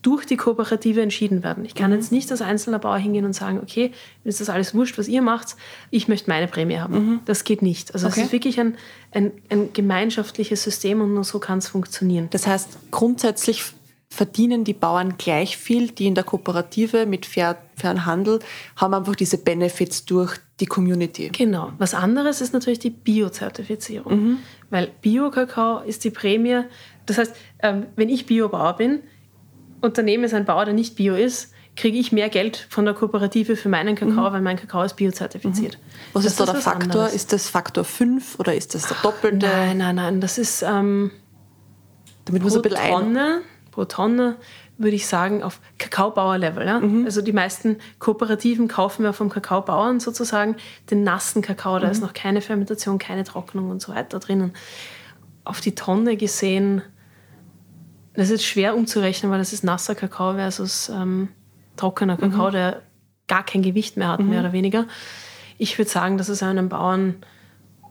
durch 0.05 0.25
die 0.25 0.37
Kooperative 0.37 1.01
entschieden 1.01 1.43
werden. 1.43 1.65
Ich 1.65 1.73
kann 1.73 1.89
mhm. 1.89 1.97
jetzt 1.97 2.11
nicht 2.11 2.29
als 2.29 2.43
einzelner 2.43 2.77
Bauer 2.77 2.97
hingehen 2.97 3.25
und 3.25 3.33
sagen, 3.33 3.59
okay, 3.59 3.91
ist 4.23 4.39
das 4.39 4.49
alles 4.49 4.75
wurscht, 4.75 4.99
was 4.99 5.07
ihr 5.07 5.23
macht, 5.23 5.55
ich 5.89 6.07
möchte 6.07 6.29
meine 6.29 6.47
Prämie 6.47 6.77
haben. 6.77 6.93
Mhm. 6.93 7.19
Das 7.25 7.43
geht 7.43 7.63
nicht. 7.63 7.91
Also 7.95 8.05
okay. 8.05 8.19
es 8.19 8.25
ist 8.27 8.31
wirklich 8.31 8.59
ein, 8.59 8.77
ein, 9.11 9.31
ein 9.49 9.73
gemeinschaftliches 9.73 10.63
System 10.63 11.01
und 11.01 11.15
nur 11.15 11.23
so 11.23 11.39
kann 11.39 11.57
es 11.57 11.67
funktionieren. 11.67 12.27
Das 12.29 12.45
heißt, 12.45 12.91
grundsätzlich 12.91 13.63
verdienen 14.15 14.63
die 14.63 14.73
Bauern 14.73 15.17
gleich 15.17 15.57
viel, 15.57 15.91
die 15.91 16.07
in 16.07 16.15
der 16.15 16.23
Kooperative 16.23 17.05
mit 17.05 17.25
fair, 17.25 17.57
fairen 17.75 18.05
Handel 18.05 18.39
haben 18.77 18.93
einfach 18.93 19.15
diese 19.15 19.37
Benefits 19.37 20.05
durch 20.05 20.37
die 20.61 20.65
Community. 20.65 21.29
Genau. 21.29 21.73
Was 21.77 21.93
anderes 21.93 22.39
ist 22.39 22.53
natürlich 22.53 22.79
die 22.79 22.91
Bio-Zertifizierung. 22.91 24.13
Mhm. 24.13 24.37
Weil 24.69 24.91
Bio-Kakao 25.01 25.79
ist 25.79 26.05
die 26.05 26.11
Prämie. 26.11 26.61
Das 27.05 27.17
heißt, 27.17 27.35
ähm, 27.61 27.87
wenn 27.97 28.07
ich 28.07 28.25
Biobauer 28.25 28.77
bin, 28.77 29.01
Unternehmen 29.81 30.23
ist 30.23 30.33
ein 30.33 30.45
Bauer, 30.45 30.63
der 30.63 30.73
nicht 30.73 30.95
Bio 30.95 31.13
ist, 31.15 31.51
kriege 31.75 31.97
ich 31.97 32.13
mehr 32.13 32.29
Geld 32.29 32.67
von 32.69 32.85
der 32.85 32.93
Kooperative 32.93 33.57
für 33.57 33.67
meinen 33.67 33.95
Kakao, 33.95 34.29
mhm. 34.29 34.33
weil 34.33 34.41
mein 34.41 34.55
Kakao 34.55 34.83
ist 34.83 34.95
biozertifiziert. 34.95 35.77
Mhm. 35.77 36.13
Was 36.13 36.23
das 36.23 36.31
ist 36.31 36.39
da 36.39 36.45
der 36.45 36.55
Faktor? 36.55 36.83
Anderes. 36.83 37.13
Ist 37.13 37.33
das 37.33 37.49
Faktor 37.49 37.83
5 37.83 38.39
oder 38.39 38.55
ist 38.55 38.75
das 38.75 38.87
der 38.87 38.97
doppelte? 39.03 39.45
Nein, 39.45 39.79
nein, 39.79 39.95
nein. 39.95 40.21
Das 40.21 40.37
ist 40.37 40.61
ähm, 40.61 41.11
Damit 42.23 42.43
pro, 42.43 42.61
Tonne, 42.61 43.41
pro 43.75 43.85
Tonne 43.85 44.37
würde 44.77 44.95
ich 44.95 45.07
sagen, 45.07 45.41
auf 45.41 45.61
Kakaobauer-Level. 45.77 46.65
Ja? 46.65 46.79
Mhm. 46.79 47.05
Also 47.05 47.21
die 47.21 47.31
meisten 47.31 47.77
Kooperativen 47.99 48.67
kaufen 48.67 49.03
wir 49.03 49.13
vom 49.13 49.29
Kakaobauern 49.29 49.99
sozusagen 49.99 50.55
den 50.91 51.03
nassen 51.03 51.41
Kakao. 51.41 51.79
Da 51.79 51.87
ist 51.87 52.01
mhm. 52.01 52.07
noch 52.07 52.13
keine 52.13 52.41
Fermentation, 52.41 52.97
keine 52.97 53.23
Trocknung 53.23 53.69
und 53.69 53.81
so 53.81 53.93
weiter 53.93 54.19
drinnen. 54.19 54.53
Auf 55.45 55.61
die 55.61 55.75
Tonne 55.75 56.17
gesehen 56.17 56.81
das 58.15 58.29
ist 58.29 58.45
schwer 58.45 58.75
umzurechnen, 58.75 59.29
weil 59.29 59.39
das 59.39 59.51
ist 59.51 59.63
nasser 59.63 59.93
Kakao 59.93 60.35
versus 60.35 60.89
ähm, 60.89 61.27
trockener 61.75 62.15
Kakao, 62.15 62.47
mhm. 62.47 62.53
der 62.53 62.81
gar 63.27 63.45
kein 63.45 63.61
Gewicht 63.61 63.97
mehr 63.97 64.07
hat, 64.07 64.21
mhm. 64.21 64.29
mehr 64.29 64.39
oder 64.39 64.53
weniger. 64.53 64.85
Ich 65.57 65.77
würde 65.77 65.91
sagen, 65.91 66.17
dass 66.17 66.29
es 66.29 66.41
einem 66.41 66.69
Bauern 66.69 67.15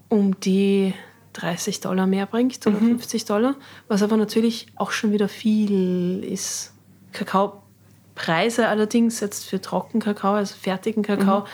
um 0.08 0.40
die 0.40 0.94
30 1.34 1.80
Dollar 1.80 2.06
mehr 2.06 2.26
bringt 2.26 2.66
oder 2.66 2.80
mhm. 2.80 2.98
50 2.98 3.24
Dollar, 3.26 3.56
was 3.88 4.02
aber 4.02 4.16
natürlich 4.16 4.66
auch 4.76 4.90
schon 4.90 5.12
wieder 5.12 5.28
viel 5.28 6.24
ist. 6.24 6.72
Kakaopreise 7.12 8.68
allerdings 8.68 9.20
jetzt 9.20 9.44
für 9.44 9.60
Trockenkakao, 9.60 10.34
also 10.34 10.54
fertigen 10.54 11.02
Kakao, 11.02 11.40
mhm. 11.40 11.44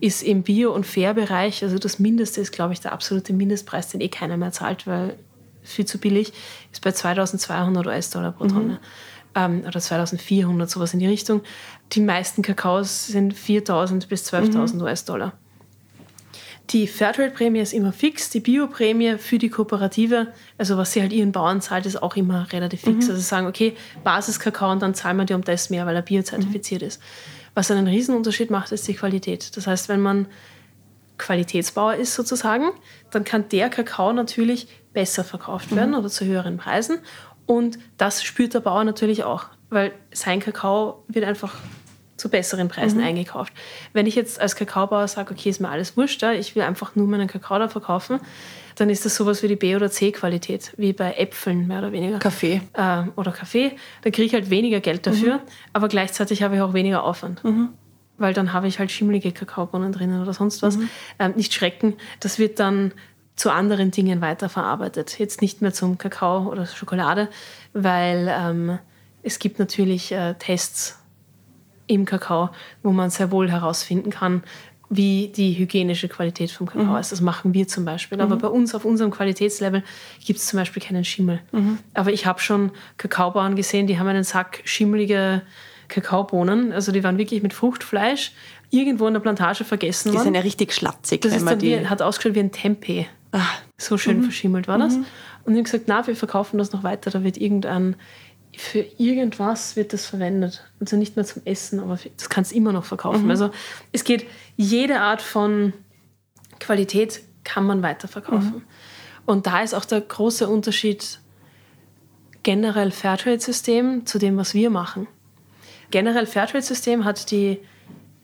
ist 0.00 0.22
im 0.22 0.42
Bio- 0.42 0.74
und 0.74 0.86
Fair-Bereich, 0.86 1.62
also 1.62 1.78
das 1.78 1.98
Mindeste 1.98 2.40
ist, 2.40 2.52
glaube 2.52 2.72
ich, 2.72 2.80
der 2.80 2.92
absolute 2.92 3.32
Mindestpreis, 3.32 3.88
den 3.88 4.00
eh 4.00 4.08
keiner 4.08 4.36
mehr 4.36 4.52
zahlt, 4.52 4.86
weil 4.86 5.16
viel 5.62 5.84
zu 5.84 5.98
billig, 5.98 6.32
ist 6.72 6.82
bei 6.82 6.92
2200 6.92 7.86
US-Dollar 7.86 8.32
pro 8.32 8.46
Tonne. 8.46 8.74
Mhm. 8.74 8.78
Ähm, 9.32 9.62
oder 9.64 9.78
2400, 9.78 10.68
sowas 10.68 10.92
in 10.92 10.98
die 10.98 11.06
Richtung. 11.06 11.42
Die 11.92 12.00
meisten 12.00 12.42
Kakaos 12.42 13.06
sind 13.06 13.32
4000 13.32 14.08
bis 14.08 14.32
12.000 14.32 14.74
mhm. 14.74 14.82
US-Dollar. 14.82 15.34
Die 16.70 16.86
Fairtrade-Prämie 16.86 17.58
ist 17.58 17.72
immer 17.72 17.92
fix, 17.92 18.30
die 18.30 18.38
Bio-Prämie 18.38 19.18
für 19.18 19.38
die 19.38 19.48
Kooperative, 19.48 20.28
also 20.56 20.76
was 20.76 20.92
sie 20.92 21.02
halt 21.02 21.12
ihren 21.12 21.32
Bauern 21.32 21.60
zahlt, 21.60 21.84
ist 21.84 22.00
auch 22.00 22.14
immer 22.14 22.46
relativ 22.52 22.82
fix. 22.82 23.06
Mhm. 23.06 23.10
Also 23.10 23.22
sagen, 23.22 23.46
okay, 23.48 23.76
Basiskakao 24.04 24.70
und 24.70 24.80
dann 24.80 24.94
zahlen 24.94 25.16
wir 25.16 25.24
dir 25.24 25.34
um 25.34 25.42
das 25.42 25.70
mehr, 25.70 25.84
weil 25.86 25.96
er 25.96 26.02
biozertifiziert 26.02 26.82
mhm. 26.82 26.88
ist. 26.88 27.02
Was 27.54 27.72
einen 27.72 27.88
Riesenunterschied 27.88 28.50
macht, 28.50 28.70
ist 28.70 28.86
die 28.86 28.94
Qualität. 28.94 29.56
Das 29.56 29.66
heißt, 29.66 29.88
wenn 29.88 30.00
man 30.00 30.26
Qualitätsbauer 31.18 31.96
ist 31.96 32.14
sozusagen, 32.14 32.70
dann 33.10 33.24
kann 33.24 33.48
der 33.48 33.68
Kakao 33.68 34.12
natürlich 34.12 34.68
besser 34.92 35.24
verkauft 35.24 35.74
werden 35.74 35.90
mhm. 35.90 35.98
oder 35.98 36.08
zu 36.08 36.24
höheren 36.24 36.56
Preisen. 36.56 36.98
Und 37.46 37.80
das 37.96 38.22
spürt 38.22 38.54
der 38.54 38.60
Bauer 38.60 38.84
natürlich 38.84 39.24
auch, 39.24 39.46
weil 39.70 39.92
sein 40.12 40.38
Kakao 40.38 41.02
wird 41.08 41.24
einfach 41.24 41.54
zu 42.20 42.28
besseren 42.28 42.68
Preisen 42.68 42.98
mhm. 42.98 43.06
eingekauft. 43.06 43.52
Wenn 43.92 44.06
ich 44.06 44.14
jetzt 44.14 44.40
als 44.40 44.54
Kakaobauer 44.54 45.08
sage, 45.08 45.32
okay, 45.32 45.50
ist 45.50 45.60
mir 45.60 45.68
alles 45.68 45.96
wurscht, 45.96 46.22
ich 46.22 46.54
will 46.54 46.62
einfach 46.62 46.94
nur 46.94 47.08
meinen 47.08 47.26
Kakao 47.26 47.58
da 47.58 47.68
verkaufen, 47.68 48.20
dann 48.76 48.88
ist 48.88 49.04
das 49.04 49.16
sowas 49.16 49.42
wie 49.42 49.48
die 49.48 49.56
B- 49.56 49.74
oder 49.74 49.90
C-Qualität, 49.90 50.72
wie 50.76 50.92
bei 50.92 51.14
Äpfeln 51.14 51.66
mehr 51.66 51.80
oder 51.80 51.92
weniger. 51.92 52.18
Kaffee. 52.18 52.62
Äh, 52.74 53.02
oder 53.16 53.32
Kaffee. 53.32 53.72
Da 54.02 54.10
kriege 54.10 54.26
ich 54.26 54.34
halt 54.34 54.50
weniger 54.50 54.80
Geld 54.80 55.06
dafür, 55.06 55.36
mhm. 55.36 55.42
aber 55.72 55.88
gleichzeitig 55.88 56.42
habe 56.42 56.56
ich 56.56 56.60
auch 56.60 56.72
weniger 56.72 57.02
Aufwand. 57.02 57.42
Mhm. 57.42 57.70
Weil 58.18 58.34
dann 58.34 58.52
habe 58.52 58.68
ich 58.68 58.78
halt 58.78 58.90
schimmelige 58.90 59.32
Kakaobohnen 59.32 59.92
drinnen 59.92 60.20
oder 60.22 60.34
sonst 60.34 60.62
was. 60.62 60.76
Mhm. 60.76 60.88
Ähm, 61.18 61.32
nicht 61.36 61.54
schrecken, 61.54 61.94
das 62.20 62.38
wird 62.38 62.60
dann 62.60 62.92
zu 63.34 63.50
anderen 63.50 63.90
Dingen 63.90 64.20
weiterverarbeitet. 64.20 65.18
Jetzt 65.18 65.40
nicht 65.40 65.62
mehr 65.62 65.72
zum 65.72 65.96
Kakao 65.96 66.46
oder 66.50 66.66
Schokolade, 66.66 67.28
weil 67.72 68.30
ähm, 68.30 68.78
es 69.22 69.38
gibt 69.38 69.58
natürlich 69.58 70.12
äh, 70.12 70.34
Tests 70.34 70.99
im 71.90 72.04
Kakao, 72.04 72.50
wo 72.82 72.92
man 72.92 73.10
sehr 73.10 73.30
wohl 73.30 73.50
herausfinden 73.50 74.10
kann, 74.10 74.42
wie 74.88 75.28
die 75.28 75.56
hygienische 75.56 76.08
Qualität 76.08 76.50
vom 76.50 76.66
Kakao 76.66 76.94
mhm. 76.94 76.96
ist. 76.96 77.12
Das 77.12 77.20
machen 77.20 77.54
wir 77.54 77.68
zum 77.68 77.84
Beispiel. 77.84 78.18
Mhm. 78.18 78.24
Aber 78.24 78.36
bei 78.36 78.48
uns 78.48 78.74
auf 78.74 78.84
unserem 78.84 79.10
Qualitätslevel 79.10 79.84
gibt 80.24 80.40
es 80.40 80.46
zum 80.46 80.58
Beispiel 80.58 80.82
keinen 80.82 81.04
Schimmel. 81.04 81.40
Mhm. 81.52 81.78
Aber 81.94 82.12
ich 82.12 82.26
habe 82.26 82.40
schon 82.40 82.72
Kakaobauern 82.96 83.54
gesehen, 83.54 83.86
die 83.86 83.98
haben 83.98 84.08
einen 84.08 84.24
Sack 84.24 84.62
schimmelige 84.64 85.42
Kakaobohnen. 85.88 86.72
Also 86.72 86.90
die 86.90 87.04
waren 87.04 87.18
wirklich 87.18 87.42
mit 87.42 87.52
Fruchtfleisch 87.52 88.32
irgendwo 88.70 89.06
in 89.06 89.14
der 89.14 89.20
Plantage 89.20 89.64
vergessen. 89.64 90.12
Die 90.12 90.18
sind 90.18 90.34
ja 90.34 90.40
richtig 90.40 90.72
schlatzig. 90.72 91.20
Das 91.20 91.36
ist 91.36 91.46
dann 91.46 91.60
wie, 91.60 91.86
hat 91.86 92.02
ausgeschaut 92.02 92.34
wie 92.34 92.40
ein 92.40 92.52
Tempeh. 92.52 93.06
Ach, 93.32 93.60
so 93.78 93.96
schön 93.96 94.18
mhm. 94.18 94.22
verschimmelt 94.24 94.66
war 94.66 94.78
das. 94.78 94.96
Mhm. 94.96 95.04
Und 95.44 95.52
ich 95.52 95.58
habe 95.58 95.62
gesagt, 95.62 95.84
na, 95.86 96.06
wir 96.06 96.16
verkaufen 96.16 96.58
das 96.58 96.72
noch 96.72 96.82
weiter. 96.82 97.10
Da 97.10 97.22
wird 97.22 97.36
irgendein, 97.36 97.96
für 98.56 98.84
irgendwas 98.98 99.76
wird 99.76 99.92
das 99.92 100.06
verwendet. 100.06 100.64
Also 100.80 100.96
nicht 100.96 101.16
mehr 101.16 101.24
zum 101.24 101.42
Essen, 101.44 101.80
aber 101.80 101.98
das 102.16 102.28
kannst 102.28 102.52
du 102.52 102.56
immer 102.56 102.72
noch 102.72 102.84
verkaufen. 102.84 103.24
Mhm. 103.24 103.30
Also 103.30 103.50
es 103.92 104.04
geht, 104.04 104.26
jede 104.56 105.00
Art 105.00 105.22
von 105.22 105.72
Qualität 106.58 107.22
kann 107.44 107.64
man 107.64 107.82
weiterverkaufen. 107.82 108.54
Mhm. 108.56 108.62
Und 109.26 109.46
da 109.46 109.62
ist 109.62 109.74
auch 109.74 109.84
der 109.84 110.00
große 110.00 110.48
Unterschied 110.48 111.20
generell 112.42 112.90
Fairtrade-System 112.90 114.06
zu 114.06 114.18
dem, 114.18 114.36
was 114.36 114.54
wir 114.54 114.70
machen. 114.70 115.06
Generell 115.90 116.26
Fairtrade-System 116.26 117.04
hat, 117.04 117.26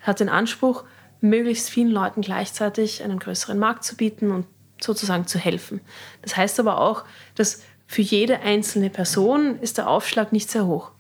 hat 0.01 0.21
den 0.21 0.29
Anspruch, 0.29 0.85
möglichst 1.21 1.71
vielen 1.71 1.91
Leuten 1.91 2.21
gleichzeitig 2.21 3.03
einen 3.03 3.19
größeren 3.19 3.59
Markt 3.59 3.85
zu 3.85 3.97
bieten 3.97 4.31
und 4.31 4.47
sozusagen 4.81 5.27
zu 5.27 5.39
helfen. 5.39 5.81
Das 6.23 6.37
heißt 6.37 6.61
aber 6.61 6.81
auch, 6.81 7.05
dass 7.35 7.63
für 7.87 8.03
jede 8.03 8.41
einzelne 8.41 8.91
Person 8.91 9.59
ist 9.61 9.79
der 9.79 9.89
Aufschlag 9.89 10.33
nicht 10.33 10.51
sehr 10.51 10.67
hoch. 10.67 10.91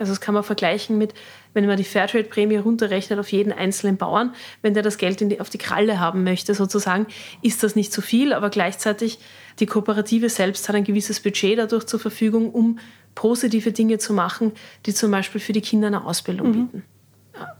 Also 0.00 0.12
das 0.12 0.20
kann 0.22 0.32
man 0.32 0.42
vergleichen 0.42 0.96
mit, 0.96 1.12
wenn 1.52 1.66
man 1.66 1.76
die 1.76 1.84
Fairtrade-Prämie 1.84 2.56
runterrechnet 2.56 3.18
auf 3.18 3.30
jeden 3.32 3.52
einzelnen 3.52 3.98
Bauern, 3.98 4.34
wenn 4.62 4.72
der 4.72 4.82
das 4.82 4.96
Geld 4.96 5.20
die, 5.20 5.40
auf 5.40 5.50
die 5.50 5.58
Kralle 5.58 6.00
haben 6.00 6.24
möchte 6.24 6.54
sozusagen, 6.54 7.06
ist 7.42 7.62
das 7.62 7.76
nicht 7.76 7.92
zu 7.92 8.00
viel, 8.00 8.32
aber 8.32 8.48
gleichzeitig 8.48 9.18
die 9.58 9.66
Kooperative 9.66 10.30
selbst 10.30 10.68
hat 10.68 10.76
ein 10.76 10.84
gewisses 10.84 11.20
Budget 11.20 11.58
dadurch 11.58 11.84
zur 11.84 12.00
Verfügung, 12.00 12.50
um 12.50 12.78
positive 13.14 13.72
Dinge 13.72 13.98
zu 13.98 14.14
machen, 14.14 14.52
die 14.86 14.94
zum 14.94 15.10
Beispiel 15.10 15.40
für 15.40 15.52
die 15.52 15.60
Kinder 15.60 15.88
eine 15.88 16.06
Ausbildung 16.06 16.48
mhm. 16.48 16.52
bieten. 16.52 16.84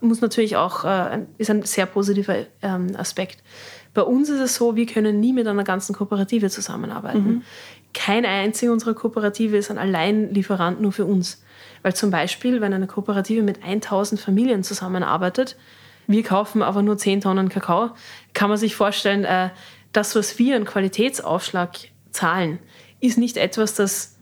Muss 0.00 0.22
natürlich 0.22 0.56
auch, 0.56 0.84
äh, 0.84 1.26
ist 1.36 1.50
ein 1.50 1.62
sehr 1.62 1.86
positiver 1.86 2.46
ähm, 2.62 2.92
Aspekt. 2.96 3.42
Bei 3.92 4.02
uns 4.02 4.28
ist 4.28 4.40
es 4.40 4.54
so, 4.54 4.76
wir 4.76 4.86
können 4.86 5.20
nie 5.20 5.32
mit 5.32 5.46
einer 5.46 5.64
ganzen 5.64 5.94
Kooperative 5.94 6.48
zusammenarbeiten. 6.48 7.24
Mhm. 7.24 7.42
Kein 7.92 8.24
einziger 8.24 8.72
unserer 8.72 8.94
Kooperative 8.94 9.56
ist 9.56 9.70
ein 9.70 9.78
Alleinlieferant 9.78 10.80
nur 10.80 10.92
für 10.92 11.04
uns. 11.04 11.42
Weil 11.82 11.94
zum 11.94 12.10
Beispiel, 12.10 12.60
wenn 12.60 12.72
eine 12.72 12.86
Kooperative 12.86 13.42
mit 13.42 13.62
1000 13.62 14.20
Familien 14.20 14.62
zusammenarbeitet, 14.62 15.56
wir 16.06 16.22
kaufen 16.22 16.62
aber 16.62 16.82
nur 16.82 16.98
10 16.98 17.22
Tonnen 17.22 17.48
Kakao, 17.48 17.90
kann 18.34 18.48
man 18.48 18.58
sich 18.58 18.74
vorstellen, 18.74 19.24
äh, 19.24 19.50
das, 19.92 20.14
was 20.14 20.38
wir 20.38 20.56
an 20.56 20.64
Qualitätsaufschlag 20.64 21.76
zahlen, 22.10 22.58
ist 23.00 23.18
nicht 23.18 23.36
etwas, 23.36 23.74
das 23.74 24.16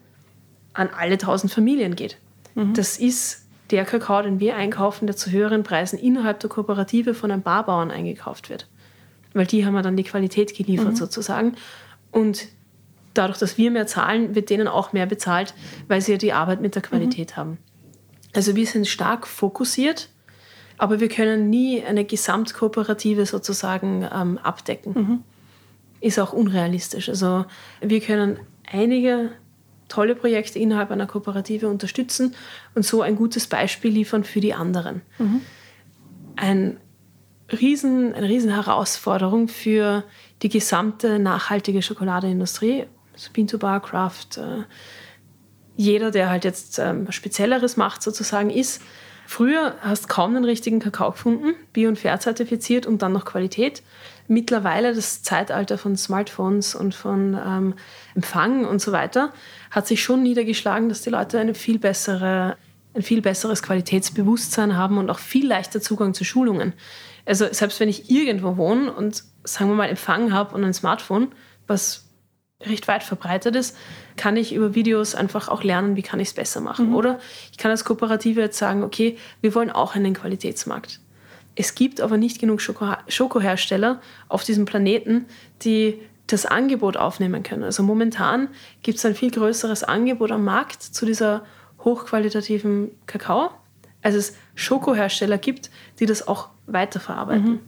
an 0.72 0.90
alle 0.96 1.14
1000 1.14 1.52
Familien 1.52 1.96
geht. 1.96 2.18
Mhm. 2.54 2.74
Das 2.74 2.98
ist 2.98 3.46
der 3.70 3.84
Kakao, 3.84 4.22
den 4.22 4.40
wir 4.40 4.56
einkaufen, 4.56 5.06
der 5.06 5.16
zu 5.16 5.30
höheren 5.30 5.62
Preisen 5.62 5.98
innerhalb 5.98 6.40
der 6.40 6.48
Kooperative 6.48 7.14
von 7.14 7.30
ein 7.30 7.42
paar 7.42 7.66
Bauern 7.66 7.90
eingekauft 7.90 8.48
wird. 8.48 8.68
Weil 9.34 9.46
die 9.46 9.66
haben 9.66 9.74
wir 9.74 9.82
dann 9.82 9.96
die 9.96 10.04
Qualität 10.04 10.56
geliefert 10.56 10.92
mhm. 10.92 10.96
sozusagen. 10.96 11.54
Und 12.10 12.48
dadurch, 13.18 13.38
dass 13.38 13.58
wir 13.58 13.70
mehr 13.70 13.86
zahlen, 13.86 14.34
wird 14.34 14.50
denen 14.50 14.68
auch 14.68 14.92
mehr 14.92 15.06
bezahlt, 15.06 15.54
weil 15.88 16.00
sie 16.00 16.12
ja 16.12 16.18
die 16.18 16.32
Arbeit 16.32 16.60
mit 16.60 16.74
der 16.74 16.82
Qualität 16.82 17.32
mhm. 17.32 17.36
haben. 17.36 17.58
Also 18.34 18.54
wir 18.54 18.66
sind 18.66 18.86
stark 18.86 19.26
fokussiert, 19.26 20.08
aber 20.76 21.00
wir 21.00 21.08
können 21.08 21.50
nie 21.50 21.82
eine 21.82 22.04
Gesamtkooperative 22.04 23.26
sozusagen 23.26 24.08
ähm, 24.14 24.38
abdecken. 24.38 24.92
Mhm. 24.94 25.24
Ist 26.00 26.20
auch 26.20 26.32
unrealistisch. 26.32 27.08
Also 27.08 27.46
wir 27.80 28.00
können 28.00 28.38
einige 28.70 29.30
tolle 29.88 30.14
Projekte 30.14 30.58
innerhalb 30.58 30.90
einer 30.90 31.06
Kooperative 31.06 31.68
unterstützen 31.68 32.34
und 32.74 32.84
so 32.84 33.02
ein 33.02 33.16
gutes 33.16 33.46
Beispiel 33.46 33.90
liefern 33.90 34.22
für 34.22 34.40
die 34.40 34.54
anderen. 34.54 35.02
Mhm. 35.18 35.40
Ein 36.36 36.76
Riesen, 37.50 38.14
eine 38.14 38.28
riesen 38.28 38.50
Herausforderung 38.50 39.48
für 39.48 40.04
die 40.42 40.50
gesamte 40.50 41.18
nachhaltige 41.18 41.80
Schokoladeindustrie 41.80 42.84
Bean 43.32 43.46
to 43.46 43.58
Bar 43.58 43.80
Craft, 43.80 44.36
äh, 44.36 44.64
jeder, 45.76 46.10
der 46.10 46.28
halt 46.28 46.44
jetzt 46.44 46.78
ähm, 46.78 47.06
was 47.06 47.14
Spezielleres 47.14 47.76
macht, 47.76 48.02
sozusagen 48.02 48.50
ist. 48.50 48.82
Früher 49.26 49.74
hast 49.82 50.04
du 50.04 50.08
kaum 50.08 50.34
einen 50.34 50.44
richtigen 50.46 50.80
Kakao 50.80 51.10
gefunden, 51.10 51.54
bio- 51.74 51.90
und 51.90 51.98
fair 51.98 52.18
zertifiziert 52.18 52.86
und 52.86 53.02
dann 53.02 53.12
noch 53.12 53.26
Qualität. 53.26 53.82
Mittlerweile, 54.26 54.94
das 54.94 55.22
Zeitalter 55.22 55.76
von 55.76 55.96
Smartphones 55.98 56.74
und 56.74 56.94
von 56.94 57.34
ähm, 57.34 57.74
Empfang 58.14 58.64
und 58.64 58.80
so 58.80 58.90
weiter, 58.90 59.32
hat 59.70 59.86
sich 59.86 60.02
schon 60.02 60.22
niedergeschlagen, 60.22 60.88
dass 60.88 61.02
die 61.02 61.10
Leute 61.10 61.38
eine 61.38 61.54
viel 61.54 61.78
bessere, 61.78 62.56
ein 62.94 63.02
viel 63.02 63.20
besseres 63.20 63.62
Qualitätsbewusstsein 63.62 64.76
haben 64.76 64.96
und 64.96 65.10
auch 65.10 65.18
viel 65.18 65.46
leichter 65.46 65.82
Zugang 65.82 66.14
zu 66.14 66.24
Schulungen. 66.24 66.72
Also 67.26 67.46
selbst 67.50 67.80
wenn 67.80 67.90
ich 67.90 68.10
irgendwo 68.10 68.56
wohne 68.56 68.90
und 68.90 69.24
sagen 69.44 69.68
wir 69.68 69.76
mal 69.76 69.90
Empfang 69.90 70.32
habe 70.32 70.54
und 70.54 70.64
ein 70.64 70.72
Smartphone, 70.72 71.28
was 71.66 72.07
recht 72.66 72.88
weit 72.88 73.02
verbreitet 73.04 73.54
ist, 73.54 73.76
kann 74.16 74.36
ich 74.36 74.52
über 74.52 74.74
Videos 74.74 75.14
einfach 75.14 75.48
auch 75.48 75.62
lernen, 75.62 75.96
wie 75.96 76.02
kann 76.02 76.18
ich 76.18 76.28
es 76.28 76.34
besser 76.34 76.60
machen. 76.60 76.88
Mhm. 76.88 76.96
Oder 76.96 77.20
ich 77.52 77.58
kann 77.58 77.70
als 77.70 77.84
Kooperative 77.84 78.40
jetzt 78.40 78.58
sagen, 78.58 78.82
okay, 78.82 79.16
wir 79.40 79.54
wollen 79.54 79.70
auch 79.70 79.94
einen 79.94 80.14
Qualitätsmarkt. 80.14 81.00
Es 81.54 81.74
gibt 81.74 82.00
aber 82.00 82.16
nicht 82.16 82.40
genug 82.40 82.60
Schoko 82.60 82.94
Schokohersteller 83.08 84.00
auf 84.28 84.44
diesem 84.44 84.64
Planeten, 84.64 85.26
die 85.62 86.00
das 86.26 86.46
Angebot 86.46 86.96
aufnehmen 86.96 87.42
können. 87.42 87.64
Also 87.64 87.82
momentan 87.82 88.48
gibt 88.82 88.98
es 88.98 89.04
ein 89.04 89.14
viel 89.14 89.30
größeres 89.30 89.84
Angebot 89.84 90.30
am 90.30 90.44
Markt 90.44 90.82
zu 90.82 91.06
dieser 91.06 91.44
hochqualitativen 91.84 92.90
Kakao, 93.06 93.50
als 94.02 94.14
es 94.14 94.36
Schokohersteller 94.54 95.38
gibt, 95.38 95.70
die 96.00 96.06
das 96.06 96.26
auch 96.26 96.48
weiterverarbeiten. 96.66 97.50
Mhm. 97.50 97.60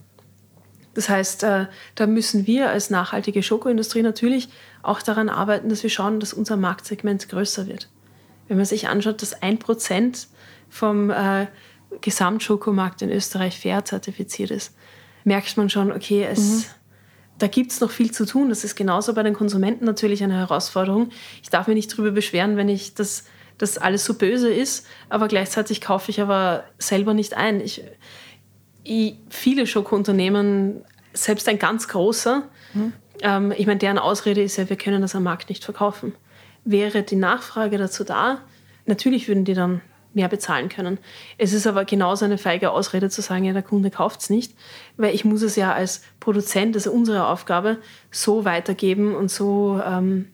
Das 0.95 1.09
heißt, 1.09 1.45
äh, 1.45 1.67
da 1.95 2.07
müssen 2.07 2.47
wir 2.47 2.71
als 2.71 2.91
nachhaltige 2.91 3.43
Schokoindustrie 3.43 4.03
natürlich 4.03 4.49
auch 4.83 5.03
daran 5.03 5.29
arbeiten, 5.29 5.69
dass 5.69 5.83
wir 5.83 5.91
schauen, 5.91 6.21
dass 6.21 6.33
unser 6.33 6.57
Marktsegment 6.57 7.29
größer 7.29 7.67
wird. 7.67 7.89
Wenn 8.49 8.57
man 8.57 8.67
sich 8.67 8.89
anschaut, 8.89 9.23
dass 9.23 9.43
ein 9.43 9.59
Prozent 9.59 10.27
vom 10.69 11.11
äh, 11.11 11.47
Gesamtschokomarkt 12.01 13.03
in 13.03 13.11
Österreich 13.11 13.59
fair 13.59 13.85
zertifiziert 13.85 14.51
ist, 14.51 14.75
merkt 15.25 15.57
man 15.57 15.71
schon, 15.71 15.93
okay, 15.93 16.25
es, 16.25 16.41
mhm. 16.41 16.65
da 17.39 17.47
gibt 17.47 17.73
es 17.73 17.81
noch 17.81 17.91
viel 17.91 18.11
zu 18.11 18.27
tun. 18.27 18.49
Das 18.49 18.65
ist 18.65 18.75
genauso 18.75 19.15
bei 19.15 19.23
den 19.23 19.35
Konsumenten 19.35 19.85
natürlich 19.85 20.25
eine 20.25 20.35
Herausforderung. 20.35 21.11
Ich 21.43 21.51
darf 21.51 21.69
mich 21.69 21.77
nicht 21.77 21.93
darüber 21.93 22.11
beschweren, 22.11 22.57
wenn 22.57 22.69
ich 22.69 22.95
das, 22.95 23.25
das 23.59 23.79
alles 23.79 24.05
so 24.05 24.15
böse 24.15 24.53
ist, 24.53 24.87
aber 25.09 25.29
gleichzeitig 25.29 25.81
kaufe 25.81 26.11
ich 26.11 26.21
aber 26.21 26.65
selber 26.79 27.15
nicht 27.15 27.35
ein. 27.35 27.61
Ich, 27.61 27.85
viele 29.29 29.67
Schokounternehmen, 29.67 30.85
selbst 31.13 31.49
ein 31.49 31.59
ganz 31.59 31.89
großer, 31.89 32.45
mhm. 32.75 32.93
ähm, 33.23 33.53
ich 33.57 33.67
meine, 33.67 33.79
deren 33.79 33.99
Ausrede 33.99 34.43
ist 34.43 34.57
ja, 34.57 34.69
wir 34.69 34.77
können 34.77 35.03
das 35.03 35.15
am 35.15 35.25
Markt 35.25 35.49
nicht 35.49 35.65
verkaufen. 35.65 36.15
Wäre 36.65 37.03
die 37.03 37.17
Nachfrage 37.17 37.79
dazu 37.79 38.05
da, 38.05 38.43
natürlich 38.87 39.29
würden 39.29 39.45
die 39.45 39.55
dann 39.55 39.81
mehr 40.13 40.29
bezahlen 40.29 40.69
können. 40.69 40.99
Es 41.39 41.53
ist 41.53 41.67
aber 41.67 41.85
genauso 41.85 42.25
eine 42.25 42.39
feige 42.39 42.71
Ausrede 42.73 43.11
zu 43.11 43.23
sagen, 43.23 43.45
ja, 43.45 43.53
der 43.53 43.63
Kunde 43.63 43.91
kauft 43.91 44.21
es 44.21 44.31
nicht, 44.31 44.55
weil 44.97 45.15
ich 45.15 45.25
muss 45.25 45.43
es 45.43 45.57
ja 45.57 45.73
als 45.73 46.03
Produzent, 46.19 46.75
also 46.75 46.91
unsere 46.91 47.27
Aufgabe, 47.27 47.79
so 48.11 48.45
weitergeben 48.45 49.15
und 49.15 49.31
so 49.31 49.81
ähm, 49.85 50.27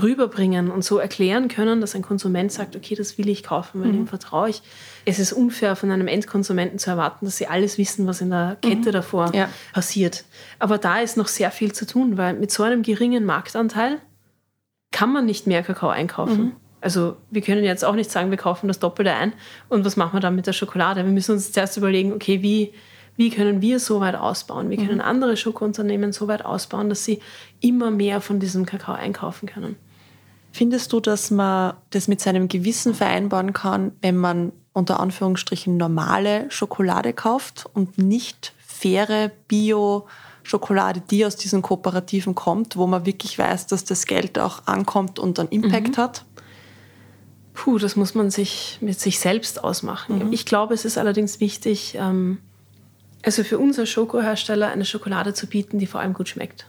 rüberbringen 0.00 0.70
und 0.70 0.84
so 0.84 0.98
erklären 0.98 1.48
können, 1.48 1.80
dass 1.80 1.94
ein 1.94 2.02
Konsument 2.02 2.52
sagt, 2.52 2.76
okay, 2.76 2.94
das 2.94 3.16
will 3.16 3.28
ich 3.28 3.42
kaufen, 3.42 3.80
weil 3.80 3.88
mhm. 3.88 4.00
ihm 4.00 4.06
vertraue 4.06 4.50
ich. 4.50 4.62
Es 5.04 5.18
ist 5.18 5.32
unfair 5.32 5.76
von 5.76 5.90
einem 5.90 6.06
Endkonsumenten 6.06 6.78
zu 6.78 6.90
erwarten, 6.90 7.24
dass 7.24 7.38
sie 7.38 7.46
alles 7.46 7.78
wissen, 7.78 8.06
was 8.06 8.20
in 8.20 8.30
der 8.30 8.58
Kette 8.60 8.88
mhm. 8.88 8.92
davor 8.92 9.34
ja. 9.34 9.48
passiert. 9.72 10.24
Aber 10.58 10.78
da 10.78 11.00
ist 11.00 11.16
noch 11.16 11.28
sehr 11.28 11.50
viel 11.50 11.72
zu 11.72 11.86
tun, 11.86 12.18
weil 12.18 12.34
mit 12.34 12.50
so 12.50 12.62
einem 12.62 12.82
geringen 12.82 13.24
Marktanteil 13.24 14.00
kann 14.92 15.12
man 15.12 15.24
nicht 15.26 15.46
mehr 15.46 15.62
Kakao 15.62 15.88
einkaufen. 15.88 16.44
Mhm. 16.44 16.52
Also 16.80 17.16
wir 17.30 17.40
können 17.40 17.64
jetzt 17.64 17.84
auch 17.84 17.94
nicht 17.94 18.10
sagen, 18.10 18.30
wir 18.30 18.38
kaufen 18.38 18.68
das 18.68 18.78
Doppelte 18.78 19.12
ein 19.12 19.32
und 19.68 19.84
was 19.84 19.96
machen 19.96 20.14
wir 20.14 20.20
dann 20.20 20.36
mit 20.36 20.46
der 20.46 20.52
Schokolade? 20.52 21.04
Wir 21.04 21.12
müssen 21.12 21.32
uns 21.32 21.50
zuerst 21.52 21.76
überlegen, 21.76 22.12
okay, 22.12 22.42
wie, 22.42 22.74
wie 23.16 23.30
können 23.30 23.62
wir 23.62 23.80
so 23.80 24.00
weit 24.00 24.14
ausbauen? 24.14 24.70
Wie 24.70 24.76
können 24.76 24.96
mhm. 24.96 25.00
andere 25.00 25.36
Schokounternehmen 25.36 26.12
so 26.12 26.28
weit 26.28 26.44
ausbauen, 26.44 26.88
dass 26.88 27.04
sie 27.04 27.20
immer 27.60 27.90
mehr 27.90 28.20
von 28.20 28.40
diesem 28.40 28.66
Kakao 28.66 28.94
einkaufen 28.94 29.48
können? 29.48 29.76
Findest 30.56 30.94
du, 30.94 31.00
dass 31.00 31.30
man 31.30 31.74
das 31.90 32.08
mit 32.08 32.18
seinem 32.22 32.48
Gewissen 32.48 32.94
vereinbaren 32.94 33.52
kann, 33.52 33.92
wenn 34.00 34.16
man 34.16 34.52
unter 34.72 35.00
Anführungsstrichen 35.00 35.76
normale 35.76 36.50
Schokolade 36.50 37.12
kauft 37.12 37.66
und 37.74 37.98
nicht 37.98 38.54
faire 38.66 39.30
Bio-Schokolade, 39.48 41.02
die 41.10 41.26
aus 41.26 41.36
diesen 41.36 41.60
Kooperativen 41.60 42.34
kommt, 42.34 42.78
wo 42.78 42.86
man 42.86 43.04
wirklich 43.04 43.38
weiß, 43.38 43.66
dass 43.66 43.84
das 43.84 44.06
Geld 44.06 44.38
auch 44.38 44.66
ankommt 44.66 45.18
und 45.18 45.38
einen 45.38 45.50
Impact 45.50 45.98
mhm. 45.98 46.02
hat? 46.02 46.24
Puh, 47.52 47.76
das 47.76 47.94
muss 47.94 48.14
man 48.14 48.30
sich 48.30 48.78
mit 48.80 48.98
sich 48.98 49.18
selbst 49.18 49.62
ausmachen. 49.62 50.28
Mhm. 50.28 50.32
Ich 50.32 50.46
glaube, 50.46 50.72
es 50.72 50.86
ist 50.86 50.96
allerdings 50.96 51.38
wichtig, 51.38 51.98
ähm, 52.00 52.38
also 53.22 53.44
für 53.44 53.58
unser 53.58 53.84
Schokohersteller 53.84 54.68
eine 54.68 54.86
Schokolade 54.86 55.34
zu 55.34 55.48
bieten, 55.48 55.78
die 55.78 55.86
vor 55.86 56.00
allem 56.00 56.14
gut 56.14 56.30
schmeckt 56.30 56.66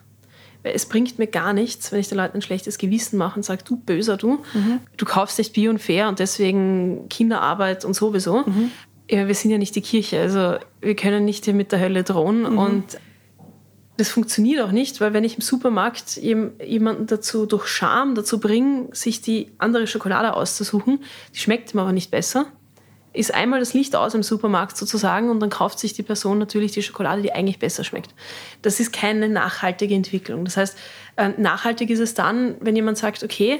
es 0.64 0.86
bringt 0.86 1.20
mir 1.20 1.28
gar 1.28 1.54
nichts, 1.54 1.92
wenn 1.92 2.00
ich 2.00 2.10
den 2.10 2.18
Leuten 2.18 2.38
ein 2.38 2.42
schlechtes 2.42 2.78
Gewissen 2.78 3.18
mache 3.18 3.38
und 3.38 3.44
sage, 3.44 3.64
du 3.64 3.78
böser 3.78 4.18
du, 4.18 4.40
mhm. 4.54 4.80
du 4.96 5.06
kaufst 5.06 5.38
nicht 5.38 5.54
Bio 5.54 5.70
und 5.70 5.80
Fair 5.80 6.10
und 6.10 6.20
deswegen 6.20 7.08
Kinderarbeit 7.10 7.86
und 7.86 7.94
sowieso. 7.94 8.44
Mhm. 8.46 8.72
Ja, 9.10 9.28
wir 9.28 9.36
sind 9.36 9.52
ja 9.52 9.58
nicht 9.58 9.76
die 9.76 9.82
Kirche, 9.82 10.20
also 10.20 10.56
wir 10.82 10.96
können 10.96 11.24
nicht 11.26 11.46
hier 11.46 11.54
mit 11.54 11.72
der 11.72 11.80
Hölle 11.80 12.04
drohen 12.04 12.42
mhm. 12.42 12.58
und 12.58 12.98
das 13.98 14.10
funktioniert 14.10 14.62
auch 14.62 14.72
nicht, 14.72 15.02
weil 15.02 15.14
wenn 15.14 15.24
ich 15.24 15.36
im 15.36 15.42
Supermarkt 15.42 16.18
jemanden 16.18 17.08
dazu 17.08 17.48
durch 17.48 17.68
Scham 17.68 18.14
dazu 18.14 18.40
bringe, 18.40 18.90
sich 18.92 19.22
die 19.22 19.52
andere 19.58 19.88
Schokolade 19.88 20.34
auszusuchen, 20.34 21.00
die 21.34 21.40
schmeckt 21.40 21.74
ihm 21.74 21.80
aber 21.80 21.94
nicht 21.94 22.12
besser, 22.12 22.46
ist 23.18 23.34
einmal 23.34 23.60
das 23.60 23.74
Licht 23.74 23.96
aus 23.96 24.14
im 24.14 24.24
Supermarkt 24.24 24.78
sozusagen 24.78 25.30
und 25.30 25.40
dann 25.40 25.50
kauft 25.50 25.80
sich 25.80 25.94
die 25.94 26.04
Person 26.04 26.38
natürlich 26.38 26.72
die 26.72 26.84
Schokolade, 26.84 27.22
die 27.22 27.34
eigentlich 27.34 27.60
besser 27.60 27.84
schmeckt. 27.84 28.14
Das 28.62 28.80
ist 28.80 28.94
keine 28.94 29.30
nachhaltige 29.30 29.96
Entwicklung. 29.96 30.46
Das 30.46 30.58
heißt, 30.58 30.78
äh, 31.18 31.30
nachhaltig 31.38 31.90
ist 31.90 32.00
es 32.00 32.14
dann, 32.14 32.56
wenn 32.60 32.76
jemand 32.76 32.98
sagt, 32.98 33.24
okay, 33.24 33.60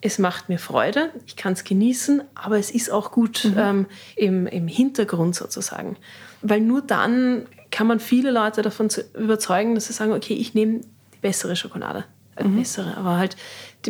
es 0.00 0.18
macht 0.18 0.48
mir 0.48 0.58
Freude, 0.58 1.10
ich 1.26 1.36
kann 1.36 1.54
es 1.54 1.64
genießen, 1.64 2.22
aber 2.34 2.58
es 2.58 2.70
ist 2.70 2.90
auch 2.90 3.10
gut 3.10 3.44
mhm. 3.44 3.58
ähm, 3.58 3.86
im, 4.14 4.46
im 4.46 4.68
Hintergrund 4.68 5.34
sozusagen. 5.34 5.96
Weil 6.42 6.60
nur 6.60 6.82
dann 6.82 7.46
kann 7.70 7.86
man 7.86 7.98
viele 7.98 8.30
Leute 8.30 8.62
davon 8.62 8.88
überzeugen, 9.14 9.74
dass 9.74 9.86
sie 9.86 9.92
sagen, 9.92 10.12
okay, 10.12 10.34
ich 10.34 10.54
nehme 10.54 10.80
die 11.14 11.18
bessere 11.20 11.56
Schokolade. 11.56 12.04
eine 12.36 12.50
mhm. 12.50 12.58
bessere, 12.58 12.96
aber 12.96 13.16
halt 13.16 13.36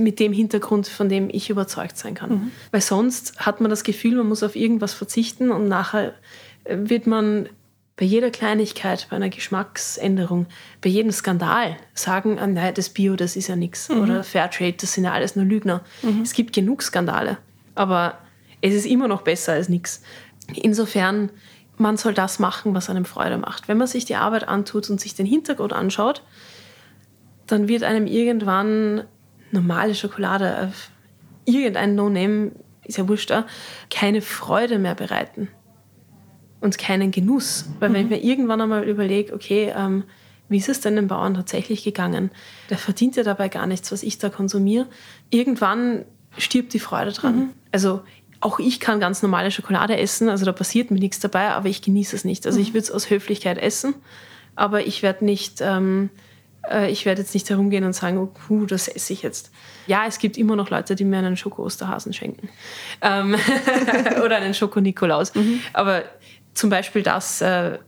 mit 0.00 0.20
dem 0.20 0.32
Hintergrund, 0.32 0.88
von 0.88 1.08
dem 1.08 1.28
ich 1.30 1.50
überzeugt 1.50 1.96
sein 1.96 2.14
kann. 2.14 2.30
Mhm. 2.30 2.50
Weil 2.70 2.80
sonst 2.80 3.38
hat 3.38 3.60
man 3.60 3.70
das 3.70 3.84
Gefühl, 3.84 4.16
man 4.16 4.28
muss 4.28 4.42
auf 4.42 4.56
irgendwas 4.56 4.94
verzichten 4.94 5.50
und 5.50 5.68
nachher 5.68 6.14
äh, 6.64 6.76
wird 6.78 7.06
man 7.06 7.48
bei 7.96 8.04
jeder 8.04 8.30
Kleinigkeit, 8.30 9.06
bei 9.08 9.16
einer 9.16 9.30
Geschmacksänderung, 9.30 10.46
bei 10.82 10.90
jedem 10.90 11.10
Skandal 11.10 11.76
sagen, 11.94 12.38
ah, 12.38 12.46
nein, 12.46 12.74
das 12.74 12.90
Bio, 12.90 13.16
das 13.16 13.36
ist 13.36 13.48
ja 13.48 13.56
nichts. 13.56 13.88
Mhm. 13.88 14.02
Oder 14.02 14.22
Fairtrade, 14.22 14.74
das 14.74 14.92
sind 14.92 15.04
ja 15.04 15.12
alles 15.12 15.34
nur 15.34 15.46
Lügner. 15.46 15.82
Mhm. 16.02 16.20
Es 16.22 16.34
gibt 16.34 16.54
genug 16.54 16.82
Skandale, 16.82 17.38
aber 17.74 18.18
es 18.60 18.74
ist 18.74 18.86
immer 18.86 19.08
noch 19.08 19.22
besser 19.22 19.54
als 19.54 19.68
nichts. 19.68 20.02
Insofern, 20.54 21.30
man 21.78 21.96
soll 21.96 22.12
das 22.12 22.38
machen, 22.38 22.74
was 22.74 22.90
einem 22.90 23.06
Freude 23.06 23.38
macht. 23.38 23.66
Wenn 23.66 23.78
man 23.78 23.86
sich 23.86 24.04
die 24.04 24.16
Arbeit 24.16 24.46
antut 24.46 24.90
und 24.90 25.00
sich 25.00 25.14
den 25.14 25.26
Hintergrund 25.26 25.72
anschaut, 25.72 26.22
dann 27.46 27.68
wird 27.68 27.82
einem 27.82 28.06
irgendwann 28.06 29.04
normale 29.56 29.94
Schokolade, 29.94 30.72
irgendein 31.44 31.94
No-Name, 31.94 32.52
ist 32.84 32.98
ja 32.98 33.08
wurscht, 33.08 33.32
keine 33.90 34.22
Freude 34.22 34.78
mehr 34.78 34.94
bereiten 34.94 35.48
und 36.60 36.78
keinen 36.78 37.10
Genuss. 37.10 37.68
Weil 37.80 37.90
mhm. 37.90 37.94
wenn 37.94 38.04
ich 38.04 38.10
mir 38.10 38.24
irgendwann 38.24 38.60
einmal 38.60 38.88
überlege, 38.88 39.34
okay, 39.34 39.72
ähm, 39.76 40.04
wie 40.48 40.58
ist 40.58 40.68
es 40.68 40.80
denn 40.80 40.94
den 40.94 41.08
Bauern 41.08 41.34
tatsächlich 41.34 41.82
gegangen? 41.82 42.30
Der 42.70 42.78
verdient 42.78 43.16
ja 43.16 43.24
dabei 43.24 43.48
gar 43.48 43.66
nichts, 43.66 43.90
was 43.90 44.02
ich 44.02 44.18
da 44.18 44.28
konsumiere. 44.28 44.86
Irgendwann 45.30 46.04
stirbt 46.38 46.72
die 46.72 46.78
Freude 46.78 47.12
dran. 47.12 47.36
Mhm. 47.36 47.50
Also 47.72 48.02
auch 48.40 48.58
ich 48.58 48.78
kann 48.80 49.00
ganz 49.00 49.22
normale 49.22 49.50
Schokolade 49.50 49.96
essen, 49.96 50.28
also 50.28 50.44
da 50.44 50.52
passiert 50.52 50.90
mir 50.90 51.00
nichts 51.00 51.18
dabei, 51.18 51.48
aber 51.48 51.68
ich 51.68 51.82
genieße 51.82 52.14
es 52.14 52.24
nicht. 52.24 52.46
Also 52.46 52.58
mhm. 52.58 52.62
ich 52.62 52.68
würde 52.70 52.84
es 52.84 52.90
aus 52.90 53.10
Höflichkeit 53.10 53.58
essen, 53.58 53.94
aber 54.54 54.86
ich 54.86 55.02
werde 55.02 55.24
nicht, 55.24 55.60
ähm, 55.62 56.10
äh, 56.14 56.18
ich 56.88 57.06
werde 57.06 57.22
jetzt 57.22 57.34
nicht 57.34 57.48
herumgehen 57.48 57.84
und 57.84 57.92
sagen, 57.92 58.18
oh, 58.18 58.26
puh, 58.26 58.66
das 58.66 58.88
esse 58.88 59.12
ich 59.12 59.22
jetzt. 59.22 59.50
Ja, 59.86 60.06
es 60.06 60.18
gibt 60.18 60.36
immer 60.36 60.56
noch 60.56 60.70
Leute, 60.70 60.94
die 60.94 61.04
mir 61.04 61.18
einen 61.18 61.36
Schoko-Osterhasen 61.36 62.12
schenken 62.12 62.48
ähm, 63.02 63.36
oder 64.24 64.36
einen 64.36 64.54
Schoko-Nikolaus. 64.54 65.34
Mhm. 65.34 65.60
Aber 65.72 66.04
zum 66.54 66.70
Beispiel 66.70 67.02
das, 67.02 67.40
äh, 67.40 67.78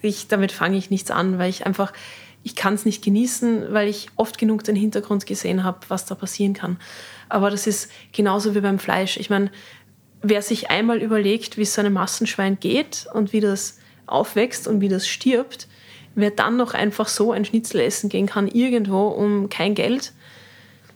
ich, 0.00 0.28
damit 0.28 0.52
fange 0.52 0.76
ich 0.76 0.90
nichts 0.90 1.10
an, 1.10 1.38
weil 1.38 1.50
ich 1.50 1.66
einfach, 1.66 1.92
ich 2.42 2.56
kann 2.56 2.74
es 2.74 2.84
nicht 2.84 3.04
genießen, 3.04 3.72
weil 3.72 3.88
ich 3.88 4.08
oft 4.16 4.38
genug 4.38 4.64
den 4.64 4.76
Hintergrund 4.76 5.26
gesehen 5.26 5.62
habe, 5.62 5.78
was 5.88 6.06
da 6.06 6.14
passieren 6.14 6.54
kann. 6.54 6.78
Aber 7.28 7.50
das 7.50 7.66
ist 7.66 7.90
genauso 8.12 8.54
wie 8.54 8.60
beim 8.60 8.78
Fleisch. 8.78 9.16
Ich 9.16 9.30
meine, 9.30 9.50
wer 10.22 10.42
sich 10.42 10.70
einmal 10.70 11.00
überlegt, 11.00 11.56
wie 11.56 11.62
es 11.62 11.74
so 11.74 11.80
einem 11.80 11.92
Massenschwein 11.92 12.58
geht 12.58 13.06
und 13.12 13.32
wie 13.32 13.40
das 13.40 13.78
aufwächst 14.06 14.66
und 14.66 14.80
wie 14.80 14.88
das 14.88 15.06
stirbt, 15.06 15.68
wer 16.14 16.30
dann 16.30 16.56
noch 16.56 16.74
einfach 16.74 17.08
so 17.08 17.32
ein 17.32 17.44
Schnitzel 17.44 17.80
essen 17.80 18.08
gehen 18.08 18.26
kann, 18.26 18.48
irgendwo 18.48 19.08
um 19.08 19.48
kein 19.48 19.74
Geld, 19.74 20.12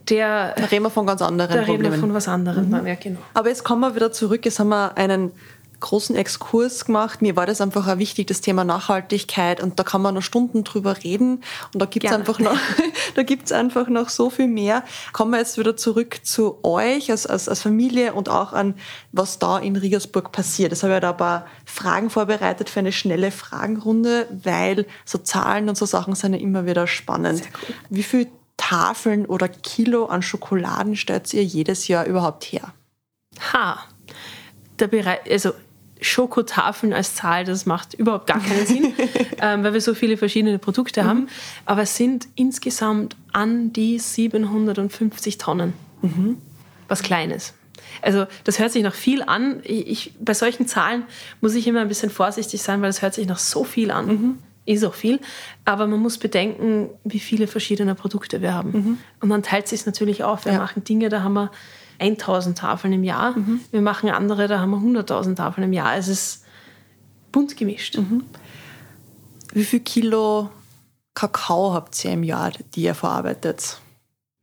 der. 0.09 0.55
Da 0.57 0.65
reden 0.67 0.85
wir 0.85 0.91
von 0.91 1.07
ganz 1.07 1.23
anderen 1.23 1.51
da 1.51 1.59
Problemen. 1.59 1.83
Da 1.83 1.89
reden 1.89 1.95
wir 1.95 2.01
von 2.01 2.15
was 2.15 2.29
anderem, 2.29 2.69
mhm. 2.69 2.87
ja, 2.87 2.95
genau. 2.95 3.21
Aber 3.35 3.49
jetzt 3.49 3.65
kommen 3.65 3.81
wir 3.81 3.95
wieder 3.95 4.13
zurück. 4.13 4.45
Jetzt 4.45 4.59
haben 4.59 4.69
wir 4.69 4.97
einen 4.97 5.33
großen 5.81 6.17
Exkurs 6.17 6.85
gemacht. 6.85 7.23
Mir 7.23 7.37
war 7.37 7.47
das 7.47 7.61
einfach 7.61 7.87
auch 7.87 7.99
wichtig, 7.99 8.27
das 8.27 8.41
Thema 8.41 8.65
Nachhaltigkeit. 8.65 9.63
Und 9.63 9.79
da 9.79 9.83
kann 9.83 10.03
man 10.03 10.15
noch 10.15 10.23
Stunden 10.23 10.65
drüber 10.65 11.03
reden. 11.05 11.43
Und 11.73 11.83
da 11.83 11.87
gibt 11.87 12.07
es 12.07 12.13
einfach 12.13 12.39
noch, 12.39 12.59
da 13.15 13.23
gibt's 13.23 13.53
einfach 13.53 13.89
noch 13.89 14.09
so 14.09 14.31
viel 14.31 14.49
mehr. 14.49 14.85
Kommen 15.13 15.33
wir 15.33 15.39
jetzt 15.39 15.59
wieder 15.59 15.77
zurück 15.77 16.21
zu 16.23 16.59
euch 16.65 17.11
als, 17.11 17.27
als, 17.27 17.49
als 17.49 17.63
Familie 17.63 18.15
und 18.15 18.29
auch 18.29 18.53
an, 18.53 18.75
was 19.13 19.39
da 19.39 19.59
in 19.59 19.77
Riegersburg 19.77 20.33
passiert. 20.33 20.73
Das 20.73 20.83
habe 20.83 20.95
ich 20.95 21.01
da 21.01 21.11
ein 21.11 21.17
paar 21.17 21.47
Fragen 21.65 22.11
vorbereitet 22.11 22.71
für 22.71 22.81
eine 22.81 22.93
schnelle 22.93 23.31
Fragenrunde, 23.31 24.29
weil 24.31 24.87
so 25.05 25.19
Zahlen 25.19 25.69
und 25.69 25.77
so 25.77 25.87
Sachen 25.87 26.15
sind 26.15 26.35
ja 26.35 26.41
immer 26.41 26.67
wieder 26.67 26.87
spannend. 26.87 27.43
Cool. 27.43 27.75
Wie 27.91 28.03
viel 28.03 28.29
Tafeln 28.57 29.27
oder 29.27 29.49
Kilo 29.49 30.07
an 30.07 30.23
Schokoladen 30.23 30.97
stellt 30.97 31.33
ihr 31.35 31.45
jedes 31.45 31.89
Jahr 31.89 32.07
überhaupt 32.07 32.45
her? 32.45 32.73
Ha, 33.53 33.79
der 34.79 34.89
Bereich, 34.89 35.21
also 35.31 35.53
Schokotafeln 36.01 36.93
als 36.93 37.15
Zahl, 37.15 37.45
das 37.45 37.67
macht 37.67 37.95
überhaupt 37.95 38.27
gar 38.27 38.41
keinen 38.41 38.67
Sinn, 38.67 38.93
ähm, 39.41 39.65
weil 39.65 39.73
wir 39.73 39.81
so 39.81 39.95
viele 39.95 40.17
verschiedene 40.17 40.59
Produkte 40.59 41.03
mhm. 41.03 41.07
haben. 41.07 41.29
Aber 41.65 41.83
es 41.83 41.97
sind 41.97 42.29
insgesamt 42.35 43.17
an 43.33 43.73
die 43.73 43.99
750 43.99 45.39
Tonnen. 45.39 45.73
Mhm. 46.03 46.39
Was 46.89 47.03
Kleines. 47.03 47.55
Also 48.03 48.27
das 48.45 48.59
hört 48.59 48.73
sich 48.73 48.83
noch 48.83 48.95
viel 48.95 49.23
an. 49.23 49.61
Ich, 49.65 50.13
bei 50.21 50.35
solchen 50.35 50.67
Zahlen 50.67 51.05
muss 51.41 51.55
ich 51.55 51.67
immer 51.67 51.81
ein 51.81 51.89
bisschen 51.89 52.11
vorsichtig 52.11 52.63
sein, 52.63 52.83
weil 52.83 52.91
es 52.91 53.03
hört 53.03 53.15
sich 53.15 53.27
noch 53.27 53.39
so 53.39 53.65
viel 53.65 53.91
an. 53.91 54.07
Mhm. 54.07 54.39
Ist 54.67 54.85
auch 54.85 54.95
viel. 54.95 55.21
Aber 55.65 55.87
man 55.87 56.01
muss 56.01 56.19
bedenken, 56.19 56.91
wie 57.05 57.21
viele 57.21 57.47
verschiedene 57.47 57.95
Produkte 57.95 58.43
wir 58.43 58.53
haben. 58.53 58.71
Mhm. 58.73 58.99
Und 59.21 59.29
dann 59.31 59.43
teilt 59.43 59.69
sich 59.69 59.87
natürlich 59.87 60.25
auf. 60.25 60.45
Wir 60.45 60.53
ja. 60.53 60.59
machen 60.59 60.85
Dinge, 60.85 61.09
da 61.09 61.23
haben 61.23 61.35
wir 61.35 61.51
1000 61.99 62.59
Tafeln 62.59 62.93
im 62.93 63.05
Jahr. 63.05 63.37
Mhm. 63.37 63.61
Wir 63.71 63.81
machen 63.81 64.11
andere, 64.11 64.49
da 64.49 64.61
haben 64.61 64.71
wir 64.71 65.01
100.000 65.01 65.37
Tafeln 65.37 65.65
im 65.65 65.73
Jahr. 65.73 65.97
Es 65.97 66.09
ist 66.09 66.45
bunt 67.33 67.57
gemischt. 67.57 67.99
Mhm. 67.99 68.25
Wie 69.53 69.65
viel 69.65 69.81
Kilo 69.81 70.51
Kakao 71.15 71.73
habt 71.73 72.05
ihr 72.05 72.13
im 72.13 72.23
Jahr, 72.23 72.53
die 72.75 72.83
ihr 72.83 72.95
verarbeitet? 72.95 73.79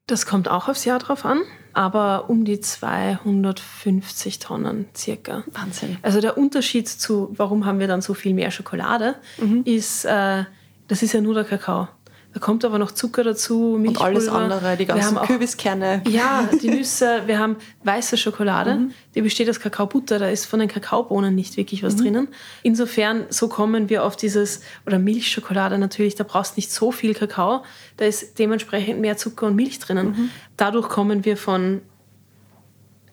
Das 0.07 0.25
kommt 0.25 0.49
auch 0.49 0.67
aufs 0.67 0.85
Jahr 0.85 0.99
drauf 0.99 1.23
an, 1.23 1.41
aber 1.71 2.29
um 2.29 2.43
die 2.43 2.59
250 2.59 4.39
Tonnen 4.39 4.87
circa. 4.95 5.43
Wahnsinn. 5.51 5.97
Also 6.01 6.19
der 6.19 6.37
Unterschied 6.37 6.89
zu, 6.89 7.33
warum 7.37 7.65
haben 7.65 7.79
wir 7.79 7.87
dann 7.87 8.01
so 8.01 8.13
viel 8.13 8.33
mehr 8.33 8.51
Schokolade, 8.51 9.15
mhm. 9.37 9.61
ist, 9.63 10.03
äh, 10.03 10.43
das 10.87 11.03
ist 11.03 11.13
ja 11.13 11.21
nur 11.21 11.35
der 11.35 11.45
Kakao. 11.45 11.87
Da 12.33 12.39
kommt 12.39 12.65
aber 12.65 12.79
noch 12.79 12.91
Zucker 12.91 13.23
dazu, 13.23 13.77
Milchpulver. 13.79 14.09
Und 14.09 14.15
alles 14.15 14.27
andere, 14.27 14.75
die 14.75 14.85
ganzen 14.87 15.19
auch, 15.19 15.27
Kürbiskerne. 15.27 16.01
Ja, 16.07 16.49
die 16.61 16.69
Nüsse. 16.69 17.21
Wir 17.27 17.37
haben 17.37 17.57
weiße 17.83 18.17
Schokolade, 18.17 18.75
mhm. 18.75 18.91
die 19.13 19.21
besteht 19.21 19.49
aus 19.51 19.59
Kakaobutter. 19.59 20.17
Da 20.17 20.27
ist 20.27 20.47
von 20.47 20.59
den 20.59 20.67
Kakaobohnen 20.67 21.35
nicht 21.35 21.57
wirklich 21.57 21.83
was 21.83 21.95
mhm. 21.95 22.01
drinnen. 22.01 22.27
Insofern, 22.63 23.25
so 23.29 23.47
kommen 23.49 23.89
wir 23.89 24.03
auf 24.03 24.15
dieses, 24.15 24.61
oder 24.87 24.97
Milchschokolade 24.97 25.77
natürlich, 25.77 26.15
da 26.15 26.23
brauchst 26.23 26.57
nicht 26.57 26.71
so 26.71 26.91
viel 26.91 27.13
Kakao. 27.13 27.63
Da 27.97 28.05
ist 28.05 28.39
dementsprechend 28.39 28.99
mehr 28.99 29.15
Zucker 29.15 29.45
und 29.45 29.55
Milch 29.55 29.77
drinnen. 29.77 30.07
Mhm. 30.07 30.29
Dadurch 30.57 30.89
kommen 30.89 31.25
wir 31.25 31.37
von 31.37 31.81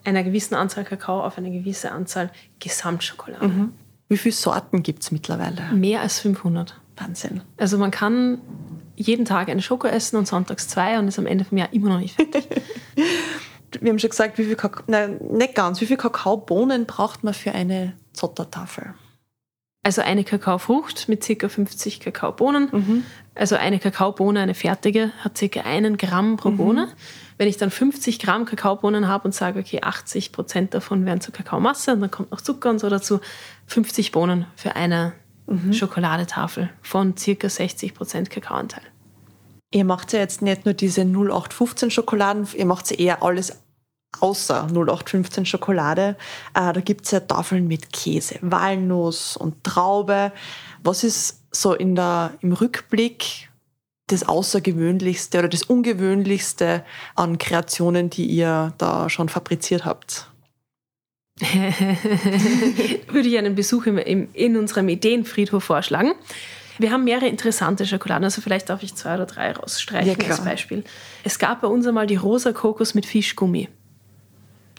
einer 0.03 0.25
gewissen 0.25 0.55
Anzahl 0.55 0.85
Kakao 0.85 1.23
auf 1.23 1.37
eine 1.37 1.51
gewisse 1.51 1.93
Anzahl 1.93 2.31
Gesamtschokolade. 2.59 3.49
Mhm. 3.49 3.73
Wie 4.09 4.17
viele 4.17 4.35
Sorten 4.35 4.83
gibt 4.83 5.03
es 5.03 5.13
mittlerweile? 5.13 5.61
Mehr 5.75 6.01
als 6.01 6.21
500. 6.21 6.75
Wahnsinn. 6.97 7.43
Also 7.57 7.79
man 7.79 7.91
kann 7.91 8.39
jeden 9.01 9.25
Tag 9.25 9.49
eine 9.49 9.63
Schoko 9.63 9.87
essen 9.87 10.17
und 10.17 10.29
sonntags 10.29 10.69
zwei 10.69 10.99
und 10.99 11.09
ist 11.09 11.19
am 11.19 11.27
Ende 11.27 11.45
vom 11.45 11.59
Jahr 11.59 11.73
immer 11.73 11.89
noch 11.89 12.01
nicht 12.01 12.15
fertig. 12.15 12.47
Wir 13.81 13.91
haben 13.91 13.99
schon 13.99 14.11
gesagt, 14.11 14.37
wie 14.39 14.45
viel 14.45 14.57
Kakao, 14.57 14.83
nein, 14.89 15.19
nicht 15.31 15.55
ganz, 15.55 15.81
wie 15.81 15.87
viel 15.87 15.97
Kakaobohnen 15.97 16.87
braucht 16.87 17.23
man 17.23 17.35
für 17.35 17.53
eine 17.53 17.95
Zottertafel? 18.13 18.95
Also 19.83 20.03
eine 20.03 20.25
Kakaofrucht 20.25 21.09
mit 21.09 21.27
ca. 21.27 21.49
50 21.49 22.01
Kakaobohnen. 22.01 22.69
Mhm. 22.71 23.05
Also 23.35 23.57
eine 23.57 23.79
Kakaobohne, 23.79 24.41
eine 24.41 24.55
fertige, 24.55 25.13
hat 25.25 25.41
ca. 25.41 25.61
einen 25.61 25.97
Gramm 25.97 26.37
pro 26.37 26.51
mhm. 26.51 26.57
Bohne. 26.59 26.89
Wenn 27.39 27.49
ich 27.49 27.57
dann 27.57 27.71
50 27.71 28.19
Gramm 28.19 28.45
Kakaobohnen 28.45 29.09
habe 29.09 29.25
und 29.25 29.35
sage, 29.35 29.61
okay, 29.61 29.81
80 29.83 30.33
Prozent 30.33 30.75
davon 30.75 31.07
werden 31.07 31.23
zur 31.23 31.33
Kakaomasse 31.33 31.95
und 31.95 32.01
dann 32.01 32.11
kommt 32.11 32.31
noch 32.31 32.43
Zucker 32.43 32.69
und 32.69 32.79
so 32.79 32.91
dazu, 32.91 33.21
50 33.69 34.13
Bohnen 34.13 34.45
für 34.55 34.77
eine 34.77 35.15
mhm. 35.47 35.73
Schokoladetafel 35.73 36.69
von 36.83 37.15
ca. 37.15 37.49
60 37.49 37.95
Prozent 37.95 38.29
Kakaoanteil. 38.29 38.83
Ihr 39.73 39.85
macht 39.85 40.13
ja 40.13 40.19
jetzt 40.19 40.43
nicht 40.43 40.65
nur 40.65 40.75
diese 40.75 41.03
0815 41.03 41.91
Schokoladen, 41.91 42.47
ihr 42.55 42.67
macht 42.67 42.91
ja 42.91 42.97
eher 42.97 43.23
alles 43.23 43.57
außer 44.19 44.67
0815 44.67 45.47
Schokolade. 45.47 46.17
Äh, 46.55 46.73
da 46.73 46.81
gibt 46.81 47.05
es 47.05 47.13
ja 47.13 47.21
Tafeln 47.21 47.69
mit 47.69 47.93
Käse, 47.93 48.37
Walnuss 48.41 49.37
und 49.37 49.63
Traube. 49.63 50.33
Was 50.83 51.05
ist 51.05 51.43
so 51.53 51.75
in 51.75 51.95
der, 51.95 52.33
im 52.41 52.53
Rückblick 52.53 53.49
das 54.09 54.29
Außergewöhnlichste 54.29 55.39
oder 55.39 55.49
das 55.49 55.63
Ungewöhnlichste 55.63 56.85
an 57.15 57.39
Kreationen, 57.39 58.11
die 58.11 58.27
ihr 58.27 58.73
da 58.79 59.09
schon 59.09 59.29
fabriziert 59.29 59.85
habt? 59.85 60.27
Würde 61.41 63.29
ich 63.29 63.39
einen 63.39 63.55
Besuch 63.55 63.87
im, 63.87 63.99
im, 63.99 64.29
in 64.33 64.57
unserem 64.57 64.89
Ideenfriedhof 64.89 65.63
vorschlagen. 65.63 66.13
Wir 66.81 66.93
haben 66.93 67.05
mehrere 67.05 67.27
interessante 67.27 67.87
Schokoladen, 67.87 68.25
also 68.25 68.41
vielleicht 68.41 68.71
darf 68.71 68.83
ich 68.83 68.95
zwei 68.95 69.15
oder 69.15 69.27
drei 69.27 69.53
rausstreichen 69.53 70.17
ja, 70.21 70.29
als 70.29 70.45
Beispiel. 70.45 70.85
Es 71.25 71.39
gab 71.39 71.61
bei 71.61 71.69
uns 71.69 71.87
einmal 71.87 72.07
die 72.07 72.17
rosa 72.17 72.53
Kokos 72.53 72.95
mit 72.95 73.07
Fischgummi. 73.07 73.69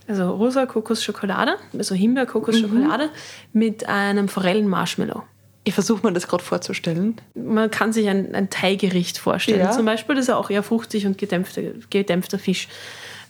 Also 0.08 0.32
rosa 0.32 0.66
Kokosschokolade, 0.66 1.56
also 1.78 1.96
Himbeer-Kokosschokolade 1.96 3.06
mhm. 3.06 3.60
mit 3.60 3.88
einem 3.88 4.28
Forellen-Marshmallow. 4.28 5.24
Ich 5.64 5.76
versuche 5.76 6.06
mir 6.06 6.12
das 6.12 6.28
gerade 6.28 6.44
vorzustellen. 6.44 7.22
Man 7.36 7.70
kann 7.70 7.94
sich 7.94 8.10
ein, 8.10 8.34
ein 8.34 8.50
Teiggericht 8.50 9.20
vorstellen. 9.20 9.60
Ja. 9.60 9.72
Zum 9.72 9.86
Beispiel, 9.86 10.16
das 10.16 10.24
ist 10.24 10.30
ja 10.30 10.38
auch 10.38 10.50
eher 10.50 10.64
fruchtig 10.64 11.06
und 11.06 11.20
gedämpfter, 11.20 11.62
gedämpfter 11.90 12.40
Fisch. 12.40 12.68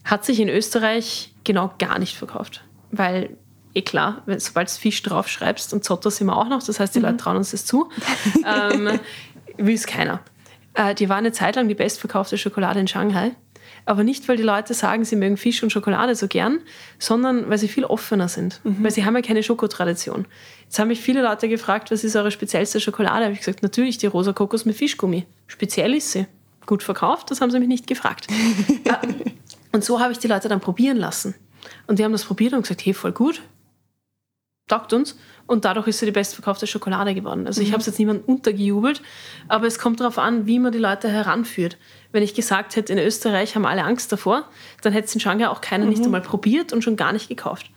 Hat 0.06 0.24
sich 0.24 0.40
in 0.40 0.48
Österreich 0.48 1.34
genau 1.44 1.72
gar 1.78 2.00
nicht 2.00 2.16
verkauft 2.16 2.64
weil 2.92 3.38
eh 3.74 3.82
klar, 3.82 4.24
sobald 4.38 4.70
du 4.70 4.74
Fisch 4.74 5.02
draufschreibst 5.04 5.74
und 5.74 5.84
Zotter 5.84 6.12
sind 6.12 6.28
wir 6.28 6.38
auch 6.38 6.50
noch, 6.50 6.64
das 6.64 6.80
heißt, 6.80 6.94
die 6.96 7.00
mhm. 7.00 7.06
Leute 7.06 7.18
trauen 7.18 7.38
uns 7.38 7.52
das 7.52 7.66
zu, 7.66 7.90
ähm, 8.46 9.00
will 9.58 9.76
es 9.76 9.88
keiner. 9.88 10.22
Äh, 10.74 10.96
die 10.96 11.10
war 11.10 11.18
eine 11.18 11.32
Zeit 11.32 11.56
lang 11.56 11.68
die 11.68 11.76
bestverkaufte 11.76 12.38
Schokolade 12.38 12.80
in 12.80 12.88
Shanghai. 12.88 13.32
Aber 13.86 14.04
nicht, 14.04 14.28
weil 14.28 14.38
die 14.38 14.44
Leute 14.44 14.74
sagen, 14.74 15.06
sie 15.06 15.16
mögen 15.16 15.38
Fisch 15.38 15.64
und 15.64 15.72
Schokolade 15.72 16.16
so 16.16 16.28
gern, 16.28 16.60
sondern 17.00 17.50
weil 17.50 17.58
sie 17.58 17.68
viel 17.68 17.84
offener 17.84 18.28
sind. 18.28 18.62
Mhm. 18.64 18.84
Weil 18.84 18.92
sie 18.92 19.06
haben 19.06 19.16
ja 19.16 19.22
keine 19.22 19.42
Schokotradition. 19.42 20.28
Jetzt 20.64 20.78
haben 20.78 20.90
mich 20.90 21.02
viele 21.02 21.24
Leute 21.24 21.50
gefragt, 21.50 21.92
was 21.92 22.04
ist 22.04 22.16
eure 22.16 22.32
speziellste 22.32 22.80
Schokolade? 22.80 23.26
Habe 23.26 23.34
ich 23.34 23.40
gesagt, 23.40 23.64
natürlich 23.64 23.98
die 23.98 24.06
rosa 24.08 24.34
Kokos 24.34 24.66
mit 24.66 24.76
Fischgummi. 24.76 25.26
Speziell 25.48 25.96
ist 25.96 26.12
sie. 26.12 26.28
Gut 26.68 26.84
verkauft, 26.84 27.32
das 27.32 27.42
haben 27.42 27.50
sie 27.50 27.60
mich 27.60 27.68
nicht 27.68 27.88
gefragt. 27.88 28.28
Äh, 28.84 28.98
und 29.74 29.86
so 29.86 30.00
habe 30.02 30.12
ich 30.12 30.20
die 30.20 30.28
Leute 30.28 30.50
dann 30.50 30.60
probieren 30.60 30.98
lassen. 30.98 31.34
Und 31.88 32.00
die 32.00 32.04
haben 32.04 32.12
das 32.12 32.26
probiert 32.26 32.54
und 32.54 32.64
gesagt, 32.64 32.86
hey, 32.86 32.94
voll 32.94 33.14
gut, 33.14 33.42
taugt 34.72 34.94
uns. 34.94 35.18
Und 35.48 35.66
dadurch 35.66 35.88
ist 35.88 36.00
sie 36.00 36.06
die 36.06 36.12
bestverkaufte 36.12 36.66
Schokolade 36.66 37.14
geworden. 37.14 37.46
Also 37.46 37.60
mhm. 37.60 37.68
ich 37.68 37.74
habe 37.74 37.82
es 37.82 37.88
jetzt 37.88 38.00
niemandem 38.00 38.24
untergejubelt, 38.26 39.02
aber 39.50 39.68
es 39.68 39.80
kommt 39.80 40.00
darauf 40.00 40.18
an, 40.18 40.48
wie 40.48 40.60
man 40.60 40.72
die 40.72 40.78
Leute 40.78 41.10
heranführt. 41.10 41.78
Wenn 42.14 42.24
ich 42.24 42.34
gesagt 42.34 42.76
hätte, 42.76 42.94
in 42.94 43.00
Österreich 43.00 43.56
haben 43.56 43.66
alle 43.66 43.84
Angst 43.84 44.12
davor, 44.12 44.46
dann 44.82 44.94
hätte 44.94 45.08
es 45.08 45.14
in 45.14 45.20
Shanghai 45.20 45.50
auch 45.50 45.60
keiner 45.60 45.84
mhm. 45.86 45.90
nicht 45.90 46.04
einmal 46.04 46.22
probiert 46.22 46.72
und 46.72 46.84
schon 46.84 46.96
gar 46.96 47.12
nicht 47.12 47.28
gekauft. 47.28 47.70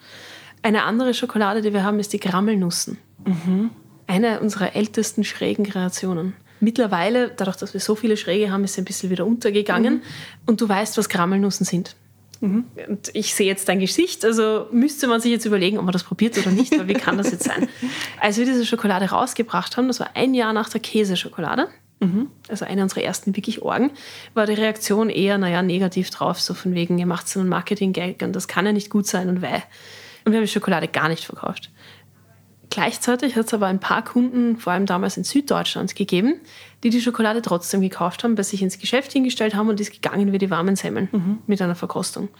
Eine 0.62 0.84
andere 0.84 1.14
Schokolade, 1.14 1.62
die 1.62 1.72
wir 1.72 1.82
haben, 1.82 1.98
ist 1.98 2.12
die 2.12 2.20
Grammelnussen. 2.20 2.98
Mhm. 3.24 3.70
Eine 4.06 4.40
unserer 4.40 4.76
ältesten 4.76 5.24
schrägen 5.24 5.64
Kreationen. 5.64 6.34
Mittlerweile, 6.60 7.30
dadurch, 7.36 7.56
dass 7.56 7.74
wir 7.74 7.80
so 7.80 7.94
viele 7.94 8.16
Schräge 8.16 8.50
haben, 8.52 8.64
ist 8.64 8.74
sie 8.74 8.82
ein 8.82 8.86
bisschen 8.86 9.10
wieder 9.10 9.26
untergegangen. 9.26 9.94
Mhm. 9.94 10.02
Und 10.46 10.60
du 10.60 10.68
weißt, 10.68 10.96
was 10.96 11.08
Grammelnussen 11.08 11.66
sind. 11.66 11.96
Mhm. 12.44 12.64
Und 12.88 13.10
ich 13.14 13.34
sehe 13.34 13.46
jetzt 13.46 13.68
dein 13.70 13.80
Gesicht, 13.80 14.22
also 14.24 14.66
müsste 14.70 15.06
man 15.06 15.20
sich 15.20 15.30
jetzt 15.30 15.46
überlegen, 15.46 15.78
ob 15.78 15.84
man 15.84 15.92
das 15.92 16.04
probiert 16.04 16.36
oder 16.36 16.50
nicht, 16.50 16.76
weil 16.78 16.88
wie 16.88 16.94
kann 16.94 17.16
das 17.16 17.30
jetzt 17.30 17.44
sein? 17.44 17.68
Als 18.20 18.36
wir 18.36 18.44
diese 18.44 18.66
Schokolade 18.66 19.06
rausgebracht 19.06 19.78
haben, 19.78 19.88
das 19.88 19.98
war 19.98 20.10
ein 20.14 20.34
Jahr 20.34 20.52
nach 20.52 20.68
der 20.68 20.82
Käseschokolade, 20.82 21.68
mhm. 22.00 22.28
also 22.48 22.66
eine 22.66 22.82
unserer 22.82 23.02
ersten 23.02 23.34
wirklich 23.34 23.62
Orgen, 23.62 23.92
war 24.34 24.44
die 24.44 24.52
Reaktion 24.52 25.08
eher, 25.08 25.38
naja, 25.38 25.62
negativ 25.62 26.10
drauf, 26.10 26.38
so 26.38 26.52
von 26.52 26.74
wegen, 26.74 26.98
ihr 26.98 27.06
macht 27.06 27.28
so 27.28 27.40
einen 27.40 27.48
Marketing-Gag 27.48 28.20
und 28.22 28.34
das 28.34 28.46
kann 28.46 28.66
ja 28.66 28.72
nicht 28.72 28.90
gut 28.90 29.06
sein 29.06 29.30
und 29.30 29.40
weh. 29.40 29.62
Und 30.26 30.32
wir 30.32 30.38
haben 30.38 30.46
die 30.46 30.52
Schokolade 30.52 30.88
gar 30.88 31.08
nicht 31.08 31.24
verkauft. 31.24 31.70
Gleichzeitig 32.74 33.36
hat 33.36 33.46
es 33.46 33.54
aber 33.54 33.66
ein 33.68 33.78
paar 33.78 34.02
Kunden, 34.02 34.56
vor 34.56 34.72
allem 34.72 34.84
damals 34.84 35.16
in 35.16 35.22
Süddeutschland, 35.22 35.94
gegeben, 35.94 36.40
die 36.82 36.90
die 36.90 37.00
Schokolade 37.00 37.40
trotzdem 37.40 37.80
gekauft 37.80 38.24
haben, 38.24 38.34
bei 38.34 38.42
sich 38.42 38.62
ins 38.62 38.80
Geschäft 38.80 39.12
hingestellt 39.12 39.54
haben 39.54 39.68
und 39.68 39.78
ist 39.78 39.92
gegangen 39.92 40.32
wie 40.32 40.38
die 40.38 40.50
warmen 40.50 40.74
Semmeln 40.74 41.08
mhm. 41.12 41.38
mit 41.46 41.62
einer 41.62 41.76
Verkostung. 41.76 42.30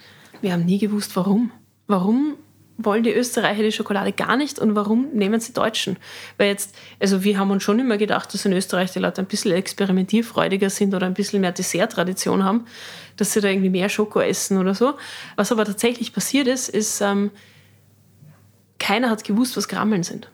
Wir 0.43 0.53
haben 0.53 0.65
nie 0.65 0.79
gewusst, 0.79 1.15
warum. 1.15 1.53
Warum 1.87 2.35
wollen 2.79 3.05
die 3.05 3.13
Österreicher 3.13 3.63
die 3.63 3.71
Schokolade 3.71 4.11
gar 4.11 4.37
nicht 4.37 4.59
und 4.59 4.75
warum 4.75 5.11
nehmen 5.13 5.39
sie 5.39 5.53
Deutschen? 5.53 5.99
Weil 6.37 6.49
jetzt, 6.49 6.75
also 6.99 7.23
wir 7.23 7.39
haben 7.39 7.53
uns 7.53 7.63
schon 7.63 7.79
immer 7.79 7.97
gedacht, 7.97 8.35
dass 8.35 8.45
in 8.45 8.53
Österreich 8.55 8.91
die 8.91 8.99
Leute 8.99 9.23
ein 9.23 9.29
bisschen 9.29 9.53
experimentierfreudiger 9.53 10.69
sind 10.69 10.97
oder 10.97 11.07
ein 11.07 11.15
bisschen 11.15 11.43
mehr 11.43 11.53
Desserttradition 11.53 12.43
haben, 12.43 12.65
dass 13.17 13.35
sie 13.35 13.41
da 13.41 13.47
irgendwie 13.47 13.71
mehr 13.71 13.89
Schoko 13.89 14.19
essen 14.19 14.59
oder 14.59 14.75
so. 14.75 14.95
Was 15.37 15.53
aber 15.53 15.65
tatsächlich 15.65 16.13
passiert 16.13 16.49
ist, 16.49 16.69
ist, 16.69 17.01
ähm, 17.03 17.31
keiner 18.85 19.09
hat 19.09 19.25
gewusst, 19.25 19.57
was 19.57 19.67
Grammeln 19.67 20.03
sind. 20.03 20.29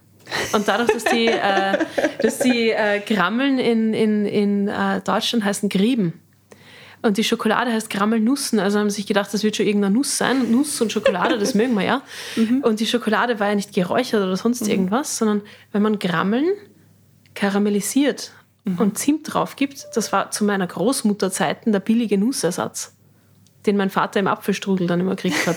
Und 0.53 0.67
dadurch, 0.67 0.91
dass 0.91 1.05
die, 1.05 1.27
äh, 1.27 1.79
dass 2.21 2.41
die 2.41 2.71
äh, 2.71 3.01
Grammeln 3.01 3.61
in, 3.61 3.95
in, 3.95 4.27
in 4.27 4.69
äh, 4.69 5.01
Deutschland 5.03 5.45
heißen 5.45 5.69
Grieben. 5.69 6.21
Und 7.01 7.17
die 7.17 7.25
Schokolade 7.25 7.73
heißt 7.73 7.91
Grammelnussen. 7.91 8.59
Also 8.59 8.81
haben 8.81 8.91
sie 8.91 8.97
sich 8.97 9.07
gedacht, 9.07 9.33
das 9.33 9.45
wird 9.45 9.57
schon 9.57 9.67
irgendeine 9.67 9.95
Nuss 9.95 10.19
sein. 10.19 10.51
Nuss 10.51 10.81
und 10.81 10.93
Schokolade, 10.93 11.39
das 11.39 11.55
mögen 11.55 11.75
wir 11.75 11.85
ja. 11.85 12.03
Mhm. 12.35 12.63
Und 12.63 12.81
die 12.81 12.87
Schokolade 12.87 13.39
war 13.39 13.51
ja 13.51 13.55
nicht 13.55 13.73
geräuchert 13.73 14.23
oder 14.23 14.37
sonst 14.37 14.65
mhm. 14.65 14.71
irgendwas, 14.71 15.17
sondern 15.17 15.43
wenn 15.71 15.83
man 15.83 16.01
Grammeln 16.01 16.47
karamellisiert 17.35 18.33
mhm. 18.65 18.79
und 18.79 18.99
Zimt 18.99 19.33
drauf 19.33 19.55
gibt, 19.55 19.87
das 19.95 20.13
war 20.13 20.33
zu 20.33 20.45
meiner 20.45 20.67
Großmutter 20.67 21.31
Zeiten 21.31 21.71
der 21.71 21.81
billige 21.81 22.19
Nussersatz 22.19 22.95
den 23.67 23.77
mein 23.77 23.91
Vater 23.91 24.21
im 24.21 24.27
Apfelstrudel 24.27 24.87
dann 24.87 25.01
immer 25.01 25.17
gekriegt 25.17 25.47
hat. 25.47 25.57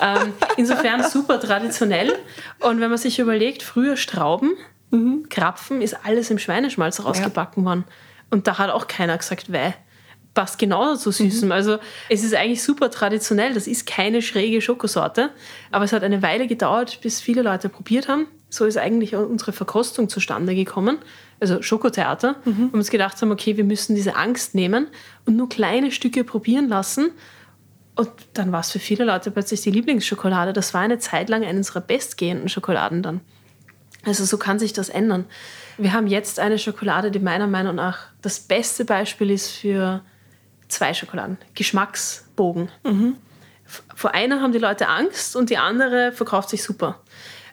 ähm, 0.00 0.32
insofern 0.56 1.02
super 1.02 1.40
traditionell. 1.40 2.14
Und 2.60 2.80
wenn 2.80 2.90
man 2.90 2.98
sich 2.98 3.18
überlegt, 3.18 3.62
früher 3.62 3.96
Strauben, 3.96 4.52
mhm. 4.90 5.28
Krapfen, 5.28 5.82
ist 5.82 6.04
alles 6.04 6.30
im 6.30 6.38
Schweineschmalz 6.38 7.04
rausgebacken 7.04 7.62
ja. 7.62 7.68
worden. 7.68 7.84
Und 8.30 8.46
da 8.46 8.58
hat 8.58 8.70
auch 8.70 8.86
keiner 8.86 9.16
gesagt, 9.18 9.52
weh. 9.52 9.72
Passt 10.32 10.60
genauso 10.60 10.94
zu 10.94 11.10
Süßem. 11.10 11.48
Mhm. 11.48 11.52
Also 11.52 11.78
es 12.08 12.22
ist 12.22 12.34
eigentlich 12.34 12.62
super 12.62 12.90
traditionell. 12.90 13.52
Das 13.52 13.66
ist 13.66 13.84
keine 13.84 14.22
schräge 14.22 14.60
Schokosorte. 14.60 15.30
Aber 15.72 15.84
es 15.84 15.92
hat 15.92 16.04
eine 16.04 16.22
Weile 16.22 16.46
gedauert, 16.46 17.00
bis 17.02 17.20
viele 17.20 17.42
Leute 17.42 17.68
probiert 17.68 18.06
haben. 18.06 18.26
So 18.48 18.64
ist 18.64 18.78
eigentlich 18.78 19.16
unsere 19.16 19.52
Verkostung 19.52 20.08
zustande 20.08 20.54
gekommen. 20.54 20.98
Also 21.40 21.62
Schokotheater. 21.62 22.36
Mhm. 22.44 22.66
Und 22.66 22.72
wir 22.72 22.78
uns 22.78 22.90
gedacht 22.90 23.20
haben, 23.20 23.32
okay, 23.32 23.56
wir 23.56 23.64
müssen 23.64 23.96
diese 23.96 24.14
Angst 24.14 24.54
nehmen 24.54 24.86
und 25.26 25.34
nur 25.34 25.48
kleine 25.48 25.90
Stücke 25.90 26.22
probieren 26.22 26.68
lassen 26.68 27.10
und 27.96 28.10
dann 28.34 28.52
war 28.52 28.60
es 28.60 28.70
für 28.70 28.78
viele 28.78 29.04
Leute 29.04 29.30
plötzlich 29.30 29.60
die 29.62 29.70
Lieblingsschokolade. 29.70 30.52
Das 30.52 30.74
war 30.74 30.80
eine 30.80 30.98
Zeit 30.98 31.28
lang 31.28 31.44
eine 31.44 31.58
unserer 31.58 31.80
bestgehenden 31.80 32.48
Schokoladen 32.48 33.02
dann. 33.02 33.20
Also 34.04 34.24
so 34.24 34.38
kann 34.38 34.58
sich 34.58 34.72
das 34.72 34.88
ändern. 34.88 35.26
Wir 35.76 35.92
haben 35.92 36.06
jetzt 36.06 36.38
eine 36.38 36.58
Schokolade, 36.58 37.10
die 37.10 37.18
meiner 37.18 37.46
Meinung 37.46 37.74
nach 37.74 38.06
das 38.22 38.40
beste 38.40 38.84
Beispiel 38.84 39.30
ist 39.30 39.50
für 39.50 40.02
zwei 40.68 40.94
Schokoladen. 40.94 41.36
Geschmacksbogen. 41.54 42.70
Mhm. 42.84 43.16
Vor 43.94 44.14
einer 44.14 44.40
haben 44.40 44.52
die 44.52 44.58
Leute 44.58 44.88
Angst 44.88 45.36
und 45.36 45.50
die 45.50 45.58
andere 45.58 46.12
verkauft 46.12 46.48
sich 46.48 46.62
super. 46.62 47.00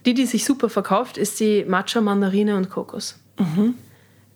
Die, 0.06 0.14
die 0.14 0.26
sich 0.26 0.46
super 0.46 0.70
verkauft, 0.70 1.18
ist 1.18 1.40
die 1.40 1.66
Matcha, 1.66 2.00
Mandarine 2.02 2.56
und 2.56 2.70
Kokos. 2.70 3.20
Mhm. 3.38 3.76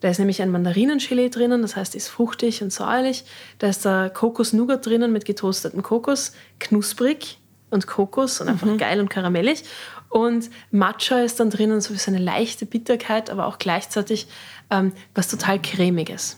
Da 0.02 0.08
ist 0.08 0.18
nämlich 0.18 0.42
ein 0.42 0.50
Mandarinengelee 0.50 1.28
drinnen, 1.28 1.62
das 1.62 1.76
heißt, 1.76 1.94
ist 1.94 2.08
fruchtig 2.08 2.60
und 2.60 2.72
säuerlich. 2.72 3.24
Da 3.60 3.68
ist 3.68 3.84
der 3.84 4.10
Kokos-Nougat 4.10 4.84
drinnen 4.84 5.12
mit 5.12 5.24
getoasteten 5.24 5.84
Kokos, 5.84 6.32
knusprig 6.58 7.38
und 7.70 7.86
Kokos 7.86 8.40
und 8.40 8.48
einfach 8.48 8.66
mhm. 8.66 8.78
geil 8.78 8.98
und 8.98 9.10
karamellig. 9.10 9.62
Und 10.08 10.50
Matcha 10.72 11.20
ist 11.20 11.38
dann 11.38 11.50
drinnen 11.50 11.80
so 11.80 11.94
wie 11.94 11.98
so 11.98 12.10
eine 12.10 12.18
leichte 12.18 12.66
Bitterkeit, 12.66 13.30
aber 13.30 13.46
auch 13.46 13.58
gleichzeitig 13.58 14.26
ähm, 14.70 14.92
was 15.14 15.28
total 15.28 15.62
cremiges. 15.62 16.36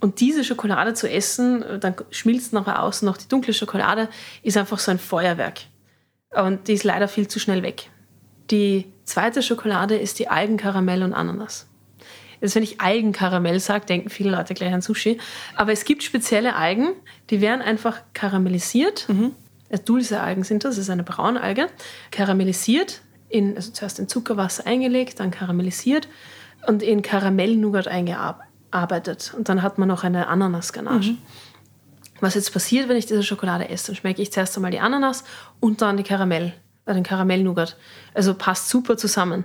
Und 0.00 0.20
diese 0.20 0.44
Schokolade 0.44 0.92
zu 0.92 1.10
essen, 1.10 1.64
dann 1.80 1.94
schmilzt 2.10 2.52
nachher 2.52 2.82
außen 2.82 3.06
noch 3.06 3.16
die 3.16 3.28
dunkle 3.28 3.54
Schokolade, 3.54 4.10
ist 4.42 4.58
einfach 4.58 4.78
so 4.78 4.90
ein 4.90 4.98
Feuerwerk. 4.98 5.62
Und 6.36 6.68
die 6.68 6.74
ist 6.74 6.84
leider 6.84 7.08
viel 7.08 7.26
zu 7.26 7.40
schnell 7.40 7.62
weg. 7.62 7.88
Die 8.50 8.84
zweite 9.04 9.42
Schokolade 9.42 9.96
ist 9.96 10.18
die 10.18 10.28
Algenkaramell 10.28 11.02
und 11.02 11.14
Ananas. 11.14 11.69
Jetzt, 12.40 12.54
wenn 12.54 12.62
ich 12.62 12.80
Algenkaramell 12.80 13.60
sage, 13.60 13.86
denken 13.86 14.08
viele 14.08 14.30
Leute 14.30 14.54
gleich 14.54 14.72
an 14.72 14.80
Sushi. 14.80 15.18
Aber 15.56 15.72
es 15.72 15.84
gibt 15.84 16.02
spezielle 16.02 16.56
Algen, 16.56 16.92
die 17.28 17.40
werden 17.40 17.60
einfach 17.60 18.00
karamellisiert. 18.14 19.08
Mhm. 19.08 19.32
Also 19.70 19.84
Dulce-Algen 19.84 20.42
sind 20.42 20.64
das, 20.64 20.76
das 20.76 20.84
ist 20.84 20.90
eine 20.90 21.04
Braunalge. 21.04 21.68
Karamellisiert, 22.10 23.02
in, 23.28 23.56
also 23.56 23.70
zuerst 23.72 23.98
in 23.98 24.08
Zuckerwasser 24.08 24.66
eingelegt, 24.66 25.20
dann 25.20 25.30
karamellisiert 25.30 26.08
und 26.66 26.82
in 26.82 27.02
Karamell-Nougat 27.02 27.86
eingearbeitet. 27.86 29.34
Und 29.36 29.48
dann 29.48 29.62
hat 29.62 29.78
man 29.78 29.88
noch 29.88 30.02
eine 30.02 30.26
Ananas-Ganache. 30.28 31.12
Mhm. 31.12 31.18
Was 32.20 32.34
jetzt 32.34 32.52
passiert, 32.52 32.88
wenn 32.88 32.96
ich 32.96 33.06
diese 33.06 33.22
Schokolade 33.22 33.68
esse, 33.68 33.88
dann 33.88 33.96
schmecke 33.96 34.20
ich 34.20 34.32
zuerst 34.32 34.56
einmal 34.56 34.70
die 34.70 34.80
Ananas 34.80 35.24
und 35.58 35.80
dann 35.82 35.96
die 35.96 36.02
Karamell, 36.02 36.52
äh, 36.86 36.94
den 36.94 37.02
Karamell-Nougat. 37.02 37.76
Also 38.14 38.34
passt 38.34 38.68
super 38.68 38.96
zusammen. 38.96 39.44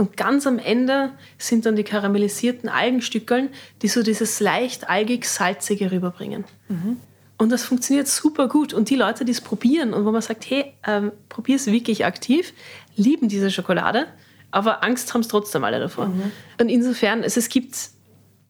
Und 0.00 0.16
ganz 0.16 0.46
am 0.46 0.58
Ende 0.58 1.10
sind 1.36 1.66
dann 1.66 1.76
die 1.76 1.84
karamellisierten 1.84 2.70
Algenstückeln, 2.70 3.50
die 3.82 3.88
so 3.88 4.02
dieses 4.02 4.40
leicht 4.40 4.88
algig-salzige 4.88 5.92
rüberbringen. 5.92 6.46
Mhm. 6.68 6.96
Und 7.36 7.52
das 7.52 7.64
funktioniert 7.64 8.08
super 8.08 8.48
gut. 8.48 8.72
Und 8.72 8.88
die 8.88 8.96
Leute, 8.96 9.26
die 9.26 9.32
es 9.32 9.42
probieren 9.42 9.92
und 9.92 10.06
wo 10.06 10.10
man 10.10 10.22
sagt, 10.22 10.48
hey, 10.48 10.72
ähm, 10.86 11.12
probier 11.28 11.56
es 11.56 11.66
wirklich 11.66 12.06
aktiv, 12.06 12.54
lieben 12.96 13.28
diese 13.28 13.50
Schokolade, 13.50 14.06
aber 14.50 14.82
Angst 14.82 15.12
haben 15.12 15.20
es 15.20 15.28
trotzdem 15.28 15.64
alle 15.64 15.78
davor. 15.78 16.06
Mhm. 16.06 16.32
Und 16.58 16.70
insofern, 16.70 17.22
also 17.22 17.38
es 17.38 17.50
gibt, 17.50 17.90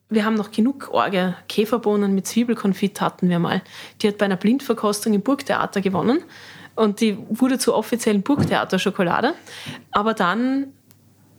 wir 0.09 0.25
haben 0.25 0.35
noch 0.35 0.53
genug 0.53 0.91
Orge, 0.93 1.35
Käferbohnen 1.49 2.15
mit 2.15 2.29
Zwiebelkonfit 2.29 3.01
hatten 3.01 3.29
wir 3.29 3.41
mal. 3.41 3.61
Die 4.03 4.07
hat 4.07 4.19
bei 4.19 4.27
einer 4.27 4.37
Blindverkostung 4.37 5.15
im 5.15 5.23
Burgtheater 5.23 5.81
gewonnen. 5.81 6.23
Und 6.77 7.01
die 7.01 7.19
wurde 7.29 7.59
zur 7.59 7.75
offiziellen 7.75 8.23
Burgtheater-Schokolade. 8.23 9.35
Aber 9.91 10.15
dann 10.15 10.69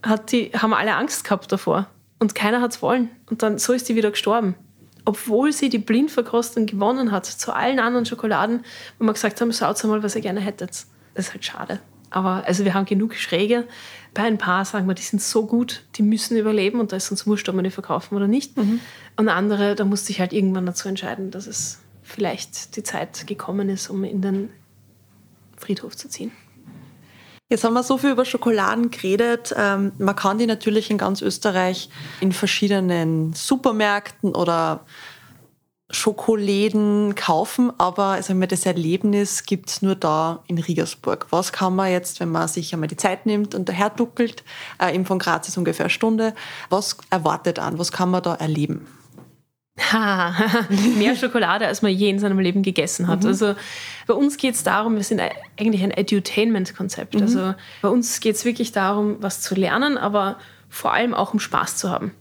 hat 0.04 0.32
die, 0.32 0.52
haben 0.52 0.74
alle 0.74 0.96
Angst 0.96 1.24
gehabt 1.24 1.52
davor. 1.52 1.88
Und 2.20 2.36
keiner 2.36 2.62
hat 2.62 2.72
es 2.72 2.82
wollen. 2.82 3.10
Und 3.30 3.42
dann 3.42 3.58
so 3.58 3.74
ist 3.74 3.90
die 3.90 3.96
wieder 3.96 4.12
gestorben. 4.12 4.56
Obwohl 5.06 5.52
sie 5.52 5.70
die 5.70 5.80
Blindverkostung 5.80 6.68
gewonnen 6.68 7.12
hat 7.12 7.26
zu 7.26 7.54
allen 7.54 7.80
anderen 7.80 8.06
Schokoladen, 8.06 8.64
wo 9.00 9.06
wir 9.06 9.14
gesagt 9.14 9.42
haben, 9.42 9.52
schaut 9.52 9.84
mal, 9.86 10.04
was 10.04 10.16
ihr 10.16 10.22
gerne 10.22 10.40
hättet. 10.40 10.86
Das 11.16 11.26
ist 11.26 11.34
halt 11.34 11.46
schade. 11.46 11.80
Aber 12.12 12.44
also 12.46 12.66
wir 12.66 12.74
haben 12.74 12.86
genug 12.86 13.16
Schräge. 13.16 13.68
Bei 14.14 14.24
ein 14.24 14.38
paar 14.38 14.66
sagen 14.66 14.88
wir, 14.88 14.94
die 14.94 15.02
sind 15.02 15.22
so 15.22 15.48
gut, 15.48 15.84
die 15.96 16.04
müssen 16.04 16.38
überleben 16.38 16.80
und 16.80 16.92
da 16.92 16.98
ist 16.98 17.10
uns 17.10 17.26
wurscht, 17.26 17.48
ob 17.50 17.56
wir 17.56 17.64
die 17.64 17.72
verkaufen 17.72 18.16
oder 18.16 18.28
nicht. 18.28 18.58
Mhm. 18.58 18.82
Und 19.16 19.30
andere, 19.30 19.76
da 19.76 19.86
musste 19.86 20.12
ich 20.12 20.20
halt 20.20 20.34
irgendwann 20.34 20.66
dazu 20.66 20.90
entscheiden, 20.90 21.32
dass 21.32 21.48
es 21.48 21.80
vielleicht 22.04 22.76
die 22.76 22.84
Zeit 22.84 23.26
gekommen 23.26 23.70
ist, 23.70 23.90
um 23.90 24.04
in 24.04 24.22
den 24.22 24.50
Friedhof 25.58 25.96
zu 25.96 26.10
ziehen. 26.10 26.32
Jetzt 27.52 27.66
haben 27.66 27.74
wir 27.74 27.84
so 27.84 27.98
viel 27.98 28.12
über 28.12 28.24
Schokoladen 28.24 28.92
geredet. 28.92 29.54
Ähm, 29.58 29.92
man 29.98 30.16
kann 30.16 30.38
die 30.38 30.46
natürlich 30.46 30.90
in 30.90 30.98
ganz 30.98 31.22
Österreich 31.22 31.90
in 32.22 32.32
verschiedenen 32.32 33.34
Supermärkten 33.34 34.34
oder 34.34 34.86
Schokoläden 35.90 37.14
kaufen, 37.16 37.74
aber 37.78 38.22
wir, 38.26 38.48
das 38.48 38.66
Erlebnis 38.66 39.44
gibt 39.44 39.70
es 39.70 39.82
nur 39.82 39.96
da 39.96 40.42
in 40.48 40.60
Riegersburg. 40.60 41.28
Was 41.32 41.52
kann 41.52 41.76
man 41.76 41.92
jetzt, 41.92 42.22
wenn 42.22 42.32
man 42.32 42.48
sich 42.48 42.74
einmal 42.74 42.88
die 42.88 42.96
Zeit 42.96 43.26
nimmt 43.26 43.54
und 43.54 43.68
daher 43.68 43.90
duckelt, 43.90 44.46
äh, 44.82 44.96
eben 44.96 45.06
von 45.06 45.20
Graz 45.20 45.50
ist 45.50 45.58
ungefähr 45.58 45.88
eine 45.88 45.90
Stunde, 45.90 46.34
was 46.70 46.96
erwartet 47.10 47.60
an, 47.60 47.78
was 47.78 47.92
kann 47.92 48.12
man 48.12 48.24
da 48.24 48.34
erleben? 48.36 48.88
Mehr 50.98 51.16
Schokolade, 51.16 51.68
als 51.68 51.82
man 51.82 51.92
je 51.92 52.10
in 52.10 52.20
seinem 52.20 52.40
Leben 52.40 52.64
gegessen 52.64 53.08
hat. 53.08 53.22
Mhm. 53.22 53.28
Also 53.28 53.56
bei 54.08 54.14
uns 54.14 54.38
geht 54.38 54.56
es 54.56 54.64
darum, 54.64 54.96
wir 54.96 55.04
sind 55.04 55.22
eigentlich 55.60 55.84
ein 55.84 55.92
Edutainment-Konzept. 55.92 57.16
Mhm. 57.16 57.22
Also 57.22 57.54
bei 57.82 57.90
uns 57.90 58.20
geht 58.20 58.36
es 58.36 58.46
wirklich 58.46 58.72
darum, 58.72 59.18
was 59.20 59.42
zu 59.42 59.56
lernen, 59.56 59.98
aber 59.98 60.38
vor 60.70 60.94
allem 60.94 61.14
auch 61.14 61.34
um 61.34 61.40
Spaß 61.40 61.78
zu 61.78 61.90
haben. 61.90 62.12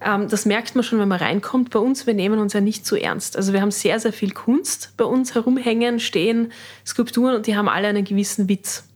Ähm, 0.00 0.28
das 0.28 0.46
merkt 0.46 0.74
man 0.74 0.84
schon, 0.84 0.98
wenn 0.98 1.08
man 1.08 1.18
reinkommt. 1.18 1.70
Bei 1.70 1.78
uns, 1.78 2.06
wir 2.06 2.14
nehmen 2.14 2.38
uns 2.38 2.52
ja 2.52 2.60
nicht 2.60 2.86
zu 2.86 2.96
so 2.96 3.00
ernst. 3.00 3.36
Also 3.36 3.52
wir 3.52 3.60
haben 3.60 3.70
sehr, 3.70 3.98
sehr 4.00 4.12
viel 4.12 4.32
Kunst 4.32 4.92
bei 4.96 5.04
uns 5.04 5.34
herumhängen, 5.34 6.00
stehen, 6.00 6.52
Skulpturen 6.86 7.34
und 7.34 7.46
die 7.46 7.56
haben 7.56 7.68
alle 7.68 7.88
einen 7.88 8.04
gewissen 8.04 8.48
Witz. 8.48 8.88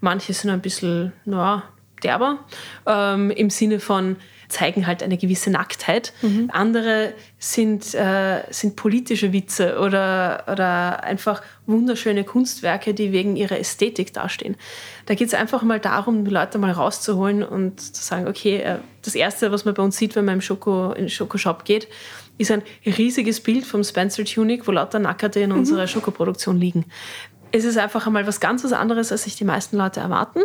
Manche 0.00 0.32
sind 0.32 0.50
ein 0.50 0.60
bisschen, 0.60 1.12
naja, 1.24 1.64
derber, 2.02 2.40
ähm, 2.86 3.30
im 3.30 3.50
Sinne 3.50 3.80
von, 3.80 4.16
zeigen 4.48 4.86
halt 4.86 5.02
eine 5.02 5.16
gewisse 5.16 5.50
Nacktheit. 5.50 6.12
Mhm. 6.22 6.50
Andere 6.52 7.14
sind, 7.38 7.94
äh, 7.94 8.42
sind 8.50 8.76
politische 8.76 9.32
Witze 9.32 9.78
oder, 9.78 10.44
oder 10.50 11.02
einfach 11.04 11.42
wunderschöne 11.66 12.24
Kunstwerke, 12.24 12.94
die 12.94 13.12
wegen 13.12 13.36
ihrer 13.36 13.58
Ästhetik 13.58 14.12
dastehen. 14.12 14.56
Da 15.06 15.14
geht 15.14 15.28
es 15.28 15.34
einfach 15.34 15.62
mal 15.62 15.80
darum, 15.80 16.24
die 16.24 16.30
Leute 16.30 16.58
mal 16.58 16.72
rauszuholen 16.72 17.42
und 17.42 17.80
zu 17.80 18.02
sagen, 18.02 18.26
okay, 18.28 18.58
äh, 18.58 18.78
das 19.02 19.14
Erste, 19.14 19.52
was 19.52 19.64
man 19.64 19.74
bei 19.74 19.82
uns 19.82 19.96
sieht, 19.96 20.16
wenn 20.16 20.24
man 20.24 20.36
im 20.36 20.40
Schoko, 20.40 20.92
in 20.92 21.04
den 21.04 21.10
Schokoshop 21.10 21.64
geht, 21.64 21.88
ist 22.36 22.50
ein 22.50 22.62
riesiges 22.84 23.40
Bild 23.40 23.64
vom 23.64 23.84
Spencer 23.84 24.24
Tunic, 24.24 24.66
wo 24.66 24.72
lauter 24.72 24.98
Nackerte 24.98 25.40
in 25.40 25.50
mhm. 25.50 25.58
unserer 25.58 25.86
Schokoproduktion 25.86 26.58
liegen 26.58 26.86
es 27.56 27.64
ist 27.64 27.78
einfach 27.78 28.08
einmal 28.08 28.26
was 28.26 28.40
ganz 28.40 28.64
was 28.64 28.72
anderes, 28.72 29.12
als 29.12 29.22
sich 29.22 29.36
die 29.36 29.44
meisten 29.44 29.76
Leute 29.76 30.00
erwarten. 30.00 30.40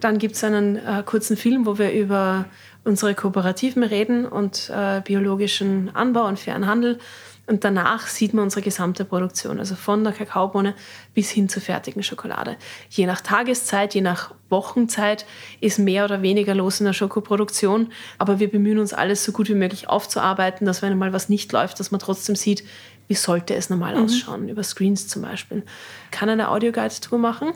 Dann 0.00 0.18
gibt 0.18 0.34
es 0.34 0.44
einen 0.44 0.76
äh, 0.76 1.02
kurzen 1.04 1.38
Film, 1.38 1.64
wo 1.64 1.78
wir 1.78 1.92
über 1.92 2.44
unsere 2.84 3.14
Kooperativen 3.14 3.82
reden 3.82 4.26
und 4.26 4.70
äh, 4.74 5.00
biologischen 5.02 5.94
Anbau 5.94 6.26
und 6.26 6.38
fairen 6.38 6.66
Handel. 6.66 6.98
Und 7.46 7.64
danach 7.64 8.06
sieht 8.06 8.34
man 8.34 8.44
unsere 8.44 8.62
gesamte 8.62 9.04
Produktion, 9.04 9.58
also 9.58 9.74
von 9.74 10.04
der 10.04 10.12
Kakaobohne 10.12 10.74
bis 11.12 11.28
hin 11.30 11.48
zur 11.48 11.60
fertigen 11.60 12.02
Schokolade. 12.02 12.56
Je 12.88 13.04
nach 13.04 13.20
Tageszeit, 13.20 13.94
je 13.94 14.00
nach 14.00 14.32
Wochenzeit 14.48 15.26
ist 15.60 15.78
mehr 15.78 16.04
oder 16.04 16.22
weniger 16.22 16.54
los 16.54 16.78
in 16.78 16.86
der 16.86 16.92
Schokoproduktion. 16.92 17.88
Aber 18.18 18.38
wir 18.38 18.48
bemühen 18.48 18.78
uns, 18.78 18.94
alles 18.94 19.24
so 19.24 19.32
gut 19.32 19.48
wie 19.48 19.54
möglich 19.54 19.88
aufzuarbeiten, 19.88 20.66
dass 20.66 20.82
wenn 20.82 20.96
mal 20.96 21.12
was 21.12 21.28
nicht 21.28 21.50
läuft, 21.52 21.80
dass 21.80 21.90
man 21.90 22.00
trotzdem 22.00 22.36
sieht, 22.36 22.62
wie 23.08 23.14
sollte 23.14 23.54
es 23.54 23.70
normal 23.70 23.96
mhm. 23.96 24.04
ausschauen, 24.04 24.48
über 24.48 24.62
Screens 24.62 25.08
zum 25.08 25.22
Beispiel. 25.22 25.64
Kann 26.12 26.28
eine 26.28 26.48
Audioguide-Tour 26.48 27.18
machen, 27.18 27.52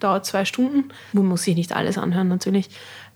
dauert 0.00 0.24
zwei 0.24 0.46
Stunden. 0.46 0.88
Man 1.12 1.26
muss 1.26 1.42
sich 1.42 1.54
nicht 1.54 1.74
alles 1.74 1.98
anhören 1.98 2.28
natürlich. 2.28 2.70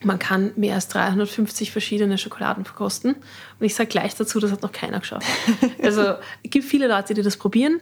Man 0.04 0.18
kann 0.18 0.52
mehr 0.56 0.74
als 0.74 0.88
350 0.88 1.72
verschiedene 1.72 2.18
Schokoladen 2.18 2.64
verkosten. 2.64 3.14
Und 3.14 3.66
ich 3.66 3.74
sage 3.74 3.88
gleich 3.88 4.14
dazu, 4.14 4.40
das 4.40 4.52
hat 4.52 4.62
noch 4.62 4.72
keiner 4.72 5.00
geschafft. 5.00 5.26
Also 5.82 6.14
es 6.42 6.50
gibt 6.50 6.64
viele 6.64 6.88
Leute, 6.88 7.14
die 7.14 7.22
das 7.22 7.36
probieren. 7.36 7.80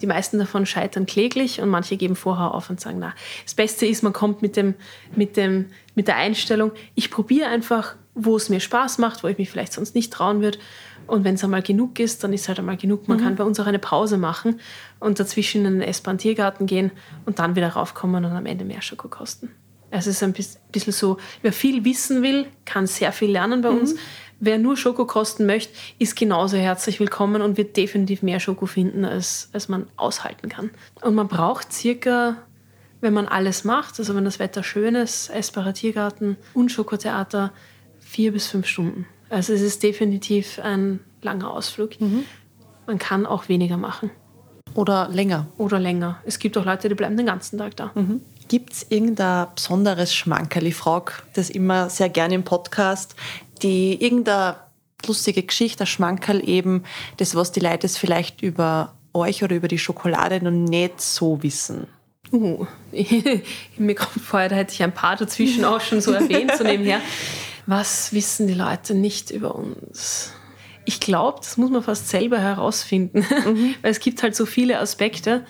Die 0.00 0.06
meisten 0.06 0.38
davon 0.38 0.66
scheitern 0.66 1.06
kläglich 1.06 1.60
und 1.60 1.68
manche 1.68 1.96
geben 1.96 2.16
vorher 2.16 2.52
auf 2.52 2.68
und 2.70 2.80
sagen, 2.80 2.98
na, 2.98 3.14
das 3.44 3.54
Beste 3.54 3.86
ist, 3.86 4.02
man 4.02 4.12
kommt 4.12 4.42
mit, 4.42 4.56
dem, 4.56 4.74
mit, 5.14 5.36
dem, 5.36 5.66
mit 5.94 6.08
der 6.08 6.16
Einstellung, 6.16 6.72
ich 6.96 7.10
probiere 7.10 7.46
einfach, 7.46 7.94
wo 8.14 8.36
es 8.36 8.48
mir 8.48 8.58
Spaß 8.58 8.98
macht, 8.98 9.22
wo 9.22 9.28
ich 9.28 9.38
mich 9.38 9.50
vielleicht 9.50 9.72
sonst 9.72 9.94
nicht 9.94 10.12
trauen 10.12 10.42
würde. 10.42 10.58
Und 11.06 11.24
wenn 11.24 11.36
es 11.36 11.44
einmal 11.44 11.62
genug 11.62 12.00
ist, 12.00 12.24
dann 12.24 12.32
ist 12.32 12.42
es 12.42 12.48
halt 12.48 12.58
einmal 12.58 12.76
genug. 12.76 13.06
Man 13.06 13.18
mhm. 13.18 13.22
kann 13.22 13.36
bei 13.36 13.44
uns 13.44 13.60
auch 13.60 13.66
eine 13.66 13.78
Pause 13.78 14.18
machen 14.18 14.60
und 14.98 15.20
dazwischen 15.20 15.64
in 15.64 15.74
den 15.74 15.82
S-Bahn-Tiergarten 15.82 16.66
gehen 16.66 16.90
und 17.24 17.38
dann 17.38 17.54
wieder 17.54 17.68
raufkommen 17.68 18.24
und 18.24 18.32
am 18.32 18.46
Ende 18.46 18.64
mehr 18.64 18.82
Schoko 18.82 19.08
kosten. 19.08 19.50
Also 19.92 20.10
es 20.10 20.16
ist 20.16 20.22
ein 20.22 20.32
bisschen 20.32 20.92
so, 20.92 21.18
wer 21.42 21.52
viel 21.52 21.84
wissen 21.84 22.22
will, 22.22 22.46
kann 22.64 22.86
sehr 22.86 23.12
viel 23.12 23.30
lernen 23.30 23.60
bei 23.60 23.70
mhm. 23.70 23.78
uns. 23.78 23.94
Wer 24.40 24.58
nur 24.58 24.76
Schoko 24.76 25.04
kosten 25.04 25.46
möchte, 25.46 25.72
ist 25.98 26.16
genauso 26.16 26.56
herzlich 26.56 26.98
willkommen 26.98 27.42
und 27.42 27.56
wird 27.56 27.76
definitiv 27.76 28.22
mehr 28.22 28.40
Schoko 28.40 28.66
finden, 28.66 29.04
als, 29.04 29.50
als 29.52 29.68
man 29.68 29.86
aushalten 29.96 30.48
kann. 30.48 30.70
Und 31.02 31.14
man 31.14 31.28
braucht 31.28 31.72
circa, 31.72 32.38
wenn 33.00 33.12
man 33.12 33.28
alles 33.28 33.64
macht, 33.64 34.00
also 34.00 34.16
wenn 34.16 34.24
das 34.24 34.38
Wetter 34.38 34.64
schön 34.64 34.96
ist, 34.96 35.30
Essbarer 35.30 35.74
Tiergarten 35.74 36.36
und 36.54 36.72
Schokotheater, 36.72 37.52
vier 38.00 38.32
bis 38.32 38.48
fünf 38.48 38.66
Stunden. 38.66 39.06
Also 39.28 39.52
es 39.52 39.60
ist 39.60 39.82
definitiv 39.82 40.58
ein 40.58 41.00
langer 41.20 41.50
Ausflug. 41.52 42.00
Mhm. 42.00 42.24
Man 42.86 42.98
kann 42.98 43.26
auch 43.26 43.48
weniger 43.48 43.76
machen. 43.76 44.10
Oder 44.74 45.08
länger. 45.08 45.46
Oder 45.58 45.78
länger. 45.78 46.20
Es 46.24 46.38
gibt 46.38 46.56
auch 46.58 46.64
Leute, 46.64 46.88
die 46.88 46.94
bleiben 46.94 47.16
den 47.16 47.26
ganzen 47.26 47.58
Tag 47.58 47.76
da. 47.76 47.92
Mhm. 47.94 48.22
Gibt 48.52 48.74
es 48.74 48.86
irgendein 48.90 49.46
besonderes 49.54 50.14
Schmankerl? 50.14 50.66
Ich 50.66 50.74
frage 50.74 51.14
das 51.32 51.48
immer 51.48 51.88
sehr 51.88 52.10
gerne 52.10 52.34
im 52.34 52.42
Podcast, 52.42 53.14
die 53.62 53.94
irgendeine 53.94 54.56
lustige 55.06 55.42
Geschichte, 55.42 55.84
ein 55.84 55.86
Schmankerl 55.86 56.46
eben, 56.46 56.84
das, 57.16 57.34
was 57.34 57.52
die 57.52 57.60
Leute 57.60 57.88
vielleicht 57.88 58.42
über 58.42 58.92
euch 59.14 59.42
oder 59.42 59.56
über 59.56 59.68
die 59.68 59.78
Schokolade 59.78 60.44
noch 60.44 60.50
nicht 60.50 61.00
so 61.00 61.42
wissen. 61.42 61.86
Uh, 62.30 62.66
mir 63.78 63.94
kommt 63.94 64.22
vorher, 64.22 64.50
da 64.50 64.56
hätte 64.56 64.74
ich 64.74 64.82
ein 64.82 64.92
paar 64.92 65.16
dazwischen 65.16 65.64
auch 65.64 65.80
schon 65.80 66.02
so 66.02 66.12
erwähnt, 66.12 66.52
so 66.54 66.62
nebenher. 66.62 67.00
Was 67.64 68.12
wissen 68.12 68.48
die 68.48 68.52
Leute 68.52 68.92
nicht 68.92 69.30
über 69.30 69.54
uns? 69.54 70.30
Ich 70.84 71.00
glaube, 71.00 71.38
das 71.38 71.56
muss 71.56 71.70
man 71.70 71.82
fast 71.82 72.10
selber 72.10 72.38
herausfinden, 72.38 73.24
mhm. 73.46 73.76
weil 73.80 73.92
es 73.92 74.00
gibt 74.00 74.22
halt 74.22 74.36
so 74.36 74.44
viele 74.44 74.78
Aspekte, 74.78 75.46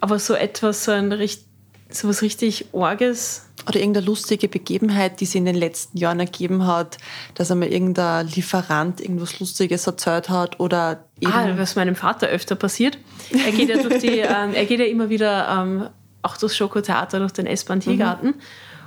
aber 0.00 0.18
so 0.18 0.34
etwas, 0.34 0.84
so 0.84 0.92
ein 0.92 1.12
richtig 1.12 1.51
so 1.94 2.08
was 2.08 2.22
richtig 2.22 2.66
Orges. 2.72 3.46
Oder 3.68 3.78
irgendeine 3.78 4.06
lustige 4.06 4.48
Begebenheit, 4.48 5.20
die 5.20 5.26
sie 5.26 5.38
in 5.38 5.44
den 5.44 5.54
letzten 5.54 5.96
Jahren 5.96 6.18
ergeben 6.18 6.66
hat, 6.66 6.98
dass 7.34 7.50
einmal 7.50 7.68
irgendein 7.68 8.26
Lieferant 8.26 9.00
irgendwas 9.00 9.38
Lustiges 9.38 9.86
erzählt 9.86 10.28
hat 10.28 10.58
oder 10.58 11.04
eben 11.20 11.32
Ah, 11.32 11.56
was 11.56 11.76
meinem 11.76 11.94
Vater 11.94 12.26
öfter 12.26 12.56
passiert. 12.56 12.98
Er 13.30 13.52
geht 13.52 13.68
ja 13.68 13.80
durch 13.80 14.00
die, 14.00 14.06
ähm, 14.18 14.54
er 14.54 14.64
geht 14.64 14.80
ja 14.80 14.86
immer 14.86 15.10
wieder 15.10 15.48
ähm, 15.48 15.88
auch 16.22 16.36
durchs 16.36 16.56
Schokotheater, 16.56 17.20
durch 17.20 17.32
den 17.32 17.46
S-Bahn-Tiergarten. 17.46 18.28
Mhm. 18.28 18.34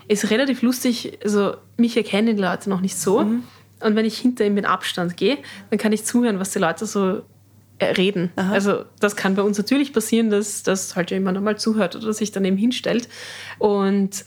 Ist 0.07 0.29
relativ 0.29 0.61
lustig, 0.61 1.19
also 1.23 1.55
mich 1.77 1.95
erkennen 1.95 2.35
die 2.35 2.41
Leute 2.41 2.69
noch 2.69 2.81
nicht 2.81 2.97
so. 2.97 3.21
Mhm. 3.21 3.43
Und 3.79 3.95
wenn 3.95 4.05
ich 4.05 4.17
hinter 4.17 4.45
ihm 4.45 4.53
mit 4.55 4.65
Abstand 4.65 5.15
gehe, 5.15 5.37
dann 5.69 5.79
kann 5.79 5.91
ich 5.91 6.05
zuhören, 6.05 6.39
was 6.39 6.51
die 6.51 6.59
Leute 6.59 6.85
so 6.85 7.21
reden. 7.81 8.31
Aha. 8.35 8.53
Also 8.53 8.85
das 8.99 9.15
kann 9.15 9.35
bei 9.35 9.41
uns 9.41 9.57
natürlich 9.57 9.93
passieren, 9.93 10.29
dass, 10.29 10.63
dass 10.63 10.95
halt 10.95 11.11
jemand 11.11 11.37
einmal 11.37 11.57
zuhört 11.57 11.95
oder 11.95 12.13
sich 12.13 12.31
daneben 12.31 12.57
hinstellt. 12.57 13.09
Und 13.59 14.25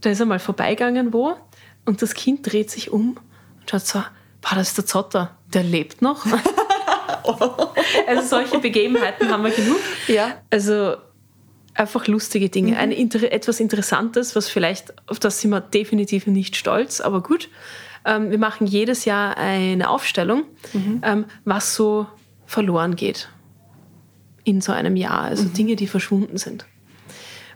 da 0.00 0.10
ist 0.10 0.20
er 0.20 0.26
mal 0.26 0.38
vorbeigegangen 0.38 1.12
wo 1.12 1.36
und 1.84 2.02
das 2.02 2.14
Kind 2.14 2.50
dreht 2.50 2.70
sich 2.70 2.90
um 2.90 3.18
und 3.60 3.70
schaut 3.70 3.86
so, 3.86 3.98
boah, 3.98 4.54
das 4.54 4.68
ist 4.68 4.78
der 4.78 4.86
Zotter, 4.86 5.36
der 5.52 5.62
lebt 5.62 6.02
noch. 6.02 6.26
also 8.06 8.22
solche 8.28 8.58
Begebenheiten 8.58 9.28
haben 9.30 9.44
wir 9.44 9.50
genug. 9.50 9.78
Ja. 10.08 10.40
Also 10.50 10.96
einfach 11.74 12.06
lustige 12.06 12.48
Dinge. 12.48 12.72
Mhm. 12.72 12.78
Ein, 12.78 12.92
etwas 12.92 13.60
Interessantes, 13.60 14.34
was 14.34 14.48
vielleicht, 14.48 14.94
auf 15.08 15.18
das 15.18 15.40
sind 15.40 15.50
wir 15.50 15.60
definitiv 15.60 16.26
nicht 16.26 16.56
stolz, 16.56 17.00
aber 17.00 17.22
gut. 17.22 17.48
Ähm, 18.04 18.30
wir 18.30 18.38
machen 18.38 18.66
jedes 18.66 19.04
Jahr 19.04 19.36
eine 19.36 19.90
Aufstellung, 19.90 20.44
mhm. 20.72 21.00
ähm, 21.04 21.24
was 21.44 21.74
so 21.74 22.06
verloren 22.46 22.96
geht 22.96 23.28
in 24.44 24.60
so 24.60 24.72
einem 24.72 24.96
Jahr. 24.96 25.22
Also 25.22 25.44
mhm. 25.44 25.52
Dinge, 25.54 25.76
die 25.76 25.86
verschwunden 25.86 26.38
sind. 26.38 26.66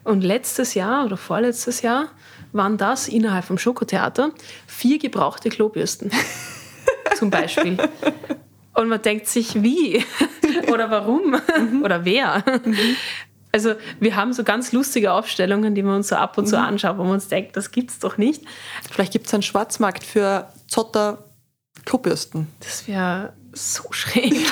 Und 0.03 0.23
letztes 0.23 0.75
Jahr 0.75 1.05
oder 1.05 1.17
vorletztes 1.17 1.83
Jahr 1.83 2.09
waren 2.53 2.77
das 2.77 3.07
innerhalb 3.07 3.45
vom 3.45 3.59
Schokotheater 3.59 4.33
vier 4.67 4.99
gebrauchte 4.99 5.51
Klobürsten. 5.51 6.11
zum 7.17 7.31
Beispiel. 7.31 7.77
Und 8.75 8.89
man 8.89 9.03
denkt 9.03 9.27
sich, 9.27 9.63
wie? 9.63 10.05
oder 10.73 10.91
warum? 10.91 11.37
Mhm. 11.59 11.83
oder 11.83 12.05
wer? 12.05 12.43
Mhm. 12.65 12.97
Also 13.53 13.75
wir 13.99 14.17
haben 14.17 14.33
so 14.33 14.45
ganz 14.45 14.73
lustige 14.73 15.13
Aufstellungen, 15.13 15.75
die 15.75 15.83
wir 15.83 15.95
uns 15.95 16.09
so 16.09 16.17
ab 16.17 16.39
und 16.39 16.47
zu 16.47 16.57
mhm. 16.57 16.65
anschauen, 16.65 16.99
wo 16.99 17.03
man 17.03 17.15
uns 17.15 17.29
denkt, 17.29 17.57
das 17.57 17.73
gibt's 17.73 17.99
doch 17.99 18.17
nicht. 18.17 18.43
Vielleicht 18.91 19.13
gibt 19.13 19.27
es 19.27 19.35
einen 19.35 19.43
Schwarzmarkt 19.43 20.05
für 20.05 20.49
Zotter 20.69 21.25
Klobürsten. 21.85 22.47
Das 22.61 22.87
wäre 22.87 23.33
so 23.53 23.85
schräg. 23.93 24.35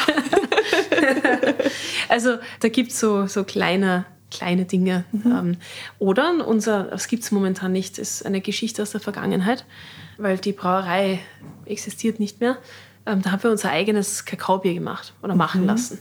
also 2.08 2.38
da 2.60 2.68
gibt 2.68 2.92
es 2.92 3.00
so, 3.00 3.26
so 3.26 3.44
kleine, 3.44 4.06
kleine 4.30 4.64
Dinge. 4.64 5.04
Mhm. 5.12 5.26
Ähm, 5.26 5.56
oder 5.98 6.46
unser, 6.46 6.84
das 6.84 7.08
gibt 7.08 7.22
es 7.22 7.30
momentan 7.30 7.72
nicht, 7.72 7.98
ist 7.98 8.24
eine 8.24 8.40
Geschichte 8.40 8.82
aus 8.82 8.90
der 8.90 9.00
Vergangenheit, 9.00 9.64
weil 10.16 10.38
die 10.38 10.52
Brauerei 10.52 11.20
existiert 11.64 12.20
nicht 12.20 12.40
mehr. 12.40 12.58
Ähm, 13.06 13.22
da 13.22 13.32
haben 13.32 13.42
wir 13.42 13.50
unser 13.50 13.70
eigenes 13.70 14.24
Kakaobier 14.24 14.74
gemacht 14.74 15.14
oder 15.22 15.34
machen 15.34 15.62
mhm. 15.62 15.68
lassen. 15.68 15.98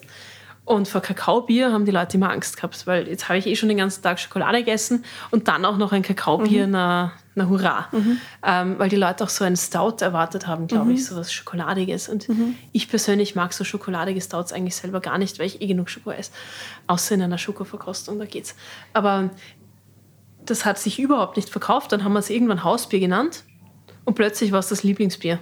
Und 0.67 0.89
vor 0.89 0.99
Kakaobier 0.99 1.71
haben 1.71 1.85
die 1.85 1.91
Leute 1.91 2.17
immer 2.17 2.29
Angst 2.29 2.57
gehabt, 2.57 2.85
weil 2.87 3.07
jetzt 3.07 3.29
habe 3.29 3.39
ich 3.39 3.47
eh 3.47 3.55
schon 3.55 3.69
den 3.69 3.77
ganzen 3.77 4.03
Tag 4.03 4.19
Schokolade 4.19 4.57
gegessen 4.57 5.05
und 5.31 5.47
dann 5.47 5.63
auch 5.63 5.77
noch 5.77 5.93
ein 5.93 6.01
Kakaobier, 6.01 6.67
mhm. 6.67 6.73
na, 6.73 7.13
na 7.35 7.47
hurra. 7.47 7.87
Mhm. 7.93 8.17
Ähm, 8.43 8.75
weil 8.77 8.89
die 8.89 8.97
Leute 8.97 9.23
auch 9.23 9.29
so 9.29 9.45
ein 9.45 9.55
Stout 9.55 10.01
erwartet 10.01 10.45
haben, 10.45 10.67
glaube 10.67 10.87
mhm. 10.87 10.95
ich, 10.95 11.05
so 11.05 11.15
was 11.15 11.31
Schokoladiges. 11.31 12.09
Und 12.09 12.27
mhm. 12.27 12.55
ich 12.73 12.89
persönlich 12.89 13.33
mag 13.33 13.53
so 13.53 13.63
schokoladige 13.63 14.19
Stouts 14.19 14.51
eigentlich 14.51 14.75
selber 14.75 14.99
gar 14.99 15.17
nicht, 15.17 15.39
weil 15.39 15.45
ich 15.45 15.61
eh 15.61 15.67
genug 15.67 15.89
Schoko 15.89 16.11
esse. 16.11 16.31
Außer 16.87 17.15
in 17.15 17.21
einer 17.21 17.37
Schokoverkostung, 17.37 18.19
da 18.19 18.25
geht's. 18.25 18.53
Aber 18.91 19.29
das 20.45 20.65
hat 20.65 20.79
sich 20.79 20.99
überhaupt 20.99 21.37
nicht 21.37 21.47
verkauft. 21.47 21.93
Dann 21.93 22.03
haben 22.03 22.11
wir 22.11 22.19
es 22.19 22.29
irgendwann 22.29 22.65
Hausbier 22.65 22.99
genannt 22.99 23.45
und 24.03 24.15
plötzlich 24.15 24.51
war 24.51 24.59
es 24.59 24.67
das 24.67 24.83
Lieblingsbier. 24.83 25.39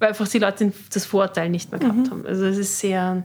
Weil 0.00 0.10
einfach 0.10 0.28
die 0.28 0.38
Leute 0.38 0.72
das 0.92 1.06
Vorurteil 1.06 1.48
nicht 1.48 1.72
mehr 1.72 1.80
gehabt 1.80 1.96
mhm. 1.96 2.10
haben. 2.10 2.26
Also 2.26 2.44
es 2.44 2.56
ist 2.56 2.78
sehr, 2.78 3.24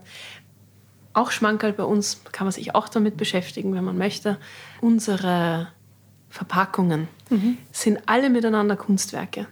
auch 1.13 1.31
Schmankerl 1.31 1.73
bei 1.73 1.83
uns, 1.83 2.21
kann 2.31 2.45
man 2.45 2.51
sich 2.51 2.75
auch 2.75 2.89
damit 2.89 3.17
beschäftigen, 3.17 3.73
wenn 3.75 3.83
man 3.83 3.97
möchte. 3.97 4.37
Unsere 4.81 5.67
Verpackungen 6.29 7.07
mhm. 7.29 7.57
sind 7.71 7.99
alle 8.07 8.29
miteinander 8.29 8.75
Kunstwerke, 8.75 9.47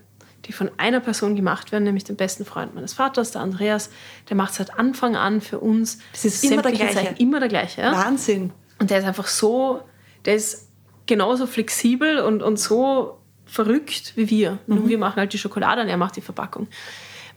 die 0.46 0.54
von 0.54 0.72
einer 0.78 1.00
Person 1.00 1.36
gemacht 1.36 1.72
werden, 1.72 1.84
nämlich 1.84 2.04
dem 2.04 2.16
besten 2.16 2.46
Freund 2.46 2.74
meines 2.74 2.94
Vaters, 2.94 3.32
der 3.32 3.42
Andreas. 3.42 3.92
Der 4.30 4.36
macht 4.36 4.56
seit 4.56 4.78
Anfang 4.78 5.16
an 5.16 5.42
für 5.42 5.60
uns. 5.60 6.00
Das 6.14 6.26
ist 6.26 6.44
immer 6.44 6.64
der 6.64 6.72
gleiche. 6.72 6.96
Zeichen, 6.96 7.18
immer 7.18 7.40
der 7.40 7.50
gleiche. 7.50 7.82
Ja? 7.82 7.92
Wahnsinn. 7.94 8.52
Und 8.80 8.90
der 8.90 9.00
ist 9.00 9.06
einfach 9.06 9.28
so, 9.28 9.82
der 10.26 10.36
ist 10.36 10.70
genauso 11.06 11.46
flexibel 11.46 12.20
und, 12.20 12.42
und 12.42 12.58
so 12.58 13.20
verrückt 13.46 14.14
wie 14.16 14.30
wir. 14.30 14.58
Mhm. 14.66 14.76
Nur 14.76 14.90
wir 14.90 14.98
machen 14.98 15.18
halt 15.18 15.34
die 15.34 15.38
Schokolade 15.38 15.82
und 15.82 15.88
er 15.88 15.98
macht 15.98 16.16
die 16.16 16.22
Verpackung 16.22 16.68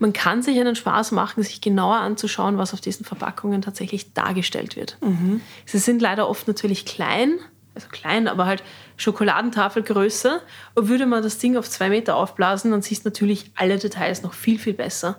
man 0.05 0.13
kann 0.13 0.43
sich 0.43 0.61
einen 0.61 0.77
Spaß 0.77 1.13
machen, 1.13 1.43
sich 1.43 1.63
genauer 1.63 1.97
anzuschauen, 1.97 2.59
was 2.59 2.75
auf 2.75 2.83
diesen 2.83 3.07
Verpackungen 3.07 3.63
tatsächlich 3.63 4.13
dargestellt 4.13 4.77
wird. 4.77 4.99
Mhm. 5.01 5.41
Sie 5.65 5.79
sind 5.79 6.03
leider 6.03 6.29
oft 6.29 6.47
natürlich 6.47 6.85
klein, 6.85 7.39
also 7.75 7.89
klein, 7.89 8.29
aber 8.29 8.45
halt 8.45 8.63
Schokoladentafelgröße. 8.99 10.43
Und 10.75 10.89
würde 10.89 11.07
man 11.07 11.23
das 11.23 11.39
Ding 11.39 11.57
auf 11.57 11.71
zwei 11.71 11.89
Meter 11.89 12.17
aufblasen, 12.17 12.71
dann 12.71 12.83
siehst 12.83 13.07
du 13.07 13.09
natürlich 13.09 13.51
alle 13.55 13.79
Details 13.79 14.23
noch 14.23 14.35
viel, 14.35 14.59
viel 14.59 14.75
besser. 14.75 15.17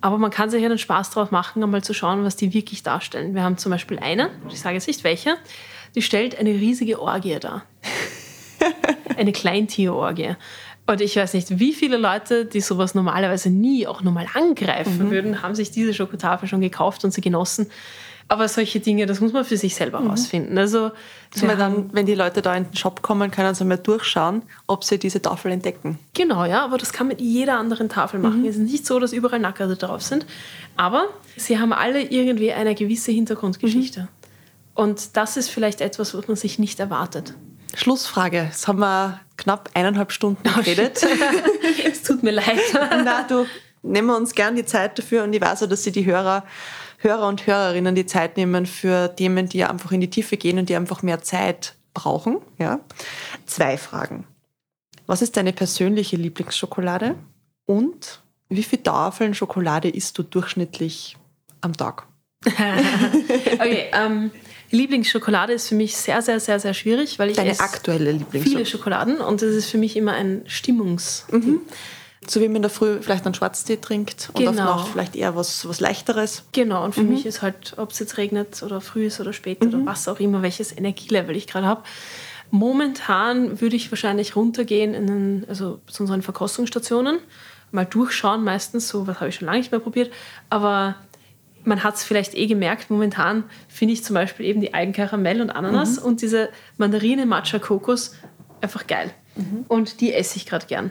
Aber 0.00 0.16
man 0.18 0.30
kann 0.30 0.48
sich 0.48 0.64
einen 0.64 0.78
Spaß 0.78 1.10
drauf 1.10 1.32
machen, 1.32 1.60
einmal 1.64 1.82
zu 1.82 1.92
schauen, 1.92 2.22
was 2.22 2.36
die 2.36 2.54
wirklich 2.54 2.84
darstellen. 2.84 3.34
Wir 3.34 3.42
haben 3.42 3.58
zum 3.58 3.72
Beispiel 3.72 3.98
eine, 3.98 4.30
ich 4.48 4.60
sage 4.60 4.76
jetzt 4.76 4.86
nicht 4.86 5.02
welche, 5.02 5.34
die 5.96 6.02
stellt 6.02 6.38
eine 6.38 6.50
riesige 6.50 7.00
Orgie 7.00 7.40
dar. 7.40 7.64
eine 9.16 9.32
Kleintierorgie. 9.32 10.36
Und 10.86 11.00
ich 11.00 11.16
weiß 11.16 11.32
nicht, 11.32 11.58
wie 11.58 11.72
viele 11.72 11.96
Leute, 11.96 12.44
die 12.44 12.60
sowas 12.60 12.94
normalerweise 12.94 13.48
nie 13.48 13.86
auch 13.86 14.02
normal 14.02 14.26
angreifen 14.34 15.06
mhm. 15.06 15.10
würden, 15.10 15.42
haben 15.42 15.54
sich 15.54 15.70
diese 15.70 15.94
Schokotafel 15.94 16.46
schon 16.46 16.60
gekauft 16.60 17.04
und 17.04 17.12
sie 17.12 17.22
genossen. 17.22 17.70
Aber 18.28 18.48
solche 18.48 18.80
Dinge, 18.80 19.04
das 19.06 19.20
muss 19.20 19.32
man 19.32 19.44
für 19.44 19.56
sich 19.56 19.74
selber 19.74 20.00
mhm. 20.00 20.10
rausfinden. 20.10 20.56
Also, 20.56 20.92
also 21.32 21.46
dann, 21.46 21.92
wenn 21.92 22.06
die 22.06 22.14
Leute 22.14 22.42
da 22.42 22.54
in 22.54 22.64
den 22.64 22.76
Shop 22.76 23.02
kommen, 23.02 23.30
können 23.30 23.54
sie 23.54 23.64
mal 23.64 23.78
durchschauen, 23.78 24.42
ob 24.66 24.84
sie 24.84 24.98
diese 24.98 25.20
Tafel 25.20 25.52
entdecken. 25.52 25.98
Genau, 26.14 26.44
ja, 26.44 26.64
aber 26.64 26.78
das 26.78 26.92
kann 26.92 27.08
mit 27.08 27.20
jeder 27.20 27.58
anderen 27.58 27.88
Tafel 27.88 28.20
machen. 28.20 28.40
Mhm. 28.40 28.48
Es 28.48 28.56
ist 28.56 28.70
nicht 28.70 28.86
so, 28.86 28.98
dass 28.98 29.12
überall 29.12 29.40
Nackerte 29.40 29.76
drauf 29.76 30.02
sind, 30.02 30.26
aber 30.76 31.08
sie 31.36 31.58
haben 31.58 31.72
alle 31.72 32.02
irgendwie 32.02 32.52
eine 32.52 32.74
gewisse 32.74 33.12
Hintergrundgeschichte. 33.12 34.00
Mhm. 34.00 34.08
Und 34.74 35.16
das 35.16 35.36
ist 35.36 35.50
vielleicht 35.50 35.80
etwas, 35.80 36.14
was 36.14 36.26
man 36.26 36.36
sich 36.36 36.58
nicht 36.58 36.80
erwartet. 36.80 37.34
Schlussfrage. 37.74 38.44
Jetzt 38.44 38.68
haben 38.68 38.80
wir 38.80 39.20
knapp 39.36 39.70
eineinhalb 39.74 40.12
Stunden 40.12 40.42
oh, 40.48 40.56
geredet. 40.58 41.04
es 41.84 42.02
tut 42.02 42.22
mir 42.22 42.32
leid. 42.32 42.60
Na, 42.72 43.24
du, 43.24 43.46
nehmen 43.82 44.08
wir 44.08 44.16
uns 44.16 44.34
gern 44.34 44.56
die 44.56 44.64
Zeit 44.64 44.98
dafür 44.98 45.24
und 45.24 45.32
ich 45.32 45.40
weiß 45.40 45.62
auch, 45.62 45.68
dass 45.68 45.84
sie 45.84 45.92
die 45.92 46.04
Hörer, 46.04 46.44
Hörer 46.98 47.28
und 47.28 47.46
Hörerinnen 47.46 47.94
die 47.94 48.06
Zeit 48.06 48.36
nehmen 48.36 48.66
für 48.66 49.14
Themen, 49.14 49.48
die 49.48 49.64
einfach 49.64 49.92
in 49.92 50.00
die 50.00 50.10
Tiefe 50.10 50.36
gehen 50.36 50.58
und 50.58 50.68
die 50.68 50.76
einfach 50.76 51.02
mehr 51.02 51.22
Zeit 51.22 51.74
brauchen. 51.92 52.38
Ja. 52.58 52.80
Zwei 53.46 53.76
Fragen. 53.76 54.26
Was 55.06 55.22
ist 55.22 55.36
deine 55.36 55.52
persönliche 55.52 56.16
Lieblingsschokolade? 56.16 57.14
Und 57.66 58.20
wie 58.48 58.62
viele 58.62 58.82
Tafeln 58.82 59.34
Schokolade 59.34 59.88
isst 59.88 60.16
du 60.18 60.22
durchschnittlich 60.22 61.16
am 61.60 61.76
Tag? 61.76 62.06
okay, 62.46 63.90
ähm, 63.92 64.30
Lieblingsschokolade 64.74 65.52
ist 65.52 65.68
für 65.68 65.74
mich 65.74 65.96
sehr, 65.96 66.22
sehr, 66.22 66.40
sehr, 66.40 66.60
sehr 66.60 66.74
schwierig, 66.74 67.18
weil 67.18 67.30
ich 67.30 67.36
Deine 67.36 67.58
aktuelle 67.60 68.12
Lieblingsschokolade? 68.12 68.50
viele 68.50 68.66
Schokoladen 68.66 69.16
und 69.18 69.42
das 69.42 69.50
ist 69.50 69.70
für 69.70 69.78
mich 69.78 69.96
immer 69.96 70.12
ein 70.12 70.42
Stimmungs. 70.46 71.26
Mhm. 71.30 71.60
So 72.26 72.40
wie 72.40 72.46
man 72.46 72.56
in 72.56 72.62
der 72.62 72.70
Früh 72.70 73.02
vielleicht 73.02 73.26
einen 73.26 73.34
Schwarztee 73.34 73.76
trinkt 73.76 74.30
und 74.32 74.46
genau. 74.46 74.50
auf 74.50 74.56
Nacht 74.56 74.88
vielleicht 74.88 75.14
eher 75.14 75.36
was, 75.36 75.68
was 75.68 75.80
Leichteres. 75.80 76.44
Genau, 76.52 76.84
und 76.84 76.94
für 76.94 77.02
mhm. 77.02 77.10
mich 77.10 77.26
ist 77.26 77.42
halt, 77.42 77.74
ob 77.76 77.90
es 77.90 77.98
jetzt 77.98 78.16
regnet 78.16 78.62
oder 78.62 78.80
früh 78.80 79.06
ist 79.06 79.20
oder 79.20 79.32
spät 79.32 79.62
mhm. 79.62 79.68
oder 79.68 79.86
was 79.86 80.08
auch 80.08 80.20
immer, 80.20 80.40
welches 80.40 80.76
Energielevel 80.76 81.36
ich 81.36 81.46
gerade 81.46 81.66
habe. 81.66 81.82
Momentan 82.50 83.60
würde 83.60 83.76
ich 83.76 83.90
wahrscheinlich 83.90 84.36
runtergehen 84.36 84.94
in 84.94 85.06
den, 85.06 85.44
also 85.48 85.80
zu 85.86 86.04
unseren 86.04 86.22
Verkostungsstationen, 86.22 87.18
mal 87.72 87.84
durchschauen, 87.84 88.44
meistens 88.44 88.88
so, 88.88 89.06
was 89.06 89.20
habe 89.20 89.28
ich 89.28 89.34
schon 89.34 89.46
lange 89.46 89.58
nicht 89.58 89.72
mehr 89.72 89.80
probiert, 89.80 90.12
aber 90.48 90.94
man 91.64 91.82
hat 91.82 91.96
es 91.96 92.04
vielleicht 92.04 92.34
eh 92.34 92.46
gemerkt, 92.46 92.90
momentan 92.90 93.44
finde 93.68 93.94
ich 93.94 94.04
zum 94.04 94.14
Beispiel 94.14 94.46
eben 94.46 94.60
die 94.60 94.74
Eigenkaramell 94.74 95.40
und 95.40 95.50
Ananas 95.50 96.00
mhm. 96.00 96.06
und 96.06 96.22
diese 96.22 96.50
Mandarine 96.76 97.26
Matcha 97.26 97.58
Kokos 97.58 98.14
einfach 98.60 98.86
geil. 98.86 99.10
Mhm. 99.36 99.64
Und 99.68 100.00
die 100.00 100.12
esse 100.12 100.36
ich 100.36 100.46
gerade 100.46 100.66
gern. 100.66 100.90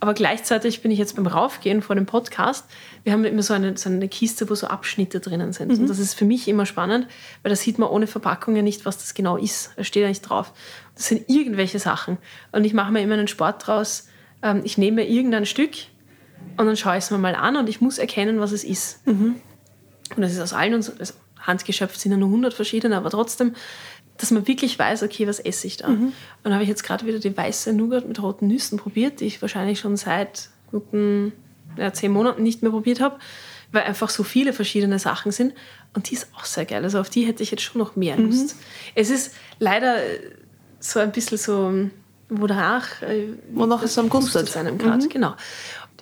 Aber 0.00 0.14
gleichzeitig 0.14 0.82
bin 0.82 0.90
ich 0.90 0.98
jetzt 0.98 1.14
beim 1.14 1.28
Raufgehen 1.28 1.80
vor 1.80 1.94
dem 1.94 2.06
Podcast. 2.06 2.66
Wir 3.04 3.12
haben 3.12 3.24
immer 3.24 3.42
so 3.42 3.54
eine, 3.54 3.76
so 3.76 3.88
eine 3.88 4.08
Kiste, 4.08 4.50
wo 4.50 4.54
so 4.56 4.66
Abschnitte 4.66 5.20
drinnen 5.20 5.52
sind. 5.52 5.70
Mhm. 5.70 5.82
Und 5.82 5.90
das 5.90 6.00
ist 6.00 6.14
für 6.14 6.24
mich 6.24 6.48
immer 6.48 6.66
spannend, 6.66 7.06
weil 7.42 7.50
da 7.50 7.56
sieht 7.56 7.78
man 7.78 7.88
ohne 7.88 8.08
Verpackung 8.08 8.56
ja 8.56 8.62
nicht, 8.62 8.84
was 8.84 8.98
das 8.98 9.14
genau 9.14 9.36
ist. 9.36 9.70
Da 9.76 9.84
steht 9.84 10.02
ja 10.02 10.08
nicht 10.08 10.22
drauf. 10.22 10.52
Das 10.96 11.06
sind 11.06 11.30
irgendwelche 11.30 11.78
Sachen. 11.78 12.18
Und 12.50 12.64
ich 12.64 12.74
mache 12.74 12.90
mir 12.90 13.00
immer 13.00 13.14
einen 13.14 13.28
Sport 13.28 13.64
draus. 13.64 14.08
Ähm, 14.42 14.62
ich 14.64 14.76
nehme 14.76 15.06
irgendein 15.06 15.46
Stück 15.46 15.70
und 16.56 16.66
dann 16.66 16.76
schaue 16.76 16.98
ich 16.98 17.04
es 17.04 17.12
mir 17.12 17.18
mal 17.18 17.36
an 17.36 17.54
und 17.54 17.68
ich 17.68 17.80
muss 17.80 17.98
erkennen, 17.98 18.40
was 18.40 18.50
es 18.50 18.64
ist. 18.64 19.06
Mhm 19.06 19.36
und 20.16 20.22
das 20.22 20.32
ist 20.32 20.40
aus 20.40 20.52
allen, 20.52 20.74
also 20.74 21.14
handgeschöpft 21.40 22.00
sind 22.00 22.12
ja 22.12 22.18
nur 22.18 22.28
100 22.28 22.54
verschiedene, 22.54 22.96
aber 22.96 23.10
trotzdem, 23.10 23.54
dass 24.18 24.30
man 24.30 24.46
wirklich 24.46 24.78
weiß, 24.78 25.02
okay, 25.02 25.26
was 25.26 25.40
esse 25.40 25.66
ich 25.66 25.78
da. 25.78 25.88
Mhm. 25.88 26.06
Und 26.06 26.14
dann 26.44 26.52
habe 26.52 26.62
ich 26.62 26.68
jetzt 26.68 26.84
gerade 26.84 27.06
wieder 27.06 27.18
die 27.18 27.36
weiße 27.36 27.72
Nougat 27.72 28.06
mit 28.06 28.22
roten 28.22 28.46
Nüssen 28.46 28.78
probiert, 28.78 29.20
die 29.20 29.26
ich 29.26 29.42
wahrscheinlich 29.42 29.80
schon 29.80 29.96
seit 29.96 30.50
guten 30.70 31.32
ja, 31.76 31.92
zehn 31.92 32.12
Monaten 32.12 32.42
nicht 32.42 32.62
mehr 32.62 32.70
probiert 32.70 33.00
habe, 33.00 33.18
weil 33.72 33.82
einfach 33.82 34.10
so 34.10 34.22
viele 34.22 34.52
verschiedene 34.52 34.98
Sachen 34.98 35.32
sind. 35.32 35.54
Und 35.94 36.10
die 36.10 36.14
ist 36.14 36.28
auch 36.36 36.44
sehr 36.44 36.64
geil. 36.64 36.84
Also 36.84 37.00
auf 37.00 37.10
die 37.10 37.26
hätte 37.26 37.42
ich 37.42 37.50
jetzt 37.50 37.62
schon 37.62 37.80
noch 37.80 37.96
mehr 37.96 38.16
mhm. 38.16 38.26
Lust. 38.26 38.56
Mhm. 38.56 38.60
Es 38.94 39.10
ist 39.10 39.34
leider 39.58 39.96
so 40.78 41.00
ein 41.00 41.12
bisschen 41.12 41.38
so, 41.38 41.90
wonach, 42.28 43.02
äh, 43.02 43.28
wonach 43.52 43.82
es 43.82 43.98
am 43.98 44.08
Gust 44.08 44.56
einem 44.56 44.78
gerade, 44.78 45.04
mhm. 45.04 45.08
genau. 45.08 45.34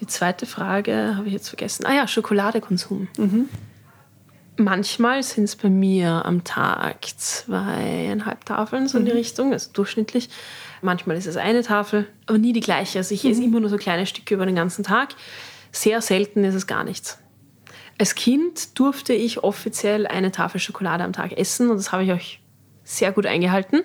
Die 0.01 0.07
zweite 0.07 0.47
Frage 0.47 1.15
habe 1.17 1.27
ich 1.27 1.35
jetzt 1.35 1.49
vergessen. 1.49 1.85
Ah 1.85 1.95
ja, 1.95 2.09
Schokoladekonsum. 2.09 3.09
Mhm. 3.19 3.49
Manchmal 4.61 5.23
sind 5.23 5.45
es 5.45 5.57
bei 5.57 5.71
mir 5.71 6.27
am 6.27 6.45
Tag 6.45 7.07
zweieinhalb 7.17 8.45
Tafeln, 8.45 8.89
so 8.89 8.99
in 8.99 9.07
die 9.07 9.11
mhm. 9.11 9.17
Richtung, 9.17 9.53
also 9.55 9.71
durchschnittlich. 9.73 10.29
Manchmal 10.83 11.17
ist 11.17 11.27
es 11.27 11.39
eine 11.39 11.63
Tafel, 11.63 12.07
aber 12.27 12.37
nie 12.37 12.53
die 12.53 12.61
gleiche. 12.61 12.99
Also 12.99 13.15
ich 13.15 13.25
mhm. 13.25 13.31
esse 13.31 13.43
immer 13.43 13.61
nur 13.61 13.71
so 13.71 13.79
kleine 13.79 14.05
Stücke 14.05 14.35
über 14.35 14.45
den 14.45 14.55
ganzen 14.55 14.85
Tag. 14.85 15.15
Sehr 15.73 16.03
selten 16.03 16.45
ist 16.45 16.55
es 16.55 16.67
gar 16.67 16.85
nichts. 16.85 17.19
Als 17.99 18.15
Kind 18.15 18.79
durfte 18.79 19.15
ich 19.15 19.43
offiziell 19.43 20.07
eine 20.07 20.31
Tafel 20.31 20.61
Schokolade 20.61 21.05
am 21.05 21.15
Tag 21.15 21.33
essen 21.33 21.71
und 21.71 21.79
das 21.79 21.91
habe 21.91 22.05
ich 22.05 22.13
euch 22.13 22.41
sehr 22.85 23.13
gut 23.13 23.25
eingehalten. 23.25 23.83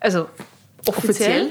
Also 0.00 0.26
offiziell, 0.88 1.50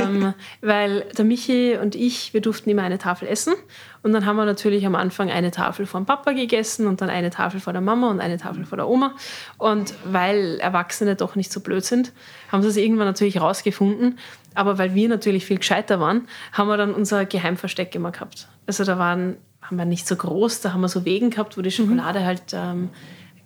ähm, 0.00 0.34
weil 0.60 1.06
der 1.16 1.24
Michi 1.24 1.76
und 1.80 1.94
ich, 1.94 2.34
wir 2.34 2.40
durften 2.40 2.70
immer 2.70 2.82
eine 2.82 2.98
Tafel 2.98 3.28
essen. 3.28 3.54
Und 4.02 4.12
dann 4.12 4.26
haben 4.26 4.36
wir 4.36 4.44
natürlich 4.44 4.86
am 4.86 4.94
Anfang 4.94 5.30
eine 5.30 5.50
Tafel 5.50 5.86
vom 5.86 6.06
Papa 6.06 6.32
gegessen 6.32 6.86
und 6.86 7.00
dann 7.00 7.10
eine 7.10 7.30
Tafel 7.30 7.60
vor 7.60 7.72
der 7.72 7.82
Mama 7.82 8.10
und 8.10 8.20
eine 8.20 8.38
Tafel 8.38 8.64
vor 8.64 8.76
der 8.76 8.88
Oma. 8.88 9.14
Und 9.58 9.94
weil 10.04 10.58
Erwachsene 10.60 11.16
doch 11.16 11.34
nicht 11.34 11.52
so 11.52 11.60
blöd 11.60 11.84
sind, 11.84 12.12
haben 12.50 12.62
sie 12.62 12.68
es 12.68 12.76
irgendwann 12.76 13.06
natürlich 13.06 13.40
rausgefunden, 13.40 14.18
aber 14.54 14.78
weil 14.78 14.94
wir 14.94 15.08
natürlich 15.08 15.46
viel 15.46 15.58
gescheiter 15.58 16.00
waren, 16.00 16.28
haben 16.52 16.68
wir 16.68 16.76
dann 16.76 16.94
unser 16.94 17.24
Geheimversteck 17.24 17.94
immer 17.94 18.12
gehabt. 18.12 18.48
Also 18.66 18.84
da 18.84 18.98
waren, 18.98 19.36
haben 19.62 19.76
wir 19.76 19.84
nicht 19.84 20.06
so 20.06 20.16
groß, 20.16 20.60
da 20.60 20.72
haben 20.72 20.80
wir 20.80 20.88
so 20.88 21.04
Wegen 21.04 21.30
gehabt, 21.30 21.56
wo 21.56 21.62
die 21.62 21.70
Schokolade 21.70 22.20
mhm. 22.20 22.24
halt 22.24 22.42
ähm, 22.52 22.90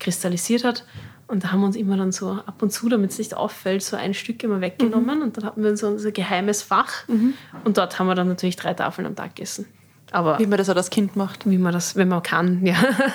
kristallisiert 0.02 0.64
hat 0.64 0.84
und 1.32 1.44
da 1.44 1.52
haben 1.52 1.60
wir 1.60 1.66
uns 1.66 1.76
immer 1.76 1.96
dann 1.96 2.12
so 2.12 2.32
ab 2.32 2.62
und 2.62 2.70
zu, 2.72 2.90
damit 2.90 3.12
es 3.12 3.18
nicht 3.18 3.34
auffällt, 3.34 3.82
so 3.82 3.96
ein 3.96 4.12
Stück 4.12 4.42
immer 4.42 4.60
weggenommen. 4.60 5.20
Mhm. 5.20 5.22
Und 5.22 5.36
dann 5.38 5.44
hatten 5.44 5.62
wir 5.62 5.74
so 5.78 5.86
unser 5.86 6.12
geheimes 6.12 6.60
Fach. 6.60 7.08
Mhm. 7.08 7.32
Und 7.64 7.78
dort 7.78 7.98
haben 7.98 8.06
wir 8.06 8.14
dann 8.14 8.28
natürlich 8.28 8.56
drei 8.56 8.74
Tafeln 8.74 9.06
am 9.06 9.16
Tag 9.16 9.34
gegessen. 9.34 9.64
Aber 10.10 10.38
wie 10.38 10.46
man 10.46 10.58
das 10.58 10.68
auch 10.68 10.76
als 10.76 10.90
Kind 10.90 11.16
macht. 11.16 11.48
Wie 11.48 11.56
man 11.56 11.72
das, 11.72 11.96
wenn 11.96 12.08
man 12.08 12.22
kann, 12.22 12.66
ja. 12.66 12.74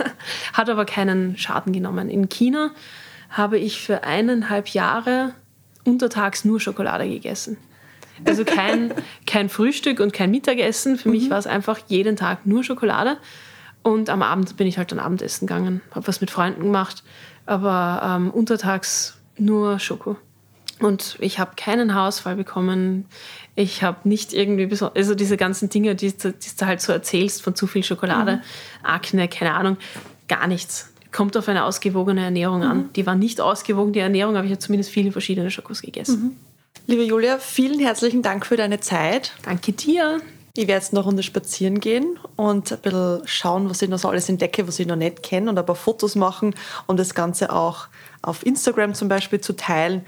Hat 0.53 0.68
aber 0.68 0.85
keinen 0.85 1.38
Schaden 1.38 1.73
genommen. 1.73 2.09
In 2.09 2.27
China 2.27 2.72
habe 3.30 3.59
ich 3.59 3.81
für 3.81 4.03
eineinhalb 4.03 4.69
Jahre 4.69 5.34
untertags 5.84 6.43
nur 6.43 6.59
Schokolade 6.59 7.07
gegessen. 7.07 7.57
Also 8.26 8.45
kein, 8.45 8.95
kein 9.27 9.47
Frühstück 9.47 9.99
und 9.99 10.11
kein 10.11 10.31
Mittagessen. 10.31 10.97
Für 10.97 11.09
mhm. 11.09 11.15
mich 11.15 11.30
war 11.30 11.38
es 11.38 11.45
einfach 11.45 11.77
jeden 11.88 12.15
Tag 12.15 12.47
nur 12.47 12.64
Schokolade. 12.64 13.18
Und 13.88 14.09
am 14.09 14.22
Abend 14.22 14.57
bin 14.57 14.68
ich 14.68 14.77
halt 14.77 14.91
dann 14.91 14.99
Abendessen 14.99 15.47
gegangen, 15.47 15.81
habe 15.91 16.07
was 16.07 16.19
mit 16.19 16.30
Freunden 16.30 16.61
gemacht 16.61 17.03
aber 17.47 18.01
ähm, 18.03 18.30
untertags 18.30 19.15
nur 19.38 19.80
Schoko. 19.80 20.18
Und 20.80 21.18
ich 21.19 21.39
habe 21.39 21.51
keinen 21.55 21.95
Haarausfall 21.95 22.35
bekommen. 22.35 23.05
Ich 23.55 23.81
habe 23.81 24.07
nicht 24.07 24.31
irgendwie, 24.31 24.69
also 24.93 25.15
diese 25.15 25.35
ganzen 25.35 25.69
Dinge, 25.69 25.95
die, 25.95 26.11
die, 26.11 26.34
du 26.59 26.65
halt 26.65 26.81
so 26.81 26.93
erzählst 26.93 27.41
von 27.41 27.55
zu 27.55 27.65
viel 27.65 27.84
Schokolade, 27.84 28.35
mhm. 28.35 28.41
Akne, 28.84 29.27
keine 29.27 29.53
Ahnung, 29.55 29.77
gar 30.27 30.45
nichts. 30.45 30.93
Kommt 31.11 31.35
auf 31.35 31.49
eine 31.49 31.64
ausgewogene 31.64 32.23
Ernährung 32.23 32.59
mhm. 32.59 32.68
an. 32.69 32.89
Die 32.95 33.07
war 33.07 33.15
nicht 33.15 33.41
ausgewogen, 33.41 33.93
die 33.93 33.99
Ernährung, 33.99 34.35
aber 34.35 34.45
ich 34.45 34.51
habe 34.51 34.59
zumindest 34.59 34.91
viele 34.91 35.11
verschiedene 35.11 35.49
Schokos 35.49 35.81
gegessen. 35.81 36.22
Mhm. 36.22 36.35
Liebe 36.85 37.03
Julia, 37.03 37.39
vielen 37.39 37.80
herzlichen 37.80 38.22
Dank 38.22 38.45
für 38.45 38.55
deine 38.55 38.80
Zeit. 38.80 39.34
Danke 39.43 39.72
dir. 39.72 40.22
Ich 40.57 40.67
werde 40.67 40.81
jetzt 40.84 40.91
eine 40.91 41.01
Runde 41.01 41.21
spazieren 41.21 41.79
gehen 41.79 42.17
und 42.35 42.71
ein 42.71 42.79
bisschen 42.81 43.21
schauen, 43.25 43.69
was 43.69 43.79
ich 43.84 43.89
noch 43.89 43.99
so 43.99 44.09
alles 44.09 44.27
entdecke, 44.27 44.67
was 44.67 44.79
ich 44.79 44.88
noch 44.88 44.95
nicht 44.95 45.21
kenne 45.21 45.51
und 45.51 45.59
ein 45.59 45.65
paar 45.65 45.75
Fotos 45.75 46.15
machen 46.15 46.55
und 46.88 46.99
das 46.99 47.13
Ganze 47.13 47.53
auch 47.53 47.89
auf 48.23 48.43
Instagram 48.43 48.95
zum 48.95 49.07
Beispiel 49.07 49.39
zu 49.39 49.53
teilen. 49.53 50.03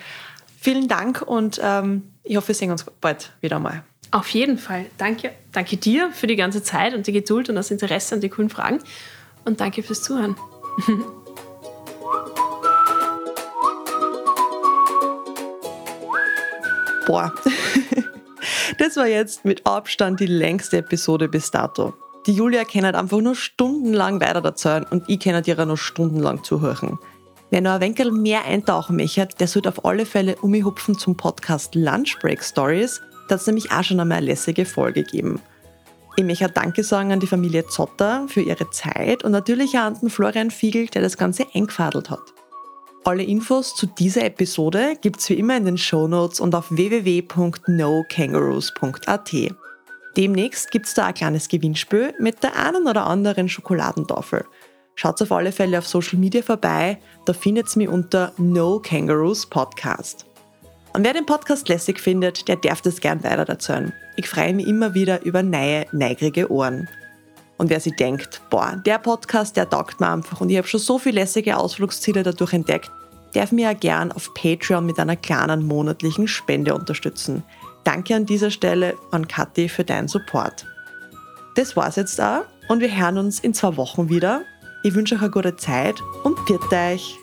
Vielen 0.60 0.88
Dank 0.88 1.22
und 1.22 1.62
ähm, 1.64 2.12
ich 2.24 2.36
hoffe, 2.36 2.48
wir 2.48 2.56
sehen 2.56 2.72
uns 2.72 2.84
bald 3.00 3.32
wieder 3.42 3.60
mal. 3.60 3.84
Auf 4.10 4.30
jeden 4.30 4.58
Fall. 4.58 4.88
Danke, 4.98 5.34
danke 5.52 5.78
dir 5.78 6.12
für 6.12 6.26
die 6.26 6.36
ganze 6.36 6.64
Zeit 6.64 6.96
und 6.96 7.06
die 7.06 7.12
Geduld 7.12 7.48
und 7.50 7.56
das 7.56 7.70
Interesse 7.70 8.16
und 8.16 8.22
die 8.22 8.30
coolen 8.30 8.50
Fragen. 8.50 8.80
Und 9.46 9.62
danke 9.62 9.84
fürs 9.84 10.02
Zuhören. 10.02 10.36
Boah. 17.06 17.32
Das 18.78 18.98
war 18.98 19.08
jetzt 19.08 19.46
mit 19.46 19.66
Abstand 19.66 20.20
die 20.20 20.26
längste 20.26 20.78
Episode 20.78 21.28
bis 21.28 21.52
dato. 21.52 21.94
Die 22.26 22.34
Julia 22.34 22.64
kann 22.64 22.86
halt 22.86 22.96
einfach 22.96 23.22
nur 23.22 23.36
stundenlang 23.36 24.22
weiter 24.22 24.44
erzählen 24.44 24.86
und 24.90 25.04
ich 25.08 25.20
kann 25.20 25.34
halt 25.34 25.48
ihrer 25.48 25.66
noch 25.66 25.78
stundenlang 25.78 26.44
zuhören. 26.44 27.00
Wer 27.50 27.62
noch 27.62 27.72
ein 27.72 27.82
wenig 27.82 28.12
mehr 28.12 28.46
eintauchen 28.46 28.96
möchte, 28.98 29.28
der 29.40 29.48
sollte 29.48 29.70
auf 29.70 29.84
alle 29.84 30.06
Fälle 30.06 30.36
umhupfen 30.36 30.98
zum 30.98 31.18
Podcast 31.18 31.74
Lunch 31.74 32.20
Break 32.22 32.44
Stories. 32.44 33.02
Da 33.28 33.36
hat 33.36 33.42
es 33.42 33.48
nämlich 33.48 33.72
auch 33.72 33.84
schon 33.84 34.00
einmal 34.00 34.18
eine 34.18 34.28
lässige 34.28 34.66
Folge 34.66 35.04
gegeben. 35.04 35.42
Ich 36.16 36.24
möchte 36.24 36.50
Danke 36.50 36.84
sagen 36.84 37.12
an 37.12 37.20
die 37.20 37.28
Familie 37.28 37.66
Zotter 37.66 38.26
für 38.28 38.42
ihre 38.42 38.70
Zeit 38.70 39.24
und 39.24 39.32
natürlich 39.32 39.76
auch 39.78 39.84
an 39.84 40.00
den 40.00 40.10
Florian 40.10 40.52
Fiegel, 40.52 40.88
der 40.88 41.02
das 41.02 41.18
Ganze 41.18 41.46
eingefadelt 41.54 42.10
hat. 42.10 42.20
Alle 43.10 43.24
Infos 43.24 43.76
zu 43.76 43.88
dieser 43.88 44.24
Episode 44.24 44.94
gibt's 45.02 45.28
wie 45.30 45.40
immer 45.40 45.58
in 45.58 45.66
den 45.66 45.80
Show 45.80 46.08
Notes 46.08 46.40
und 46.40 46.54
auf 46.54 46.70
www.nokangaroos.at. 46.70 49.32
Demnächst 50.16 50.70
gibt's 50.70 50.94
da 50.94 51.08
ein 51.08 51.16
kleines 51.16 51.48
Gewinnspiel 51.48 52.14
mit 52.20 52.44
der 52.44 52.56
einen 52.56 52.86
oder 52.86 53.08
anderen 53.08 53.50
Schokoladentafel. 53.50 54.46
Schaut 54.94 55.20
auf 55.24 55.32
alle 55.32 55.52
Fälle 55.52 55.80
auf 55.80 55.88
Social 55.88 56.20
Media 56.20 56.44
vorbei, 56.44 57.00
da 57.26 57.34
findet's 57.34 57.76
mich 57.76 57.90
unter 57.90 58.32
No 58.38 58.80
Kangaroos 58.80 59.48
Podcast. 59.48 60.28
Und 60.94 61.04
wer 61.04 61.14
den 61.14 61.26
Podcast 61.26 61.68
lässig 61.68 62.00
findet, 62.00 62.48
der 62.48 62.58
darf 62.58 62.84
das 62.84 63.02
gern 63.02 63.24
weiter 63.24 63.50
erzählen. 63.50 63.92
Ich 64.18 64.30
freue 64.30 64.54
mich 64.54 64.68
immer 64.68 64.94
wieder 64.94 65.24
über 65.24 65.42
neue, 65.42 65.88
neigige 65.92 66.52
Ohren. 66.52 66.88
Und 67.58 67.72
wer 67.72 67.80
sich 67.80 67.96
denkt, 67.96 68.40
boah, 68.52 68.80
der 68.86 69.00
Podcast, 69.00 69.58
der 69.58 69.68
taugt 69.68 70.00
mir 70.00 70.12
einfach 70.12 70.42
und 70.42 70.52
ich 70.52 70.58
habe 70.58 70.68
schon 70.68 70.80
so 70.80 71.00
viele 71.00 71.22
lässige 71.22 71.58
Ausflugsziele 71.58 72.22
dadurch 72.22 72.54
entdeckt, 72.54 72.92
darf 73.34 73.52
mir 73.52 73.64
ja 73.64 73.74
gern 73.74 74.12
auf 74.12 74.34
Patreon 74.34 74.86
mit 74.86 75.00
einer 75.00 75.16
kleinen 75.16 75.68
monatlichen 75.68 76.28
Spende 76.28 76.74
unterstützen. 76.74 77.44
Danke 77.84 78.16
an 78.16 78.26
dieser 78.26 78.52
Stelle 78.52 78.96
an 79.12 79.28
Kathi 79.28 79.70
für 79.70 79.84
deinen 79.84 80.08
Support. 80.08 80.66
Das 81.56 81.76
war's 81.76 81.96
jetzt 81.96 82.20
auch 82.22 82.44
und 82.68 82.82
wir 82.82 82.96
hören 82.96 83.18
uns 83.18 83.40
in 83.40 83.54
zwei 83.54 83.78
Wochen 83.78 84.10
wieder. 84.10 84.42
Ich 84.84 84.94
wünsche 84.94 85.16
euch 85.16 85.22
eine 85.22 85.32
gute 85.32 85.58
Zeit 85.58 85.96
und 86.24 86.38
bitte 86.46 86.76
euch. 86.76 87.18